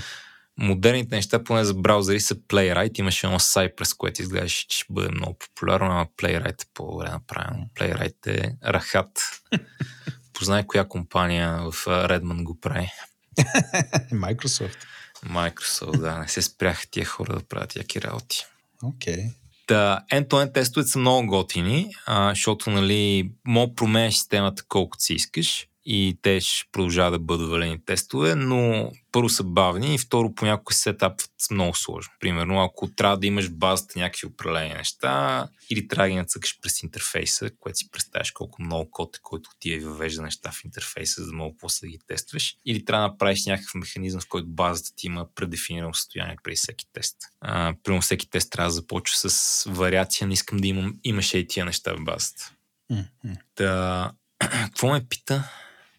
Модерните 0.57 1.15
неща, 1.15 1.43
поне 1.43 1.65
за 1.65 1.73
браузъри, 1.73 2.19
са 2.19 2.35
Playwright. 2.35 2.99
Имаше 2.99 3.27
едно 3.27 3.39
през 3.77 3.93
което 3.93 4.21
изглеждаше, 4.21 4.67
че 4.67 4.77
ще 4.77 4.93
бъде 4.93 5.09
много 5.11 5.37
популярно, 5.39 5.85
ама 5.85 6.07
Playwright 6.17 6.63
е 6.63 6.67
по-добре 6.73 7.09
направено. 7.09 7.65
Playwright 7.79 8.27
е 8.27 8.55
рахат. 8.65 9.11
Познай 10.33 10.63
коя 10.67 10.85
компания 10.87 11.71
в 11.71 11.85
Redmond 11.85 12.43
го 12.43 12.59
прави. 12.59 12.91
Microsoft. 14.13 14.77
Microsoft, 15.29 15.99
да. 15.99 16.19
Не 16.19 16.27
се 16.27 16.41
спряха 16.41 16.87
тия 16.91 17.05
хора 17.05 17.33
да 17.35 17.43
правят 17.43 17.75
яки 17.75 18.01
работи. 18.01 18.45
Окей. 18.83 19.15
Okay. 19.15 19.33
Та, 19.67 19.99
end-to-end 20.11 20.53
тестовете 20.53 20.89
са 20.89 20.99
много 20.99 21.27
готини, 21.27 21.89
а, 22.05 22.29
защото, 22.29 22.69
нали, 22.69 23.31
мога 23.45 23.75
променяш 23.75 24.13
системата 24.13 24.63
колкото 24.67 25.03
си 25.03 25.13
искаш 25.13 25.67
и 25.85 26.17
те 26.21 26.41
ще 26.41 26.71
продължават 26.71 27.13
да 27.13 27.19
бъдат 27.19 27.49
валени 27.49 27.85
тестове, 27.85 28.35
но 28.35 28.91
първо 29.11 29.29
са 29.29 29.43
бавни 29.43 29.95
и 29.95 29.97
второ 29.97 30.35
понякога 30.35 30.73
сетапът 30.73 31.31
много 31.51 31.75
сложно. 31.75 32.13
Примерно, 32.19 32.63
ако 32.63 32.87
трябва 32.95 33.17
да 33.17 33.27
имаш 33.27 33.49
базата 33.49 33.99
някакви 33.99 34.27
определени 34.27 34.73
неща 34.73 35.47
или 35.69 35.87
трябва 35.87 36.05
да 36.05 36.09
ги 36.09 36.15
нацъкаш 36.15 36.59
през 36.61 36.83
интерфейса, 36.83 37.51
което 37.59 37.77
си 37.77 37.91
представяш 37.91 38.31
колко 38.31 38.61
много 38.61 38.91
код 38.91 39.17
е, 39.17 39.19
който 39.23 39.49
ти 39.59 39.73
е 39.73 39.79
въвежда 39.79 40.21
неща 40.21 40.51
в 40.51 40.65
интерфейса, 40.65 41.21
за 41.21 41.27
да 41.27 41.33
мога 41.33 41.55
после 41.59 41.87
да 41.87 41.91
ги 41.91 41.99
тестваш, 42.07 42.55
или 42.65 42.85
трябва 42.85 43.07
да 43.07 43.11
направиш 43.11 43.45
някакъв 43.45 43.75
механизъм, 43.75 44.21
в 44.21 44.27
който 44.29 44.47
базата 44.47 44.95
ти 44.95 45.07
има 45.07 45.27
предефинирано 45.35 45.93
състояние 45.93 46.35
при 46.43 46.55
всеки 46.55 46.85
тест. 46.93 47.17
А, 47.41 47.73
примерно 47.83 48.01
всеки 48.01 48.29
тест 48.29 48.51
трябва 48.51 48.67
да 48.67 48.73
започва 48.73 49.29
с 49.29 49.63
вариация, 49.69 50.27
не 50.27 50.33
искам 50.33 50.57
да 50.57 50.67
имам, 50.67 50.99
имаше 51.03 51.37
и 51.37 51.47
тия 51.47 51.65
неща 51.65 51.93
в 51.93 52.03
базата. 52.03 52.51
Mm-hmm. 52.91 53.37
Та, 53.55 54.11
какво 54.39 54.91
ме 54.91 55.05
пита? 55.09 55.49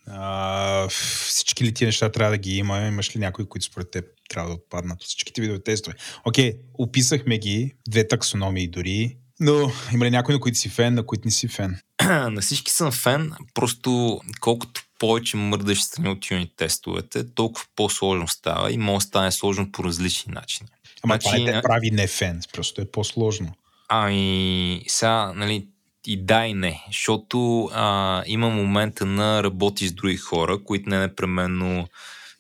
А, 0.07 0.89
всички 0.89 1.65
ли 1.65 1.75
тия 1.75 1.87
неща 1.87 2.13
трябва 2.13 2.31
да 2.31 2.39
ги 2.39 2.57
има? 2.57 2.81
Имаш 2.81 3.17
ли 3.17 3.21
някои, 3.21 3.49
които 3.49 3.67
според 3.67 3.91
теб 3.91 4.05
трябва 4.29 4.51
да 4.51 4.55
отпаднат 4.55 5.03
от 5.03 5.07
всичките 5.07 5.41
видове 5.41 5.63
тестове? 5.63 5.97
Окей, 6.25 6.55
описахме 6.75 7.39
ги, 7.39 7.75
две 7.89 8.09
таксономии 8.09 8.69
дори, 8.69 9.17
но 9.41 9.73
има 9.93 10.05
ли 10.05 10.11
някой, 10.11 10.35
на 10.35 10.41
които 10.41 10.59
си 10.59 10.69
фен, 10.69 10.95
на 10.95 11.07
които 11.07 11.23
не 11.25 11.31
си 11.31 11.49
фен? 11.49 11.81
на 12.03 12.41
всички 12.41 12.73
съм 12.73 12.93
фен, 12.93 13.33
просто 13.55 14.21
колкото 14.41 14.83
повече 14.99 15.37
мърдаш 15.37 15.83
страни 15.83 16.09
от 16.09 16.31
юнит 16.31 16.53
тестовете, 16.57 17.35
толкова 17.35 17.67
по-сложно 17.77 18.29
става 18.29 18.73
и 18.73 18.77
може 18.77 19.05
да 19.05 19.09
стане 19.09 19.33
сложно 19.33 19.73
по 19.73 19.85
различни 19.85 20.33
начини. 20.33 20.69
Ама 21.03 21.15
значи, 21.15 21.25
това 21.25 21.39
не 21.39 21.53
те 21.53 21.63
прави 21.63 21.91
не 21.91 22.07
фен, 22.07 22.41
просто 22.53 22.81
е 22.81 22.91
по-сложно. 22.91 23.53
Ами, 23.89 24.85
сега, 24.89 25.33
нали, 25.33 25.67
и 26.07 26.25
да 26.25 26.47
и 26.47 26.55
не, 26.55 26.85
защото 26.87 27.71
а, 27.73 28.23
има 28.27 28.51
момента 28.51 29.07
на 29.07 29.43
работи 29.43 29.89
с 29.89 29.93
други 29.93 30.17
хора, 30.17 30.65
които 30.65 30.91
не 30.91 30.99
непременно 30.99 31.89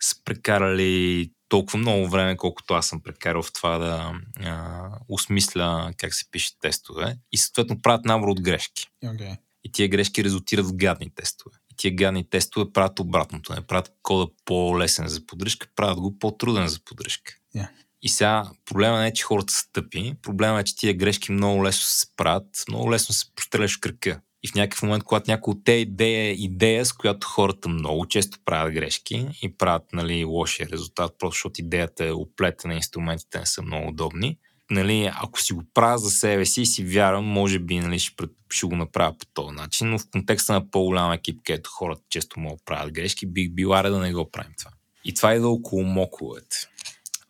са 0.01 0.17
прекарали 0.25 1.31
толкова 1.49 1.79
много 1.79 2.09
време, 2.09 2.37
колкото 2.37 2.75
аз 2.75 2.87
съм 2.87 3.01
прекарал 3.01 3.43
в 3.43 3.53
това 3.53 3.79
да 3.79 4.13
а, 4.49 4.89
осмисля 5.09 5.93
как 5.97 6.15
се 6.15 6.31
пише 6.31 6.59
тестове 6.61 7.17
и 7.33 7.39
съответно 7.39 7.83
правят 7.83 8.05
набор 8.05 8.29
от 8.29 8.41
грешки. 8.41 8.89
Okay. 9.05 9.37
И 9.65 9.73
тия 9.73 9.89
грешки 9.89 10.25
резултират 10.25 10.67
в 10.67 10.75
гадни 10.75 11.11
тестове. 11.15 11.57
И 11.71 11.77
тия 11.77 11.95
гадни 11.95 12.31
тестове 12.31 12.73
правят 12.73 12.99
обратното. 12.99 13.55
Не 13.55 13.61
правят 13.61 13.93
кода 14.03 14.27
по-лесен 14.45 15.09
за 15.09 15.27
поддръжка, 15.27 15.67
правят 15.77 16.01
го 16.01 16.19
по-труден 16.19 16.69
за 16.69 16.81
поддръжка. 16.85 17.33
Yeah. 17.57 17.69
И 18.05 18.09
сега 18.09 18.51
проблема 18.65 18.99
не 18.99 19.07
е, 19.07 19.13
че 19.13 19.25
хората 19.25 19.53
са 19.53 19.73
тъпи, 19.73 20.15
проблема 20.23 20.61
е, 20.61 20.65
че 20.65 20.77
тия 20.77 20.95
грешки 20.95 21.33
много 21.33 21.65
лесно 21.65 21.83
се 21.83 22.07
правят, 22.17 22.65
много 22.69 22.93
лесно 22.93 23.15
се 23.15 23.35
простреляш 23.37 23.77
в 23.77 23.81
кръка. 23.81 24.21
И 24.43 24.49
в 24.49 24.55
някакъв 24.55 24.83
момент, 24.83 25.05
когато 25.05 25.31
някой 25.31 25.53
от 25.53 25.65
те 25.65 25.73
идея, 25.73 26.33
идея, 26.33 26.87
с 26.87 26.93
която 26.93 27.27
хората 27.27 27.69
много 27.69 28.07
често 28.07 28.39
правят 28.45 28.75
грешки 28.75 29.27
и 29.43 29.57
правят 29.57 29.83
нали, 29.93 30.25
лошия 30.25 30.69
резултат, 30.69 31.15
просто 31.19 31.37
защото 31.37 31.61
идеята 31.61 32.05
е 32.05 32.13
оплетена, 32.13 32.75
инструментите 32.75 33.39
не 33.39 33.47
са 33.47 33.63
много 33.63 33.89
удобни. 33.89 34.39
Нали, 34.71 35.11
ако 35.15 35.41
си 35.41 35.53
го 35.53 35.63
правя 35.75 35.99
за 35.99 36.11
себе 36.11 36.47
си 36.47 36.63
и 36.63 36.67
си 36.67 36.85
вярвам, 36.85 37.25
може 37.25 37.59
би 37.59 37.79
нали, 37.79 37.99
ще, 37.99 38.25
ще 38.51 38.67
го 38.67 38.77
направя 38.77 39.19
по 39.19 39.27
този 39.35 39.55
начин, 39.55 39.91
но 39.91 39.99
в 39.99 40.11
контекста 40.11 40.53
на 40.53 40.71
по-голям 40.71 41.13
екип, 41.13 41.41
където 41.45 41.71
хората 41.71 42.03
често 42.11 42.41
могат 42.41 42.59
да 42.59 42.65
правят 42.65 42.93
грешки, 42.93 43.27
бих 43.27 43.51
била 43.51 43.83
да 43.83 43.99
не 43.99 44.13
го 44.13 44.31
правим 44.31 44.53
това. 44.59 44.71
И 45.05 45.15
това 45.15 45.33
е 45.33 45.39
да 45.39 45.49
около 45.49 45.85
моковете 45.85 46.57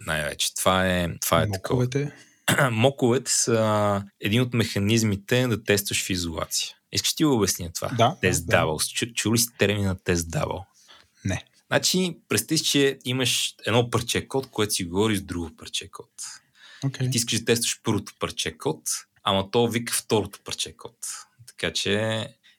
най-вече. 0.06 0.54
Това 0.54 0.86
е, 0.88 1.08
това 1.20 1.42
е 1.42 1.46
Моковете? 1.46 2.12
такова. 2.46 2.70
Моковете 2.70 3.32
са 3.32 4.02
един 4.20 4.40
от 4.40 4.54
механизмите 4.54 5.46
да 5.46 5.64
тестваш 5.64 6.04
в 6.04 6.10
изолация. 6.10 6.76
Искаш 6.92 7.14
ти 7.14 7.22
да 7.22 7.28
обясня 7.28 7.70
това? 7.74 7.88
Да. 7.88 8.16
Тест 8.20 8.46
да. 8.46 8.56
дабъл. 8.56 8.78
Чу, 8.94 9.06
чу 9.14 9.34
ли 9.34 9.38
си 9.38 9.48
термина 9.58 9.96
тест 10.04 10.30
дабъл? 10.30 10.64
Не. 11.24 11.44
Значи, 11.66 12.18
представи 12.28 12.60
че 12.60 12.98
имаш 13.04 13.54
едно 13.66 13.90
парче 13.90 14.28
код, 14.28 14.46
което 14.50 14.74
си 14.74 14.84
говори 14.84 15.16
с 15.16 15.22
друго 15.22 15.50
парче 15.56 15.88
код. 15.90 16.10
Okay. 16.84 17.06
И 17.06 17.10
ти 17.10 17.16
искаш 17.16 17.38
да 17.38 17.44
тестваш 17.44 17.80
първото 17.82 18.12
парче 18.20 18.58
код, 18.58 18.80
ама 19.22 19.50
то 19.50 19.68
вика 19.68 19.92
второто 19.92 20.38
парче 20.44 20.76
код. 20.76 20.96
Така 21.46 21.72
че 21.72 21.88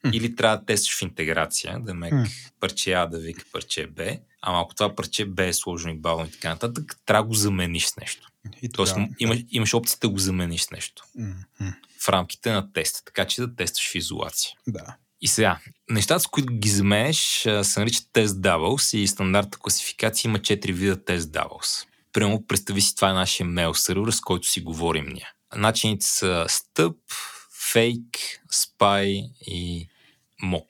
mm. 0.05 0.11
или 0.13 0.35
трябва 0.35 0.57
да 0.57 0.65
тестваш 0.65 0.97
в 0.97 1.01
интеграция, 1.01 1.79
да 1.79 1.93
мек 1.93 2.13
mm. 2.13 2.51
парче 2.59 2.93
А 2.93 3.05
да 3.05 3.19
вика 3.19 3.43
парче 3.51 3.87
Б, 3.87 4.17
Ама 4.47 4.61
ако 4.61 4.75
това 4.75 4.95
парче 4.95 5.25
бе 5.25 5.53
сложно 5.53 5.91
и 5.91 5.97
бавно 5.97 6.25
и 6.25 6.31
така 6.31 6.49
нататък, 6.49 6.99
трябва 7.05 7.23
да 7.23 7.27
го 7.27 7.33
замениш 7.33 7.85
с 7.85 7.97
нещо. 7.97 8.27
И 8.61 8.69
Тоест 8.69 8.95
да. 8.95 9.07
имаш, 9.19 9.39
имаш 9.51 9.73
опцията 9.73 10.07
да 10.07 10.13
го 10.13 10.19
замениш 10.19 10.61
с 10.61 10.71
нещо. 10.71 11.03
Mm-hmm. 11.19 11.73
В 11.99 12.09
рамките 12.09 12.51
на 12.51 12.73
теста, 12.73 13.03
така 13.05 13.25
че 13.25 13.41
да 13.41 13.55
тестваш 13.55 13.91
в 13.91 13.95
изолация. 13.95 14.51
Да. 14.67 14.95
И 15.21 15.27
сега, 15.27 15.59
нещата, 15.89 16.19
с 16.19 16.27
които 16.27 16.53
ги 16.53 16.69
заменеш, 16.69 17.47
се 17.61 17.79
наричат 17.79 18.09
тест 18.13 18.35
doubles 18.35 18.97
и 18.97 19.07
стандартната 19.07 19.57
класификация 19.57 20.29
има 20.29 20.39
4 20.39 20.73
вида 20.73 21.03
тест 21.03 21.29
doubles. 21.29 21.87
Прямо 22.13 22.47
представи 22.47 22.81
си, 22.81 22.95
това 22.95 23.09
е 23.09 23.13
нашия 23.13 23.47
мейл 23.47 23.73
сервер, 23.73 24.11
с 24.11 24.21
който 24.21 24.47
си 24.47 24.61
говорим 24.61 25.05
ние. 25.05 25.31
Начините 25.55 26.05
са 26.05 26.45
стъп, 26.49 26.97
фейк, 27.71 28.17
спай 28.51 29.21
и 29.41 29.87
мок. 30.41 30.69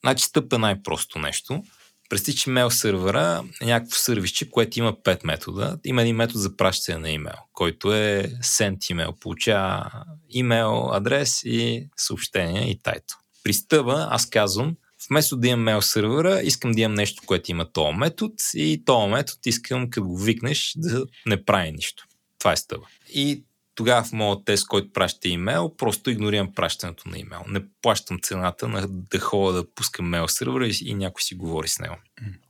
Значи 0.00 0.24
стъп 0.24 0.52
е 0.52 0.58
най-просто 0.58 1.18
нещо. 1.18 1.62
Представи, 2.08 2.36
че 2.36 2.50
мейл 2.50 2.70
сервера 2.70 3.44
е 3.62 3.66
някакво 3.66 3.96
сервисче, 3.96 4.50
което 4.50 4.78
има 4.78 4.92
5 4.92 5.26
метода. 5.26 5.78
Има 5.84 6.02
един 6.02 6.16
метод 6.16 6.40
за 6.40 6.56
пращане 6.56 6.98
на 6.98 7.10
имейл, 7.10 7.36
който 7.52 7.92
е 7.92 8.30
send 8.42 8.90
имейл. 8.90 9.12
Получава 9.20 9.90
имейл, 10.30 10.90
адрес 10.92 11.42
и 11.44 11.88
съобщение 11.96 12.70
и 12.70 12.78
тайто. 12.82 13.14
При 13.44 13.52
стъба 13.52 14.08
аз 14.10 14.30
казвам, 14.30 14.76
вместо 15.08 15.36
да 15.36 15.48
имам 15.48 15.64
мейл 15.64 15.82
сервера, 15.82 16.40
искам 16.42 16.72
да 16.72 16.80
имам 16.80 16.94
нещо, 16.94 17.22
което 17.26 17.50
има 17.50 17.72
този 17.72 17.96
метод 17.96 18.34
и 18.54 18.84
този 18.84 19.10
метод 19.10 19.38
искам, 19.46 19.90
като 19.90 20.06
го 20.06 20.18
викнеш, 20.18 20.72
да 20.76 21.04
не 21.26 21.44
прави 21.44 21.72
нищо. 21.72 22.04
Това 22.38 22.52
е 22.52 22.56
стъба. 22.56 22.86
И 23.14 23.44
тогава 23.76 24.04
в 24.04 24.12
моят 24.12 24.44
тест, 24.44 24.66
който 24.66 24.92
праща 24.92 25.28
имейл, 25.28 25.74
просто 25.76 26.10
игнорирам 26.10 26.54
пращането 26.54 27.08
на 27.08 27.18
имейл. 27.18 27.40
Не 27.48 27.60
плащам 27.82 28.18
цената 28.22 28.68
на 28.68 28.86
да 28.88 29.18
ходя 29.18 29.52
да 29.52 29.74
пускам 29.74 30.08
мейл 30.08 30.28
сервера 30.28 30.66
и, 30.66 30.72
и 30.84 30.94
някой 30.94 31.22
си 31.22 31.34
говори 31.34 31.68
с 31.68 31.78
него. 31.78 31.96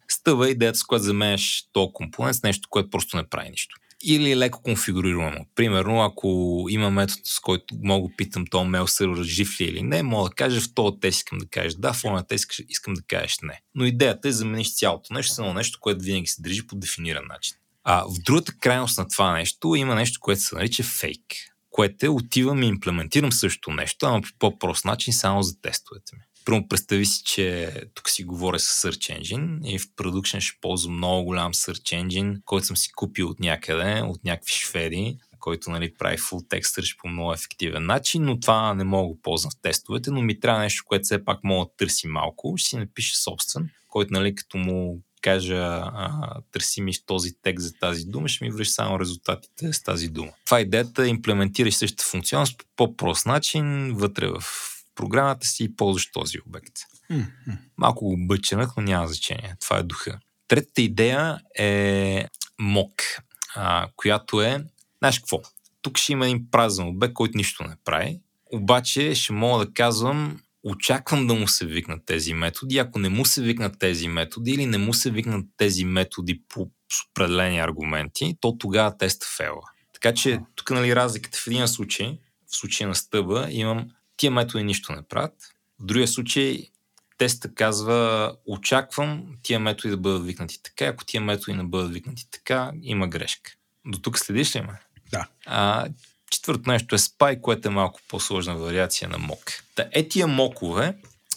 Стъва 0.09 0.51
идеята, 0.51 0.79
с 0.79 0.85
която 0.85 1.05
заменяш 1.05 1.65
този 1.73 1.91
компонент 1.93 2.37
с 2.37 2.43
нещо, 2.43 2.69
което 2.71 2.91
просто 2.91 3.17
не 3.17 3.29
прави 3.29 3.51
нищо. 3.51 3.77
Или 4.05 4.37
леко 4.37 4.63
конфигурирано. 4.63 5.47
Примерно, 5.55 6.03
ако 6.03 6.67
има 6.71 6.91
метод, 6.91 7.21
с 7.25 7.41
който 7.41 7.75
мога 7.83 8.09
питам 8.17 8.47
този 8.47 8.69
мейл 8.69 8.87
сервер 8.87 9.23
жив 9.23 9.61
ли 9.61 9.65
е 9.65 9.69
или 9.69 9.83
не, 9.83 10.03
мога 10.03 10.29
да 10.29 10.35
кажа 10.35 10.61
в 10.61 10.75
този 10.75 11.01
тест 11.01 11.19
искам 11.19 11.39
да 11.39 11.47
кажеш 11.47 11.75
да, 11.75 11.93
в 11.93 12.03
този 12.03 12.25
тест 12.29 12.53
искам 12.69 12.95
да 12.95 13.03
кажеш 13.03 13.37
не. 13.43 13.61
Но 13.75 13.85
идеята 13.85 14.29
е 14.29 14.33
замениш 14.33 14.75
цялото 14.75 15.15
нещо 15.15 15.35
с 15.35 15.39
едно 15.39 15.55
нещо, 15.55 15.79
което 15.81 16.05
винаги 16.05 16.27
се 16.27 16.43
държи 16.43 16.67
по 16.67 16.77
дефиниран 16.77 17.27
начин. 17.27 17.57
А 17.89 18.05
в 18.05 18.23
другата 18.25 18.53
крайност 18.61 18.99
на 18.99 19.09
това 19.09 19.33
нещо 19.33 19.75
има 19.75 19.95
нещо, 19.95 20.21
което 20.21 20.41
се 20.41 20.55
нарича 20.55 20.83
фейк, 20.83 21.25
което 21.71 22.07
е 22.07 22.09
отивам 22.09 22.63
и 22.63 22.67
имплементирам 22.67 23.33
също 23.33 23.71
нещо, 23.71 24.07
ама 24.07 24.21
по 24.21 24.29
по-прост 24.39 24.85
начин 24.85 25.13
само 25.13 25.43
за 25.43 25.61
тестовете 25.61 26.17
ми. 26.17 26.23
Първо 26.45 26.69
представи 26.69 27.07
си, 27.07 27.23
че 27.25 27.73
тук 27.95 28.11
си 28.11 28.25
говоря 28.25 28.59
с 28.59 28.83
Search 28.83 29.21
Engine 29.21 29.69
и 29.69 29.79
в 29.79 29.83
Production 29.83 30.41
ще 30.41 30.59
ползвам 30.61 30.97
много 30.97 31.25
голям 31.25 31.53
Search 31.53 32.07
Engine, 32.07 32.45
който 32.45 32.67
съм 32.67 32.77
си 32.77 32.93
купил 32.93 33.29
от 33.29 33.41
някъде, 33.41 34.03
от 34.03 34.25
някакви 34.25 34.53
шведи, 34.53 35.19
който 35.41 35.71
нали, 35.71 35.95
прави 35.95 36.19
full 36.19 36.49
text 36.49 36.81
search 36.81 36.97
по 36.99 37.09
много 37.09 37.33
ефективен 37.33 37.87
начин, 37.87 38.25
но 38.25 38.41
това 38.41 38.75
не 38.75 38.85
мога 38.85 39.15
да 39.15 39.23
ползвам 39.23 39.51
в 39.51 39.63
тестовете, 39.63 40.11
но 40.11 40.23
ми 40.23 40.41
трябва 40.41 40.61
нещо, 40.61 40.85
което 40.87 41.05
все 41.05 41.25
пак 41.25 41.45
мога 41.45 41.67
да 41.67 41.77
търси 41.77 42.07
малко. 42.07 42.55
Ще 42.57 42.69
си 42.69 42.77
напиша 42.77 43.17
собствен, 43.17 43.71
който 43.89 44.13
нали, 44.13 44.35
като 44.35 44.57
му 44.59 45.03
кажа 45.27 45.57
а, 45.57 46.41
търси 46.53 46.81
ми 46.81 46.93
този 47.07 47.31
текст 47.43 47.67
за 47.67 47.73
тази 47.73 48.05
дума, 48.05 48.29
ще 48.29 48.45
ми 48.45 48.51
връща 48.51 48.75
само 48.75 49.01
резултатите 49.01 49.73
с 49.73 49.83
тази 49.83 50.09
дума. 50.09 50.33
Това 50.45 50.59
е 50.59 50.63
идеята, 50.63 51.09
имплементираш 51.09 51.75
същата 51.75 52.05
функционалност 52.05 52.59
по 52.59 52.65
по-прост 52.77 53.27
начин 53.27 53.95
вътре 53.95 54.27
в 54.29 54.43
програмата 54.95 55.47
си 55.47 55.65
и 55.65 55.77
ползваш 55.77 56.13
този 56.13 56.39
обект. 56.47 56.73
Mm-hmm. 57.11 57.59
Малко 57.77 58.05
го 58.05 58.27
бъченах, 58.27 58.71
но 58.77 58.83
няма 58.83 59.07
значение. 59.07 59.57
Това 59.61 59.79
е 59.79 59.83
духа. 59.83 60.19
Третата 60.49 60.83
идея 60.83 61.39
е 61.59 62.25
мок, 62.59 63.03
а, 63.55 63.89
която 63.97 64.43
е, 64.43 64.65
знаеш 64.99 65.19
какво, 65.19 65.41
тук 65.83 65.99
ще 65.99 66.13
има 66.13 66.27
един 66.27 66.51
празен 66.51 66.89
обект, 66.89 67.15
който 67.15 67.37
нищо 67.37 67.65
не 67.65 67.77
прави, 67.85 68.21
обаче 68.53 69.15
ще 69.15 69.33
мога 69.33 69.67
да 69.67 69.73
казвам 69.73 70.41
очаквам 70.71 71.27
да 71.27 71.35
му 71.35 71.49
се 71.49 71.67
викнат 71.67 72.03
тези 72.07 72.35
методи. 72.35 72.79
Ако 72.79 72.99
не 72.99 73.09
му 73.09 73.25
се 73.25 73.43
викнат 73.43 73.79
тези 73.79 74.09
методи 74.09 74.51
или 74.51 74.67
не 74.67 74.79
му 74.79 74.95
се 74.95 75.11
викнат 75.11 75.47
тези 75.57 75.85
методи 75.85 76.43
по 76.49 76.71
определени 77.11 77.59
аргументи, 77.59 78.37
то 78.41 78.59
тогава 78.59 78.99
теста 78.99 79.27
фейла. 79.37 79.63
Така 79.93 80.15
че 80.15 80.41
тук 80.55 80.71
нали, 80.71 80.97
разликата 80.97 81.39
в 81.39 81.47
един 81.47 81.69
случай, 81.69 82.19
в 82.47 82.57
случая 82.57 82.89
на 82.89 82.95
стъба, 82.95 83.47
имам 83.51 83.91
тия 84.17 84.31
методи 84.31 84.65
нищо 84.65 84.93
не 84.93 85.03
правят. 85.03 85.35
В 85.81 85.87
другия 85.87 86.09
случай 86.09 86.71
теста 87.19 87.55
казва, 87.55 88.33
очаквам 88.47 89.23
тия 89.43 89.61
методи 89.61 89.91
да 89.91 89.97
бъдат 89.97 90.27
викнати 90.27 90.63
така, 90.63 90.85
ако 90.85 91.05
тия 91.05 91.21
методи 91.21 91.57
не 91.57 91.65
бъдат 91.65 91.93
викнати 91.93 92.31
така, 92.31 92.73
има 92.83 93.09
грешка. 93.09 93.53
До 93.87 93.99
тук 93.99 94.19
следиш 94.19 94.57
ли 94.57 94.61
ме? 94.61 94.81
Да. 95.11 95.29
А, 95.47 95.89
четвърто 96.31 96.71
нещо 96.71 96.95
е 96.95 96.99
спай, 96.99 97.41
което 97.41 97.69
е 97.69 97.71
малко 97.71 98.01
по-сложна 98.09 98.57
вариация 98.57 99.09
на 99.09 99.19
мок. 99.19 99.53
Та 99.75 99.89
е 99.93 100.09
тия 100.09 100.27
мокове 100.27 100.95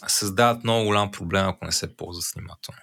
създават 0.08 0.64
много 0.64 0.84
голям 0.84 1.10
проблем, 1.10 1.46
ако 1.46 1.64
не 1.64 1.72
се 1.72 1.96
ползват 1.96 2.24
внимателно. 2.34 2.80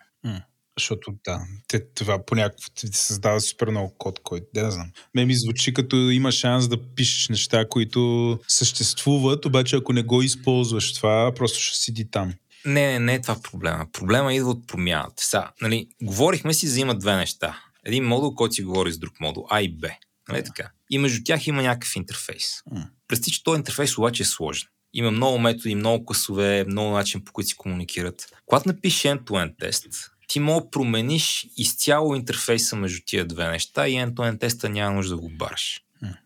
Защото 0.78 1.14
да, 1.24 1.40
те, 1.68 1.94
това 1.94 2.26
по 2.26 2.36
някакво 2.36 2.70
ти 2.76 2.88
създава 2.88 3.42
супер 3.42 3.68
много 3.68 3.96
код, 3.98 4.20
който 4.24 4.46
да 4.54 4.64
не 4.64 4.72
знам. 4.72 4.92
Ме 5.16 5.26
ми 5.26 5.36
звучи 5.36 5.74
като 5.74 5.96
има 5.96 6.32
шанс 6.32 6.68
да 6.68 6.94
пишеш 6.96 7.30
неща, 7.30 7.70
които 7.70 8.40
съществуват, 8.48 9.46
обаче 9.46 9.76
ако 9.76 9.94
не 9.94 10.04
го 10.04 10.22
използваш 10.22 10.94
това, 10.94 11.32
просто 11.36 11.60
ще 11.60 11.78
седи 11.78 12.12
там. 12.12 12.34
Не, 12.66 12.92
не, 12.92 13.00
не 13.00 13.14
е 13.14 13.22
това 13.22 13.42
проблема. 13.42 13.86
Проблема 13.94 14.34
идва 14.34 14.50
от 14.50 14.68
промяната. 14.68 15.24
Сега, 15.24 15.52
нали, 15.62 15.88
говорихме 16.02 16.54
си 16.54 16.68
за 16.68 16.80
има 16.80 16.96
две 16.96 17.16
неща. 17.16 17.60
Един 17.86 18.04
модул, 18.04 18.36
който 18.36 18.54
си 18.54 18.64
говори 18.64 18.92
с 18.92 18.98
друг 18.98 19.20
модул, 19.20 19.48
А 19.50 19.62
и 19.62 19.70
Б. 19.70 19.88
Нали 20.30 20.44
така? 20.44 20.72
И 20.90 20.98
между 20.98 21.24
тях 21.24 21.48
има 21.48 21.62
някакъв 21.62 21.96
интерфейс. 21.96 22.62
Представи, 23.08 23.32
че 23.32 23.44
този 23.44 23.58
интерфейс 23.58 23.98
обаче 23.98 24.24
е 24.24 24.26
сложен. 24.26 24.68
Има 24.94 25.12
много 25.12 25.40
методи, 25.40 25.76
много 25.76 26.06
класове, 26.06 26.66
много 26.68 26.92
начин 26.92 27.24
по 27.26 27.32
които 27.32 27.48
си 27.48 27.56
комуникират. 27.56 28.26
Когато 28.46 28.68
напишеш 28.70 29.02
end-to-end 29.02 29.60
тест, 29.60 29.88
ти 30.28 30.40
мога 30.40 30.66
да 30.66 30.72
промениш 30.72 31.48
изцяло 31.58 32.16
интерфейса 32.16 32.76
между 32.76 33.00
тия 33.06 33.26
две 33.26 33.48
неща 33.48 33.88
и 33.88 33.94
end-to-end 33.94 34.40
теста 34.40 34.70
няма 34.70 34.96
нужда 34.96 35.16
да 35.16 35.22
го 35.22 35.30
бараш. 35.30 35.82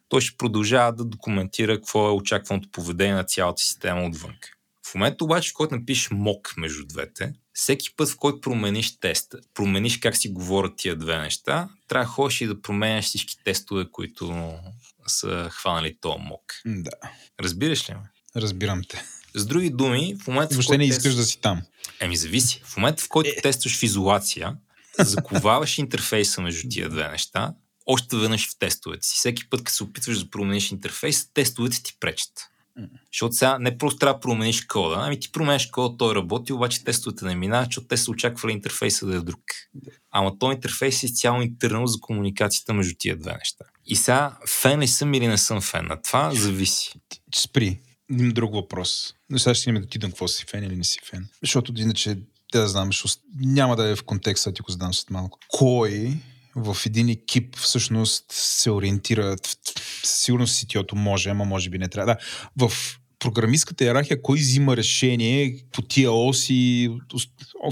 Той 0.10 0.22
ще 0.22 0.38
продължава 0.38 0.94
да 0.94 1.06
документира 1.06 1.76
какво 1.76 2.08
е 2.08 2.12
очакваното 2.12 2.70
поведение 2.72 3.16
на 3.16 3.24
цялата 3.24 3.62
система 3.62 4.06
отвън. 4.06 4.34
В 4.92 4.96
момента 4.96 5.24
обаче, 5.24 5.50
в 5.50 5.54
който 5.54 5.76
напишеш 5.76 6.08
мок 6.12 6.54
между 6.58 6.86
двете, 6.86 7.34
всеки 7.54 7.96
път, 7.96 8.10
в 8.10 8.18
който 8.18 8.42
промениш 8.42 9.00
теста, 9.00 9.40
промениш 9.54 9.98
как 9.98 10.18
си 10.18 10.30
говорят 10.30 10.74
тия 10.78 10.96
две 10.96 11.18
неща, 11.18 11.70
трябва 11.88 12.06
да 12.06 12.12
ходиш 12.12 12.42
и 12.42 12.48
да 12.48 12.62
променяш 12.62 13.06
всички 13.06 13.36
тестове, 13.44 13.86
които 13.92 14.54
са 15.08 15.50
хванали 15.52 15.98
този 16.02 16.18
мок. 16.20 16.42
Да, 16.66 16.92
Разбираш 17.40 17.90
ли 17.90 17.94
ме? 17.94 18.00
разбирам 18.36 18.82
те. 18.90 19.04
С 19.36 19.46
други 19.46 19.70
думи, 19.70 20.16
в 20.24 20.28
момента. 20.28 20.54
в 20.54 20.56
Въобще 20.56 20.68
който 20.68 20.80
не 20.80 20.88
тест- 20.88 20.98
искаш 20.98 21.16
да 21.16 21.24
си 21.24 21.42
там. 21.42 21.62
Еми, 22.00 22.18
зависи. 22.18 22.62
В 22.66 22.78
момента, 22.78 23.04
в 23.04 23.08
който 23.10 23.30
Е. 23.38 23.42
тестваш 23.42 23.78
в 23.80 23.84
изолация, 23.84 24.56
заковаваш 25.00 25.78
интерфейса 25.78 26.42
между 26.42 26.70
тия 26.70 26.90
две 26.90 27.08
неща, 27.08 27.54
още 27.86 28.18
веднъж 28.18 28.50
в 28.50 28.60
тестовете 28.60 29.08
си. 29.08 29.16
Всеки 29.16 29.50
път, 29.50 29.64
като 29.64 29.76
се 29.76 29.84
опитваш 29.84 30.24
да 30.24 30.30
промениш 30.30 30.72
интерфейс, 30.72 31.28
тестовете 31.34 31.84
ти 31.84 31.98
пречат. 32.00 32.48
Защото 33.14 33.36
сега 33.36 33.58
не 33.60 33.78
просто 33.78 34.00
трябва 34.00 34.14
да 34.14 34.20
промениш 34.20 34.66
кода, 34.66 34.96
ами 35.00 35.20
ти 35.20 35.32
променяш 35.32 35.66
кода, 35.66 35.98
той 35.98 36.16
работи, 36.16 36.54
обаче 36.54 36.84
тестовете 36.84 37.26
не 37.26 37.36
минават, 37.36 37.68
защото 37.68 37.88
те 37.88 37.98
са 37.98 38.12
очаквали 38.12 38.54
интерфейса 38.54 39.06
да 39.06 39.16
е 39.16 39.20
друг. 39.20 39.42
Ама 40.12 40.40
този 40.40 40.56
интерфейс 40.56 41.04
е 41.04 41.06
изцяло 41.06 41.42
интернал 41.42 41.88
за 41.88 42.00
комуникацията 42.00 42.74
между 42.74 42.96
тия 43.00 43.18
две 43.18 43.34
неща. 43.34 43.66
И 43.86 43.96
сега, 43.96 44.38
фен 44.62 44.80
ли 44.80 44.88
съм 44.88 45.14
или 45.14 45.28
не 45.28 45.38
съм 45.38 45.62
фен 45.62 45.88
на 45.88 46.02
това, 46.02 46.32
зависи. 46.34 46.94
Спри. 47.36 47.80
Имам 48.12 48.32
друг 48.32 48.54
въпрос. 48.54 49.14
Но 49.30 49.40
сега 49.40 49.54
ще 49.54 49.70
имаме 49.70 49.80
да 49.80 49.86
отидем 49.86 50.12
какво 50.12 50.28
си 50.28 50.46
фен 50.50 50.64
или 50.64 50.76
не 50.76 50.84
си 50.84 51.00
фен. 51.10 51.28
Защото 51.42 51.74
иначе, 51.78 52.18
да 52.52 52.68
знам, 52.68 52.90
ост- 52.90 53.22
няма 53.36 53.76
да 53.76 53.90
е 53.90 53.96
в 53.96 54.04
контекста, 54.04 54.54
ти 54.54 54.62
го 54.62 54.72
задам 54.72 54.94
след 54.94 55.10
малко. 55.10 55.40
Кой 55.48 56.18
в 56.56 56.78
един 56.86 57.10
екип 57.10 57.58
всъщност 57.58 58.26
се 58.32 58.72
ориентира, 58.72 59.36
със 60.04 60.16
сигурност 60.16 60.56
CTO-то 60.56 60.96
може, 60.96 61.30
ама 61.30 61.46
може 61.46 61.70
би 61.70 61.78
не 61.78 61.88
трябва. 61.88 62.16
Да, 62.56 62.68
в 62.68 62.98
програмистката 63.20 63.84
иерархия, 63.84 64.22
кой 64.22 64.38
взима 64.40 64.78
решение 64.78 65.56
по 65.72 65.82
тия 65.82 66.12
оси, 66.12 66.90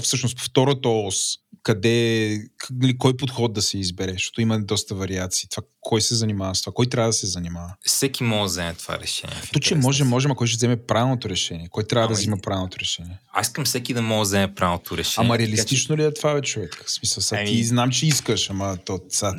всъщност 0.02 0.36
по 0.36 0.42
втората 0.42 0.88
ос, 0.88 1.16
къде, 1.62 2.38
нали, 2.70 2.98
кой 2.98 3.16
подход 3.16 3.52
да 3.52 3.62
се 3.62 3.78
избере, 3.78 4.12
защото 4.12 4.40
има 4.40 4.60
доста 4.60 4.94
вариации. 4.94 5.48
Това, 5.48 5.62
кой 5.80 6.00
се 6.00 6.14
занимава 6.14 6.54
с 6.54 6.62
това, 6.62 6.72
кой 6.72 6.86
трябва 6.86 7.08
да 7.08 7.12
се 7.12 7.26
занимава. 7.26 7.74
Всеки 7.82 8.24
може 8.24 8.40
да 8.40 8.46
вземе 8.46 8.74
това 8.74 8.98
решение. 8.98 9.36
То, 9.52 9.58
че 9.58 9.74
може, 9.74 9.96
си. 9.96 10.04
може, 10.04 10.26
ама 10.26 10.36
кой 10.36 10.46
ще 10.46 10.56
вземе 10.56 10.76
правилното 10.76 11.28
решение? 11.28 11.68
Кой 11.70 11.84
трябва 11.84 12.08
да 12.08 12.12
Ама 12.12 12.20
и- 12.20 12.22
взима 12.22 12.38
правилното 12.38 12.78
решение? 12.78 13.18
Аз 13.32 13.46
искам 13.46 13.64
всеки 13.64 13.94
да 13.94 14.02
може 14.02 14.18
да 14.18 14.24
вземе 14.24 14.54
правилното 14.54 14.96
решение. 14.96 15.26
Ама 15.26 15.34
така 15.34 15.44
че 15.44 15.48
реалистично 15.48 15.96
ли 15.96 16.04
е 16.04 16.14
това, 16.14 16.34
бе, 16.34 16.42
човек? 16.42 16.82
В 16.86 16.90
смисъл, 16.92 17.22
сега 17.22 17.40
Ами- 17.40 17.50
ти 17.50 17.64
знам, 17.64 17.90
че 17.90 18.06
искаш, 18.06 18.50
ама 18.50 18.76
то 18.84 19.00
са... 19.08 19.34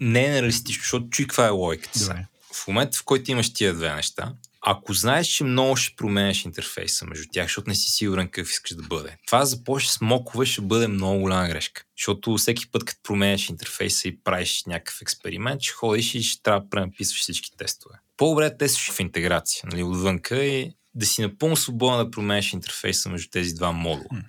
Не 0.00 0.24
е 0.24 0.30
нереалистично, 0.30 0.82
защото 0.82 1.10
чуй 1.10 1.26
каква 1.26 1.46
е 1.46 1.50
логиката. 1.50 1.98
Добре. 1.98 2.26
В 2.52 2.66
момента, 2.68 2.98
в 2.98 3.04
който 3.04 3.30
имаш 3.30 3.52
тия 3.52 3.74
две 3.74 3.94
неща, 3.94 4.32
ако 4.60 4.92
знаеш, 4.92 5.26
че 5.26 5.44
много 5.44 5.76
ще 5.76 5.96
променяш 5.96 6.44
интерфейса 6.44 7.06
между 7.06 7.24
тях, 7.32 7.44
защото 7.44 7.70
не 7.70 7.74
си 7.74 7.90
сигурен 7.90 8.28
какъв 8.28 8.50
искаш 8.50 8.76
да 8.76 8.82
бъде, 8.82 9.16
това 9.26 9.38
да 9.38 9.46
започнеш 9.46 9.90
с 9.90 10.00
мокове 10.00 10.46
ще 10.46 10.60
бъде 10.60 10.88
много 10.88 11.20
голяма 11.20 11.48
грешка. 11.48 11.82
Защото 11.98 12.36
всеки 12.36 12.70
път, 12.70 12.84
като 12.84 13.00
променяш 13.02 13.48
интерфейса 13.48 14.08
и 14.08 14.22
правиш 14.24 14.62
някакъв 14.66 15.02
експеримент, 15.02 15.62
ще 15.62 15.72
ходиш 15.72 16.14
и 16.14 16.22
ще 16.22 16.42
трябва 16.42 16.60
да 16.60 16.70
пренаписваш 16.70 17.20
всички 17.20 17.50
тестове. 17.56 17.94
По-добре 18.16 18.56
тестваш 18.56 18.90
в 18.90 19.00
интеграция, 19.00 19.62
нали, 19.72 19.82
отвънка 19.82 20.44
и 20.44 20.72
да 20.94 21.06
си 21.06 21.22
напълно 21.22 21.56
свободен 21.56 22.04
да 22.04 22.10
променяш 22.10 22.52
интерфейса 22.52 23.08
между 23.08 23.28
тези 23.30 23.54
два 23.54 23.72
модула. 23.72 24.22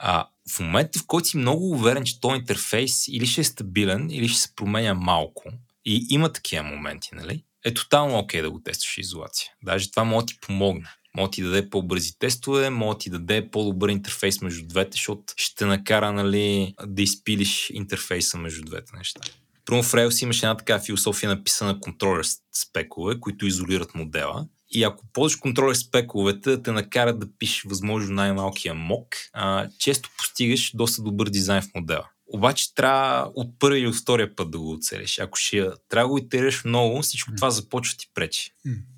А 0.00 0.28
в 0.54 0.60
момента, 0.60 0.98
в 0.98 1.06
който 1.06 1.28
си 1.28 1.36
много 1.36 1.70
уверен, 1.70 2.04
че 2.04 2.20
този 2.20 2.36
интерфейс 2.36 3.08
или 3.08 3.26
ще 3.26 3.40
е 3.40 3.44
стабилен, 3.44 4.10
или 4.10 4.28
ще 4.28 4.40
се 4.40 4.54
променя 4.54 4.94
малко, 4.94 5.42
и 5.84 6.06
има 6.10 6.32
такива 6.32 6.62
моменти, 6.62 7.08
нали? 7.12 7.44
Е 7.64 7.74
тотално 7.74 8.18
окей 8.18 8.42
да 8.42 8.50
го 8.50 8.62
тестваш 8.62 8.98
изолация. 8.98 9.50
Даже 9.62 9.90
това 9.90 10.04
може 10.04 10.26
да 10.26 10.32
ти 10.32 10.40
помогне. 10.40 10.88
Може 11.16 11.30
ти 11.30 11.42
даде 11.42 11.70
по-бързи 11.70 12.18
тестове, 12.18 12.70
може 12.70 12.98
ти 12.98 13.10
даде 13.10 13.50
по-добър 13.50 13.88
интерфейс 13.88 14.40
между 14.40 14.66
двете, 14.66 14.90
защото 14.92 15.24
ще 15.36 15.54
те 15.56 15.66
накара 15.66 16.12
нали, 16.12 16.74
да 16.86 17.02
изпилиш 17.02 17.70
интерфейса 17.70 18.38
между 18.38 18.64
двете 18.64 18.96
неща. 18.96 19.20
Първо 19.64 19.82
в 19.82 19.92
Rails 19.92 20.22
имаше 20.22 20.46
една 20.46 20.56
така 20.56 20.80
философия 20.80 21.28
написана 21.30 21.80
контролер 21.80 22.26
спекове, 22.52 23.20
които 23.20 23.46
изолират 23.46 23.94
модела. 23.94 24.46
И 24.70 24.84
ако 24.84 25.04
ползваш 25.12 25.36
контролер 25.36 25.74
спековете 25.74 26.50
да 26.50 26.62
те 26.62 26.72
накарат 26.72 27.18
да 27.18 27.26
пишеш 27.38 27.64
възможно 27.64 28.14
най-малкия 28.14 28.74
мок, 28.74 29.16
а, 29.32 29.68
често 29.78 30.10
постигаш 30.18 30.72
доста 30.74 31.02
добър 31.02 31.28
дизайн 31.28 31.62
в 31.62 31.74
модела. 31.74 32.08
Обаче 32.26 32.74
трябва 32.74 33.30
от 33.34 33.58
първи 33.58 33.78
или 33.78 33.86
от 33.86 33.96
втория 33.96 34.36
път 34.36 34.50
да 34.50 34.58
го 34.58 34.72
оцелиш. 34.72 35.18
Ако 35.18 35.38
ще 35.38 35.70
трябва 35.88 36.08
да 36.08 36.12
го 36.12 36.18
итерираш 36.18 36.64
много, 36.64 37.02
всичко 37.02 37.30
това 37.36 37.50
започва 37.50 37.96
ти 37.96 38.10
пречи. 38.14 38.52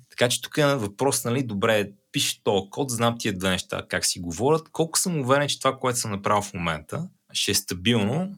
Така 0.09 0.29
че 0.29 0.41
тук 0.41 0.57
е 0.57 0.75
въпрос, 0.75 1.23
нали, 1.23 1.43
добре, 1.43 1.91
пишеш 2.11 2.41
този 2.43 2.69
код, 2.69 2.91
знам 2.91 3.15
тия 3.19 3.37
две 3.37 3.49
неща 3.49 3.85
как 3.89 4.05
си 4.05 4.19
говорят, 4.19 4.69
колко 4.71 4.99
съм 4.99 5.19
уверен, 5.19 5.47
че 5.47 5.59
това, 5.59 5.77
което 5.77 5.99
съм 5.99 6.11
направил 6.11 6.41
в 6.41 6.53
момента, 6.53 7.07
ще 7.33 7.51
е 7.51 7.55
стабилно 7.55 8.35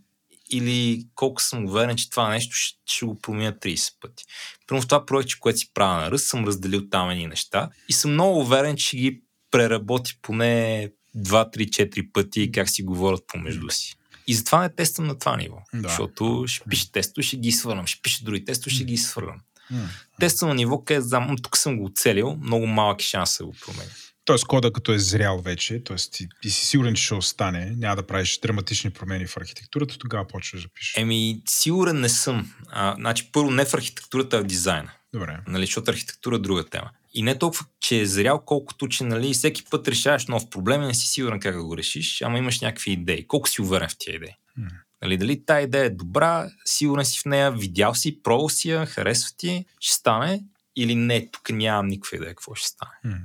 или 0.53 1.07
колко 1.15 1.41
съм 1.41 1.65
уверен, 1.65 1.95
че 1.95 2.09
това 2.09 2.30
нещо 2.30 2.55
ще, 2.55 2.80
ще 2.85 3.05
го 3.05 3.21
променя 3.21 3.51
30 3.51 3.93
пъти. 4.01 4.23
Първо 4.67 4.81
в 4.81 4.88
това 4.88 5.05
проекте, 5.05 5.34
което 5.39 5.59
си 5.59 5.69
правя 5.73 6.01
на 6.01 6.11
ръст, 6.11 6.27
съм 6.27 6.45
разделил 6.45 6.89
там 6.89 7.09
едни 7.09 7.27
неща 7.27 7.69
и 7.89 7.93
съм 7.93 8.11
много 8.11 8.39
уверен, 8.39 8.75
че 8.75 8.97
ги 8.97 9.21
преработи 9.51 10.19
поне 10.21 10.89
2, 11.17 11.57
3, 11.57 11.69
4 11.69 12.11
пъти 12.11 12.51
как 12.51 12.69
си 12.69 12.84
говорят 12.84 13.23
помежду 13.27 13.69
си. 13.69 13.95
И 14.27 14.34
затова 14.34 14.61
не 14.61 14.75
тествам 14.75 15.07
на 15.07 15.19
това 15.19 15.38
ниво. 15.38 15.57
Да. 15.73 15.88
Защото 15.88 16.43
ще 16.47 16.69
пише 16.69 16.91
тестове, 16.91 17.23
ще 17.23 17.38
ги 17.38 17.51
свърнам. 17.51 17.88
Ще 17.88 18.01
пише 18.01 18.23
други 18.23 18.45
тестове, 18.45 18.75
ще 18.75 18.84
ги 18.84 18.97
свърнам. 18.97 19.39
М. 19.71 19.89
Тествам 20.19 20.49
на 20.49 20.55
ниво, 20.55 20.84
където 20.84 21.07
знам, 21.07 21.27
«М, 21.27 21.35
тук 21.43 21.57
съм 21.57 21.77
го 21.77 21.85
оцелил, 21.85 22.38
много 22.41 22.67
малък 22.67 23.01
е 23.01 23.05
шанс 23.05 23.38
да 23.38 23.45
го 23.45 23.55
променя. 23.65 23.91
Тоест 24.25 24.45
кода 24.45 24.73
като 24.73 24.93
е 24.93 24.99
зрял 24.99 25.41
вече, 25.41 25.83
т.е. 25.83 25.95
Ти, 26.11 26.27
ти 26.41 26.49
си 26.49 26.65
сигурен, 26.65 26.95
че 26.95 27.03
ще 27.03 27.13
остане, 27.13 27.73
няма 27.77 27.95
да 27.95 28.07
правиш 28.07 28.39
драматични 28.39 28.89
промени 28.89 29.25
в 29.25 29.37
архитектурата, 29.37 29.97
тогава 29.97 30.27
почваш 30.27 30.61
да 30.61 30.69
пишеш. 30.69 30.97
Еми, 30.97 31.41
сигурен 31.45 31.99
не 31.99 32.09
съм. 32.09 32.53
А, 32.69 32.95
значи, 32.95 33.29
първо 33.31 33.51
не 33.51 33.65
в 33.65 33.73
архитектурата, 33.73 34.37
а 34.37 34.41
в 34.41 34.43
дизайна. 34.43 34.91
Добре. 35.13 35.39
Нали, 35.47 35.65
защото 35.65 35.91
архитектура 35.91 36.35
е 36.35 36.39
друга 36.39 36.63
тема. 36.63 36.89
И 37.13 37.23
не 37.23 37.39
толкова, 37.39 37.65
че 37.79 37.99
е 37.99 38.05
зрял, 38.05 38.41
колкото, 38.45 38.87
че 38.87 39.03
нали, 39.03 39.33
всеки 39.33 39.63
път 39.69 39.87
решаваш 39.87 40.27
нов 40.27 40.49
проблем 40.49 40.81
и 40.83 40.85
не 40.85 40.93
си 40.93 41.07
сигурен 41.07 41.39
как 41.39 41.55
да 41.55 41.63
го 41.63 41.77
решиш, 41.77 42.21
ама 42.21 42.37
имаш 42.37 42.61
някакви 42.61 42.91
идеи. 42.91 43.27
Колко 43.27 43.49
си 43.49 43.61
уверен 43.61 43.89
в 43.89 43.95
тия 43.97 44.15
идеи? 44.15 44.35
М. 44.57 44.67
Нали, 45.01 45.17
дали 45.17 45.45
тази 45.45 45.63
идея 45.63 45.85
е 45.85 45.89
добра, 45.89 46.49
сигурен 46.65 47.05
си 47.05 47.19
в 47.19 47.25
нея, 47.25 47.51
видял 47.51 47.95
си, 47.95 48.23
пробвал 48.23 48.49
си 48.49 48.69
я, 48.69 48.85
харесва 48.85 49.29
ти, 49.37 49.65
ще 49.79 49.95
стане 49.95 50.43
или 50.75 50.95
не, 50.95 51.29
тук 51.31 51.49
нямам 51.49 51.87
никаква 51.87 52.17
идея 52.17 52.29
какво 52.29 52.55
ще 52.55 52.67
стане. 52.67 52.91
М, 53.03 53.17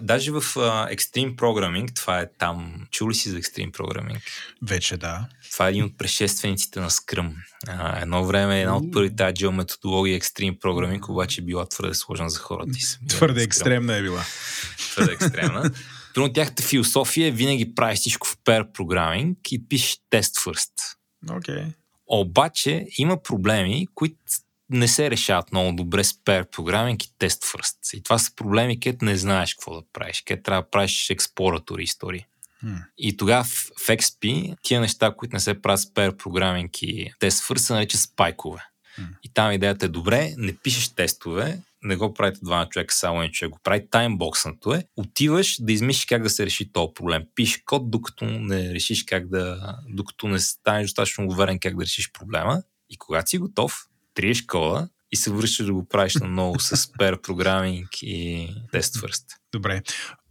Даже 0.00 0.32
в 0.32 0.42
uh, 0.42 0.96
Extreme 0.96 1.34
Programming, 1.34 1.94
това 1.96 2.20
е 2.20 2.26
там, 2.38 2.86
чули 2.90 3.10
ли 3.10 3.14
си 3.14 3.30
за 3.30 3.38
Extreme 3.40 3.70
Programming? 3.70 4.20
Вече 4.62 4.96
да. 4.96 5.28
Това 5.52 5.66
е 5.66 5.70
един 5.70 5.84
от 5.84 5.98
предшествениците 5.98 6.80
на 6.80 6.90
Scrum. 6.90 7.32
А, 7.66 8.00
едно 8.02 8.24
време 8.24 8.60
една 8.60 8.76
от 8.76 8.92
първите 8.92 9.22
agile 9.22 9.50
методологии 9.50 10.20
Extreme 10.20 10.58
Programming, 10.58 11.08
обаче 11.08 11.42
била 11.42 11.66
твърде 11.66 11.94
сложна 11.94 12.30
за 12.30 12.38
хората. 12.38 12.70
И 13.02 13.08
Твърде 13.08 13.42
екстремна 13.42 13.96
е 13.96 14.02
била. 14.02 14.24
Твърде 14.78 15.12
екстремна. 15.12 15.70
Трудно 16.14 16.32
тяхната 16.32 16.62
философия 16.62 17.28
е 17.28 17.30
винаги 17.30 17.74
прави 17.74 17.96
всичко 17.96 18.26
в 18.26 18.36
pair 18.36 18.72
programming 18.72 19.36
и 19.50 19.68
пише 19.68 19.96
тест 20.10 20.36
first. 20.36 20.72
Окей. 21.30 21.64
Обаче 22.06 22.86
има 22.98 23.22
проблеми, 23.22 23.86
които 23.94 24.16
не 24.70 24.88
се 24.88 25.10
решават 25.10 25.52
много 25.52 25.76
добре 25.76 26.04
с 26.04 26.12
pair 26.12 26.50
programming 26.50 27.04
и 27.04 27.12
тест 27.18 27.44
first. 27.44 27.96
И 27.96 28.02
това 28.02 28.18
са 28.18 28.34
проблеми, 28.34 28.80
където 28.80 29.04
не 29.04 29.16
знаеш 29.16 29.54
какво 29.54 29.74
да 29.74 29.82
правиш, 29.92 30.22
където 30.26 30.42
трябва 30.42 30.62
да 30.62 30.70
правиш 30.70 31.10
експлоратори 31.10 31.82
истории. 31.82 32.26
М. 32.62 32.78
И 32.98 33.16
тогава 33.16 33.44
в, 33.44 33.48
в 33.78 33.86
XP 33.86 34.54
тия 34.62 34.80
неща, 34.80 35.14
които 35.16 35.36
не 35.36 35.40
се 35.40 35.62
правят 35.62 35.80
с 35.80 35.86
pair 35.86 36.16
програминг 36.16 36.82
и 36.82 37.12
тест 37.18 37.44
се 37.56 37.72
наричат 37.72 38.00
спайкове. 38.00 38.60
М. 38.98 39.08
И 39.22 39.32
там 39.34 39.52
идеята 39.52 39.86
е 39.86 39.88
добре, 39.88 40.34
не 40.36 40.56
пишеш 40.56 40.88
тестове, 40.88 41.60
не 41.82 41.96
го 41.96 42.14
правите 42.14 42.40
двама 42.42 42.68
човека, 42.68 42.94
само 42.94 43.22
един 43.22 43.32
човек 43.32 43.52
го 43.52 43.58
прави, 43.64 43.90
таймбокснато 43.90 44.74
е, 44.74 44.84
отиваш 44.96 45.56
да 45.60 45.72
измислиш 45.72 46.06
как 46.06 46.22
да 46.22 46.30
се 46.30 46.46
реши 46.46 46.72
този 46.72 46.94
проблем. 46.94 47.22
Пишеш 47.34 47.62
код, 47.66 47.90
докато 47.90 48.24
не 48.24 48.74
решиш 48.74 49.04
как 49.04 49.28
да, 49.28 49.76
докато 49.88 50.28
не 50.28 50.38
станеш 50.38 50.86
достатъчно 50.86 51.26
уверен 51.26 51.58
как 51.58 51.76
да 51.76 51.84
решиш 51.84 52.12
проблема. 52.12 52.62
И 52.90 52.96
когато 52.96 53.30
си 53.30 53.38
готов, 53.38 53.86
триеш 54.14 54.42
кода 54.42 54.88
и 55.12 55.16
се 55.16 55.30
връщаш 55.30 55.66
да 55.66 55.72
го 55.72 55.88
правиш 55.88 56.14
наново 56.14 56.60
с 56.60 56.76
pair 56.76 57.20
програминг 57.20 57.88
и 58.02 58.48
тест 58.72 58.96
first. 58.96 59.24
Добре. 59.52 59.82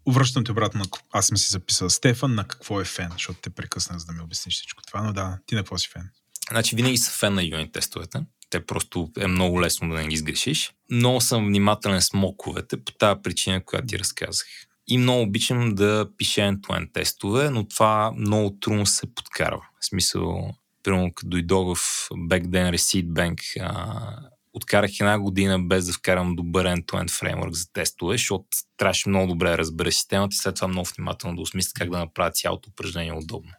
Връщам 0.08 0.44
те 0.44 0.52
обратно 0.52 0.80
на... 0.80 0.86
Аз 1.12 1.28
съм 1.28 1.38
си 1.38 1.52
записал 1.52 1.90
Стефан 1.90 2.36
на 2.36 2.48
какво 2.48 2.82
е 2.82 2.86
фен, 2.86 3.10
защото 3.12 3.40
те 3.42 3.50
прекъсна, 3.50 4.00
за 4.00 4.06
да 4.06 4.14
ми 4.14 4.22
обясниш 4.22 4.56
всичко 4.56 4.82
това. 4.88 5.02
Но 5.02 5.14
да, 5.14 5.38
ти 5.46 5.56
на 5.56 5.62
какво 5.62 5.78
си 5.78 5.90
фен? 5.90 6.10
Значи 6.52 6.76
винаги 6.76 6.98
съм 6.98 7.14
фен 7.14 7.34
на 7.34 7.44
юнит 7.44 7.72
тестовете. 7.72 8.20
Те 8.50 8.66
просто 8.66 9.12
е 9.20 9.28
много 9.28 9.62
лесно 9.62 9.90
да 9.90 9.96
не 9.96 10.08
ги 10.08 10.18
сгрешиш. 10.18 10.74
Много 10.92 11.22
съм 11.22 11.46
внимателен 11.46 12.02
с 12.02 12.14
моковете 12.14 12.84
по 12.84 12.92
тази 12.92 13.22
причина, 13.24 13.66
която 13.66 13.88
ти 13.88 14.00
разказах. 14.00 14.48
И 14.88 14.98
много 14.98 15.22
обичам 15.22 15.76
да 15.76 16.10
пиша 16.18 16.42
end-to-end 16.42 16.94
тестове, 16.94 17.50
но 17.50 17.68
това 17.68 18.12
много 18.18 18.58
трудно 18.60 18.86
се 18.86 19.16
подкарва. 19.16 19.66
В 19.82 19.86
смисъл, 19.86 20.54
примерно 20.84 21.14
като 21.14 21.30
дойдох 21.30 21.78
в 21.78 22.10
back 22.10 22.46
then 22.46 22.76
Receipt 22.76 23.08
Bank, 23.08 23.40
а, 23.62 24.30
откарах 24.54 25.00
една 25.00 25.20
година 25.20 25.60
без 25.60 25.86
да 25.86 25.94
вкарам 25.94 26.36
добър 26.36 26.68
end-to-end 26.68 27.12
фреймворк 27.12 27.54
за 27.54 27.66
тестове, 27.74 28.14
защото 28.14 28.46
трябваше 28.78 29.10
много 29.10 29.28
добре 29.28 29.50
да 29.50 29.58
разбера 29.58 29.92
системата 29.92 30.34
и 30.34 30.38
след 30.38 30.56
това 30.56 30.68
много 30.68 30.88
внимателно 30.96 31.36
да 31.36 31.42
осмисля 31.42 31.72
как 31.76 31.90
да 31.90 32.00
направя 32.00 32.32
цялото 32.32 32.70
упражнение 32.70 33.14
удобно. 33.14 33.52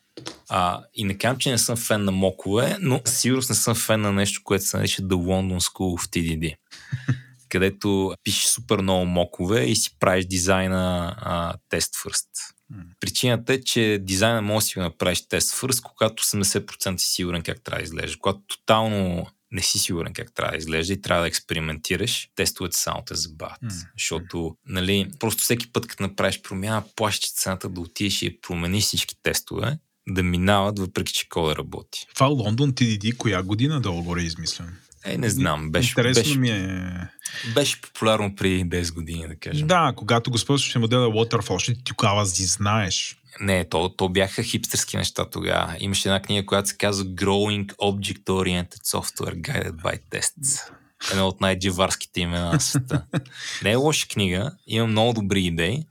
А, 0.48 0.82
и 0.94 1.05
не 1.05 1.18
казвам, 1.18 1.38
че 1.38 1.51
не 1.51 1.59
съм 1.59 1.76
фен 1.76 2.05
на 2.05 2.12
мокове, 2.12 2.76
но 2.80 3.01
сигурно 3.05 3.42
не 3.48 3.55
съм 3.55 3.74
фен 3.74 4.01
на 4.01 4.12
нещо, 4.12 4.40
което 4.44 4.64
се 4.64 4.76
нарича 4.76 5.02
The 5.02 5.14
London 5.14 5.60
School 5.60 5.98
of 5.98 6.06
TDD. 6.06 6.55
където 7.48 8.14
пишеш 8.24 8.44
супер 8.44 8.78
много 8.78 9.06
мокове 9.06 9.64
и 9.64 9.76
си 9.76 9.96
правиш 10.01 10.24
дизайна 10.24 11.14
а, 11.18 11.55
тест 11.68 11.94
first. 11.94 12.53
Причината 13.01 13.52
е, 13.52 13.60
че 13.60 13.98
дизайна 14.02 14.42
може 14.42 14.64
да 14.64 14.68
си 14.68 14.74
го 14.74 14.82
направиш 14.82 15.28
тест 15.28 15.55
first, 15.55 15.82
когато 15.82 16.22
80% 16.22 16.96
си 16.96 17.14
сигурен 17.14 17.42
как 17.42 17.62
трябва 17.64 17.78
да 17.78 17.84
изглежда. 17.84 18.18
Когато 18.18 18.40
тотално 18.46 19.26
не 19.55 19.62
си 19.62 19.78
сигурен 19.78 20.12
как 20.12 20.34
трябва 20.34 20.51
да 20.51 20.59
изглежда 20.59 20.92
и 20.92 21.02
трябва 21.02 21.22
да 21.22 21.28
експериментираш, 21.28 22.28
тестовете 22.34 22.76
само 22.76 23.02
те 23.06 23.14
забавят. 23.14 23.62
М. 23.62 23.70
Защото, 23.98 24.56
нали, 24.66 25.10
просто 25.18 25.42
всеки 25.42 25.72
път, 25.72 25.86
като 25.86 26.02
направиш 26.02 26.42
промяна, 26.42 26.84
плащаш 26.96 27.32
цената 27.32 27.68
да 27.68 27.80
отидеш 27.80 28.22
и 28.22 28.40
промениш 28.40 28.84
всички 28.84 29.14
тестове, 29.22 29.78
да 30.09 30.22
минават, 30.22 30.78
въпреки 30.78 31.12
че 31.12 31.28
кода 31.28 31.56
работи. 31.56 32.06
Това 32.14 32.26
Лондон 32.26 32.72
TDD, 32.72 33.16
коя 33.16 33.42
година 33.42 33.80
долу 33.80 34.02
горе 34.02 34.20
е 34.20 34.24
измислен? 34.24 34.76
Е, 35.05 35.18
не 35.18 35.31
знам, 35.31 35.70
беше, 35.70 35.90
Интересно 35.90 36.22
беше, 36.22 36.39
ми 36.39 36.51
е... 36.51 37.09
беше 37.55 37.81
популярно 37.81 38.36
преди 38.36 38.64
10 38.64 38.94
години, 38.94 39.28
да 39.28 39.36
кажем. 39.36 39.66
Да, 39.66 39.93
когато 39.97 40.31
го 40.31 40.39
спъсваше 40.39 40.78
модела 40.78 41.09
Waterfall, 41.09 41.59
ще 41.59 41.74
ти 41.74 41.85
тогава 41.85 42.26
си 42.26 42.44
знаеш. 42.44 43.16
Не, 43.40 43.64
то, 43.64 43.89
то 43.89 44.09
бяха 44.09 44.43
хипстърски 44.43 44.97
неща 44.97 45.31
тогава. 45.31 45.76
Имаше 45.81 46.09
една 46.09 46.22
книга, 46.22 46.47
която 46.47 46.68
се 46.68 46.76
казва 46.76 47.05
Growing 47.05 47.66
Object 47.66 48.24
Oriented 48.24 48.85
Software 48.85 49.40
Guided 49.40 49.72
by 49.72 50.01
Tests. 50.10 50.60
Едно 51.12 51.28
от 51.28 51.40
най-джеварските 51.40 52.20
имена 52.20 52.52
на 52.52 52.60
света. 52.60 53.05
Не 53.62 53.70
е 53.70 53.76
лоша 53.76 54.09
книга, 54.09 54.51
има 54.66 54.86
много 54.86 55.12
добри 55.12 55.44
идеи, 55.44 55.86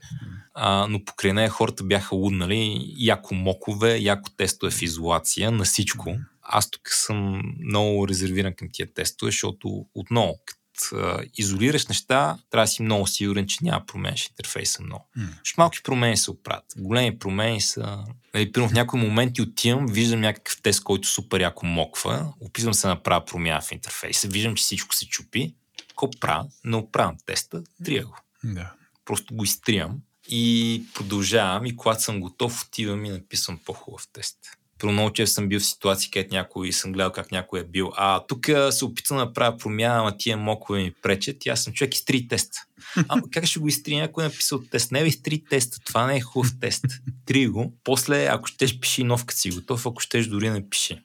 а, 0.54 0.86
но 0.90 1.04
покрай 1.04 1.32
нея 1.32 1.50
хората 1.50 1.84
бяха 1.84 2.14
луднали 2.14 2.92
яко 2.98 3.34
мокове, 3.34 3.98
яко 3.98 4.30
тестове 4.36 4.72
в 4.72 4.82
изолация 4.82 5.50
на 5.50 5.64
всичко. 5.64 6.16
Аз 6.44 6.70
тук 6.70 6.88
съм 6.88 7.42
много 7.64 8.08
резервиран 8.08 8.54
към 8.54 8.68
тия 8.72 8.94
тестове, 8.94 9.30
защото 9.30 9.86
отново, 9.94 10.38
като 10.44 11.18
изолираш 11.34 11.86
неща, 11.86 12.38
трябва 12.50 12.64
да 12.64 12.68
си 12.68 12.82
много 12.82 13.06
сигурен, 13.06 13.46
че 13.46 13.58
няма 13.62 13.86
променяш 13.86 14.26
интерфейса 14.26 14.82
много. 14.82 15.08
Защото 15.16 15.60
малки 15.60 15.82
промени 15.82 16.16
се 16.16 16.30
оправят. 16.30 16.64
Големи 16.76 17.18
промени 17.18 17.60
са... 17.60 18.04
Нали, 18.34 18.52
примерно 18.52 18.70
в 18.70 18.74
някои 18.74 19.00
моменти 19.00 19.42
отивам, 19.42 19.86
виждам 19.86 20.20
някакъв 20.20 20.62
тест, 20.62 20.82
който 20.82 21.08
супер 21.08 21.40
яко 21.40 21.66
моква, 21.66 22.32
опитвам 22.40 22.74
се 22.74 22.86
да 22.86 22.94
направя 22.94 23.24
промяна 23.24 23.60
в 23.60 23.72
интерфейса, 23.72 24.28
виждам, 24.28 24.54
че 24.54 24.62
всичко 24.62 24.94
се 24.94 25.06
чупи. 25.06 25.54
Какво 25.88 26.10
правя? 26.20 26.46
Не 26.64 26.76
оправям 26.76 27.16
теста, 27.26 27.62
трия 27.84 28.04
го. 28.04 28.16
Да. 28.44 28.72
Просто 29.04 29.34
го 29.34 29.44
изтриям 29.44 30.00
и 30.28 30.84
продължавам 30.94 31.66
и 31.66 31.76
когато 31.76 32.02
съм 32.02 32.20
готов, 32.20 32.64
отивам 32.66 33.04
и 33.04 33.10
написвам 33.10 33.60
по-хубав 33.64 34.08
тест. 34.12 34.38
Про 34.78 34.92
много 34.92 35.12
често 35.12 35.34
съм 35.34 35.48
бил 35.48 35.60
в 35.60 35.64
ситуации, 35.64 36.10
където 36.10 36.34
някой 36.34 36.72
съм 36.72 36.92
гледал 36.92 37.12
как 37.12 37.32
някой 37.32 37.60
е 37.60 37.64
бил. 37.64 37.92
А 37.96 38.26
тук 38.26 38.46
се 38.70 38.84
опитвам 38.84 39.18
да 39.18 39.24
направя 39.24 39.58
промяна, 39.58 40.00
ама 40.00 40.16
тия 40.16 40.36
мокове 40.36 40.82
ми 40.82 40.92
пречат 41.02 41.46
и 41.46 41.48
аз 41.48 41.64
съм 41.64 41.72
човек 41.72 41.94
изтри 41.94 42.28
теста. 42.28 42.58
Ама 43.08 43.22
как 43.32 43.46
ще 43.46 43.60
го 43.60 43.68
изтри? 43.68 43.96
Някой 43.96 44.24
е 44.24 44.28
написал 44.28 44.62
тест. 44.70 44.92
Не 44.92 45.00
изтри 45.00 45.44
теста, 45.50 45.78
това 45.84 46.06
не 46.06 46.16
е 46.16 46.20
хубав 46.20 46.50
тест. 46.60 46.84
Три 47.26 47.46
го. 47.46 47.74
После, 47.84 48.26
ако 48.26 48.46
щеш, 48.46 48.80
пиши 48.80 49.04
нов, 49.04 49.24
като 49.24 49.40
си 49.40 49.50
готов, 49.50 49.86
ако 49.86 50.00
щеш, 50.00 50.26
дори 50.26 50.50
не 50.50 50.68
пиши. 50.68 51.00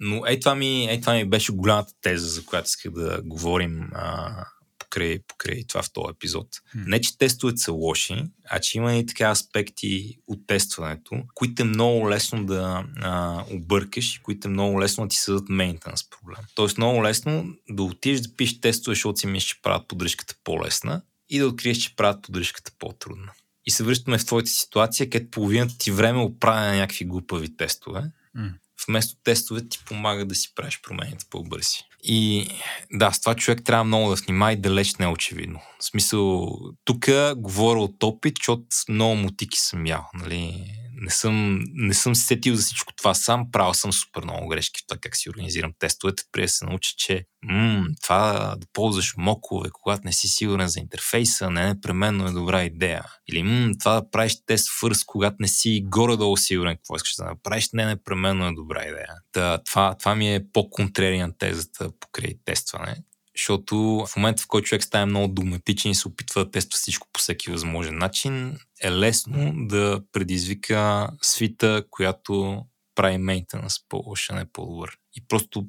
Но 0.00 0.26
ей 0.26 0.40
това, 0.40 0.54
ми, 0.54 0.86
ей 0.90 1.00
това 1.00 1.14
ми 1.14 1.24
беше 1.24 1.52
голямата 1.52 1.92
теза, 2.02 2.26
за 2.26 2.44
която 2.44 2.66
исках 2.66 2.92
да 2.92 3.20
говорим 3.24 3.88
а, 3.94 4.44
покрай, 4.90 5.18
покрай 5.28 5.64
това 5.68 5.82
в 5.82 5.92
този 5.92 6.10
епизод. 6.10 6.48
М. 6.74 6.84
Не, 6.86 7.00
че 7.00 7.18
тестовете 7.18 7.58
са 7.58 7.72
лоши, 7.72 8.24
а 8.50 8.60
че 8.60 8.78
има 8.78 8.94
и 8.94 9.06
така 9.06 9.30
аспекти 9.30 10.18
от 10.26 10.46
тестването, 10.46 11.22
които 11.34 11.62
е 11.62 11.64
много 11.64 12.10
лесно 12.10 12.46
да 12.46 12.84
а, 13.02 13.44
объркаш 13.50 14.16
и 14.16 14.22
които 14.22 14.48
е 14.48 14.50
много 14.50 14.80
лесно 14.80 15.04
да 15.04 15.08
ти 15.08 15.16
съдат 15.16 15.48
мейнтенс 15.48 16.10
проблем. 16.10 16.44
Тоест 16.54 16.78
много 16.78 17.04
лесно 17.04 17.54
да 17.70 17.82
отидеш 17.82 18.20
да 18.20 18.36
пишеш 18.36 18.60
тестове, 18.60 18.94
защото 18.94 19.18
си 19.18 19.26
мислиш, 19.26 19.50
че 19.50 19.62
правят 19.62 19.88
поддръжката 19.88 20.34
по-лесна 20.44 21.02
и 21.28 21.38
да 21.38 21.46
откриеш, 21.46 21.78
че 21.78 21.96
правят 21.96 22.22
поддръжката 22.22 22.72
по-трудна. 22.78 23.32
И 23.66 23.70
се 23.70 23.84
връщаме 23.84 24.18
в 24.18 24.26
твоята 24.26 24.50
ситуация, 24.50 25.10
където 25.10 25.30
половината 25.30 25.78
ти 25.78 25.90
време 25.90 26.20
е 26.20 26.24
оправя 26.24 26.60
на 26.60 26.76
някакви 26.76 27.04
глупави 27.04 27.56
тестове, 27.56 28.02
М. 28.34 28.52
вместо 28.88 29.16
тестове 29.24 29.68
ти 29.68 29.78
помага 29.86 30.24
да 30.24 30.34
си 30.34 30.52
правиш 30.54 30.80
промените 30.82 31.24
по-бързи. 31.30 31.84
И 32.02 32.48
да, 32.92 33.12
с 33.12 33.20
това 33.20 33.34
човек 33.34 33.64
трябва 33.64 33.84
много 33.84 34.10
да 34.10 34.14
внимава 34.14 34.52
и 34.52 34.56
далеч 34.56 34.94
не 34.94 35.04
е 35.04 35.08
очевидно. 35.08 35.60
В 35.78 35.84
смисъл, 35.84 36.50
тук 36.84 37.06
говоря 37.36 37.80
от 37.80 38.02
опит, 38.02 38.34
защото 38.38 38.62
много 38.88 39.14
мутики 39.14 39.58
съм 39.58 39.86
ял. 39.86 40.04
Нали? 40.14 40.64
Не 40.98 41.10
съм, 41.10 41.60
не 41.74 41.94
съм 41.94 42.14
се 42.14 42.26
сетил 42.26 42.54
за 42.54 42.62
всичко 42.62 42.92
това 42.96 43.14
сам, 43.14 43.50
правил 43.52 43.74
съм 43.74 43.92
супер 43.92 44.22
много 44.22 44.48
грешки 44.48 44.80
в 44.80 44.86
това 44.86 44.98
как 45.00 45.16
си 45.16 45.30
организирам 45.30 45.72
тестовете, 45.78 46.22
преди 46.32 46.44
да 46.44 46.48
се 46.48 46.64
науча, 46.64 46.90
че 46.96 47.24
м- 47.44 47.86
това 48.02 48.56
да 48.58 48.66
ползваш 48.72 49.14
мокове, 49.18 49.68
когато 49.72 50.02
не 50.04 50.12
си 50.12 50.28
сигурен 50.28 50.68
за 50.68 50.80
интерфейса, 50.80 51.50
не 51.50 51.66
непременно 51.66 52.26
е 52.26 52.32
добра 52.32 52.64
идея. 52.64 53.04
Или 53.28 53.42
м- 53.42 53.72
това 53.80 54.00
да 54.00 54.10
правиш 54.10 54.36
тест 54.46 54.68
фърс, 54.80 55.04
когато 55.04 55.36
не 55.40 55.48
си 55.48 55.82
горе-долу 55.84 56.36
сигурен 56.36 56.76
какво 56.76 56.96
искаш 56.96 57.14
да 57.14 57.24
направиш, 57.24 57.68
не 57.72 57.86
непременно 57.86 58.46
е 58.46 58.54
добра 58.54 58.82
идея. 58.82 59.14
Та, 59.32 59.58
това, 59.58 59.96
това 59.98 60.14
ми 60.14 60.34
е 60.34 60.44
по-контрери 60.52 61.18
на 61.18 61.38
тезата 61.38 61.90
покрай 62.00 62.34
тестване. 62.44 62.96
Защото 63.36 63.76
в 64.06 64.16
момента, 64.16 64.42
в 64.42 64.46
който 64.46 64.66
човек 64.66 64.84
стане 64.84 65.06
много 65.06 65.34
догматичен 65.34 65.90
и 65.90 65.94
се 65.94 66.08
опитва 66.08 66.44
да 66.44 66.50
тества 66.50 66.76
всичко 66.76 67.08
по 67.12 67.20
всеки 67.20 67.50
възможен 67.50 67.98
начин, 67.98 68.58
е 68.82 68.90
лесно 68.90 69.52
да 69.56 70.02
предизвика 70.12 71.08
свита, 71.22 71.84
която 71.90 72.64
прави 72.94 73.18
мейнтенанс 73.18 73.88
по-лош, 73.88 74.30
а 74.30 74.34
не 74.34 74.52
по-добър. 74.52 74.98
И 75.14 75.24
просто 75.28 75.66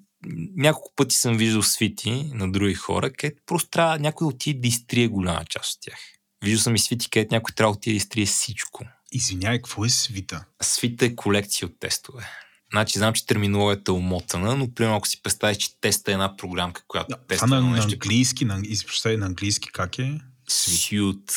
няколко 0.55 0.93
пъти 0.95 1.15
съм 1.15 1.37
виждал 1.37 1.63
свити 1.63 2.31
на 2.33 2.51
други 2.51 2.73
хора, 2.73 3.13
където 3.13 3.41
просто 3.45 3.69
трябва 3.69 3.99
някой 3.99 4.25
да 4.25 4.29
отиде 4.29 4.59
да 4.59 4.67
изтрие 4.67 5.07
голяма 5.07 5.45
част 5.45 5.73
от 5.73 5.81
тях. 5.81 5.99
Виждал 6.43 6.61
съм 6.63 6.75
и 6.75 6.79
свити, 6.79 7.09
където 7.09 7.35
някой 7.35 7.55
трябва 7.55 7.73
да 7.73 7.77
отиде 7.77 7.93
да 7.93 7.97
изтрие 7.97 8.25
всичко. 8.25 8.85
Извинявай, 9.11 9.57
какво 9.57 9.85
е 9.85 9.89
свита? 9.89 10.45
Свита 10.61 11.05
е 11.05 11.15
колекция 11.15 11.65
от 11.65 11.79
тестове. 11.79 12.29
Значи, 12.71 12.97
знам, 12.99 13.13
че 13.13 13.25
терминологията 13.25 13.91
е 13.91 13.95
умотана, 13.95 14.55
но 14.55 14.73
примерно 14.73 14.97
ако 14.97 15.07
си 15.07 15.21
представиш, 15.23 15.57
че 15.57 15.79
теста 15.81 16.11
е 16.11 16.13
една 16.13 16.37
програмка, 16.37 16.83
която 16.87 17.07
Да, 17.09 17.17
тества 17.17 17.47
това 17.47 17.59
на, 17.59 17.65
на 17.65 17.71
нещо, 17.71 17.91
английски, 17.93 18.45
на, 18.45 18.61
на 19.07 19.25
английски 19.25 19.69
как 19.73 19.99
е? 19.99 20.19
Сют. 20.49 21.31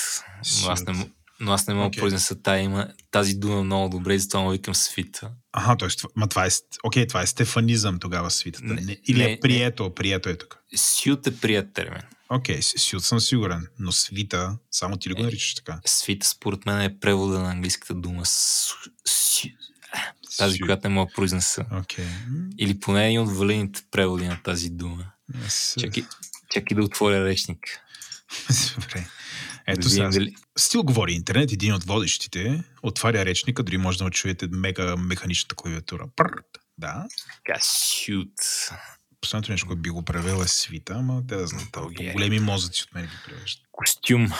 Но 0.62 0.68
аз 0.70 0.82
не, 0.82 1.10
но 1.40 1.52
аз 1.52 1.66
не 1.66 1.74
мога 1.74 1.90
да 1.90 2.00
произнеса 2.00 2.42
тая 2.42 2.62
има. 2.62 2.88
Тази 3.10 3.34
дума 3.34 3.62
много 3.62 3.88
добре 3.88 4.14
и 4.14 4.18
затова 4.18 4.40
му 4.40 4.50
викам 4.50 4.74
свита. 4.74 5.30
Аха, 5.52 5.76
т.е. 5.76 5.88
ма 6.16 6.28
това 6.28 6.46
е, 6.46 6.48
окей, 6.82 7.06
това 7.06 7.22
е 7.22 7.26
стефанизъм 7.26 7.98
тогава 7.98 8.30
свитата. 8.30 8.64
Не, 8.64 8.80
Не, 8.80 8.96
или 9.06 9.18
не, 9.18 9.32
е 9.32 9.40
прието, 9.40 9.94
прието 9.94 10.28
е 10.28 10.36
тук. 10.36 10.58
Сют 10.76 11.26
е 11.26 11.36
прият 11.36 11.72
термин. 11.72 12.02
Окей, 12.28 12.62
с- 12.62 12.74
сют 12.78 13.04
съм 13.04 13.20
сигурен, 13.20 13.66
но 13.78 13.92
свита, 13.92 14.58
само 14.70 14.96
ти 14.96 15.08
ли 15.10 15.14
го 15.14 15.20
Е. 15.20 15.24
наричаш 15.24 15.54
така? 15.54 15.80
Свита 15.86 16.26
според 16.26 16.66
мен 16.66 16.80
е 16.80 16.98
превода 16.98 17.38
на 17.38 17.50
английската 17.50 17.94
дума. 17.94 18.22
Тази, 20.38 20.56
Сют. 20.56 20.66
която 20.66 20.88
не 20.88 20.94
мога 20.94 21.10
да 21.10 21.14
произнеса. 21.14 21.64
М, 21.70 21.84
Или 22.58 22.80
поне 22.80 23.06
един 23.06 23.20
от 23.20 23.32
валидните 23.32 23.82
преводи 23.90 24.26
на 24.26 24.42
тази 24.42 24.70
дума. 24.70 25.04
аз- 25.46 25.74
Чакай, 25.80 26.04
чакай 26.50 26.74
да 26.74 26.82
отворя 26.82 27.24
речник. 27.24 27.58
Добре. 28.74 29.06
Ето 29.66 29.80
Да 29.80 29.90
сега. 29.90 30.08
дали- 30.08 30.34
Стил 30.58 30.82
говори 30.82 31.12
интернет, 31.12 31.52
един 31.52 31.74
от 31.74 31.84
водещите, 31.84 32.64
отваря 32.82 33.24
речника, 33.24 33.62
дори 33.62 33.76
може 33.76 33.98
да 33.98 34.10
чуете 34.10 34.46
мега 34.46 34.96
механичната 34.96 35.54
клавиатура. 35.54 36.04
Прррт. 36.16 36.58
Да. 36.78 37.06
Така, 37.36 37.60
шют. 37.62 38.32
Последното 39.20 39.52
нещо, 39.52 39.66
което 39.66 39.82
би 39.82 39.90
го 39.90 40.04
превел 40.04 40.42
е 40.42 40.48
свита, 40.48 40.92
ама 40.94 41.22
те 41.28 41.36
да 41.36 41.46
знаят. 41.46 41.68
България. 41.72 42.12
Големи 42.12 42.40
мозъци 42.40 42.82
от 42.82 42.94
мен 42.94 43.04
ги 43.04 43.12
превеждат. 43.26 43.62
Костюм. 43.72 44.32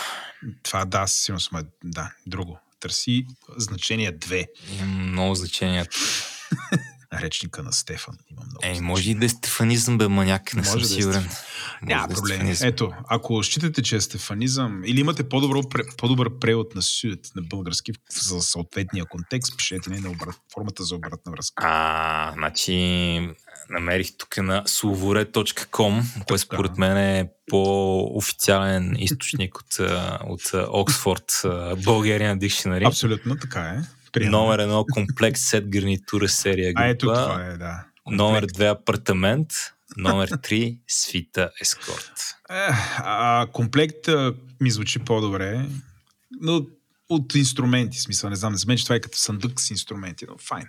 Това 0.63 0.85
да, 0.85 1.07
със 1.07 1.19
сигурност, 1.19 1.49
ама 1.53 1.63
да, 1.83 2.13
друго. 2.27 2.59
Търси 2.81 3.25
значение 3.57 4.17
2. 4.17 4.45
Има 4.79 4.85
много 4.85 5.35
значения. 5.35 5.85
Речника 7.13 7.63
на 7.63 7.73
Стефан. 7.73 8.17
Има 8.31 8.41
много. 8.45 8.59
Ей, 8.63 8.81
може 8.81 9.11
и 9.11 9.15
да 9.15 9.25
е 9.25 9.29
стефанизъм, 9.29 9.97
бе, 9.97 10.07
маняк, 10.07 10.53
не 10.53 10.61
Може 10.61 10.69
съм 10.69 10.79
да 10.79 10.85
е 10.85 10.87
сигурен. 10.87 11.29
Няма 11.81 12.07
да 12.07 12.13
е 12.13 12.15
проблем. 12.15 12.35
стефанизъм. 12.35 12.67
Ето, 12.67 12.91
ако 13.09 13.43
считате, 13.43 13.83
че 13.83 13.95
е 13.95 14.01
стефанизъм 14.01 14.81
или 14.85 14.99
имате 14.99 15.29
по-добро, 15.29 15.61
по-добър 15.97 16.39
превод 16.39 16.75
на 16.75 16.81
сюд 16.81 17.19
на 17.35 17.41
български 17.41 17.91
за 18.09 18.41
съответния 18.41 19.05
контекст, 19.05 19.57
пишете 19.57 19.89
ни 19.89 19.99
на 19.99 20.09
обрат, 20.09 20.35
формата 20.53 20.83
за 20.83 20.95
обратна 20.95 21.31
връзка. 21.31 21.63
А, 21.67 22.33
значи, 22.33 22.73
намерих 23.69 24.17
тук 24.17 24.37
на 24.37 24.63
словоре.com, 24.65 26.25
което 26.27 26.43
според 26.43 26.77
мен 26.77 26.97
е 26.97 27.29
по-официален 27.49 28.95
източник 28.99 29.57
от, 29.57 29.79
от 30.23 30.51
Оксфорд 30.53 31.31
Bulgarian 31.77 32.39
Dictionary. 32.39 32.87
Абсолютно 32.87 33.35
така 33.35 33.61
е. 33.61 33.81
Приемам. 34.11 34.41
Номер 34.41 34.59
едно 34.59 34.85
комплект 34.93 35.37
сет 35.37 35.69
гарнитура 35.69 36.29
серия 36.29 36.73
А 36.75 36.87
ето 36.87 37.05
група. 37.05 37.21
това 37.21 37.45
е, 37.45 37.57
да. 37.57 37.85
Номер 38.07 38.45
две 38.53 38.67
апартамент. 38.67 39.47
Номер 39.97 40.29
три 40.43 40.77
свита 40.87 41.49
ескорт. 41.61 42.11
Е, 42.49 42.67
а, 42.97 43.47
комплект 43.53 44.07
а, 44.07 44.33
ми 44.61 44.71
звучи 44.71 44.99
по-добре, 44.99 45.65
но 46.41 46.65
от 47.09 47.35
инструменти, 47.35 47.99
смисъл, 47.99 48.29
не 48.29 48.35
знам, 48.35 48.55
за 48.55 48.67
мен, 48.67 48.77
че 48.77 48.83
това 48.83 48.95
е 48.95 48.99
като 48.99 49.17
съндък 49.17 49.61
с 49.61 49.71
инструменти, 49.71 50.25
но 50.29 50.37
файн. 50.37 50.67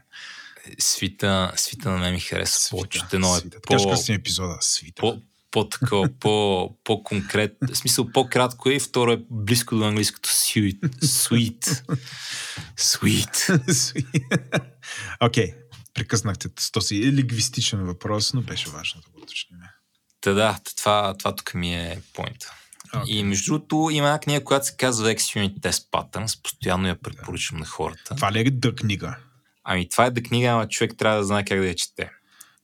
Свита, 0.79 1.53
свита 1.57 1.91
на 1.91 1.99
мен 1.99 2.15
ми 2.15 2.21
харесва 2.21 2.71
повече. 2.71 3.01
Едно 3.13 3.37
е 3.37 3.41
по, 3.63 3.89
кръстим 3.89 4.15
епизода. 4.15 4.57
Свита. 4.61 5.01
по, 5.01 5.23
по-такова, 5.51 6.09
по, 6.21 6.77
по-конкрет, 6.85 7.57
в 7.73 7.77
смисъл 7.77 8.09
по-кратко 8.13 8.71
е 8.71 8.75
и 8.75 8.81
второ 8.81 9.13
е 9.13 9.23
близко 9.31 9.77
до 9.77 9.85
английското 9.85 10.29
sweet. 10.29 10.81
Sweet. 11.03 11.85
Sweet. 12.77 14.05
Окей, 15.21 15.55
прекъснахте 15.95 16.49
с 16.61 16.71
този 16.71 17.13
лингвистичен 17.13 17.85
въпрос, 17.85 18.33
но 18.33 18.43
беше 18.43 18.71
важно 18.71 19.01
да 19.01 19.11
го 19.11 19.23
уточним. 19.23 19.59
Та 20.21 20.33
да, 20.33 20.59
това, 20.77 21.15
това 21.19 21.37
тук 21.37 21.55
ми 21.55 21.75
е 21.75 22.03
поинта. 22.13 22.55
Окей. 22.97 23.15
И 23.15 23.25
между 23.25 23.53
другото 23.53 23.89
има 23.93 24.07
една 24.07 24.21
книга, 24.21 24.45
която 24.45 24.67
се 24.67 24.77
казва 24.77 25.15
X-Unit 25.15 25.61
Test 25.61 25.91
Patterns. 25.91 26.43
Постоянно 26.43 26.89
я 26.89 27.03
препоръчвам 27.03 27.61
на 27.61 27.67
хората. 27.67 28.15
Това 28.15 28.33
ли 28.33 28.39
е 28.41 28.51
да 28.51 28.75
книга? 28.75 29.17
Ами 29.65 29.89
това 29.89 30.07
е 30.07 30.11
да 30.11 30.23
книга, 30.23 30.49
ама 30.49 30.69
човек 30.69 30.93
трябва 30.99 31.19
да 31.19 31.25
знае 31.25 31.45
как 31.45 31.59
да 31.59 31.67
я 31.67 31.75
чете. 31.75 32.11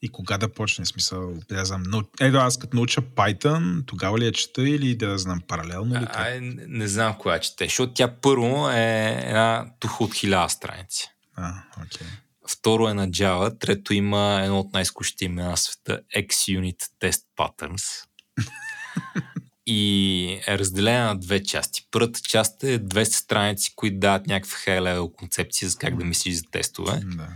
И 0.03 0.09
кога 0.09 0.39
да 0.39 0.53
почне? 0.53 0.87
Смисъл, 0.87 1.35
да 1.49 1.65
знам. 1.65 1.83
Но, 1.87 2.03
ето 2.21 2.37
аз 2.37 2.59
като 2.59 2.77
науча 2.77 3.01
Python, 3.01 3.87
тогава 3.87 4.19
ли 4.19 4.25
я 4.25 4.33
чета 4.33 4.69
или 4.69 4.97
да 4.97 5.19
знам 5.19 5.41
паралелно 5.49 6.01
ли? 6.01 6.07
А, 6.09 6.31
не, 6.41 6.67
не 6.67 6.89
знам 6.89 7.15
коя 7.19 7.39
чете, 7.39 7.65
защото 7.65 7.93
тя 7.93 8.09
първо 8.09 8.71
е 8.71 9.21
една 9.25 9.67
туха 9.81 10.05
от 10.05 10.15
хиляда 10.15 10.49
страници. 10.49 11.11
А, 11.37 11.63
окей. 11.77 12.07
Второ 12.51 12.89
е 12.89 12.95
на 12.95 13.09
Java, 13.09 13.59
трето 13.59 13.95
има 13.95 14.41
едно 14.43 14.61
от 14.61 14.73
най-скучните 14.73 15.25
имена 15.25 15.49
на 15.51 15.57
света 15.57 16.01
XUnit 16.17 16.83
Test 17.01 17.23
Patterns. 17.39 18.05
и 19.71 20.41
е 20.47 20.59
разделена 20.59 21.07
на 21.07 21.19
две 21.19 21.43
части. 21.43 21.87
Първата 21.91 22.21
част 22.21 22.65
е 22.65 22.79
200 22.79 23.05
страници, 23.05 23.73
които 23.77 23.99
дават 23.99 24.27
някаква 24.27 24.59
high-level 24.59 25.13
концепция 25.13 25.69
за 25.69 25.79
как 25.79 25.97
да 25.97 26.05
мислиш 26.05 26.35
за 26.35 26.43
тестове. 26.51 27.01
Да. 27.05 27.29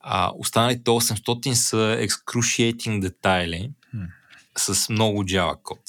А 0.00 0.32
останалите 0.38 0.90
800 0.90 1.52
са 1.52 1.76
excruciating 1.76 3.00
детайли 3.00 3.70
Хм. 3.90 4.02
с 4.58 4.88
много 4.88 5.24
Java 5.24 5.62
код. 5.62 5.80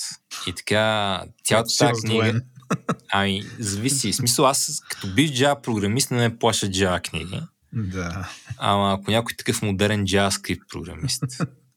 И 0.47 0.53
така, 0.53 1.23
цялата 1.43 1.69
Си 1.69 1.77
тази 1.77 2.01
книга... 2.01 2.41
Ами, 3.11 3.43
зависи. 3.59 4.11
В 4.11 4.15
смисъл, 4.15 4.45
аз 4.45 4.81
като 4.89 5.13
биш 5.13 5.31
Java 5.31 5.61
програмист 5.61 6.11
не 6.11 6.17
ме 6.17 6.37
плаша 6.37 6.65
Java 6.67 7.01
книги. 7.01 7.41
Да. 7.73 8.29
Ама 8.57 8.93
ако 8.93 9.11
някой 9.11 9.35
такъв 9.35 9.61
модерен 9.61 10.05
JavaScript 10.05 10.67
програмист 10.69 11.23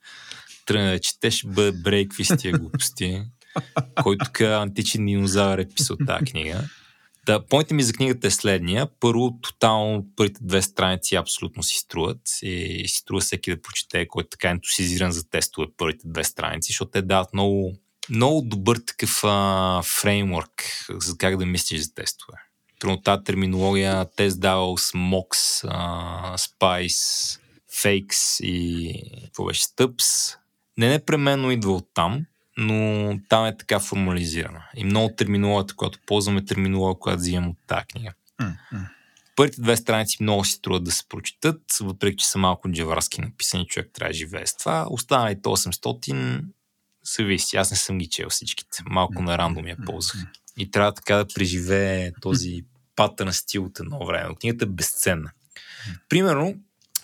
тръгне 0.66 0.90
да 0.90 1.00
чете, 1.00 1.30
ще 1.30 1.48
бъде 1.48 1.72
брейкви 1.72 2.24
с 2.24 2.36
тия 2.36 2.58
глупости, 2.58 3.22
който 4.02 4.24
тук 4.24 4.40
античен 4.40 5.06
динозавър 5.06 5.58
е 5.58 5.68
писал 5.68 5.96
тази 6.06 6.24
книга. 6.24 6.64
Та, 7.26 7.46
поинтът 7.46 7.70
ми 7.70 7.82
за 7.82 7.92
книгата 7.92 8.26
е 8.26 8.30
следния. 8.30 8.88
Първо, 9.00 9.38
тотално 9.42 10.06
първите 10.16 10.40
две 10.42 10.62
страници 10.62 11.14
абсолютно 11.14 11.62
си 11.62 11.78
струват 11.78 12.20
и 12.42 12.84
си 12.88 12.96
струва 12.96 13.20
всеки 13.20 13.50
да 13.50 13.62
прочете, 13.62 14.08
който 14.08 14.26
е 14.26 14.30
така 14.30 14.48
ентусизиран 14.48 15.12
за 15.12 15.30
тестове 15.30 15.66
първите 15.76 16.08
две 16.08 16.24
страници, 16.24 16.72
защото 16.72 16.90
те 16.90 17.02
дават 17.02 17.32
много, 17.32 17.72
много 18.10 18.42
добър 18.42 18.78
такъв 18.86 19.20
а, 19.24 19.82
фреймворк 19.84 20.86
за 20.90 21.16
как 21.18 21.36
да 21.36 21.46
мислиш 21.46 21.80
за 21.80 21.94
тестове. 21.94 22.38
Примерно 22.80 23.02
тази 23.02 23.24
терминология, 23.24 24.06
тест 24.16 24.38
DAOs, 24.38 24.96
MOX, 24.96 25.64
а, 25.68 26.36
Spice, 26.38 27.40
Fakes 27.72 28.44
и 28.44 28.94
какво 29.24 29.44
беше, 29.44 29.62
Stubs, 29.62 30.36
не 30.78 30.88
непременно 30.88 31.50
идва 31.50 31.72
от 31.72 31.88
там, 31.94 32.26
но 32.60 33.18
там 33.28 33.46
е 33.46 33.56
така 33.56 33.80
формализирана. 33.80 34.62
И 34.76 34.84
много 34.84 35.14
терминологията, 35.16 35.76
която 35.76 35.98
ползваме, 36.06 36.44
терминология, 36.44 36.98
която 37.00 37.20
взимам 37.20 37.48
от 37.48 37.56
тази 37.66 37.86
книга. 37.86 38.12
М. 38.40 38.56
Първите 39.36 39.60
две 39.60 39.76
страници 39.76 40.16
много 40.20 40.44
си 40.44 40.52
струват 40.52 40.84
да 40.84 40.90
се 40.90 41.08
прочитат, 41.08 41.62
въпреки 41.80 42.16
че 42.16 42.28
са 42.28 42.38
малко 42.38 42.70
джаварски 42.70 43.20
написани, 43.20 43.66
човек 43.66 43.90
трябва 43.92 44.10
да 44.10 44.14
живее 44.14 44.46
с 44.46 44.56
това. 44.56 44.86
Останалите 44.90 45.40
800 45.40 46.44
зависи. 47.16 47.56
Аз 47.56 47.70
не 47.70 47.76
съм 47.76 47.98
ги 47.98 48.06
чел 48.06 48.28
всичките. 48.28 48.82
Малко 48.86 49.22
на 49.22 49.38
рандом 49.38 49.66
я 49.66 49.76
ползвах. 49.86 50.22
И 50.58 50.70
трябва 50.70 50.94
така 50.94 51.16
да 51.16 51.26
преживее 51.34 52.12
този 52.20 52.64
патърн 52.96 53.32
стил 53.32 53.64
от 53.64 53.80
едно 53.80 54.06
време. 54.06 54.34
Книгата 54.40 54.64
е 54.64 54.68
безценна. 54.68 55.30
Примерно, 56.08 56.54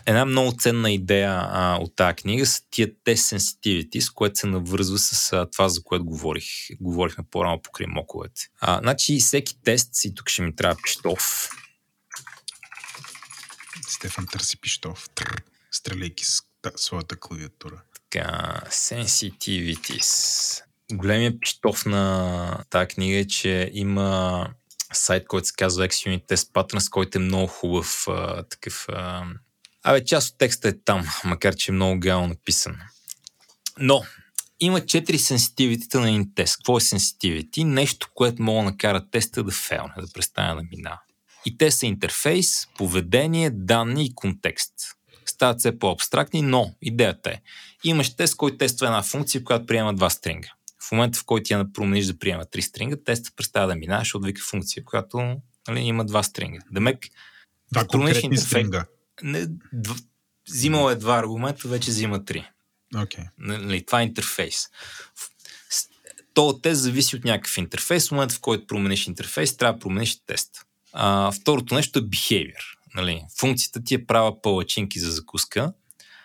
една 0.06 0.24
много 0.24 0.52
ценна 0.58 0.92
идея 0.92 1.48
а, 1.50 1.78
от 1.80 1.96
тази 1.96 2.14
книга 2.16 2.46
са 2.46 2.62
тия 2.70 2.90
тест 3.04 3.30
sensitivity, 3.32 4.00
с 4.00 4.10
което 4.10 4.38
се 4.38 4.46
навързва 4.46 4.98
с 4.98 5.32
а, 5.32 5.50
това, 5.50 5.68
за 5.68 5.82
което 5.82 6.04
говорих. 6.04 6.44
Говорихме 6.80 7.24
по-рано 7.30 7.62
покрай 7.62 7.86
моковете. 7.86 8.42
А, 8.60 8.78
значи 8.78 9.18
всеки 9.20 9.62
тест, 9.62 10.04
и 10.04 10.14
тук 10.14 10.28
ще 10.28 10.42
ми 10.42 10.56
трябва 10.56 10.76
пиштов, 10.84 11.50
Стефан 13.88 14.26
търси 14.26 14.60
пиштов, 14.60 15.08
тррр, 15.14 15.42
стреляйки 15.70 16.24
с 16.24 16.42
та- 16.62 16.70
своята 16.76 17.20
клавиатура. 17.20 17.82
Така, 17.94 18.60
sensitivities. 18.70 20.62
Големия 20.92 21.40
пиштов 21.40 21.86
на 21.86 22.64
тази 22.70 22.88
книга 22.88 23.18
е, 23.18 23.26
че 23.26 23.70
има 23.74 24.48
сайт, 24.92 25.26
който 25.26 25.46
се 25.46 25.54
казва 25.56 25.88
XUnit 25.88 26.26
Test 26.26 26.52
Patterns, 26.52 26.90
който 26.90 27.18
е 27.18 27.20
много 27.20 27.46
хубав 27.46 28.04
а, 28.08 28.42
такъв... 28.42 28.86
А... 28.88 29.24
Абе, 29.88 30.04
част 30.04 30.32
от 30.32 30.38
текста 30.38 30.68
е 30.68 30.72
там, 30.84 31.06
макар 31.24 31.54
че 31.54 31.72
е 31.72 31.74
много 31.74 32.00
гално 32.00 32.28
написан. 32.28 32.76
Но, 33.78 34.04
има 34.60 34.86
четири 34.86 35.18
сенситивитета 35.18 36.00
на 36.00 36.08
един 36.08 36.34
тест. 36.34 36.56
Какво 36.56 36.76
е 36.76 36.80
sensitivity? 36.80 37.64
Нещо, 37.64 38.08
което 38.14 38.42
мога 38.42 38.58
да 38.58 38.70
накара 38.70 39.10
теста 39.10 39.44
да 39.44 39.52
фейлне, 39.52 39.92
да 40.00 40.06
престане 40.14 40.54
да 40.54 40.62
минава. 40.76 41.00
И 41.46 41.58
те 41.58 41.70
са 41.70 41.86
интерфейс, 41.86 42.66
поведение, 42.78 43.50
данни 43.50 44.04
и 44.04 44.14
контекст. 44.14 44.72
Стават 45.26 45.58
все 45.58 45.78
по-абстрактни, 45.78 46.42
но 46.42 46.74
идеята 46.82 47.30
е. 47.30 47.40
Имаш 47.84 48.16
тест, 48.16 48.36
който 48.36 48.56
тества 48.58 48.86
една 48.86 49.02
функция, 49.02 49.44
която 49.44 49.66
приема 49.66 49.94
два 49.94 50.10
стринга. 50.10 50.48
В 50.88 50.92
момента, 50.92 51.18
в 51.18 51.24
който 51.24 51.54
я 51.54 51.72
промениш 51.72 52.06
да 52.06 52.18
приема 52.18 52.44
три 52.46 52.62
стринга, 52.62 52.96
тестът 53.04 53.36
престава 53.36 53.66
да 53.66 53.74
минава, 53.76 54.00
защото 54.00 54.26
вика 54.26 54.42
функция, 54.42 54.84
която 54.84 55.36
нали, 55.68 55.80
има 55.80 56.04
два 56.04 56.22
стринга. 56.22 56.60
Демек, 56.70 56.98
Да, 57.72 57.86
промениш 57.88 58.14
конкретни 58.14 58.38
интерфейс- 58.38 58.46
стринга. 58.46 58.86
Не, 59.22 59.46
дв... 59.72 59.96
взимал 60.48 60.90
е 60.90 60.94
два 60.94 61.18
аргумента, 61.18 61.68
вече 61.68 61.90
взима 61.90 62.24
три. 62.24 62.48
Окей. 62.96 63.24
Нали, 63.38 63.86
това 63.86 64.00
е 64.00 64.04
интерфейс. 64.04 64.68
То 66.34 66.58
тест 66.62 66.82
зависи 66.82 67.16
от 67.16 67.24
някакъв 67.24 67.56
интерфейс. 67.58 68.08
В 68.08 68.12
момента, 68.12 68.34
в 68.34 68.40
който 68.40 68.66
промениш 68.66 69.06
интерфейс, 69.06 69.56
трябва 69.56 69.72
да 69.72 69.78
промениш 69.78 70.16
тест. 70.26 70.66
А, 70.92 71.32
второто 71.32 71.74
нещо 71.74 71.98
е 71.98 72.02
behavior. 72.02 72.76
Нали, 72.94 73.22
функцията 73.38 73.84
ти 73.84 73.94
е 73.94 74.06
права 74.06 74.42
палачинки 74.42 75.00
за 75.00 75.10
закуска, 75.10 75.72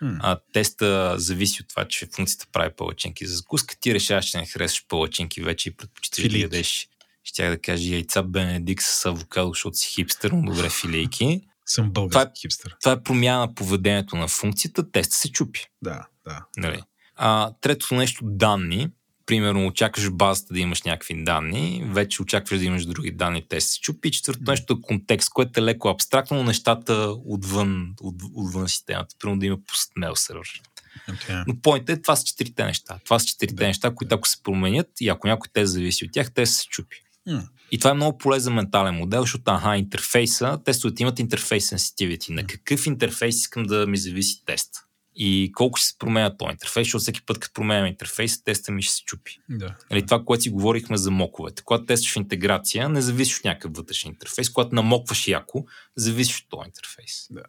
М. 0.01 0.19
а 0.21 0.39
теста 0.53 1.15
зависи 1.17 1.61
от 1.61 1.67
това, 1.67 1.87
че 1.87 2.07
функцията 2.15 2.47
прави 2.51 2.73
палачинки 2.77 3.27
за 3.27 3.35
закуска. 3.35 3.75
Ти 3.79 3.93
решаваш, 3.93 4.25
че 4.25 4.37
не 4.37 4.45
харесваш 4.45 4.85
палачинки 4.87 5.41
вече 5.41 5.69
и 5.69 5.75
предпочиташ 5.75 6.29
да 6.29 6.37
ядеш. 6.37 6.87
Щях 7.23 7.49
да 7.49 7.61
кажа 7.61 7.89
яйца 7.89 8.23
Бенедикт 8.23 8.83
с 8.83 9.05
авокадо, 9.05 9.49
защото 9.49 9.77
си 9.77 9.87
хипстер, 9.87 10.31
но 10.31 10.53
добре 10.53 10.69
филейки. 10.69 11.41
Съм 11.71 11.85
Това 11.85 11.93
български 11.93 12.39
е- 12.39 12.41
хипстър. 12.41 12.75
Това 12.81 12.91
е 12.91 13.03
промяна 13.03 13.39
на 13.39 13.55
поведението 13.55 14.15
на 14.15 14.27
функцията, 14.27 14.91
теста 14.91 15.15
се 15.15 15.31
чупи. 15.31 15.67
Да, 15.81 16.07
да. 16.27 16.45
Нали? 16.57 16.81
А, 17.15 17.51
третото 17.61 17.95
нещо, 17.95 18.21
данни. 18.25 18.89
примерно 19.25 19.67
очакваш 19.67 20.09
базата 20.09 20.53
да 20.53 20.59
имаш 20.59 20.81
някакви 20.81 21.23
данни, 21.23 21.83
вече 21.85 22.21
очакваш 22.21 22.59
да 22.59 22.65
имаш 22.65 22.85
други 22.85 23.11
данни, 23.11 23.45
те 23.49 23.61
се 23.61 23.79
чупи. 23.79 24.11
Четвърто 24.11 24.41
нещо 24.47 24.73
е 24.73 24.81
контекст, 24.81 25.29
което 25.29 25.59
е 25.59 25.63
леко 25.63 25.89
абстрактно, 25.89 26.37
но 26.37 26.43
нещата 26.43 27.15
отвън, 27.25 27.93
от, 28.01 28.15
отвън 28.33 28.69
системата. 28.69 29.15
Примерно 29.19 29.39
да 29.39 29.45
има 29.45 29.57
пуст 29.67 29.91
мейл 29.95 30.15
сервер. 30.15 30.61
Okay. 31.09 31.43
Но 31.47 31.61
поинтът 31.61 31.97
е, 31.97 32.01
това 32.01 32.15
са 32.15 32.23
четирите 32.25 32.63
неща. 32.63 32.99
Това 33.05 33.19
са 33.19 33.25
четирите 33.25 33.55
да, 33.55 33.67
неща, 33.67 33.95
които 33.95 34.15
ако 34.15 34.27
се 34.27 34.43
променят 34.43 34.87
и 34.99 35.09
ако 35.09 35.27
някой 35.27 35.49
те 35.53 35.65
зависи 35.65 36.05
от 36.05 36.11
тях, 36.11 36.31
те 36.33 36.45
се 36.45 36.67
чупи. 36.67 37.03
Mm. 37.29 37.47
И 37.71 37.77
това 37.77 37.91
е 37.91 37.93
много 37.93 38.17
полезен 38.17 38.53
ментален 38.53 38.95
модел, 38.95 39.21
защото 39.21 39.51
аха, 39.51 39.77
интерфейса, 39.77 40.59
тестовете 40.65 41.03
имат 41.03 41.19
интерфейс 41.19 41.69
sensitivity. 41.69 42.29
На 42.29 42.47
какъв 42.47 42.85
интерфейс 42.85 43.35
искам 43.35 43.63
да 43.63 43.87
ми 43.87 43.97
зависи 43.97 44.45
тест? 44.45 44.69
И 45.15 45.51
колко 45.55 45.77
ще 45.77 45.87
се 45.87 45.97
променя 45.97 46.37
този 46.37 46.51
интерфейс, 46.51 46.85
защото 46.85 47.01
всеки 47.01 47.25
път, 47.25 47.39
като 47.39 47.53
променям 47.53 47.85
интерфейс, 47.85 48.43
теста 48.43 48.71
ми 48.71 48.81
ще 48.81 48.93
се 48.93 49.03
чупи. 49.03 49.39
Да. 49.49 49.75
Нали, 49.91 50.05
това, 50.05 50.25
което 50.25 50.43
си 50.43 50.49
говорихме 50.49 50.97
за 50.97 51.11
моковете. 51.11 51.63
Когато 51.63 51.85
тестваш 51.85 52.15
интеграция, 52.15 52.89
не 52.89 53.01
зависиш 53.01 53.37
от 53.37 53.45
някакъв 53.45 53.71
вътрешен 53.73 54.11
интерфейс. 54.11 54.49
Когато 54.49 54.75
намокваш 54.75 55.27
яко, 55.27 55.65
зависиш 55.95 56.39
от 56.39 56.49
този 56.49 56.65
интерфейс. 56.65 57.27
Да. 57.31 57.43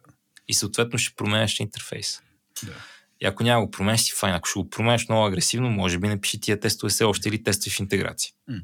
И 0.47 0.53
съответно 0.53 0.99
ще 0.99 1.15
променяш 1.15 1.59
интерфейс. 1.59 2.21
Да. 2.63 2.73
И 3.21 3.25
ако 3.25 3.43
няма 3.43 3.65
го 3.65 3.71
променяш, 3.71 4.01
си 4.01 4.11
файн. 4.11 4.35
Ако 4.35 4.49
ще 4.49 4.59
го 4.59 4.69
променяш 4.69 5.09
много 5.09 5.25
агресивно, 5.25 5.69
може 5.69 5.99
би 5.99 6.07
напиши 6.07 6.41
тия 6.41 6.59
тестове 6.59 6.89
все 6.89 7.03
още 7.03 7.29
или 7.29 7.43
тестваш 7.43 7.79
интеграция. 7.79 8.33
М, 8.47 8.61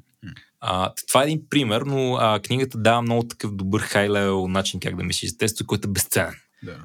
А, 0.61 0.93
това 1.07 1.21
е 1.21 1.25
един 1.25 1.41
пример, 1.49 1.81
но 1.81 2.15
а, 2.15 2.39
книгата 2.39 2.77
дава 2.77 3.01
много 3.01 3.27
такъв 3.27 3.55
добър 3.55 3.81
хай-левел 3.81 4.47
начин 4.47 4.79
как 4.79 4.95
да 4.95 5.03
мислиш 5.03 5.31
за 5.31 5.37
тестове, 5.37 5.67
който 5.67 5.89
е 5.89 5.91
безценен. 5.91 6.35
Да. 6.63 6.77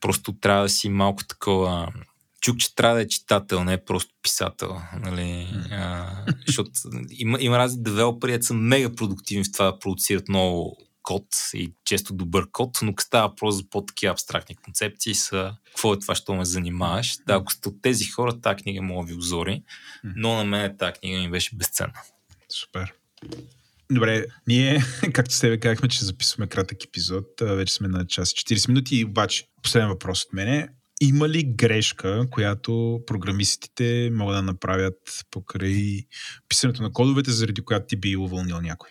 Просто 0.00 0.32
трябва 0.32 0.62
да 0.62 0.68
си 0.68 0.88
малко 0.88 1.24
такова... 1.24 1.92
Чук, 2.40 2.58
че 2.58 2.74
трябва 2.74 2.96
да 2.96 3.02
е 3.02 3.08
читател, 3.08 3.64
не 3.64 3.72
е 3.72 3.84
просто 3.84 4.14
писател. 4.22 4.80
Нали? 5.00 5.48
А, 5.70 6.10
защото 6.46 6.70
има, 7.10 7.38
има 7.40 7.58
разни 7.58 7.82
девелопери, 7.82 8.42
са 8.42 8.54
мега 8.54 8.94
продуктивни 8.94 9.44
в 9.44 9.52
това 9.52 9.64
да 9.64 9.78
продуцират 9.78 10.28
много 10.28 10.76
код 11.02 11.26
и 11.54 11.72
често 11.84 12.14
добър 12.14 12.50
код, 12.50 12.78
но 12.82 12.94
като 12.94 13.06
става 13.06 13.34
просто 13.34 13.62
за 13.62 13.70
по-такива 13.70 14.12
абстрактни 14.12 14.56
концепции 14.56 15.14
са 15.14 15.56
какво 15.66 15.94
е 15.94 15.98
това, 15.98 16.14
що 16.14 16.34
ме 16.34 16.44
занимаваш. 16.44 17.16
Да, 17.26 17.34
ако 17.34 17.52
сте 17.52 17.68
от 17.68 17.82
тези 17.82 18.04
хора, 18.04 18.40
тази 18.40 18.62
книга 18.62 18.82
мога 18.82 19.06
ви 19.06 19.14
озори, 19.14 19.62
но 20.04 20.36
на 20.36 20.44
мен 20.44 20.76
тази 20.78 20.92
книга 20.92 21.18
ми 21.18 21.30
беше 21.30 21.56
безценна. 21.56 22.00
Супер. 22.48 22.92
Добре, 23.90 24.24
ние, 24.46 24.84
както 25.12 25.34
с 25.34 25.40
тебе 25.40 25.60
казахме, 25.60 25.88
че 25.88 26.04
записваме 26.04 26.46
кратък 26.46 26.84
епизод, 26.84 27.26
вече 27.40 27.74
сме 27.74 27.88
на 27.88 28.06
час 28.06 28.32
и 28.32 28.34
40 28.34 28.68
минути, 28.68 29.04
обаче 29.04 29.44
последен 29.62 29.88
въпрос 29.88 30.24
от 30.24 30.32
мене. 30.32 30.68
Има 31.00 31.28
ли 31.28 31.44
грешка, 31.44 32.26
която 32.30 33.00
програмистите 33.06 34.10
могат 34.12 34.36
да 34.36 34.42
направят 34.42 35.24
покрай 35.30 36.06
писането 36.48 36.82
на 36.82 36.92
кодовете, 36.92 37.30
заради 37.30 37.62
която 37.62 37.86
ти 37.86 37.96
би 37.96 38.16
уволнил 38.16 38.60
някой? 38.60 38.90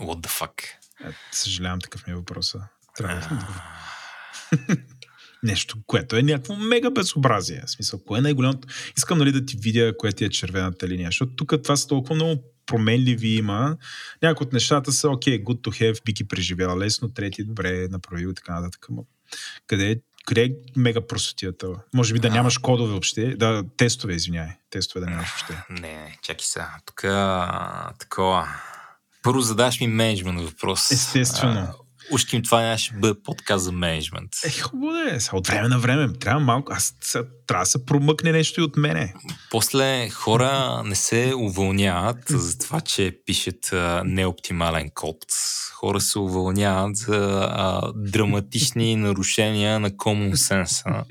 What 0.00 0.26
the 0.26 0.40
fuck? 0.40 0.62
Е, 1.08 1.12
съжалявам, 1.32 1.80
такъв 1.80 2.06
ми 2.06 2.12
е 2.12 2.16
въпроса. 2.16 2.68
Трябва 2.96 3.20
да. 3.20 4.76
Нещо, 5.42 5.76
което 5.86 6.16
е 6.16 6.22
някакво 6.22 6.56
мега 6.56 6.90
безобразие. 6.90 7.62
В 7.66 7.70
смисъл, 7.70 8.04
кое 8.04 8.18
е 8.18 8.22
най-голямото? 8.22 8.68
Искам 8.96 9.18
нали, 9.18 9.32
да 9.32 9.46
ти 9.46 9.56
видя, 9.56 9.96
кое 9.96 10.12
ти 10.12 10.24
е 10.24 10.30
червената 10.30 10.88
линия, 10.88 11.08
защото 11.08 11.36
тук 11.36 11.54
това 11.62 11.76
са 11.76 11.88
толкова 11.88 12.14
много 12.14 12.42
променливи 12.66 13.28
има. 13.28 13.76
Някои 14.22 14.46
от 14.46 14.52
нещата 14.52 14.92
са, 14.92 15.10
окей, 15.10 15.38
okay, 15.38 15.44
good 15.44 15.60
to 15.60 15.82
have, 15.82 16.04
би 16.04 16.12
ги 16.12 16.28
преживяла 16.28 16.78
лесно, 16.78 17.08
трети, 17.08 17.44
добре, 17.44 17.88
направил 17.88 18.28
и 18.28 18.34
така 18.34 18.60
нататък. 18.60 18.86
Къде 19.66 20.00
къде 20.26 20.44
е 20.44 20.50
мега 20.76 21.06
простотията? 21.06 21.68
Може 21.94 22.12
би 22.12 22.18
да 22.18 22.30
нямаш 22.30 22.58
кодове 22.58 22.90
въобще, 22.90 23.36
да, 23.36 23.64
тестове, 23.76 24.14
извиняй, 24.14 24.48
тестове 24.70 25.04
да 25.04 25.10
нямаш 25.10 25.28
въобще. 25.28 25.64
Не, 25.70 25.80
не, 25.80 26.18
чакай 26.22 26.44
сега. 26.44 26.70
Тук 26.86 27.00
такова. 27.98 28.48
Първо 29.22 29.40
задаш 29.40 29.80
ми 29.80 29.88
менеджмент 29.88 30.40
въпрос. 30.40 30.90
Естествено. 30.90 31.85
А, 32.10 32.14
Ушки 32.14 32.36
им 32.36 32.42
това 32.42 32.62
нямаше 32.62 32.94
бъде 32.94 33.20
подкаст 33.24 33.64
за 33.64 33.72
менеджмент. 33.72 34.30
Е, 34.44 34.50
хубаво 34.50 34.92
да 34.92 35.14
е. 35.14 35.18
От 35.32 35.46
време 35.46 35.68
на 35.68 35.78
време. 35.78 36.12
Трябва 36.12 36.40
малко. 36.40 36.72
Аз 36.72 36.94
трябва 37.46 37.62
да 37.62 37.66
се 37.66 37.86
промъкне 37.86 38.32
нещо 38.32 38.60
и 38.60 38.64
от 38.64 38.76
мене. 38.76 39.14
После 39.50 40.10
хора 40.10 40.82
не 40.84 40.94
се 40.94 41.32
уволняват 41.36 42.18
за 42.28 42.58
това, 42.58 42.80
че 42.80 43.18
пишат 43.26 43.72
а, 43.72 44.02
неоптимален 44.04 44.90
код. 44.94 45.18
Хора 45.74 46.00
се 46.00 46.18
уволняват 46.18 46.96
за 46.96 47.48
а, 47.50 47.92
драматични 47.96 48.96
нарушения 49.06 49.80
на 49.80 49.90
common 49.90 50.34
sense. 50.34 51.04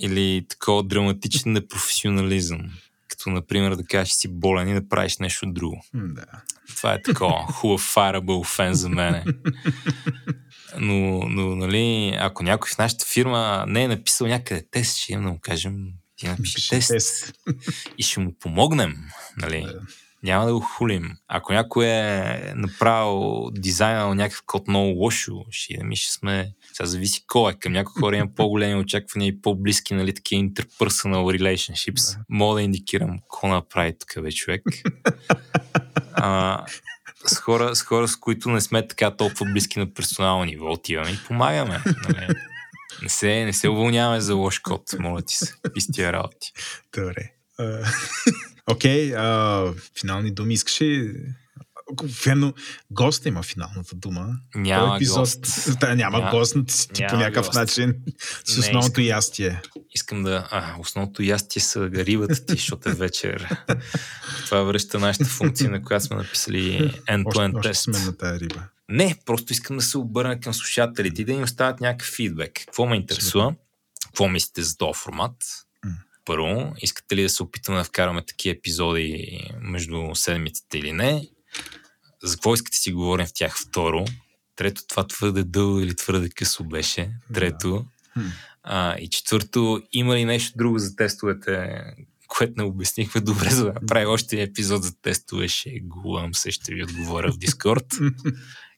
Или 0.00 0.46
такова 0.48 0.82
драматичен 0.82 1.52
непрофесионализъм. 1.52 2.70
Като, 3.08 3.30
например, 3.30 3.74
да 3.74 3.84
кажеш 3.84 4.12
си 4.12 4.28
болен 4.28 4.68
и 4.68 4.74
да 4.74 4.88
правиш 4.88 5.18
нещо 5.18 5.46
друго. 5.46 5.84
Да. 5.94 6.26
Това 6.76 6.94
е 6.94 7.02
такова 7.02 7.46
хубав 7.52 7.94
fireable 7.94 8.46
фен 8.46 8.74
за 8.74 8.88
мене. 8.88 9.24
Но, 10.78 11.28
но, 11.28 11.56
нали, 11.56 12.16
ако 12.20 12.42
някой 12.42 12.70
в 12.70 12.78
нашата 12.78 13.06
фирма 13.06 13.64
не 13.68 13.84
е 13.84 13.88
написал 13.88 14.26
някъде 14.26 14.64
тест, 14.70 14.96
ще 14.96 15.12
имам 15.12 15.24
да 15.24 15.30
му 15.30 15.38
кажем, 15.42 15.76
ти 16.16 16.28
напиши 16.28 16.54
Пиши 16.54 16.70
тест, 16.70 16.88
тест. 16.88 17.32
и 17.98 18.02
ще 18.02 18.20
му 18.20 18.34
помогнем. 18.38 18.94
Нали? 19.36 19.62
Да. 19.62 19.80
Няма 20.22 20.46
да 20.46 20.54
го 20.54 20.60
хулим. 20.60 21.12
Ако 21.28 21.52
някой 21.52 21.86
е 21.86 22.52
направил 22.54 23.50
дизайна 23.50 24.08
на 24.08 24.14
някакъв 24.14 24.42
код 24.46 24.68
много 24.68 24.88
лошо, 24.88 25.44
ще 25.50 25.72
идем 25.72 25.92
и 25.92 25.96
ще 25.96 26.12
сме... 26.12 26.52
Сега 26.78 26.86
зависи 26.86 27.24
кой 27.26 27.52
е. 27.52 27.54
Към 27.54 27.72
някои 27.72 28.00
хора 28.00 28.16
има 28.16 28.34
по-големи 28.34 28.80
очаквания 28.80 29.28
и 29.28 29.40
по-близки, 29.40 29.94
нали, 29.94 30.14
такива 30.14 30.42
interpersonal 30.42 31.38
relationships. 31.38 32.18
Мога 32.28 32.54
да 32.54 32.62
индикирам 32.62 33.18
какво 33.18 33.48
направи 33.48 33.94
тук, 33.98 34.22
бе, 34.22 34.32
човек. 34.32 34.62
а, 36.12 36.64
с 37.26 37.36
хора, 37.36 37.76
с 37.76 37.82
хора, 37.82 38.08
с 38.08 38.16
които 38.16 38.50
не 38.50 38.60
сме 38.60 38.88
така 38.88 39.16
толкова 39.16 39.52
близки 39.52 39.78
на 39.78 39.94
персонално 39.94 40.44
ниво, 40.44 40.72
отиваме 40.72 41.10
и 41.10 41.18
помагаме. 41.26 41.82
Нали? 42.08 42.26
Не 43.02 43.08
се, 43.08 43.44
не 43.44 43.52
се 43.52 43.68
уволняваме 43.68 44.20
за 44.20 44.34
лош 44.34 44.58
код, 44.58 44.82
моля 44.98 45.22
ти 45.22 45.34
се. 45.34 45.54
Истия 45.76 46.12
работи. 46.12 46.52
Добре. 46.94 47.32
Окей, 48.70 49.14
а, 49.16 49.64
финални 50.00 50.30
думи. 50.30 50.54
Искаш 50.54 50.80
ли... 50.80 51.14
Фено, 52.12 52.52
гост 52.90 53.26
има 53.26 53.42
финалната 53.42 53.94
дума. 53.96 54.26
Няма 54.54 54.98
Този 54.98 55.10
гост. 55.10 55.46
Да, 55.80 55.94
няма 55.94 56.18
Ня- 56.18 56.30
гост, 56.30 56.56
ти, 56.66 56.88
ти 56.88 56.94
по 56.94 57.02
няма 57.02 57.18
някакъв 57.18 57.46
гост. 57.46 57.54
начин 57.54 57.94
с 58.44 58.56
Не 58.56 58.60
основното 58.60 59.00
искам. 59.00 59.04
ястие. 59.06 59.60
Искам 59.90 60.22
да... 60.22 60.48
А, 60.50 60.74
основното 60.80 61.22
ястие 61.22 61.62
са 61.62 61.90
рибата 61.90 62.46
ти, 62.46 62.52
защото 62.52 62.88
е 62.88 62.94
вечер. 62.94 63.56
Това 64.44 64.62
връща 64.62 64.98
нашата 64.98 65.24
функция, 65.24 65.70
на 65.70 65.82
която 65.82 66.04
сме 66.04 66.16
написали 66.16 66.62
end-to-end 67.08 67.62
тест. 67.62 67.82
сме 67.82 67.98
на 67.98 68.16
тая 68.16 68.40
риба. 68.40 68.62
Не, 68.88 69.16
просто 69.26 69.52
искам 69.52 69.76
да 69.76 69.82
се 69.82 69.98
обърна 69.98 70.40
към 70.40 70.54
слушателите 70.54 71.22
и 71.22 71.24
да 71.24 71.32
им 71.32 71.42
оставят 71.42 71.80
някакъв 71.80 72.08
фидбек. 72.08 72.52
Какво 72.54 72.86
ме 72.86 72.96
интересува? 72.96 73.54
Какво 74.04 74.28
мислите 74.28 74.62
за 74.62 74.76
този 74.76 74.98
формат? 74.98 75.34
Първо, 76.24 76.72
искате 76.78 77.16
ли 77.16 77.22
да 77.22 77.28
се 77.28 77.42
опитаме 77.42 77.78
да 77.78 77.84
вкараме 77.84 78.24
такива 78.24 78.56
епизоди 78.56 79.40
между 79.60 80.10
седмиците 80.14 80.78
или 80.78 80.92
не? 80.92 81.28
За 82.22 82.36
какво 82.36 82.54
искате 82.54 82.74
да 82.74 82.78
си 82.78 82.92
говорим 82.92 83.26
в 83.26 83.32
тях? 83.34 83.58
Второ, 83.68 84.04
трето, 84.56 84.82
това 84.88 85.06
твърде 85.06 85.42
дълго 85.42 85.80
или 85.80 85.96
твърде 85.96 86.28
късо 86.28 86.64
беше. 86.64 87.10
Трето, 87.34 87.84
Хм. 88.12 88.20
а, 88.62 88.96
и 88.98 89.08
четвърто, 89.08 89.82
има 89.92 90.16
ли 90.16 90.24
нещо 90.24 90.52
друго 90.58 90.78
за 90.78 90.96
тестовете, 90.96 91.82
което 92.28 92.52
не 92.56 92.62
обяснихме 92.62 93.20
добре, 93.20 93.50
за 93.50 93.64
да 93.64 93.72
направя 93.72 94.10
още 94.10 94.42
епизод 94.42 94.82
за 94.82 95.00
тестове, 95.00 95.48
ще 95.48 95.80
гувам 95.80 96.34
се, 96.34 96.50
ще 96.50 96.74
ви 96.74 96.84
отговоря 96.84 97.32
в 97.32 97.38
Дискорд. 97.38 97.86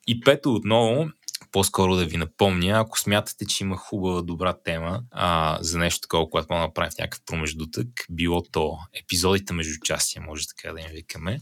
И 0.07 0.21
пето 0.21 0.55
отново, 0.55 1.11
по-скоро 1.53 1.97
да 1.97 2.07
ви 2.07 2.17
напомня, 2.17 2.81
ако 2.81 2.99
смятате, 2.99 3.47
че 3.47 3.65
има 3.65 3.77
хубава, 3.77 4.23
добра 4.23 4.53
тема 4.65 5.03
а, 5.11 5.59
за 5.61 5.79
нещо 5.79 6.01
такова, 6.01 6.31
което 6.31 6.47
мога 6.51 6.61
да 6.61 6.67
направим 6.67 6.91
в 6.91 6.99
някакъв 6.99 7.21
промеждутък, 7.27 7.89
било 8.11 8.43
то 8.43 8.79
епизодите 9.03 9.53
между 9.53 9.75
частия, 9.85 10.23
може 10.23 10.49
така 10.49 10.73
да 10.73 10.81
им 10.81 10.87
викаме, 10.93 11.41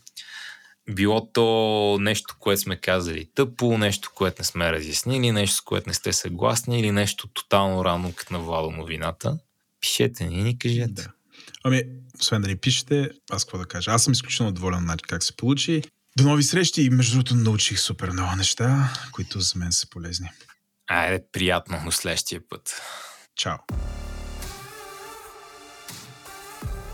било 0.89 1.33
то 1.33 1.99
нещо, 2.01 2.37
което 2.39 2.63
сме 2.63 2.77
казали 2.77 3.31
тъпо, 3.35 3.79
нещо, 3.79 4.11
което 4.15 4.43
не 4.43 4.45
сме 4.45 4.73
разяснили, 4.73 5.33
нещо, 5.33 5.57
с 5.57 5.61
което 5.61 5.89
не 5.89 5.95
сте 5.95 6.13
съгласни 6.13 6.81
или 6.81 6.93
нещо 6.93 7.29
тотално 7.29 7.85
рано, 7.85 8.13
като 8.17 8.33
на 8.33 8.39
Владо 8.39 8.71
новината, 8.71 9.39
пишете 9.81 10.25
ни 10.25 10.41
и 10.41 10.43
ни 10.43 10.59
кажете. 10.59 10.93
Да. 10.93 11.09
Ами, 11.65 11.83
освен 12.21 12.43
да 12.43 12.49
ни 12.49 12.57
пишете, 12.57 13.11
аз 13.31 13.45
какво 13.45 13.59
да 13.59 13.67
кажа? 13.67 13.91
Аз 13.91 14.05
съм 14.05 14.13
изключително 14.13 14.53
доволен 14.53 14.85
начин 14.85 15.05
как 15.09 15.23
се 15.23 15.37
получи. 15.37 15.83
До 16.17 16.25
нови 16.25 16.43
срещи 16.43 16.83
и 16.83 16.91
между 16.91 17.13
другото 17.13 17.35
научих 17.35 17.81
супер 17.81 18.11
много 18.11 18.37
неща, 18.37 18.93
които 19.13 19.41
за 19.41 19.59
мен 19.59 19.73
са 19.73 19.89
полезни. 19.91 20.29
Айде, 20.87 21.25
приятно 21.33 21.81
до 21.85 21.93
следващия 21.93 22.41
път. 22.49 22.83
Чао! 23.37 23.57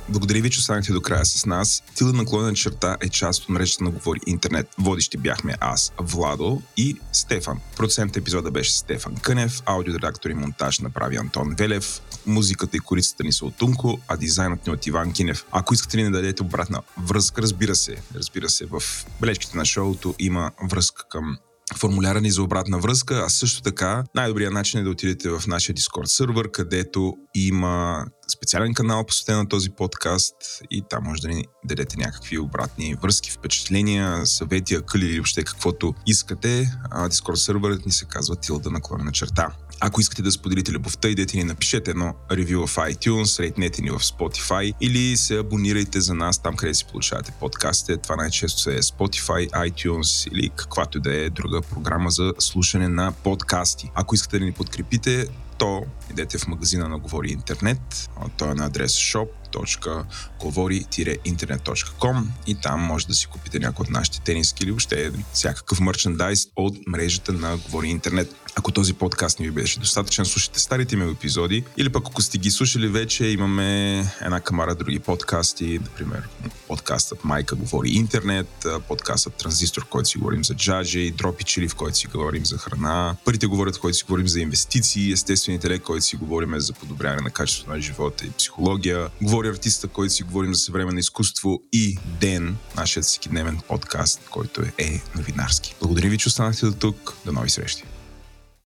Благодаря 0.09 0.43
ви, 0.43 0.51
че 0.51 0.59
останахте 0.59 0.93
до 0.93 1.01
края 1.01 1.25
с 1.25 1.47
нас. 1.47 1.83
Тилда 1.95 2.13
наклонена 2.13 2.55
черта 2.55 2.97
е 3.01 3.09
част 3.09 3.43
от 3.43 3.49
мрежата 3.49 3.85
на 3.85 3.91
Говори 3.91 4.21
Интернет. 4.27 4.69
Водещи 4.79 5.19
бяхме 5.19 5.55
аз, 5.61 5.93
Владо 6.01 6.63
и 6.77 6.97
Стефан. 7.13 7.61
Процент 7.77 8.17
епизода 8.17 8.51
беше 8.51 8.73
Стефан 8.73 9.17
Кънев, 9.17 9.63
аудиоредактор 9.67 10.31
и 10.31 10.35
монтаж 10.35 10.79
направи 10.79 11.17
Антон 11.17 11.55
Велев, 11.59 12.01
музиката 12.27 12.77
и 12.77 12.81
корицата 12.81 13.25
ни 13.25 13.33
са 13.33 13.47
от 13.47 13.57
Тунко, 13.57 13.99
а 14.09 14.17
дизайнът 14.17 14.67
ни 14.67 14.73
от 14.73 14.87
Иван 14.87 15.13
Кинев. 15.13 15.45
Ако 15.51 15.75
искате 15.75 15.97
ли 15.97 16.03
да 16.03 16.11
дадете 16.11 16.43
обратна 16.43 16.83
връзка, 16.99 17.43
разбира 17.43 17.75
се, 17.75 17.97
разбира 18.15 18.49
се, 18.49 18.67
в 18.67 18.83
бележките 19.21 19.57
на 19.57 19.65
шоуто 19.65 20.15
има 20.19 20.51
връзка 20.71 21.05
към 21.09 21.39
формуляра 21.77 22.21
ни 22.21 22.31
за 22.31 22.43
обратна 22.43 22.79
връзка, 22.79 23.23
а 23.27 23.29
също 23.29 23.63
така 23.63 24.05
най-добрият 24.15 24.53
начин 24.53 24.81
е 24.81 24.83
да 24.83 24.91
отидете 24.91 25.31
в 25.31 25.43
нашия 25.47 25.77
Discord 25.77 26.05
сервер, 26.05 26.51
където 26.51 27.15
има 27.35 28.07
специален 28.35 28.75
канал 28.75 29.05
посветен 29.07 29.37
на 29.37 29.49
този 29.49 29.71
подкаст 29.71 30.35
и 30.71 30.83
там 30.91 31.05
може 31.05 31.23
да 31.23 31.29
ни 31.29 31.45
дадете 31.65 31.97
някакви 31.97 32.39
обратни 32.39 32.95
връзки, 33.03 33.31
впечатления, 33.31 34.27
съвети, 34.27 34.75
акъли 34.75 35.07
или 35.07 35.15
въобще 35.15 35.45
каквото 35.45 35.95
искате. 36.07 36.71
Discord 36.93 37.35
серверът 37.35 37.87
ни 37.87 37.93
се 37.93 38.05
казва 38.05 38.37
Тилда 38.37 38.71
наклонена 38.71 39.13
черта. 39.13 39.49
Ако 39.87 40.01
искате 40.01 40.23
да 40.23 40.33
споделите 40.33 40.73
любовта, 40.73 41.09
идете 41.09 41.37
ни 41.37 41.45
напишете 41.45 41.91
едно 41.91 42.15
ревю 42.33 42.67
в 42.67 42.77
iTunes, 42.77 43.41
рейтнете 43.41 43.83
ни 43.83 43.91
в 43.91 43.99
Spotify 43.99 44.75
или 44.81 45.17
се 45.17 45.39
абонирайте 45.39 46.01
за 46.01 46.15
нас 46.15 46.43
там, 46.43 46.57
къде 46.57 46.75
си 46.75 46.85
получавате 46.85 47.33
подкастите. 47.41 47.97
Това 47.97 48.17
най-често 48.17 48.71
е 48.71 48.79
Spotify, 48.79 49.51
iTunes 49.51 50.33
или 50.33 50.51
каквато 50.57 51.01
да 51.01 51.15
е 51.17 51.31
друга 51.31 51.61
програма 51.63 52.11
за 52.11 52.33
слушане 52.39 52.89
на 52.89 53.13
подкасти. 53.13 53.91
Ако 53.95 54.15
искате 54.15 54.39
да 54.39 54.45
ни 54.45 54.53
подкрепите, 54.53 55.27
то 55.59 55.83
идете 56.15 56.39
в 56.39 56.47
магазина 56.47 56.89
на 56.89 56.99
Говори 56.99 57.31
Интернет. 57.31 58.11
Той 58.37 58.51
е 58.51 58.55
на 58.55 58.67
адрес 58.67 58.93
shop 58.93 59.29
www.govori-internet.com 59.55 62.25
и 62.47 62.55
там 62.55 62.81
може 62.81 63.07
да 63.07 63.15
си 63.15 63.27
купите 63.27 63.59
някои 63.59 63.85
от 63.85 63.91
нашите 63.91 64.21
тениски 64.21 64.63
или 64.63 64.71
въобще 64.71 65.13
всякакъв 65.33 65.81
мерчендайз 65.81 66.47
от 66.57 66.77
мрежата 66.87 67.33
на 67.33 67.57
Говори 67.57 67.89
Интернет. 67.89 68.35
Ако 68.57 68.73
този 68.73 68.95
подкаст 68.95 69.41
не 69.41 69.47
ви 69.47 69.53
беше 69.53 69.81
достатъчен, 69.81 70.25
слушайте 70.25 70.61
старите 70.61 70.97
ми 70.97 71.11
епизоди 71.11 71.65
или 71.77 71.93
пък 71.93 72.03
ако 72.07 72.23
сте 72.23 72.39
ги 72.39 72.51
слушали 72.51 72.89
вече, 72.89 73.27
имаме 73.27 73.99
една 74.21 74.41
камара 74.41 74.75
други 74.75 74.99
подкасти, 74.99 75.79
например 75.83 76.29
подкастът 76.69 77.25
Майка 77.25 77.57
говори 77.57 77.91
интернет, 77.91 78.67
подкастът 78.89 79.35
Транзистор, 79.35 79.83
в 79.83 79.89
който 79.89 80.09
си 80.09 80.19
говорим 80.19 80.45
за 80.45 80.55
джаджи, 80.55 81.11
Дропи 81.11 81.45
Чили, 81.45 81.69
в 81.69 81.75
който 81.75 81.97
си 81.97 82.07
говорим 82.07 82.47
за 82.47 82.59
храна, 82.59 83.17
Парите 83.25 83.47
говорят, 83.47 83.77
в 83.77 83.81
който 83.81 83.97
си 83.97 84.05
говорим 84.05 84.29
за 84.29 84.41
инвестиции, 84.41 85.13
Естествен 85.13 85.55
интелект, 85.55 85.85
който 85.85 86.04
си 86.05 86.17
говорим 86.17 86.61
за 86.61 86.73
подобряване 86.73 87.23
на 87.23 87.31
качеството 87.31 87.71
на 87.71 87.81
живота 87.81 88.27
и 88.27 88.31
психология, 88.31 89.11
Говори 89.23 89.49
артиста, 89.49 89.89
който 89.89 90.15
си 90.15 90.23
говорим 90.23 90.55
за 90.55 90.61
съвременно 90.61 90.99
изкуство 90.99 91.63
и 91.73 91.99
Ден, 92.21 92.57
нашият 92.77 93.07
всекидневен 93.07 93.61
подкаст, 93.69 94.21
който 94.31 94.63
е 94.79 95.03
новинарски. 95.17 95.75
Благодаря 95.81 96.09
ви, 96.09 96.19
че 96.19 96.29
останахте 96.29 96.67
до 96.67 96.73
тук. 96.73 97.15
До 97.27 97.33
нови 97.33 97.51
срещи! 97.51 97.85